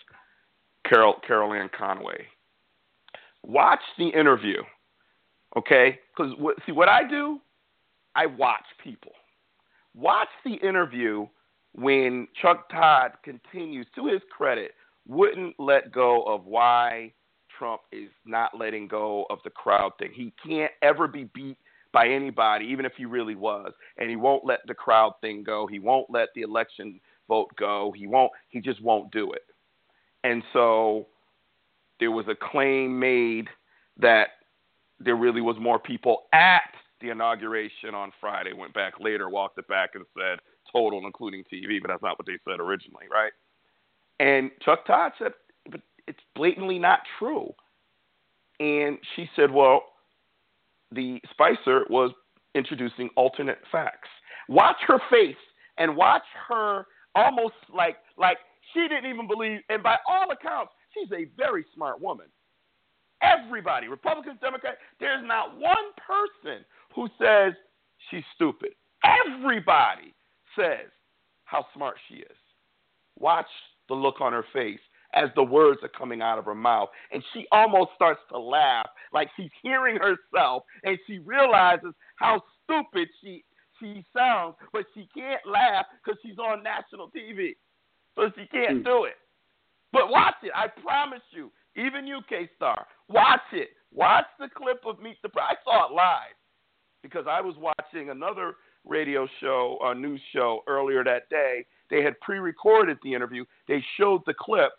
Carol 0.89 1.14
Carol 1.26 1.53
Ann 1.53 1.70
Conway 1.76 2.26
watch 3.47 3.80
the 3.99 4.09
interview 4.09 4.62
okay 5.57 5.99
cuz 6.16 6.32
what 6.38 6.57
see 6.66 6.72
what 6.72 6.88
I 6.88 7.09
do 7.09 7.40
I 8.14 8.26
watch 8.26 8.66
people 8.82 9.12
watch 9.94 10.28
the 10.44 10.55
interview 10.55 11.26
when 11.72 12.26
Chuck 12.40 12.68
Todd 12.70 13.12
continues 13.22 13.86
to 13.94 14.07
his 14.07 14.22
credit 14.30 14.72
wouldn't 15.07 15.55
let 15.59 15.92
go 15.92 16.22
of 16.22 16.47
why 16.47 17.12
Trump 17.59 17.82
is 17.92 18.11
not 18.24 18.59
letting 18.59 18.88
go 18.88 19.26
of 19.30 19.38
the 19.44 19.51
crowd 19.51 19.92
thing. 19.99 20.11
He 20.12 20.32
can't 20.44 20.72
ever 20.82 21.07
be 21.07 21.24
beat 21.34 21.59
by 21.92 22.09
anybody, 22.09 22.66
even 22.66 22.84
if 22.84 22.92
he 22.97 23.05
really 23.05 23.34
was, 23.34 23.72
and 23.97 24.11
he 24.11 24.16
won't 24.16 24.44
let 24.44 24.61
the 24.66 24.74
crowd 24.74 25.12
thing 25.20 25.42
go. 25.42 25.66
He 25.66 25.78
won't 25.78 26.11
let 26.11 26.28
the 26.34 26.42
election 26.42 27.01
vote 27.28 27.49
go. 27.57 27.92
He 27.97 28.07
won't. 28.07 28.32
He 28.49 28.61
just 28.61 28.82
won't 28.82 29.11
do 29.11 29.32
it. 29.32 29.42
And 30.24 30.42
so 30.53 31.07
there 32.01 32.11
was 32.11 32.26
a 32.28 32.34
claim 32.34 32.99
made 32.99 33.49
that 33.99 34.28
there 34.99 35.16
really 35.16 35.40
was 35.40 35.57
more 35.59 35.78
people 35.78 36.24
at 36.32 36.72
the 37.01 37.11
inauguration 37.11 37.94
on 37.94 38.12
Friday. 38.20 38.53
Went 38.53 38.74
back 38.74 38.94
later, 39.01 39.28
walked 39.28 39.59
it 39.59 39.68
back, 39.68 39.90
and 39.94 40.05
said 40.16 40.38
total, 40.72 41.05
including 41.07 41.44
TV, 41.53 41.80
but 41.80 41.88
that's 41.88 42.03
not 42.03 42.18
what 42.18 42.26
they 42.26 42.38
said 42.49 42.61
originally, 42.61 43.07
right? 43.11 43.32
And 44.18 44.51
Chuck 44.64 44.86
Todd 44.86 45.12
said 45.18 45.32
but 45.70 45.80
it's 46.07 46.20
blatantly 46.34 46.78
not 46.78 47.01
true. 47.18 47.53
And 48.59 48.99
she 49.14 49.28
said, 49.36 49.51
well, 49.51 49.82
the 50.92 51.20
Spicer 51.30 51.84
was 51.90 52.12
introducing 52.55 53.11
alternate 53.16 53.59
facts. 53.70 54.09
Watch 54.49 54.76
her 54.86 54.99
face 55.11 55.36
and 55.76 55.97
watch 55.97 56.22
her 56.49 56.86
almost 57.14 57.55
like 57.74 57.97
like 58.16 58.38
she 58.72 58.88
didn't 58.88 59.11
even 59.11 59.26
believe. 59.26 59.61
And 59.68 59.82
by 59.82 59.97
all 60.09 60.30
accounts, 60.30 60.72
she's 60.97 61.12
a 61.12 61.28
very 61.36 61.64
smart 61.74 62.01
woman. 62.01 62.26
Everybody, 63.22 63.88
Republicans, 63.88 64.38
Democrats, 64.40 64.78
there's 65.01 65.24
not 65.26 65.59
one 65.59 65.92
person 66.07 66.64
who 66.94 67.09
says 67.18 67.55
she's 68.11 68.24
stupid. 68.34 68.70
Everybody 69.05 70.14
says 70.59 70.90
how 71.44 71.66
smart 71.74 71.97
she 72.09 72.16
is. 72.16 72.36
Watch 73.18 73.47
the 73.88 73.94
look 73.94 74.20
on 74.20 74.32
her 74.32 74.44
face 74.53 74.80
as 75.14 75.30
the 75.34 75.42
words 75.42 75.80
are 75.82 75.88
coming 75.88 76.20
out 76.20 76.38
of 76.38 76.44
her 76.44 76.55
mouth. 76.55 76.90
And 77.12 77.22
she 77.32 77.47
almost 77.53 77.90
starts 77.94 78.20
to 78.30 78.38
laugh, 78.38 78.88
like 79.12 79.28
she's 79.36 79.51
hearing 79.62 79.97
herself, 79.97 80.64
and 80.84 80.99
she 81.07 81.18
realizes 81.18 81.94
how 82.16 82.42
stupid 82.64 83.09
she 83.22 83.44
she 83.80 84.03
sounds, 84.16 84.55
but 84.72 84.86
she 84.94 85.07
can't 85.14 85.42
laugh 85.47 85.84
because 86.03 86.18
she's 86.24 86.38
on 86.38 86.62
national 86.62 87.11
TV. 87.11 87.57
So 88.14 88.30
she 88.34 88.47
can't 88.47 88.78
hmm. 88.78 88.82
do 88.82 89.05
it. 89.05 89.16
But 89.93 90.11
watch 90.11 90.34
it. 90.43 90.53
I 90.55 90.68
promise 90.68 91.22
you. 91.30 91.51
Even 91.76 92.07
you, 92.07 92.20
K 92.28 92.49
Star. 92.57 92.87
Watch 93.09 93.41
it. 93.53 93.70
Watch 93.93 94.26
the 94.39 94.49
clip 94.55 94.82
of 94.87 95.01
Meet 95.01 95.20
the 95.22 95.28
Press. 95.28 95.47
I 95.51 95.55
saw 95.64 95.89
it 95.89 95.95
live 95.95 96.34
because 97.03 97.26
I 97.28 97.41
was 97.41 97.55
watching 97.59 98.11
another 98.11 98.55
radio 98.84 99.28
show, 99.41 99.78
a 99.82 99.95
news 99.95 100.20
show 100.32 100.62
earlier 100.66 101.05
that 101.05 101.28
day. 101.28 101.66
They 101.91 102.03
had 102.03 102.18
pre 102.20 102.39
recorded 102.39 102.99
the 103.03 103.14
interview. 103.14 103.45
They 103.68 103.84
showed 103.97 104.22
the 104.26 104.34
clip 104.34 104.72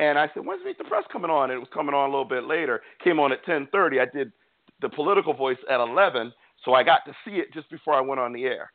and 0.00 0.18
I 0.18 0.28
said, 0.32 0.46
"When's 0.46 0.64
Meet 0.64 0.78
the 0.78 0.84
Press 0.84 1.04
coming 1.12 1.30
on?" 1.30 1.50
And 1.50 1.56
it 1.56 1.60
was 1.60 1.68
coming 1.68 1.94
on 1.94 2.08
a 2.08 2.10
little 2.10 2.24
bit 2.24 2.44
later. 2.44 2.82
Came 3.04 3.20
on 3.20 3.32
at 3.32 3.44
10:30. 3.44 4.00
I 4.00 4.06
did 4.06 4.32
the 4.80 4.88
political 4.88 5.34
voice 5.34 5.58
at 5.68 5.78
11, 5.78 6.32
so 6.64 6.72
I 6.72 6.82
got 6.82 7.04
to 7.04 7.14
see 7.24 7.38
it 7.38 7.52
just 7.52 7.68
before 7.68 7.94
I 7.94 8.00
went 8.00 8.18
on 8.18 8.32
the 8.32 8.46
air. 8.46 8.72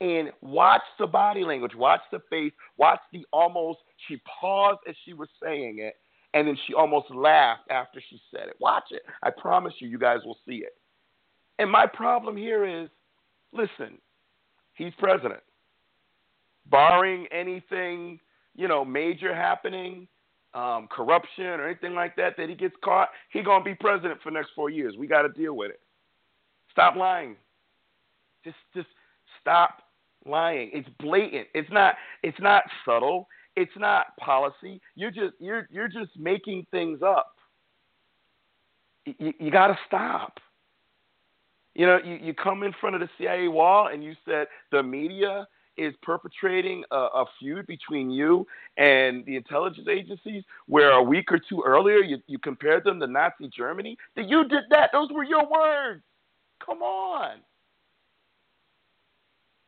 And 0.00 0.32
watch 0.40 0.82
the 0.98 1.06
body 1.06 1.44
language, 1.44 1.74
watch 1.74 2.02
the 2.12 2.20
face, 2.30 2.52
watch 2.76 3.00
the 3.12 3.26
almost. 3.32 3.80
She 4.08 4.20
paused 4.40 4.80
as 4.88 4.94
she 5.04 5.12
was 5.12 5.28
saying 5.42 5.78
it, 5.78 5.94
and 6.34 6.46
then 6.46 6.56
she 6.66 6.74
almost 6.74 7.10
laughed 7.10 7.70
after 7.70 8.00
she 8.10 8.20
said 8.30 8.48
it. 8.48 8.56
Watch 8.60 8.84
it. 8.90 9.02
I 9.22 9.30
promise 9.30 9.74
you, 9.78 9.88
you 9.88 9.98
guys 9.98 10.20
will 10.24 10.38
see 10.46 10.56
it. 10.56 10.76
And 11.58 11.70
my 11.70 11.86
problem 11.86 12.36
here 12.36 12.64
is 12.66 12.88
listen, 13.52 13.98
he's 14.74 14.92
president. 14.98 15.40
Barring 16.70 17.26
anything, 17.30 18.18
you 18.54 18.68
know, 18.68 18.84
major 18.84 19.34
happening, 19.34 20.08
um, 20.54 20.88
corruption 20.90 21.46
or 21.46 21.66
anything 21.66 21.94
like 21.94 22.16
that, 22.16 22.36
that 22.36 22.48
he 22.48 22.54
gets 22.54 22.74
caught, 22.82 23.10
he 23.30 23.42
gonna 23.42 23.64
be 23.64 23.74
president 23.74 24.20
for 24.22 24.30
the 24.30 24.34
next 24.34 24.50
four 24.54 24.70
years. 24.70 24.94
We 24.98 25.06
got 25.06 25.22
to 25.22 25.28
deal 25.28 25.54
with 25.54 25.70
it. 25.70 25.80
Stop 26.70 26.96
lying. 26.96 27.36
Just, 28.44 28.56
just 28.74 28.88
stop 29.40 29.82
lying. 30.26 30.70
It's 30.72 30.88
blatant. 31.00 31.48
It's 31.54 31.70
not. 31.70 31.94
It's 32.22 32.40
not 32.40 32.64
subtle. 32.84 33.28
It's 33.56 33.72
not 33.76 34.16
policy. 34.18 34.80
You're 34.94 35.10
just, 35.10 35.34
you're, 35.38 35.68
you're 35.70 35.88
just 35.88 36.10
making 36.18 36.66
things 36.70 37.00
up. 37.02 37.36
You, 39.04 39.32
you 39.38 39.50
got 39.50 39.68
to 39.68 39.78
stop. 39.86 40.40
You 41.74 41.86
know, 41.86 41.98
you, 42.04 42.14
you 42.14 42.34
come 42.34 42.62
in 42.62 42.72
front 42.80 42.94
of 42.96 43.00
the 43.00 43.08
CIA 43.18 43.48
wall 43.48 43.88
and 43.88 44.02
you 44.02 44.14
said 44.24 44.46
the 44.70 44.82
media 44.82 45.46
is 45.76 45.92
perpetrating 46.02 46.84
a, 46.90 46.96
a, 46.96 47.24
feud 47.38 47.66
between 47.66 48.10
you 48.10 48.46
and 48.76 49.24
the 49.26 49.36
intelligence 49.36 49.88
agencies, 49.90 50.44
where 50.66 50.90
a 50.92 51.02
week 51.02 51.32
or 51.32 51.38
two 51.38 51.62
earlier 51.66 51.98
you, 51.98 52.18
you 52.28 52.38
compared 52.38 52.84
them 52.84 53.00
to 53.00 53.06
Nazi 53.06 53.48
Germany. 53.48 53.96
That 54.14 54.28
you 54.28 54.46
did 54.46 54.64
that. 54.70 54.90
Those 54.92 55.10
were 55.10 55.24
your 55.24 55.48
words. 55.48 56.02
Come 56.64 56.82
on. 56.82 57.38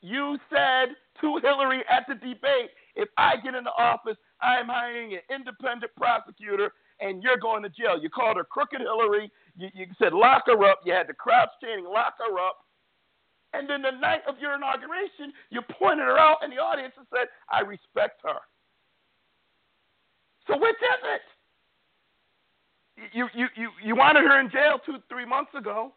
You 0.01 0.39
said 0.49 0.91
to 1.21 1.39
Hillary 1.39 1.83
at 1.91 2.07
the 2.07 2.15
debate, 2.15 2.71
if 2.97 3.09
I 3.17 3.37
get 3.37 3.55
into 3.55 3.71
office, 3.79 4.17
I'm 4.41 4.69
hiring 4.69 5.13
an 5.15 5.21
independent 5.31 5.93
prosecutor 5.97 6.73
and 7.01 7.23
you're 7.23 7.37
going 7.37 7.63
to 7.63 7.69
jail. 7.69 8.01
You 8.01 8.09
called 8.09 8.39
her 8.39 8.45
Crooked 8.45 8.81
Hillary. 8.81 9.31
You, 9.57 9.69
you 9.75 9.87
said 9.99 10.13
lock 10.13 10.45
her 10.47 10.65
up. 10.65 10.81
You 10.85 10.93
had 10.95 11.09
the 11.09 11.15
Crouch 11.15 11.51
chanting 11.63 11.85
lock 11.85 12.15
her 12.19 12.39
up. 12.41 12.59
And 13.53 13.69
then 13.69 13.83
the 13.83 13.91
night 13.91 14.23
of 14.29 14.37
your 14.41 14.55
inauguration, 14.55 15.33
you 15.51 15.61
pointed 15.79 16.05
her 16.05 16.19
out 16.19 16.39
in 16.43 16.51
the 16.51 16.57
audience 16.57 16.95
and 16.97 17.07
said, 17.11 17.29
I 17.51 17.61
respect 17.61 18.21
her. 18.25 18.41
So 20.47 20.59
which 20.59 20.77
is 20.77 21.03
it? 21.15 21.23
You, 23.13 23.29
you, 23.35 23.47
you, 23.57 23.71
you 23.85 23.97
wanted 23.97 24.25
her 24.25 24.41
in 24.41 24.51
jail 24.51 24.81
two, 24.85 24.97
three 25.09 25.27
months 25.27 25.53
ago. 25.57 25.93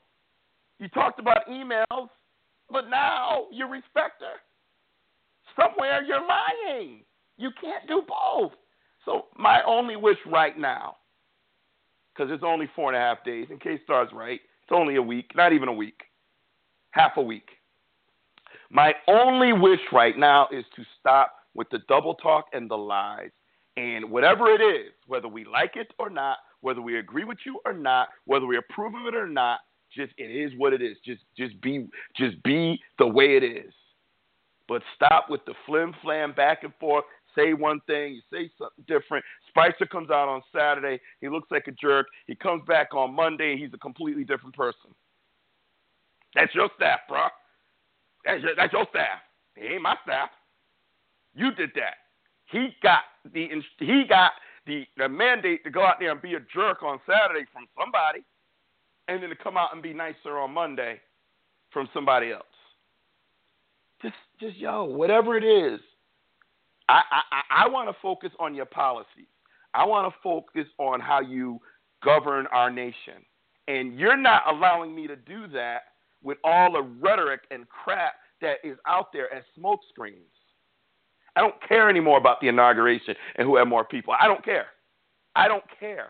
You 0.80 0.89
talked 0.89 1.20
about 1.20 1.47
emails, 1.47 2.10
but 2.70 2.89
now 2.89 3.45
you 3.52 3.68
respect 3.68 4.22
her. 4.22 4.39
Somewhere 5.60 6.03
you're 6.03 6.26
lying. 6.26 7.03
You 7.38 7.49
can't 7.62 7.88
do 7.88 8.01
both. 8.07 8.51
So 9.05 9.26
my 9.38 9.62
only 9.66 9.95
wish 9.95 10.18
right 10.26 10.57
now, 10.57 10.97
because 12.14 12.32
it's 12.32 12.43
only 12.45 12.70
four 12.76 12.93
and 12.93 12.97
a 12.97 12.99
half 12.99 13.24
days, 13.24 13.47
in 13.49 13.60
K 13.60 13.80
Star's 13.84 14.10
right, 14.14 14.39
it's 14.64 14.72
only 14.72 14.97
a 14.97 15.01
week, 15.01 15.32
not 15.36 15.53
even 15.53 15.68
a 15.70 15.74
week, 15.74 16.01
half 16.91 17.14
a 17.18 17.22
week. 17.22 17.49
My 18.70 18.93
only 19.07 19.53
wish 19.53 19.80
right 19.91 20.18
now 20.18 20.47
is 20.51 20.66
to 20.76 20.84
stop 20.99 21.34
with 21.55 21.70
the 21.72 21.80
double 21.88 22.16
talk 22.16 22.45
and 22.53 22.70
the 22.70 22.78
lies. 22.78 23.32
And 23.78 24.12
whatever 24.12 24.51
it 24.51 24.62
is, 24.62 24.91
whether 25.07 25.28
we 25.28 25.45
like 25.45 25.76
it 25.76 25.88
or 25.97 26.10
not, 26.10 26.38
whether 26.62 26.82
we 26.82 26.99
agree 26.99 27.24
with 27.24 27.38
you 27.45 27.60
or 27.66 27.74
not, 27.74 28.10
whether 28.26 28.45
we 28.45 28.57
approve 28.57 28.93
of 28.93 29.07
it 29.07 29.16
or 29.16 29.28
not, 29.28 29.62
just 29.95 30.14
it 30.18 30.26
is 30.26 30.51
what 30.57 30.74
it 30.74 30.82
is. 30.82 30.97
Just 31.05 31.22
just 31.38 31.60
be 31.62 31.88
just 32.16 32.41
be 32.43 32.80
the 32.99 33.07
way 33.07 33.38
it 33.38 33.43
is. 33.43 33.74
But 34.70 34.84
stop 34.95 35.30
with 35.30 35.43
the 35.45 35.55
flim 35.65 35.93
flam 36.03 36.32
back 36.32 36.63
and 36.63 36.72
forth. 36.80 37.03
Say 37.36 37.53
one 37.53 37.82
thing, 37.88 38.13
you 38.13 38.22
say 38.32 38.51
something 38.57 38.86
different. 38.88 39.26
Spicer 39.49 39.86
comes 39.86 40.11
out 40.11 40.30
on 40.30 40.41
Saturday. 40.55 41.01
He 41.22 41.28
looks 41.28 41.49
like 41.51 41.67
a 41.67 41.72
jerk. 41.72 42.05
He 42.28 42.36
comes 42.36 42.63
back 42.67 42.93
on 42.93 43.13
Monday. 43.13 43.57
He's 43.57 43.74
a 43.74 43.78
completely 43.80 44.24
different 44.24 44.55
person. 44.55 44.91
That's 46.36 46.53
your 46.53 46.70
staff, 46.76 46.99
bro. 47.09 47.28
That's 48.26 48.43
your, 48.43 48.55
that's 48.55 48.72
your 48.72 48.86
staff. 48.91 49.20
He 49.55 49.65
ain't 49.65 49.82
my 49.82 49.95
staff. 50.03 50.30
You 51.36 51.51
did 51.55 51.72
that. 51.76 51.95
He 52.51 52.70
got 52.84 53.03
the 53.34 53.49
he 53.80 54.03
got 54.07 54.32
the, 54.65 54.86
the 54.97 55.09
mandate 55.09 55.63
to 55.63 55.72
go 55.72 55.84
out 55.84 55.95
there 55.99 56.11
and 56.11 56.22
be 56.22 56.36
a 56.36 56.39
jerk 56.53 56.84
on 56.84 56.99
Saturday 57.07 57.45
from 57.51 57.65
somebody 57.80 58.20
and 59.07 59.22
then 59.22 59.30
to 59.30 59.36
come 59.36 59.57
out 59.57 59.74
and 59.74 59.82
be 59.82 59.93
nicer 59.93 60.38
on 60.38 60.53
Monday 60.53 60.99
from 61.72 61.89
somebody 61.93 62.32
else. 62.32 62.43
Just, 64.02 64.16
just 64.39 64.58
yo, 64.58 64.86
whatever 64.86 65.38
it 65.38 65.43
is, 65.43 65.80
I, 66.88 67.02
I, 67.32 67.66
I 67.66 67.68
want 67.68 67.89
to 67.89 67.95
focus 68.02 68.32
on 68.39 68.56
your 68.56 68.66
policies. 68.66 69.28
I 69.74 69.86
want 69.86 70.12
to 70.12 70.20
focus 70.24 70.66
on 70.78 71.00
how 71.00 71.22
you 71.22 71.60
govern 72.04 72.47
our 72.47 72.72
nation. 72.72 73.26
And 73.68 74.00
you're 74.00 74.18
not 74.18 74.43
allowing 74.47 74.95
me 74.95 75.06
to 75.08 75.16
do 75.16 75.47
that 75.50 75.82
with 76.24 76.38
all 76.43 76.72
the 76.72 76.82
rhetoric 76.82 77.41
and 77.52 77.68
crap 77.70 78.14
that 78.41 78.58
is 78.64 78.78
out 78.88 79.14
there 79.14 79.32
as 79.34 79.43
smoke 79.56 79.82
screens. 79.89 80.24
I 81.36 81.41
don't 81.41 81.56
care 81.68 81.89
anymore 81.89 82.18
about 82.18 82.41
the 82.41 82.47
inauguration 82.47 83.16
and 83.36 83.47
who 83.47 83.58
had 83.58 83.66
more 83.66 83.86
people. 83.86 84.14
I 84.20 84.28
don't 84.28 84.43
care. 84.43 84.68
I 85.36 85.47
don't 85.47 85.64
care. 85.80 86.10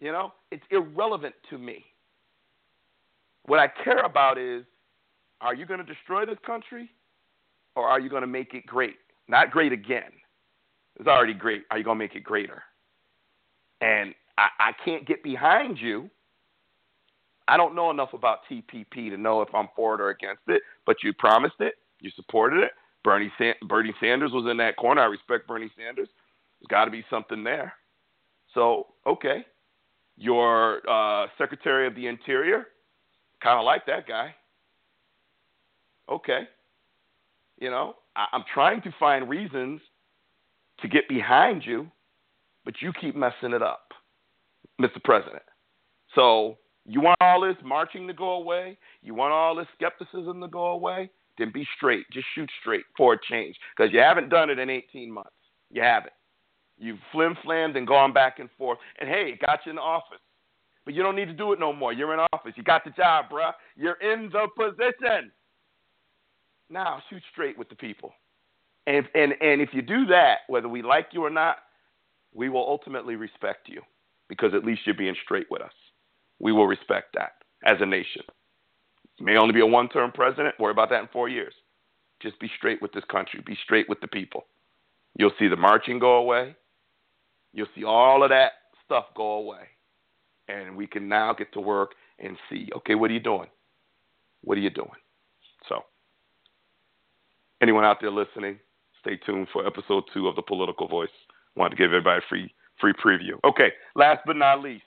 You 0.00 0.12
know, 0.12 0.32
it's 0.50 0.64
irrelevant 0.70 1.34
to 1.50 1.58
me. 1.58 1.84
What 3.44 3.58
I 3.58 3.68
care 3.68 4.04
about 4.04 4.38
is 4.38 4.64
are 5.40 5.54
you 5.54 5.66
going 5.66 5.84
to 5.84 5.86
destroy 5.86 6.26
this 6.26 6.38
country 6.44 6.90
or 7.76 7.88
are 7.88 8.00
you 8.00 8.08
going 8.10 8.22
to 8.22 8.26
make 8.26 8.54
it 8.54 8.66
great? 8.66 8.96
Not 9.28 9.50
great 9.50 9.72
again. 9.72 10.10
It's 10.98 11.08
already 11.08 11.34
great. 11.34 11.62
Are 11.70 11.78
you 11.78 11.84
going 11.84 11.98
to 11.98 12.04
make 12.04 12.14
it 12.14 12.24
greater? 12.24 12.62
And 13.80 14.14
I, 14.36 14.48
I 14.58 14.72
can't 14.84 15.06
get 15.06 15.22
behind 15.22 15.78
you. 15.78 16.10
I 17.48 17.56
don't 17.56 17.74
know 17.74 17.90
enough 17.90 18.12
about 18.12 18.40
TPP 18.50 19.10
to 19.10 19.16
know 19.16 19.42
if 19.42 19.54
I'm 19.54 19.68
for 19.74 19.94
it 19.94 20.00
or 20.00 20.10
against 20.10 20.42
it, 20.46 20.62
but 20.86 20.96
you 21.02 21.12
promised 21.12 21.56
it. 21.60 21.74
You 22.00 22.10
supported 22.14 22.62
it. 22.62 22.72
Bernie, 23.02 23.32
San- 23.38 23.54
Bernie 23.66 23.94
Sanders 24.00 24.30
was 24.32 24.46
in 24.50 24.56
that 24.58 24.76
corner. 24.76 25.02
I 25.02 25.06
respect 25.06 25.48
Bernie 25.48 25.70
Sanders. 25.76 26.08
There's 26.60 26.68
got 26.68 26.84
to 26.84 26.90
be 26.90 27.04
something 27.08 27.42
there. 27.42 27.72
So, 28.54 28.88
okay, 29.06 29.46
your 30.16 30.88
uh, 30.88 31.28
Secretary 31.38 31.86
of 31.86 31.94
the 31.94 32.06
Interior, 32.06 32.66
kind 33.42 33.58
of 33.58 33.64
like 33.64 33.86
that 33.86 34.06
guy. 34.06 34.34
Okay. 36.10 36.48
You 37.58 37.70
know, 37.70 37.96
I- 38.16 38.28
I'm 38.32 38.44
trying 38.44 38.82
to 38.82 38.92
find 38.92 39.28
reasons 39.28 39.80
to 40.78 40.88
get 40.88 41.08
behind 41.08 41.64
you, 41.64 41.90
but 42.64 42.80
you 42.80 42.92
keep 42.92 43.14
messing 43.14 43.52
it 43.52 43.62
up, 43.62 43.92
Mr. 44.80 45.02
President. 45.02 45.42
So 46.14 46.58
you 46.86 47.00
want 47.00 47.18
all 47.20 47.40
this 47.40 47.56
marching 47.62 48.06
to 48.06 48.12
go 48.12 48.32
away? 48.32 48.78
You 49.02 49.14
want 49.14 49.32
all 49.32 49.54
this 49.54 49.68
skepticism 49.74 50.40
to 50.40 50.48
go 50.48 50.68
away? 50.68 51.10
Then 51.38 51.50
be 51.50 51.66
straight. 51.76 52.08
Just 52.10 52.26
shoot 52.34 52.50
straight 52.60 52.84
for 52.96 53.14
a 53.14 53.18
change 53.30 53.58
because 53.76 53.92
you 53.92 54.00
haven't 54.00 54.28
done 54.28 54.50
it 54.50 54.58
in 54.58 54.68
18 54.68 55.10
months. 55.10 55.30
You 55.70 55.82
haven't. 55.82 56.12
You've 56.78 56.98
flim 57.12 57.36
flammed 57.44 57.76
and 57.76 57.86
gone 57.86 58.12
back 58.12 58.38
and 58.38 58.50
forth. 58.52 58.78
And 58.98 59.08
hey, 59.08 59.32
it 59.32 59.40
got 59.40 59.60
you 59.66 59.72
in 59.72 59.78
office. 59.78 60.18
But 60.84 60.94
you 60.94 61.02
don't 61.02 61.14
need 61.14 61.26
to 61.26 61.34
do 61.34 61.52
it 61.52 61.60
no 61.60 61.72
more. 61.72 61.92
You're 61.92 62.14
in 62.14 62.20
office. 62.32 62.54
You 62.56 62.62
got 62.62 62.84
the 62.84 62.90
job, 62.90 63.26
bruh. 63.30 63.52
You're 63.76 64.00
in 64.00 64.30
the 64.30 64.48
position. 64.56 65.30
Now 66.70 67.02
shoot 67.10 67.22
straight 67.32 67.58
with 67.58 67.68
the 67.68 67.74
people. 67.74 68.12
And, 68.86 69.06
and, 69.14 69.34
and 69.40 69.60
if 69.60 69.70
you 69.72 69.82
do 69.82 70.06
that, 70.06 70.38
whether 70.48 70.68
we 70.68 70.82
like 70.82 71.08
you 71.12 71.24
or 71.24 71.30
not, 71.30 71.56
we 72.32 72.48
will 72.48 72.66
ultimately 72.66 73.16
respect 73.16 73.68
you 73.68 73.82
because 74.28 74.54
at 74.54 74.64
least 74.64 74.82
you're 74.86 74.94
being 74.94 75.16
straight 75.24 75.48
with 75.50 75.62
us. 75.62 75.72
We 76.38 76.52
will 76.52 76.66
respect 76.66 77.14
that 77.14 77.32
as 77.64 77.78
a 77.80 77.86
nation. 77.86 78.22
You 79.18 79.26
may 79.26 79.36
only 79.36 79.52
be 79.52 79.60
a 79.60 79.66
one 79.66 79.88
term 79.88 80.12
president. 80.12 80.54
Worry 80.58 80.70
about 80.70 80.90
that 80.90 81.02
in 81.02 81.08
four 81.12 81.28
years. 81.28 81.52
Just 82.22 82.38
be 82.40 82.50
straight 82.56 82.80
with 82.80 82.92
this 82.92 83.04
country. 83.10 83.42
Be 83.44 83.58
straight 83.64 83.88
with 83.88 84.00
the 84.00 84.08
people. 84.08 84.44
You'll 85.16 85.32
see 85.38 85.48
the 85.48 85.56
marching 85.56 85.98
go 85.98 86.16
away. 86.16 86.54
You'll 87.52 87.66
see 87.74 87.84
all 87.84 88.22
of 88.22 88.30
that 88.30 88.52
stuff 88.84 89.06
go 89.16 89.32
away. 89.32 89.68
And 90.48 90.76
we 90.76 90.86
can 90.86 91.08
now 91.08 91.32
get 91.32 91.52
to 91.52 91.60
work 91.60 91.92
and 92.18 92.36
see, 92.48 92.68
okay, 92.76 92.94
what 92.94 93.10
are 93.10 93.14
you 93.14 93.20
doing? 93.20 93.48
What 94.42 94.56
are 94.58 94.60
you 94.60 94.70
doing? 94.70 94.88
So, 95.68 95.84
anyone 97.62 97.84
out 97.84 97.98
there 98.00 98.10
listening, 98.10 98.58
stay 99.00 99.16
tuned 99.24 99.48
for 99.52 99.66
episode 99.66 100.04
two 100.12 100.28
of 100.28 100.36
The 100.36 100.42
Political 100.42 100.88
Voice. 100.88 101.08
Wanted 101.56 101.70
to 101.70 101.76
give 101.76 101.92
everybody 101.92 102.18
a 102.18 102.28
free, 102.28 102.54
free 102.80 102.92
preview. 102.92 103.38
Okay, 103.44 103.70
last 103.94 104.20
but 104.26 104.36
not 104.36 104.62
least, 104.62 104.84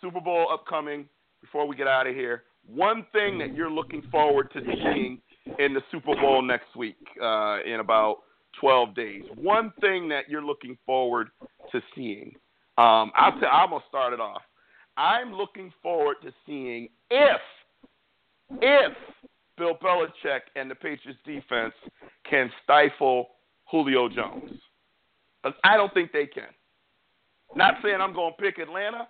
Super 0.00 0.20
Bowl 0.20 0.48
upcoming. 0.52 1.08
Before 1.40 1.66
we 1.68 1.76
get 1.76 1.86
out 1.86 2.06
of 2.06 2.14
here, 2.14 2.44
one 2.66 3.06
thing 3.12 3.38
that 3.38 3.54
you're 3.54 3.70
looking 3.70 4.02
forward 4.10 4.50
to 4.52 4.60
seeing 4.60 5.20
in 5.58 5.74
the 5.74 5.80
Super 5.92 6.16
Bowl 6.16 6.42
next 6.42 6.74
week, 6.74 6.96
uh, 7.22 7.58
in 7.64 7.80
about 7.80 8.18
12 8.60 8.94
days. 8.94 9.22
One 9.34 9.72
thing 9.80 10.08
that 10.08 10.28
you're 10.28 10.44
looking 10.44 10.76
forward 10.84 11.28
to 11.72 11.80
seeing. 11.94 12.32
Um, 12.78 13.12
I'll 13.14 13.38
t- 13.38 13.46
I'm 13.46 13.70
gonna 13.70 13.84
start 13.88 14.12
it 14.12 14.20
off. 14.20 14.42
I'm 14.96 15.32
looking 15.32 15.72
forward 15.82 16.16
to 16.22 16.32
seeing 16.46 16.88
if 17.10 17.40
if 18.60 18.92
Bill 19.56 19.74
Belichick 19.82 20.40
and 20.54 20.70
the 20.70 20.74
Patriots 20.74 21.20
defense 21.24 21.74
can 22.28 22.50
stifle 22.62 23.28
Julio 23.70 24.08
Jones. 24.08 24.52
I 25.64 25.76
don't 25.76 25.92
think 25.94 26.12
they 26.12 26.26
can. 26.26 26.48
Not 27.54 27.74
saying 27.82 28.00
I'm 28.00 28.12
going 28.12 28.32
to 28.36 28.42
pick 28.42 28.58
Atlanta, 28.58 29.08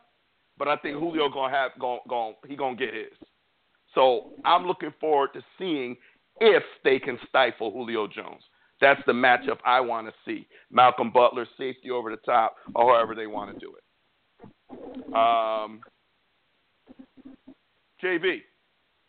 but 0.58 0.68
I 0.68 0.76
think 0.76 0.98
Julio 0.98 1.28
going 1.28 1.50
to 1.50 1.56
have 1.56 1.70
going 1.80 2.00
going 2.08 2.34
he 2.46 2.56
going 2.56 2.76
to 2.76 2.84
get 2.84 2.94
his. 2.94 3.12
So 3.94 4.32
I'm 4.44 4.66
looking 4.66 4.92
forward 5.00 5.30
to 5.34 5.42
seeing 5.58 5.96
if 6.40 6.62
they 6.84 6.98
can 6.98 7.18
stifle 7.28 7.70
Julio 7.70 8.06
Jones. 8.06 8.42
That's 8.80 9.00
the 9.06 9.12
matchup 9.12 9.58
I 9.64 9.80
want 9.80 10.06
to 10.06 10.12
see. 10.26 10.46
Malcolm 10.70 11.10
Butler, 11.10 11.46
safety 11.56 11.90
over 11.90 12.10
the 12.10 12.18
top, 12.18 12.56
or 12.74 12.94
however 12.94 13.14
they 13.14 13.26
want 13.26 13.54
to 13.54 13.58
do 13.58 13.74
it. 13.74 15.14
Um, 15.14 15.80
JB, 18.02 18.42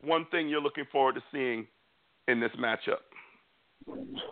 one 0.03 0.26
thing 0.32 0.48
you're 0.48 0.61
looking 0.61 0.86
forward 0.91 1.15
to 1.15 1.24
seeing 1.32 1.68
in 2.28 2.40
this 2.40 2.52
matchup? 2.60 2.99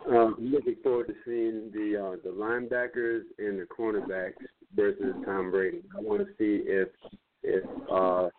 Um, 0.09 0.35
I'm 0.37 0.51
looking 0.51 0.75
forward 0.83 1.07
to 1.07 1.13
seeing 1.25 1.71
the 1.71 2.01
uh, 2.01 2.15
the 2.23 2.29
linebackers 2.29 3.21
and 3.37 3.59
the 3.59 3.65
cornerbacks 3.65 4.33
versus 4.75 5.13
Tom 5.25 5.51
Brady. 5.51 5.81
I 5.97 6.01
want 6.01 6.21
to 6.21 6.27
see 6.37 6.63
if 6.67 6.89
if 7.43 7.63
uh, 7.91 8.29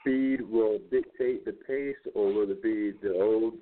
speed 0.00 0.42
will 0.42 0.78
dictate 0.90 1.44
the 1.44 1.52
pace, 1.52 1.96
or 2.14 2.32
will 2.32 2.50
it 2.50 2.62
be 2.62 2.92
the 3.02 3.14
old 3.14 3.54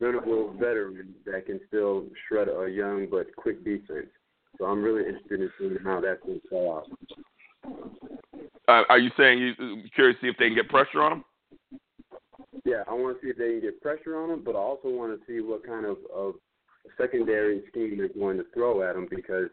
venerable 0.00 0.52
veteran 0.58 1.14
that 1.26 1.46
can 1.46 1.60
still 1.68 2.06
shred 2.26 2.48
a 2.48 2.68
young 2.68 3.06
but 3.10 3.34
quick 3.36 3.64
defense? 3.64 4.08
So 4.58 4.64
I'm 4.64 4.82
really 4.82 5.06
interested 5.06 5.40
in 5.40 5.50
seeing 5.58 5.78
how 5.84 6.00
that's 6.00 6.20
going 6.22 6.40
to 6.40 6.48
play 6.48 6.68
out. 6.68 6.86
Uh, 8.66 8.82
are 8.88 8.98
you 8.98 9.10
saying 9.16 9.38
you 9.38 9.82
curious 9.94 10.16
to 10.20 10.26
see 10.26 10.30
if 10.30 10.36
they 10.38 10.46
can 10.46 10.54
get 10.54 10.68
pressure 10.68 11.02
on 11.02 11.10
them? 11.10 11.24
Yeah, 12.64 12.82
I 12.88 12.94
want 12.94 13.20
to 13.20 13.26
see 13.26 13.30
if 13.30 13.38
they 13.38 13.52
can 13.52 13.60
get 13.60 13.80
pressure 13.80 14.20
on 14.20 14.30
him, 14.30 14.42
but 14.44 14.54
I 14.54 14.58
also 14.58 14.88
want 14.88 15.18
to 15.18 15.26
see 15.26 15.40
what 15.40 15.66
kind 15.66 15.86
of, 15.86 15.96
of 16.14 16.34
secondary 16.98 17.62
scheme 17.70 17.96
they're 17.96 18.08
going 18.08 18.36
to 18.38 18.44
throw 18.52 18.88
at 18.88 18.96
him 18.96 19.06
because, 19.08 19.48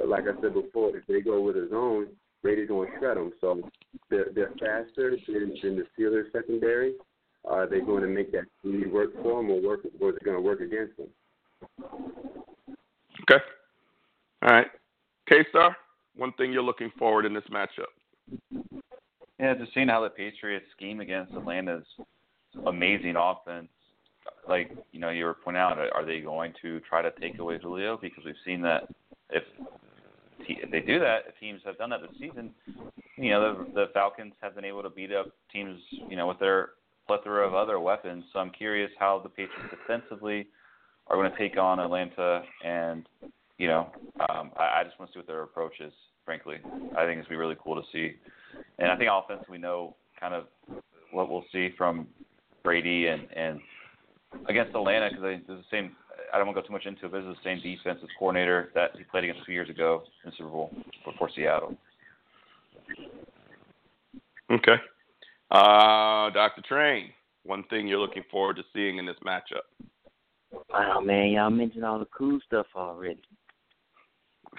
uh, 0.00 0.06
like 0.06 0.24
I 0.24 0.40
said 0.40 0.54
before, 0.54 0.96
if 0.96 1.06
they 1.06 1.20
go 1.20 1.40
with 1.40 1.56
a 1.56 1.68
zone, 1.70 2.08
Brady's 2.42 2.68
going 2.68 2.90
to 2.90 2.98
shred 2.98 3.16
them. 3.16 3.32
So 3.40 3.62
they're, 4.10 4.28
they're 4.34 4.52
faster 4.52 5.16
than, 5.26 5.54
than 5.62 5.76
the 5.76 5.84
Steelers 5.96 6.32
secondary. 6.32 6.94
Are 7.44 7.68
they 7.68 7.80
going 7.80 8.02
to 8.02 8.08
make 8.08 8.32
that 8.32 8.44
speed 8.58 8.92
work 8.92 9.14
for 9.22 9.40
them, 9.40 9.50
or 9.50 9.62
work, 9.62 9.80
or 10.00 10.10
is 10.10 10.16
it 10.16 10.24
going 10.24 10.36
to 10.36 10.42
work 10.42 10.60
against 10.60 10.96
them? 10.96 11.08
Okay. 13.22 13.42
All 14.42 14.50
right. 14.50 14.66
K 15.28 15.44
Star, 15.50 15.76
one 16.16 16.32
thing 16.32 16.52
you're 16.52 16.62
looking 16.62 16.90
forward 16.98 17.24
in 17.24 17.34
this 17.34 17.44
matchup. 17.52 17.92
Yeah, 19.38 19.54
just 19.54 19.72
seeing 19.72 19.88
how 19.88 20.02
the 20.02 20.10
Patriots 20.10 20.66
scheme 20.76 21.00
against 21.00 21.32
Atlanta's 21.32 21.86
amazing 22.66 23.14
offense. 23.16 23.68
Like 24.48 24.70
you 24.92 25.00
know, 25.00 25.10
you 25.10 25.24
were 25.24 25.36
pointing 25.44 25.60
out, 25.60 25.78
are 25.78 26.04
they 26.04 26.20
going 26.20 26.52
to 26.62 26.80
try 26.80 27.02
to 27.02 27.10
take 27.20 27.38
away 27.38 27.58
Julio? 27.62 27.98
Because 28.00 28.24
we've 28.24 28.34
seen 28.44 28.62
that 28.62 28.88
if 29.30 29.42
they 30.70 30.80
do 30.80 30.98
that, 30.98 31.24
if 31.28 31.38
teams 31.38 31.60
have 31.64 31.78
done 31.78 31.90
that 31.90 32.00
this 32.02 32.18
season, 32.18 32.50
you 33.16 33.30
know 33.30 33.64
the 33.64 33.72
the 33.72 33.84
Falcons 33.92 34.34
have 34.40 34.54
been 34.54 34.64
able 34.64 34.82
to 34.82 34.90
beat 34.90 35.12
up 35.12 35.26
teams, 35.52 35.80
you 36.08 36.16
know, 36.16 36.26
with 36.26 36.38
their 36.38 36.70
plethora 37.06 37.46
of 37.46 37.54
other 37.54 37.80
weapons. 37.80 38.24
So 38.32 38.38
I'm 38.38 38.50
curious 38.50 38.90
how 38.98 39.20
the 39.22 39.28
Patriots 39.28 39.70
defensively 39.70 40.46
are 41.08 41.16
going 41.16 41.30
to 41.30 41.38
take 41.38 41.58
on 41.58 41.80
Atlanta, 41.80 42.42
and 42.64 43.08
you 43.56 43.66
know, 43.66 43.90
um, 44.28 44.50
I, 44.56 44.80
I 44.80 44.84
just 44.84 44.98
want 44.98 45.10
to 45.10 45.14
see 45.14 45.18
what 45.18 45.26
their 45.26 45.42
approach 45.42 45.80
is. 45.80 45.92
Frankly, 46.24 46.56
I 46.96 47.06
think 47.06 47.18
it's 47.18 47.26
gonna 47.26 47.30
be 47.30 47.36
really 47.36 47.56
cool 47.62 47.74
to 47.74 47.88
see, 47.90 48.12
and 48.78 48.90
I 48.90 48.96
think 48.96 49.10
offense 49.10 49.44
we 49.48 49.56
know 49.56 49.96
kind 50.20 50.34
of 50.34 50.44
what 51.10 51.30
we'll 51.30 51.44
see 51.52 51.70
from 51.76 52.06
Brady 52.68 53.06
and 53.06 53.26
and 53.34 53.60
against 54.46 54.74
Atlanta 54.74 55.08
because 55.08 55.24
it's 55.24 55.46
the 55.46 55.62
same. 55.70 55.96
I 56.34 56.36
don't 56.36 56.46
want 56.46 56.56
to 56.58 56.62
go 56.62 56.66
too 56.66 56.74
much 56.74 56.84
into 56.84 57.06
it, 57.06 57.12
but 57.12 57.22
it's 57.22 57.38
the 57.38 57.48
same 57.48 57.62
defensive 57.62 58.10
coordinator 58.18 58.70
that 58.74 58.90
he 58.94 59.04
played 59.04 59.24
against 59.24 59.46
two 59.46 59.52
years 59.52 59.70
ago 59.70 60.02
in 60.22 60.30
the 60.30 60.36
Super 60.36 60.50
Bowl 60.50 60.70
before 61.06 61.30
Seattle. 61.34 61.74
Okay. 64.50 64.76
Uh, 65.50 66.28
Dr. 66.28 66.60
Train, 66.68 67.08
one 67.44 67.64
thing 67.70 67.88
you're 67.88 67.98
looking 67.98 68.24
forward 68.30 68.56
to 68.56 68.62
seeing 68.74 68.98
in 68.98 69.06
this 69.06 69.16
matchup? 69.26 69.64
Wow, 70.70 71.00
man, 71.00 71.30
y'all 71.30 71.48
mentioned 71.48 71.86
all 71.86 71.98
the 71.98 72.06
cool 72.06 72.38
stuff 72.46 72.66
already. 72.76 73.22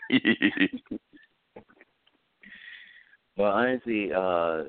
well, 3.37 3.51
honestly, 3.51 4.11
uh, 4.11 4.63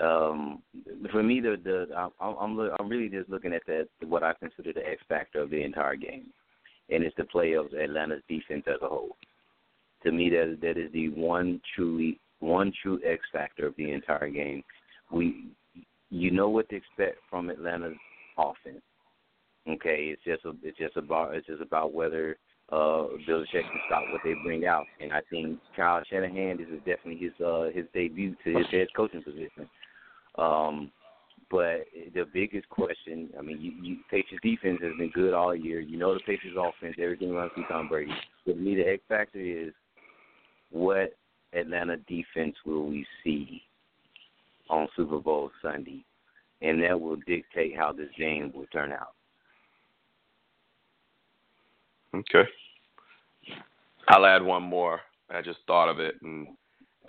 um, 0.00 0.62
for 1.10 1.22
me, 1.22 1.40
the 1.40 1.56
the 1.62 1.86
I'm 1.96 2.10
I'm, 2.20 2.70
I'm 2.78 2.88
really 2.88 3.08
just 3.08 3.28
looking 3.28 3.52
at 3.52 3.62
that 3.66 3.88
what 4.06 4.22
I 4.22 4.34
consider 4.34 4.72
the 4.72 4.88
X 4.88 5.02
factor 5.08 5.40
of 5.40 5.50
the 5.50 5.62
entire 5.62 5.96
game, 5.96 6.26
and 6.90 7.02
it's 7.02 7.16
the 7.16 7.24
play 7.24 7.54
of 7.54 7.66
Atlanta's 7.74 8.22
defense 8.28 8.64
as 8.68 8.80
a 8.82 8.88
whole. 8.88 9.16
To 10.04 10.12
me, 10.12 10.30
that 10.30 10.58
that 10.62 10.78
is 10.78 10.92
the 10.92 11.08
one 11.08 11.60
truly 11.74 12.20
one 12.38 12.72
true 12.82 13.00
X 13.04 13.20
factor 13.32 13.66
of 13.66 13.74
the 13.76 13.90
entire 13.90 14.30
game. 14.30 14.62
We, 15.10 15.48
you 16.10 16.30
know 16.30 16.48
what 16.48 16.68
to 16.68 16.76
expect 16.76 17.18
from 17.28 17.50
Atlanta's 17.50 17.96
offense. 18.38 18.82
Okay, 19.68 20.14
it's 20.14 20.22
just 20.24 20.44
a, 20.44 20.52
it's 20.62 20.78
just 20.78 20.96
about 20.96 21.34
it's 21.34 21.48
just 21.48 21.62
about 21.62 21.92
whether 21.92 22.36
uh 22.70 23.08
Belichick 23.28 23.52
can 23.52 23.80
stop 23.88 24.04
what 24.12 24.20
they 24.22 24.34
bring 24.44 24.66
out. 24.66 24.86
And 25.00 25.12
I 25.12 25.20
think 25.28 25.58
Kyle 25.76 26.00
Shanahan 26.08 26.58
this 26.58 26.68
is 26.68 26.78
definitely 26.78 27.16
his 27.16 27.32
uh 27.44 27.70
his 27.74 27.86
debut 27.92 28.36
to 28.44 28.56
his 28.56 28.66
head 28.70 28.86
coaching 28.96 29.22
position. 29.22 29.68
Um 30.36 30.90
but 31.50 31.86
the 32.14 32.26
biggest 32.32 32.68
question, 32.68 33.28
I 33.36 33.42
mean, 33.42 33.60
you, 33.60 33.72
you 33.82 33.96
Patriots 34.08 34.42
defense 34.42 34.78
has 34.82 34.92
been 34.96 35.10
good 35.12 35.34
all 35.34 35.54
year. 35.54 35.80
You 35.80 35.98
know 35.98 36.14
the 36.14 36.20
Patriots 36.20 36.56
offense, 36.56 36.94
everything 37.02 37.32
runs 37.32 37.50
through 37.54 37.66
Tom 37.68 37.88
Brady. 37.88 38.12
But 38.46 38.52
to 38.52 38.58
me, 38.58 38.76
the 38.76 38.86
X 38.86 39.02
factor 39.08 39.40
is 39.40 39.72
what 40.70 41.16
Atlanta 41.52 41.96
defense 42.08 42.54
will 42.64 42.86
we 42.86 43.04
see 43.24 43.62
on 44.68 44.86
Super 44.96 45.18
Bowl 45.18 45.50
Sunday, 45.60 46.04
and 46.62 46.80
that 46.84 47.00
will 47.00 47.16
dictate 47.26 47.76
how 47.76 47.92
this 47.92 48.10
game 48.16 48.52
will 48.54 48.66
turn 48.66 48.92
out. 48.92 49.14
Okay. 52.14 52.48
I'll 54.08 54.26
add 54.26 54.42
one 54.42 54.62
more. 54.62 55.00
I 55.30 55.42
just 55.42 55.58
thought 55.66 55.88
of 55.88 55.98
it, 55.98 56.14
and 56.22 56.48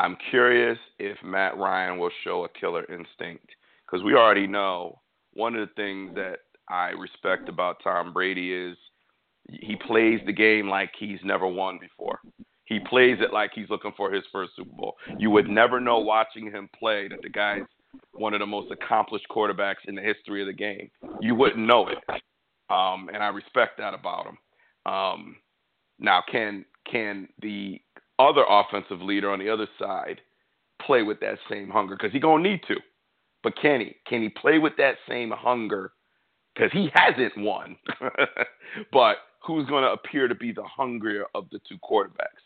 I'm 0.02 0.18
curious 0.32 0.80
if 0.98 1.16
Matt 1.24 1.56
Ryan 1.58 2.00
will 2.00 2.10
show 2.24 2.44
a 2.44 2.60
killer 2.60 2.84
instinct 2.92 3.46
because 3.86 4.04
we 4.04 4.16
already 4.16 4.48
know 4.48 5.00
one 5.34 5.54
of 5.54 5.70
the 5.70 5.76
things 5.76 6.16
that 6.16 6.40
I 6.68 6.90
respect 6.90 7.50
about 7.50 7.84
Tom 7.84 8.12
Brady 8.12 8.52
is 8.52 8.76
he 9.48 9.76
plays 9.88 10.20
the 10.26 10.34
game 10.34 10.68
like 10.68 10.90
he's 10.98 11.20
never 11.24 11.46
won 11.46 11.78
before. 11.80 12.20
He 12.66 12.80
plays 12.80 13.18
it 13.22 13.32
like 13.32 13.52
he's 13.54 13.70
looking 13.70 13.92
for 13.96 14.12
his 14.12 14.24
first 14.32 14.54
Super 14.56 14.72
Bowl. 14.76 14.96
You 15.20 15.30
would 15.30 15.48
never 15.48 15.80
know 15.80 16.00
watching 16.00 16.46
him 16.46 16.68
play 16.80 17.08
that 17.08 17.22
the 17.22 17.30
guy's 17.30 17.62
one 18.14 18.34
of 18.34 18.40
the 18.40 18.48
most 18.48 18.72
accomplished 18.72 19.28
quarterbacks 19.30 19.86
in 19.88 19.94
the 19.94 20.02
history 20.02 20.42
of 20.42 20.48
the 20.48 20.54
game. 20.54 20.90
You 21.20 21.36
wouldn't 21.36 21.68
know 21.68 21.90
it, 21.90 22.00
um, 22.72 23.08
and 23.14 23.22
I 23.22 23.28
respect 23.28 23.78
that 23.78 23.94
about 23.94 24.26
him. 24.26 24.92
Um, 24.92 25.36
now, 26.00 26.24
can 26.32 26.66
can 26.92 27.28
the 27.40 27.80
other 28.30 28.46
offensive 28.48 29.02
leader 29.02 29.32
on 29.32 29.40
the 29.40 29.50
other 29.50 29.68
side 29.80 30.22
play 30.86 31.04
with 31.04 31.20
that 31.22 31.38
same 31.50 31.70
hunger? 31.70 31.96
Because 31.96 32.12
he's 32.12 32.22
gonna 32.22 32.44
need 32.44 32.62
to. 32.68 32.76
But 33.44 33.54
can 33.62 33.82
he? 33.82 33.96
Can 34.08 34.22
he 34.22 34.30
play 34.30 34.60
with 34.60 34.74
that 34.78 34.96
same 35.08 35.32
hunger? 35.32 35.94
Because 36.54 36.72
he 36.72 36.90
hasn't 36.94 37.38
won. 37.38 37.78
but 38.92 39.18
who's 39.46 39.68
to 39.68 39.76
appear 39.76 40.28
to 40.28 40.36
be 40.36 40.52
the 40.52 40.64
hungrier 40.64 41.26
of 41.34 41.46
the 41.52 41.60
two 41.68 41.78
quarterbacks? 41.78 42.44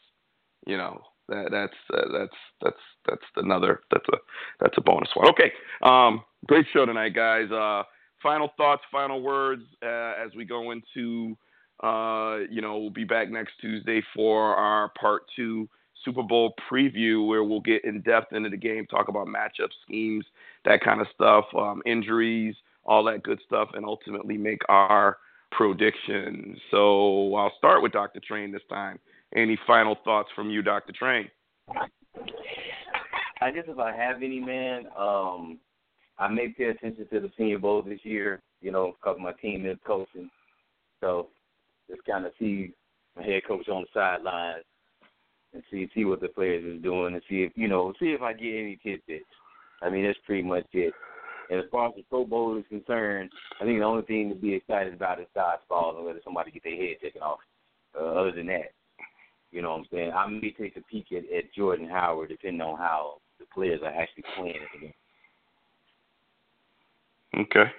You 0.66 0.78
know, 0.78 1.02
that, 1.28 1.50
that's 1.52 1.74
uh, 1.94 2.18
that's 2.18 2.36
that's 2.62 2.82
that's 3.08 3.26
another 3.36 3.82
that's 3.92 4.06
a 4.14 4.18
that's 4.60 4.78
a 4.78 4.82
bonus 4.82 5.10
one. 5.14 5.30
Okay, 5.30 5.52
um, 5.84 6.24
great 6.48 6.66
show 6.74 6.86
tonight, 6.86 7.14
guys. 7.14 7.52
Uh, 7.52 7.84
final 8.22 8.50
thoughts, 8.58 8.84
final 8.92 9.22
words 9.22 9.64
uh, 9.84 10.14
as 10.24 10.34
we 10.36 10.46
go 10.46 10.72
into 10.72 11.38
uh, 11.84 12.40
you 12.50 12.62
know, 12.62 12.78
we'll 12.78 12.90
be 12.90 13.04
back 13.04 13.30
next 13.30 13.54
Tuesday 13.60 14.02
for 14.16 14.56
our 14.56 14.90
part 15.00 15.24
two 15.36 15.68
Super 16.04 16.24
Bowl 16.24 16.54
preview 16.72 17.28
where 17.28 17.44
we'll 17.44 17.62
get 17.62 17.84
in 17.84 18.02
depth 18.02 18.34
into 18.34 18.50
the 18.50 18.58
game, 18.58 18.86
talk 18.86 19.08
about 19.08 19.28
matchup 19.28 19.70
schemes, 19.84 20.26
that 20.64 20.82
kind 20.82 21.02
of 21.02 21.08
stuff, 21.14 21.46
um, 21.58 21.82
injuries, 21.86 22.56
all 22.86 23.04
that 23.06 23.24
good 23.24 23.40
stuff, 23.46 23.70
and 23.74 23.86
ultimately 23.86 24.38
make 24.38 24.62
our 24.70 25.18
predictions. 25.52 26.58
So 26.72 27.34
I'll 27.36 27.54
start 27.58 27.82
with 27.82 27.92
Dr. 27.92 28.20
Train 28.26 28.52
this 28.52 28.62
time. 28.70 29.00
Any 29.36 29.58
final 29.66 29.98
thoughts 30.04 30.30
from 30.36 30.50
you, 30.50 30.62
Dr. 30.62 30.94
Train? 30.94 31.30
I 33.42 33.52
guess 33.52 33.66
if 33.68 33.80
I 33.80 33.96
have 33.96 34.18
any, 34.18 34.40
man, 34.40 34.86
um, 34.98 35.60
I 36.18 36.30
may 36.30 36.50
pay 36.50 36.66
attention 36.66 37.08
to 37.12 37.20
the 37.20 37.32
Senior 37.38 37.60
Bowl 37.60 37.82
this 37.82 38.00
year, 38.04 38.42
you 38.62 38.72
know, 38.72 38.94
because 38.94 39.18
my 39.20 39.34
team 39.34 39.66
is 39.66 39.78
coaching. 39.86 40.30
So 41.02 41.28
just 41.90 42.04
kind 42.06 42.26
of 42.26 42.32
see 42.40 42.74
my 43.16 43.24
head 43.24 43.44
coach 43.48 43.68
on 43.70 43.84
the 43.84 43.88
sidelines 43.94 44.64
and 45.54 45.64
see 45.72 45.90
see 45.96 46.06
what 46.06 46.22
the 46.22 46.28
players 46.28 46.64
is 46.64 46.82
doing 46.84 47.14
and 47.14 47.24
see 47.30 47.44
if 47.44 47.52
you 47.56 47.68
know 47.68 47.94
see 48.00 48.08
if 48.08 48.22
I 48.22 48.34
get 48.34 48.54
any 48.54 48.80
tidbits. 48.84 49.26
I 49.82 49.90
mean 49.90 50.06
that's 50.06 50.20
pretty 50.26 50.44
much 50.44 50.66
it. 50.74 50.94
And 51.50 51.60
as 51.60 51.66
far 51.72 51.90
as 51.90 51.96
the 51.96 52.04
Pro 52.10 52.26
Bowl 52.26 52.58
is 52.58 52.64
concerned, 52.70 53.30
I 53.62 53.66
think 53.66 53.80
the 53.80 53.86
only 53.86 54.04
thing 54.04 54.30
to 54.30 54.36
be 54.36 54.56
excited 54.56 54.94
about 54.94 55.20
is 55.20 55.28
falls 55.70 55.96
and 55.98 56.06
whether 56.06 56.20
somebody 56.24 56.52
get 56.52 56.64
their 56.64 56.76
head 56.76 56.96
taken 57.02 57.22
off. 57.22 57.40
Uh, 57.98 58.04
other 58.04 58.32
than 58.32 58.48
that, 58.48 58.72
you 59.52 59.62
know 59.62 59.72
what 59.72 59.80
I'm 59.80 59.86
saying. 59.92 60.12
I 60.12 60.28
may 60.28 60.52
take 60.52 60.76
a 60.76 60.82
peek 60.82 61.06
at, 61.12 61.24
at 61.36 61.54
Jordan 61.54 61.88
Howard 61.88 62.30
depending 62.30 62.62
on 62.62 62.78
how 62.78 63.18
the 63.40 63.46
players 63.54 63.82
are 63.84 63.94
actually 63.94 64.24
playing 64.36 64.56
at 64.56 64.82
the. 67.34 67.42
Okay. 67.42 67.72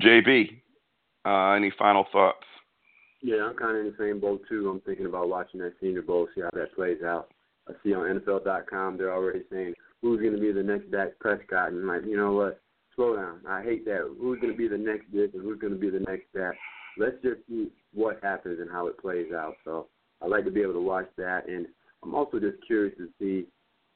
JB, 0.00 0.60
uh, 1.24 1.52
any 1.52 1.72
final 1.76 2.06
thoughts? 2.12 2.46
Yeah, 3.20 3.48
I'm 3.48 3.56
kind 3.56 3.76
of 3.76 3.86
in 3.86 3.92
the 3.92 3.96
same 3.98 4.20
boat 4.20 4.42
too. 4.48 4.68
I'm 4.70 4.80
thinking 4.80 5.06
about 5.06 5.28
watching 5.28 5.60
that 5.60 5.74
Senior 5.80 6.02
Bowl, 6.02 6.28
see 6.34 6.42
how 6.42 6.50
that 6.52 6.74
plays 6.74 7.02
out. 7.04 7.28
I 7.68 7.72
see 7.82 7.92
on 7.94 8.20
NFL.com 8.20 8.96
they're 8.96 9.12
already 9.12 9.42
saying 9.50 9.74
who's 10.00 10.20
going 10.20 10.34
to 10.34 10.40
be 10.40 10.52
the 10.52 10.62
next 10.62 10.90
Dak 10.90 11.18
Prescott, 11.18 11.72
and 11.72 11.86
like, 11.86 12.04
you 12.06 12.16
know 12.16 12.32
what? 12.32 12.60
Slow 12.94 13.16
down. 13.16 13.40
I 13.48 13.62
hate 13.62 13.84
that. 13.84 14.08
Who's 14.20 14.40
going 14.40 14.52
to 14.52 14.58
be 14.58 14.68
the 14.68 14.78
next 14.78 15.12
this 15.12 15.30
and 15.34 15.42
who's 15.42 15.58
going 15.58 15.72
to 15.72 15.78
be 15.78 15.90
the 15.90 16.00
next 16.00 16.26
that? 16.34 16.52
Let's 16.96 17.16
just 17.22 17.40
see 17.48 17.70
what 17.94 18.18
happens 18.22 18.60
and 18.60 18.70
how 18.70 18.86
it 18.88 18.98
plays 18.98 19.32
out. 19.32 19.54
So 19.64 19.86
I'd 20.22 20.30
like 20.30 20.44
to 20.44 20.50
be 20.50 20.62
able 20.62 20.72
to 20.74 20.80
watch 20.80 21.08
that, 21.16 21.48
and 21.48 21.66
I'm 22.02 22.14
also 22.14 22.40
just 22.40 22.56
curious 22.66 22.96
to 22.98 23.08
see 23.20 23.46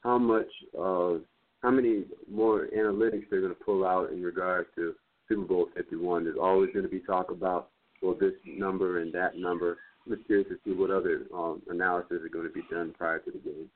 how 0.02 0.18
much 0.18 0.48
of 0.76 1.22
how 1.62 1.70
many 1.70 2.04
more 2.30 2.68
analytics 2.76 3.24
they're 3.30 3.40
going 3.40 3.54
to 3.54 3.64
pull 3.64 3.86
out 3.86 4.10
in 4.10 4.22
regards 4.22 4.68
to 4.76 4.94
Super 5.28 5.42
Bowl 5.42 5.68
51. 5.76 6.24
There's 6.24 6.36
always 6.40 6.70
going 6.72 6.84
to 6.84 6.90
be 6.90 7.00
talk 7.00 7.30
about 7.30 7.70
well 8.02 8.16
this 8.18 8.32
number 8.44 9.00
and 9.00 9.12
that 9.12 9.36
number. 9.36 9.78
I'm 10.04 10.16
just 10.16 10.26
curious 10.26 10.48
to 10.48 10.56
see 10.64 10.76
what 10.76 10.90
other 10.90 11.22
um, 11.32 11.62
analysis 11.68 12.18
are 12.24 12.28
going 12.28 12.46
to 12.46 12.52
be 12.52 12.62
done 12.70 12.92
prior 12.98 13.20
to 13.20 13.30
the 13.30 13.38
game. 13.38 13.70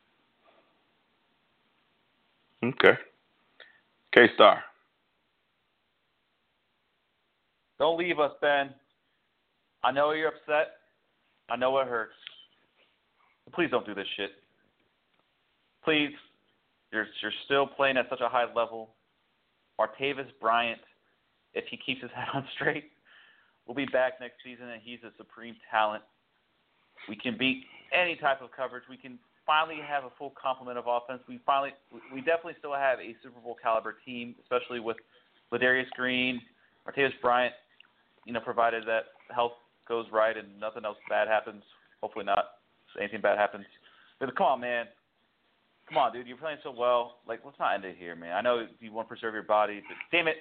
Okay. 2.65 2.99
K 4.15 4.27
Star. 4.35 4.63
Don't 7.79 7.99
leave 7.99 8.19
us, 8.19 8.33
Ben. 8.41 8.71
I 9.85 9.93
know 9.93 10.13
you're 10.13 10.29
upset. 10.29 10.79
I 11.49 11.57
know 11.57 11.79
it 11.79 11.87
hurts. 11.87 12.15
Please 13.55 13.71
don't 13.71 13.87
do 13.87 13.95
this 13.95 14.07
shit. 14.17 14.31
Please. 15.85 16.11
You're 16.93 17.07
you're 17.23 17.33
still 17.45 17.67
playing 17.67 17.97
at 17.97 18.09
such 18.09 18.21
a 18.21 18.29
high 18.29 18.53
level. 18.55 18.91
Martavis 19.79 20.27
Bryant, 20.41 20.81
if 21.55 21.65
he 21.71 21.77
keeps 21.77 22.01
his 22.01 22.11
head 22.15 22.29
on 22.33 22.47
straight, 22.55 22.91
will 23.67 23.75
be 23.75 23.87
back 23.87 24.21
next 24.21 24.37
season 24.45 24.69
and 24.69 24.81
he's 24.83 25.01
a 25.03 25.11
supreme 25.17 25.57
talent. 25.71 26.03
We 27.09 27.17
can 27.17 27.37
beat 27.39 27.65
any 27.93 28.17
type 28.17 28.43
of 28.43 28.51
coverage. 28.53 28.85
We 28.89 28.97
can 28.97 29.19
finally 29.47 29.79
have 29.87 30.05
a 30.05 30.11
full 30.19 30.33
complement 30.41 30.79
of 30.79 30.85
offense. 30.89 31.21
We 31.29 31.41
finally, 31.47 31.71
we 32.13 32.21
definitely 32.21 32.55
still 32.59 32.75
have 32.75 32.99
a 32.99 33.15
Super 33.23 33.41
Bowl 33.41 33.57
caliber 33.61 33.97
team, 34.05 34.35
especially 34.43 34.81
with 34.81 34.97
Ladarius 35.53 35.91
Green, 35.91 36.41
Martavis 36.87 37.13
Bryant. 37.23 37.55
You 38.25 38.33
know, 38.33 38.41
provided 38.41 38.85
that 38.87 39.05
health 39.33 39.53
goes 39.87 40.07
right 40.13 40.37
and 40.37 40.49
nothing 40.59 40.85
else 40.85 40.97
bad 41.09 41.29
happens. 41.29 41.63
Hopefully 42.03 42.25
not 42.25 42.45
anything 42.99 43.21
bad 43.21 43.39
happens. 43.39 43.65
But 44.19 44.35
come 44.37 44.47
on, 44.47 44.61
man. 44.61 44.87
Come 45.89 45.99
on, 45.99 46.13
dude. 46.13 46.27
You're 46.27 46.37
playing 46.37 46.59
so 46.65 46.73
well. 46.73 47.19
Like, 47.29 47.41
let's 47.45 47.59
not 47.61 47.75
end 47.75 47.85
it 47.85 47.97
here, 47.97 48.17
man. 48.17 48.33
I 48.33 48.41
know 48.41 48.67
you 48.81 48.93
want 48.93 49.07
to 49.07 49.15
preserve 49.15 49.35
your 49.35 49.45
body, 49.45 49.83
but 49.87 50.17
damn 50.17 50.27
it, 50.27 50.37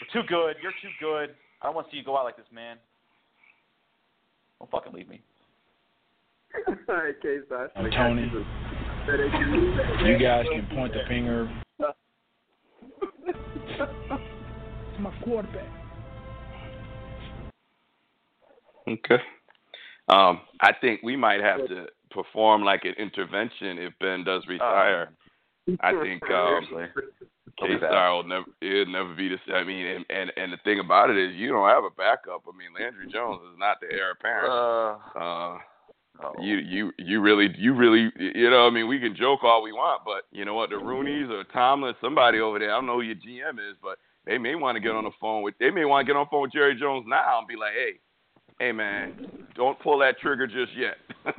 we're 0.00 0.22
too 0.22 0.26
good. 0.26 0.56
You're 0.62 0.72
too 0.80 0.94
good. 0.98 1.34
I 1.62 1.66
don't 1.66 1.74
want 1.74 1.88
to 1.88 1.90
see 1.90 1.98
you 1.98 2.04
go 2.04 2.16
out 2.16 2.24
like 2.24 2.36
this, 2.36 2.46
man. 2.52 2.76
Don't 4.58 4.70
fucking 4.70 4.92
leave 4.92 5.08
me. 5.08 5.22
All 6.68 6.94
right, 6.94 7.14
K 7.20 7.38
Star. 7.46 7.70
Tony, 7.74 8.30
you 10.04 10.18
guys 10.18 10.46
can 10.50 10.66
point 10.74 10.92
the 10.92 11.00
finger. 11.08 11.50
It's 13.26 15.00
my 15.00 15.12
quarterback. 15.22 15.68
Okay. 18.88 19.22
Um, 20.08 20.40
I 20.60 20.72
think 20.80 21.02
we 21.02 21.16
might 21.16 21.40
have 21.40 21.66
to 21.68 21.86
perform 22.10 22.62
like 22.62 22.84
an 22.84 22.94
intervention 22.98 23.78
if 23.78 23.92
Ben 24.00 24.24
does 24.24 24.44
retire. 24.48 25.10
I 25.80 25.92
think 26.00 26.22
um, 26.30 26.66
K 27.58 27.66
Star 27.78 28.14
will 28.14 28.24
never 28.24 28.46
it'll 28.60 28.92
never 28.92 29.14
be 29.14 29.28
the 29.28 29.38
same. 29.46 29.56
I 29.56 29.64
mean, 29.64 29.86
and, 29.86 30.04
and 30.10 30.32
and 30.36 30.52
the 30.52 30.58
thing 30.64 30.80
about 30.80 31.10
it 31.10 31.16
is 31.16 31.34
you 31.36 31.48
don't 31.48 31.68
have 31.68 31.84
a 31.84 31.90
backup. 31.90 32.42
I 32.46 32.56
mean, 32.56 32.68
Landry 32.78 33.10
Jones 33.10 33.40
is 33.52 33.58
not 33.58 33.80
the 33.80 33.90
heir 33.90 34.12
apparent. 34.12 34.52
Uh, 34.52 35.18
Uh, 35.18 35.58
oh. 36.22 36.32
you 36.40 36.56
you 36.58 36.92
you 36.98 37.20
really 37.20 37.48
you 37.58 37.74
really 37.74 38.10
you 38.18 38.50
know 38.50 38.66
I 38.66 38.70
mean 38.70 38.88
we 38.88 38.98
can 39.00 39.16
joke 39.16 39.42
all 39.42 39.62
we 39.62 39.72
want, 39.72 40.02
but 40.04 40.24
you 40.30 40.44
know 40.44 40.54
what 40.54 40.70
the 40.70 40.76
Rooneys 40.76 41.30
or 41.30 41.44
Tomlin, 41.44 41.94
somebody 42.00 42.40
over 42.40 42.58
there, 42.58 42.72
I 42.72 42.76
don't 42.76 42.86
know 42.86 42.96
who 42.96 43.02
your 43.02 43.16
GM 43.16 43.54
is, 43.54 43.76
but 43.82 43.98
they 44.24 44.38
may 44.38 44.54
want 44.54 44.76
to 44.76 44.80
get 44.80 44.92
on 44.92 45.04
the 45.04 45.10
phone 45.20 45.42
with 45.42 45.54
they 45.58 45.70
may 45.70 45.84
want 45.84 46.06
to 46.06 46.12
get 46.12 46.16
on 46.16 46.26
the 46.26 46.30
phone 46.30 46.42
with 46.42 46.52
Jerry 46.52 46.78
Jones 46.78 47.06
now 47.08 47.38
and 47.38 47.48
be 47.48 47.56
like, 47.56 47.72
hey, 47.72 47.92
hey 48.58 48.72
man, 48.72 49.28
don't 49.54 49.78
pull 49.80 49.98
that 50.00 50.18
trigger 50.18 50.46
just 50.46 50.76
yet 50.76 50.96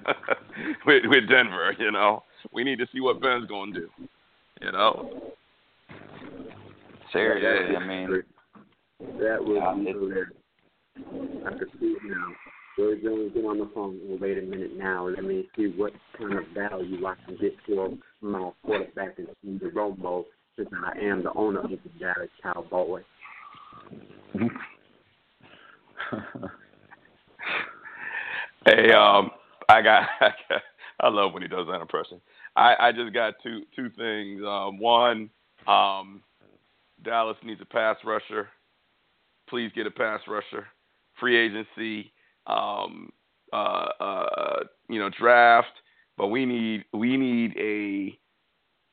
with 0.85 1.03
with 1.05 1.29
Denver. 1.29 1.75
You 1.77 1.91
know 1.91 2.23
we 2.51 2.63
need 2.63 2.79
to 2.79 2.87
see 2.93 3.01
what 3.01 3.21
Ben's 3.21 3.47
going 3.47 3.73
to 3.73 3.79
do. 3.81 3.89
You 4.61 4.71
know. 4.71 5.09
seriously, 7.11 7.75
I 7.75 7.79
mean, 7.85 8.23
That 9.19 9.43
was 9.43 9.57
Yeah, 9.57 9.73
be 9.75 9.89
it- 9.89 9.95
hilarious. 9.95 10.33
I 11.45 11.53
could 11.57 11.71
see 11.79 11.93
it 11.93 12.03
now. 12.03 12.33
Jerry 12.75 13.01
Jones 13.01 13.33
get 13.33 13.45
on 13.45 13.59
the 13.59 13.67
phone. 13.73 13.99
Well, 14.03 14.17
wait 14.19 14.37
a 14.37 14.41
minute 14.41 14.75
now. 14.75 15.07
Let 15.07 15.23
me 15.23 15.47
see 15.55 15.67
what 15.67 15.93
kind 16.17 16.33
of 16.37 16.45
value 16.47 17.05
I 17.05 17.15
can 17.25 17.37
get 17.37 17.55
for 17.65 17.89
my 18.21 18.51
quarterback 18.63 19.17
in 19.43 19.59
the 19.59 19.69
Romo 19.69 20.25
since 20.55 20.69
I 20.73 20.97
am 20.99 21.23
the 21.23 21.33
owner 21.33 21.59
of 21.61 21.69
the 21.69 21.77
Dallas 21.99 22.29
Cowboys. 22.41 23.03
Hey, 28.65 28.91
um, 28.91 29.31
I 29.69 29.81
got, 29.81 30.09
I 30.19 30.29
got, 30.49 30.61
I 30.99 31.07
love 31.07 31.31
when 31.31 31.41
he 31.41 31.47
does 31.47 31.67
that 31.67 31.79
impression. 31.79 32.19
I, 32.57 32.87
I 32.87 32.91
just 32.91 33.13
got 33.13 33.35
two 33.43 33.61
two 33.75 33.89
things. 33.91 34.41
Um, 34.45 34.79
one, 34.79 35.29
um, 35.67 36.23
Dallas 37.03 37.37
needs 37.43 37.61
a 37.61 37.65
pass 37.65 37.97
rusher. 38.03 38.49
Please 39.47 39.71
get 39.75 39.85
a 39.87 39.91
pass 39.91 40.21
rusher. 40.27 40.65
Free 41.19 41.37
agency, 41.37 42.11
um, 42.47 43.11
uh, 43.53 43.89
uh, 43.99 44.59
you 44.89 44.99
know, 44.99 45.09
draft. 45.17 45.67
But 46.17 46.27
we 46.27 46.45
need 46.45 46.85
we 46.93 47.15
need 47.15 47.55
a 47.57 48.17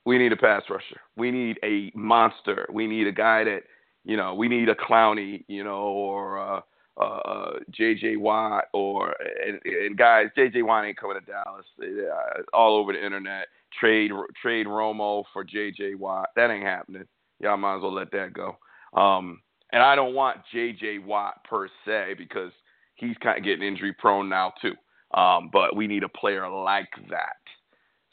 we 0.05 0.19
need 0.19 0.33
a 0.33 0.37
pass 0.37 0.63
rusher. 0.69 1.01
We 1.17 1.31
need 1.31 1.59
a 1.65 1.91
monster. 1.95 2.69
We 2.71 2.87
need 2.87 3.07
a 3.07 3.13
guy 3.13 3.45
that 3.45 3.63
you 4.05 4.19
know. 4.19 4.35
We 4.35 4.49
need 4.49 4.69
a 4.69 4.75
Clowney, 4.75 5.45
you 5.49 5.65
know, 5.65 5.83
or. 5.85 6.63
Uh, 7.01 7.59
J.J. 7.71 8.17
Watt 8.17 8.67
or 8.73 9.17
and, 9.45 9.61
and 9.65 9.99
guys, 9.99 10.29
J.J. 10.37 10.63
Watt 10.63 10.85
ain't 10.85 10.97
coming 10.97 11.19
to 11.19 11.27
Dallas. 11.27 11.67
Uh, 11.83 12.43
all 12.53 12.77
over 12.77 12.93
the 12.93 13.05
internet, 13.05 13.49
trade 13.79 14.13
trade 14.41 14.67
Romo 14.67 15.25
for 15.33 15.43
J.J. 15.43 15.97
Watt. 15.97 16.29
That 16.37 16.51
ain't 16.51 16.65
happening. 16.65 17.07
Y'all 17.41 17.57
might 17.57 17.77
as 17.77 17.83
well 17.83 17.93
let 17.93 18.13
that 18.13 18.33
go. 18.33 18.57
Um, 18.97 19.41
and 19.73 19.83
I 19.83 19.97
don't 19.97 20.15
want 20.15 20.39
J.J. 20.53 20.99
Watt 20.99 21.43
per 21.45 21.69
se 21.85 22.15
because 22.17 22.53
he's 22.95 23.17
kind 23.23 23.39
of 23.39 23.45
getting 23.45 23.67
injury 23.67 23.93
prone 23.93 24.29
now 24.29 24.53
too. 24.63 24.75
Um, 25.19 25.51
but 25.53 25.77
we 25.77 25.87
need 25.87 26.05
a 26.05 26.09
player 26.09 26.49
like 26.49 26.91
that. 27.11 27.37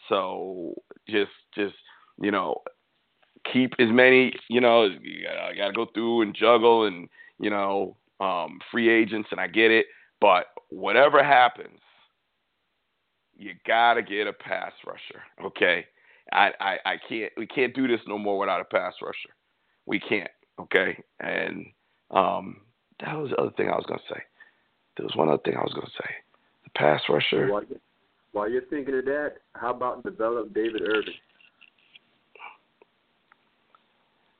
So 0.09 0.73
just 1.07 1.31
just 1.55 1.75
you 2.19 2.31
know 2.31 2.61
keep 3.51 3.73
as 3.79 3.89
many 3.89 4.33
you 4.49 4.61
know 4.61 4.85
you 4.85 5.23
gotta, 5.23 5.55
gotta 5.55 5.73
go 5.73 5.85
through 5.93 6.21
and 6.21 6.35
juggle 6.35 6.85
and 6.85 7.07
you 7.39 7.49
know 7.49 7.95
um, 8.21 8.59
free 8.71 8.89
agents, 8.89 9.29
and 9.31 9.39
I 9.39 9.47
get 9.47 9.71
it. 9.71 9.87
But 10.21 10.45
whatever 10.69 11.23
happens, 11.23 11.79
you 13.35 13.53
gotta 13.67 14.03
get 14.03 14.27
a 14.27 14.33
pass 14.33 14.71
rusher. 14.85 15.23
Okay, 15.43 15.85
I, 16.31 16.51
I 16.59 16.77
I 16.85 16.95
can't 17.09 17.31
we 17.35 17.47
can't 17.47 17.73
do 17.73 17.87
this 17.87 17.99
no 18.07 18.17
more 18.17 18.37
without 18.37 18.61
a 18.61 18.65
pass 18.65 18.93
rusher. 19.01 19.35
We 19.85 19.99
can't. 19.99 20.29
Okay, 20.59 20.97
and 21.19 21.65
um, 22.11 22.61
that 23.03 23.17
was 23.17 23.31
the 23.31 23.37
other 23.37 23.51
thing 23.57 23.69
I 23.69 23.75
was 23.75 23.85
gonna 23.87 23.99
say. 24.07 24.21
There 24.95 25.05
was 25.05 25.15
one 25.15 25.29
other 25.29 25.41
thing 25.43 25.55
I 25.57 25.63
was 25.63 25.73
gonna 25.73 25.87
say. 25.87 26.09
The 26.65 26.69
pass 26.75 27.01
rusher. 27.09 27.51
While, 27.51 27.63
while 28.33 28.49
you're 28.49 28.61
thinking 28.63 28.99
of 28.99 29.05
that, 29.05 29.37
how 29.53 29.71
about 29.71 30.03
develop 30.03 30.53
David 30.53 30.83
Irving? 30.83 31.13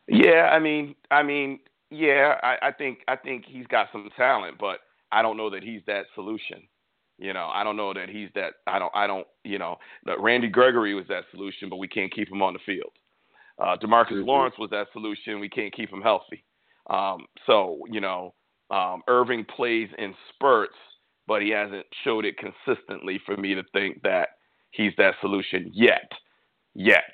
Yeah, 0.07 0.49
I 0.51 0.59
mean, 0.59 0.93
I 1.09 1.23
mean, 1.23 1.59
yeah, 1.91 2.39
I, 2.41 2.69
I 2.69 2.72
think 2.72 2.99
I 3.07 3.15
think 3.15 3.45
he's 3.47 3.68
got 3.68 3.89
some 3.91 4.09
talent, 4.18 4.57
but 4.59 4.80
I 5.11 5.22
don't 5.22 5.38
know 5.38 5.49
that 5.49 5.63
he's 5.63 5.81
that 5.88 6.05
solution. 6.15 6.63
You 7.19 7.34
know, 7.34 7.49
I 7.53 7.63
don't 7.63 7.77
know 7.77 7.93
that 7.93 8.09
he's 8.09 8.30
that. 8.35 8.53
I 8.65 8.80
don't. 8.80 8.91
I 8.95 9.05
don't. 9.05 9.27
You 9.43 9.59
know, 9.59 9.77
that 10.05 10.19
Randy 10.19 10.47
Gregory 10.47 10.95
was 10.95 11.05
that 11.09 11.26
solution, 11.31 11.69
but 11.69 11.76
we 11.76 11.88
can't 11.88 12.11
keep 12.13 12.31
him 12.31 12.41
on 12.41 12.53
the 12.53 12.59
field. 12.65 12.91
Uh, 13.59 13.77
Demarcus 13.77 14.13
Mhm. 14.13 14.26
Lawrence 14.26 14.57
was 14.57 14.72
that 14.72 14.88
solution. 14.93 15.39
We 15.39 15.49
can't 15.49 15.73
keep 15.73 15.91
him 15.91 16.01
healthy. 16.01 16.43
Um, 16.89 17.27
so 17.45 17.85
you 17.91 17.99
know, 18.01 18.34
um, 18.72 19.03
Irving 19.07 19.45
plays 19.45 19.89
in 19.99 20.15
spurts, 20.30 20.77
but 21.27 21.41
he 21.41 21.49
hasn't 21.49 21.85
showed 22.03 22.26
it 22.26 22.38
consistently 22.38 23.19
for 23.26 23.38
me 23.38 23.53
to 23.53 23.63
think 23.73 24.01
that 24.03 24.30
he's 24.72 24.93
that 24.97 25.15
solution 25.22 25.69
yet. 25.73 26.09
Yet. 26.73 27.13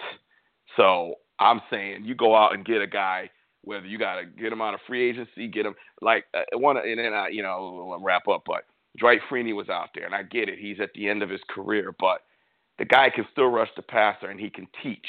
So 0.78 1.16
I'm 1.40 1.62
saying 1.70 2.06
you 2.06 2.16
go 2.16 2.36
out 2.36 2.54
and 2.54 2.64
get 2.64 2.82
a 2.82 2.88
guy 2.88 3.30
whether 3.68 3.86
you 3.86 3.98
got 3.98 4.16
to 4.16 4.26
get 4.26 4.52
him 4.52 4.62
out 4.62 4.74
of 4.74 4.80
free 4.88 5.10
agency, 5.10 5.48
get 5.48 5.66
him 5.66 5.76
like 6.02 6.26
uh, 6.34 6.58
one, 6.58 6.78
and 6.78 7.00
then 7.00 7.14
I, 7.14 7.28
you 7.30 7.44
know, 7.44 7.98
wrap 8.02 8.28
up. 8.28 8.44
But 8.46 8.64
Dwight 8.98 9.20
Freeney 9.30 9.56
was 9.56 9.70
out 9.70 9.90
there, 9.94 10.06
and 10.06 10.16
I 10.16 10.24
get 10.24 10.50
it; 10.50 10.60
he's 10.60 10.80
at 10.82 10.90
the 10.96 11.10
end 11.10 11.24
of 11.24 11.30
his 11.30 11.42
career, 11.50 11.94
but 12.00 12.22
the 12.80 12.86
guy 12.86 13.10
can 13.10 13.26
still 13.32 13.48
rush 13.48 13.70
the 13.76 13.82
passer, 13.82 14.28
and 14.28 14.40
he 14.40 14.50
can 14.50 14.68
teach. 14.84 15.08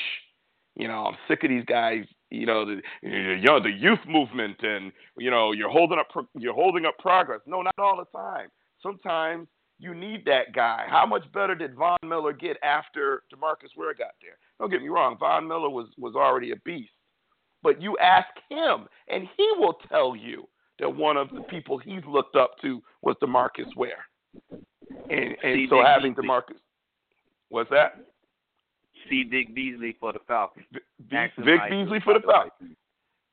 You 0.77 0.89
know, 0.89 1.07
I'm 1.07 1.17
sick 1.29 1.43
of 1.45 1.51
these 1.51 1.65
guys 1.65 2.05
you 2.31 2.47
know 2.47 2.65
the 2.65 2.81
you 3.03 3.43
know 3.43 3.61
the 3.61 3.71
youth 3.71 4.01
movement 4.07 4.57
and 4.63 4.93
you 5.17 5.31
know 5.31 5.53
you're 5.53 5.71
holding 5.71 5.99
up 5.99 6.09
you're 6.39 6.55
holding 6.55 6.85
up 6.85 6.99
progress. 6.99 7.41
No, 7.47 7.63
not 7.63 7.75
all 7.79 7.97
the 7.97 8.19
time. 8.19 8.49
Sometimes 8.83 9.49
you 9.79 9.95
need 9.95 10.25
that 10.27 10.53
guy. 10.55 10.85
How 10.89 11.07
much 11.07 11.31
better 11.33 11.55
did 11.55 11.75
Von 11.75 11.99
Miller 12.05 12.33
get 12.33 12.57
after 12.63 13.23
Demarcus 13.33 13.77
Ware 13.77 13.95
got 13.95 14.15
there? 14.21 14.37
Don't 14.59 14.71
get 14.71 14.83
me 14.83 14.89
wrong, 14.89 15.17
Von 15.19 15.49
Miller 15.49 15.71
was 15.71 15.89
was 15.97 16.15
already 16.15 16.51
a 16.53 16.57
beast, 16.65 16.93
but 17.63 17.81
you 17.81 17.97
ask 17.99 18.29
him, 18.49 18.87
and 19.09 19.29
he 19.37 19.53
will 19.59 19.79
tell 19.89 20.15
you 20.15 20.49
that 20.79 20.89
one 20.89 21.17
of 21.17 21.29
the 21.31 21.43
people 21.43 21.79
he's 21.79 22.03
looked 22.07 22.37
up 22.37 22.53
to 22.63 22.83
was 23.03 23.17
Demarcus 23.23 23.75
Ware, 23.77 24.05
and 25.11 25.37
and 25.43 25.69
so 25.69 25.83
having 25.83 26.15
Demarcus, 26.15 26.61
what's 27.49 27.71
that? 27.71 28.05
See 29.09 29.25
Vic 29.25 29.55
Beasley 29.55 29.97
for 29.99 30.13
the 30.13 30.21
Falcons. 30.27 30.67
Vic, 30.73 31.33
Vic 31.39 31.61
Beasley 31.71 32.01
for 32.05 32.15
the 32.15 32.21
Falcons. 32.21 32.77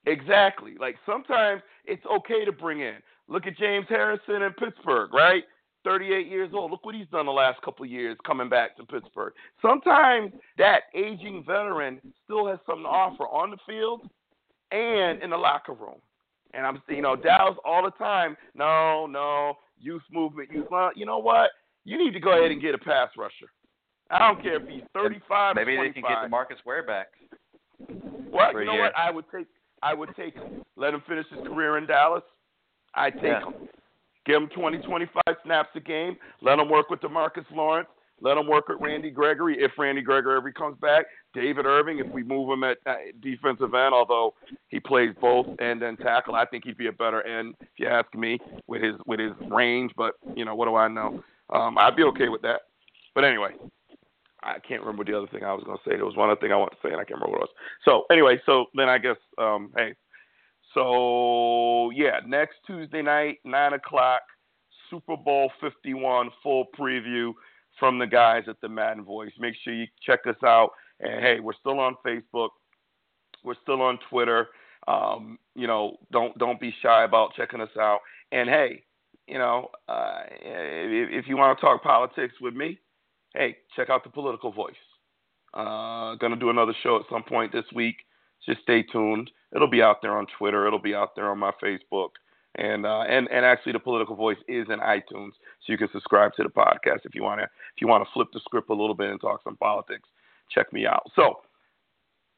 Exactly. 0.06 0.76
Like 0.80 0.96
sometimes 1.06 1.62
it's 1.86 2.06
okay 2.06 2.46
to 2.46 2.52
bring 2.52 2.82
in. 2.82 2.96
Look 3.28 3.48
at 3.48 3.58
James 3.58 3.88
Harrison 3.90 4.44
in 4.44 4.54
Pittsburgh, 4.54 5.14
right? 5.14 5.44
38 5.84 6.28
years 6.28 6.50
old. 6.54 6.72
Look 6.72 6.86
what 6.86 6.96
he's 6.96 7.08
done 7.08 7.26
the 7.26 7.32
last 7.32 7.62
couple 7.62 7.86
of 7.86 7.92
years 7.92 8.18
coming 8.26 8.50
back 8.50 8.76
to 8.78 8.86
Pittsburgh. 8.86 9.34
Sometimes 9.62 10.32
that 10.58 10.84
aging 10.96 11.44
veteran 11.46 12.00
still 12.24 12.48
has 12.48 12.60
something 12.66 12.84
to 12.84 12.90
offer 12.90 13.24
on 13.24 13.52
the 13.52 13.58
field 13.68 14.10
and 14.72 15.22
in 15.22 15.30
the 15.30 15.38
locker 15.38 15.74
room. 15.74 16.00
And 16.54 16.66
I'm, 16.66 16.82
saying, 16.88 16.98
you 16.98 17.04
know, 17.04 17.16
Dallas 17.16 17.58
all 17.66 17.84
the 17.84 17.92
time. 17.92 18.38
No, 18.54 19.06
no, 19.08 19.56
youth 19.80 20.04
movement, 20.12 20.50
youth. 20.52 20.68
You 20.96 21.06
know 21.06 21.18
what? 21.18 21.52
You 21.84 21.98
need 21.98 22.14
to 22.14 22.20
go 22.20 22.38
ahead 22.38 22.52
and 22.52 22.62
get 22.62 22.74
a 22.74 22.78
pass 22.78 23.10
rusher. 23.18 23.52
I 24.10 24.20
don't 24.20 24.42
care 24.42 24.62
if 24.62 24.68
he's 24.68 24.84
35 24.94 25.56
Maybe 25.56 25.76
they 25.76 25.90
can 25.90 26.04
get 26.04 26.30
Demarcus 26.30 26.64
Ware 26.66 26.84
back. 26.84 27.08
Well, 28.32 28.54
you 28.54 28.66
know 28.66 28.74
year. 28.74 28.82
what? 28.84 28.98
I 28.98 29.12
would 29.12 29.26
take. 29.34 29.48
I 29.82 29.94
would 29.94 30.10
take 30.16 30.36
him. 30.36 30.64
Let 30.76 30.94
him 30.94 31.04
finish 31.08 31.26
his 31.30 31.46
career 31.46 31.78
in 31.78 31.86
Dallas. 31.86 32.24
I 32.94 33.10
take 33.10 33.24
Yeah. 33.24 33.46
him. 33.46 33.54
Give 34.26 34.42
him 34.42 34.50
20, 34.50 34.80
25 34.80 35.24
snaps 35.44 35.70
a 35.76 35.80
game. 35.80 36.18
Let 36.42 36.58
him 36.58 36.70
work 36.70 36.90
with 36.90 37.02
Demarcus 37.02 37.46
Lawrence. 37.52 37.90
Let 38.22 38.38
him 38.38 38.48
work 38.48 38.70
with 38.70 38.78
Randy 38.80 39.12
Gregory 39.12 39.58
if 39.60 39.72
Randy 39.78 40.02
Gregory 40.02 40.38
ever 40.38 40.52
comes 40.52 40.78
back. 40.80 41.06
David 41.34 41.66
Irving, 41.66 42.00
if 42.00 42.08
we 42.08 42.24
move 42.24 42.50
him 42.50 42.64
at 42.64 42.78
defensive 43.22 43.74
end, 43.74 43.94
although 43.94 44.34
he 44.70 44.80
plays 44.80 45.14
both 45.20 45.48
end 45.60 45.84
and 45.84 45.98
tackle, 46.00 46.36
I 46.36 46.46
think 46.46 46.64
he'd 46.66 46.78
be 46.78 46.88
a 46.88 46.94
better 46.94 47.22
end 47.24 47.56
if 47.60 47.68
you 47.78 47.88
ask 47.88 48.14
me 48.16 48.40
with 48.68 48.82
his 48.82 48.96
with 49.06 49.20
his 49.20 49.34
range. 49.50 49.92
But 49.98 50.14
you 50.36 50.46
know, 50.46 50.56
what 50.56 50.66
do 50.66 50.76
I 50.76 50.88
know? 50.88 51.24
Um, 51.54 51.78
I'd 51.78 51.96
be 51.96 52.04
okay 52.04 52.30
with 52.30 52.42
that. 52.44 52.62
But 53.14 53.26
anyway, 53.26 53.52
I 54.44 54.60
can't 54.60 54.82
remember 54.82 55.04
the 55.04 55.18
other 55.18 55.28
thing 55.28 55.44
I 55.44 55.54
was 55.54 55.64
going 55.66 55.78
to 55.78 55.84
say. 55.84 55.96
There 55.96 56.06
was 56.06 56.16
one 56.16 56.30
other 56.30 56.40
thing 56.40 56.52
I 56.52 56.58
wanted 56.58 56.76
to 56.76 56.82
say, 56.84 56.92
and 56.92 57.02
I 57.02 57.04
can't 57.04 57.20
remember 57.20 57.38
what 57.38 57.44
it 57.44 57.50
was. 57.50 57.56
So 57.84 58.06
anyway, 58.12 58.42
so 58.46 58.66
then 58.76 58.88
I 58.88 58.98
guess, 58.98 59.18
um, 59.38 59.72
hey, 59.76 59.94
so 60.74 61.90
yeah, 61.92 62.20
next 62.26 62.58
Tuesday 62.66 63.02
night, 63.02 63.40
nine 63.44 63.74
o'clock, 63.74 64.22
Super 64.90 65.18
Bowl 65.18 65.52
Fifty 65.60 65.94
One 65.94 66.30
full 66.42 66.66
preview 66.80 67.34
from 67.80 68.00
the 68.00 68.08
guys 68.08 68.44
at 68.48 68.60
the 68.62 68.70
Madden 68.70 69.04
Voice. 69.04 69.32
Make 69.40 69.56
sure 69.64 69.74
you 69.74 69.88
check 70.02 70.22
us 70.28 70.42
out. 70.44 70.72
And 71.00 71.22
hey, 71.22 71.40
we're 71.40 71.54
still 71.60 71.80
on 71.80 71.96
Facebook. 72.06 72.50
We're 73.44 73.56
still 73.62 73.82
on 73.82 74.00
Twitter. 74.10 74.48
Um, 74.88 75.40
you 75.56 75.68
know, 75.68 75.98
don't 76.12 76.38
don't 76.38 76.60
be 76.60 76.74
shy 76.82 77.04
about 77.04 77.34
checking 77.36 77.62
us 77.62 77.76
out. 77.80 78.00
And 78.32 78.50
hey, 78.50 78.84
you 79.28 79.38
know, 79.38 79.70
uh, 79.90 80.22
if, 80.30 81.24
if 81.24 81.28
you 81.28 81.38
want 81.38 81.58
to 81.58 81.62
talk 81.62 81.84
politics 81.84 82.36
with 82.40 82.54
me, 82.54 82.80
hey, 83.34 83.58
check 83.76 83.90
out 83.90 84.04
the 84.04 84.10
Political 84.10 84.52
Voice. 84.52 84.76
Uh, 85.54 86.16
gonna 86.16 86.36
do 86.36 86.50
another 86.50 86.76
show 86.84 86.98
at 86.98 87.04
some 87.10 87.24
point 87.24 87.52
this 87.52 87.66
week. 87.74 87.98
Just 88.46 88.62
stay 88.62 88.84
tuned. 88.84 89.32
It'll 89.56 89.70
be 89.70 89.82
out 89.82 90.02
there 90.02 90.18
on 90.18 90.28
Twitter. 90.38 90.68
It'll 90.68 90.80
be 90.80 90.94
out 90.94 91.16
there 91.16 91.32
on 91.32 91.40
my 91.40 91.52
Facebook. 91.64 92.10
And 92.58 92.86
uh, 92.86 93.02
and 93.02 93.28
and 93.32 93.46
actually, 93.46 93.74
the 93.74 93.80
Political 93.80 94.16
Voice 94.16 94.38
is 94.48 94.68
in 94.70 94.80
iTunes, 94.80 95.32
so 95.32 95.68
you 95.68 95.78
can 95.78 95.90
subscribe 95.92 96.34
to 96.36 96.44
the 96.44 96.50
podcast 96.50 97.00
if 97.04 97.14
you 97.14 97.22
want 97.22 97.42
to. 97.42 97.44
If 97.44 97.82
you 97.82 97.88
want 97.88 98.06
to 98.06 98.10
flip 98.14 98.30
the 98.34 98.40
script 98.40 98.70
a 98.70 98.74
little 98.74 98.96
bit 98.96 99.10
and 99.10 99.20
talk 99.20 99.42
some 99.44 99.58
politics, 99.58 100.08
check 100.50 100.72
me 100.72 100.86
out. 100.86 101.04
So 101.16 101.42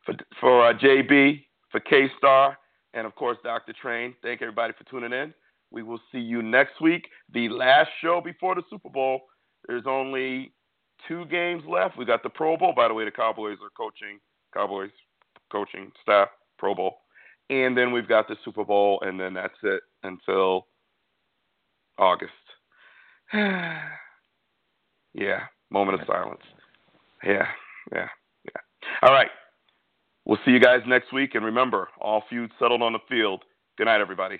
for 0.06 0.16
for 0.40 0.68
uh, 0.68 0.74
JB, 0.74 1.46
for 1.70 1.80
K 1.82 2.10
Star, 2.18 2.58
and 2.94 3.06
of 3.06 3.14
course 3.16 3.38
Dr. 3.44 3.74
Train, 3.74 4.16
thank 4.24 4.42
everybody 4.42 4.74
for 4.76 4.86
tuning 4.90 5.14
in. 5.14 5.34
We 5.70 5.84
will 5.84 6.00
see 6.12 6.20
you 6.20 6.42
next 6.42 6.82
week, 6.82 7.08
the 7.34 7.50
last 7.50 7.90
show 8.02 8.22
before 8.22 8.56
the 8.56 8.64
Super 8.70 8.90
Bowl. 8.90 9.22
There's 9.68 9.86
only 9.86 10.54
two 11.08 11.26
games 11.26 11.64
left. 11.68 11.98
We 11.98 12.06
got 12.06 12.24
the 12.24 12.30
Pro 12.30 12.58
Bowl. 12.58 12.74
By 12.76 12.88
the 12.88 12.94
way, 12.94 13.06
the 13.06 13.12
Cowboys 13.12 13.58
are 13.62 13.70
coaching. 13.78 14.20
Cowboys 14.54 14.92
coaching 15.52 15.92
staff 16.02 16.30
Pro 16.58 16.74
Bowl, 16.74 16.98
and 17.50 17.78
then 17.78 17.92
we've 17.92 18.08
got 18.08 18.28
the 18.28 18.36
Super 18.44 18.64
Bowl, 18.64 19.00
and 19.02 19.20
then 19.20 19.34
that's 19.34 19.58
it 19.64 19.82
until 20.04 20.68
August. 21.98 22.32
yeah, 23.34 23.90
moment 25.70 26.02
of 26.02 26.08
silence. 26.08 26.42
Yeah, 27.24 27.48
yeah, 27.92 28.08
yeah. 28.46 28.62
All 29.02 29.12
right. 29.14 29.30
We'll 30.26 30.40
see 30.44 30.52
you 30.52 30.60
guys 30.60 30.82
next 30.86 31.14
week, 31.14 31.36
and 31.36 31.46
remember, 31.46 31.88
all 32.02 32.24
feuds 32.30 32.52
settled 32.60 32.82
on 32.82 32.94
the 32.94 33.00
field. 33.10 33.44
Good 33.78 33.86
night, 33.86 34.02
everybody. 34.02 34.40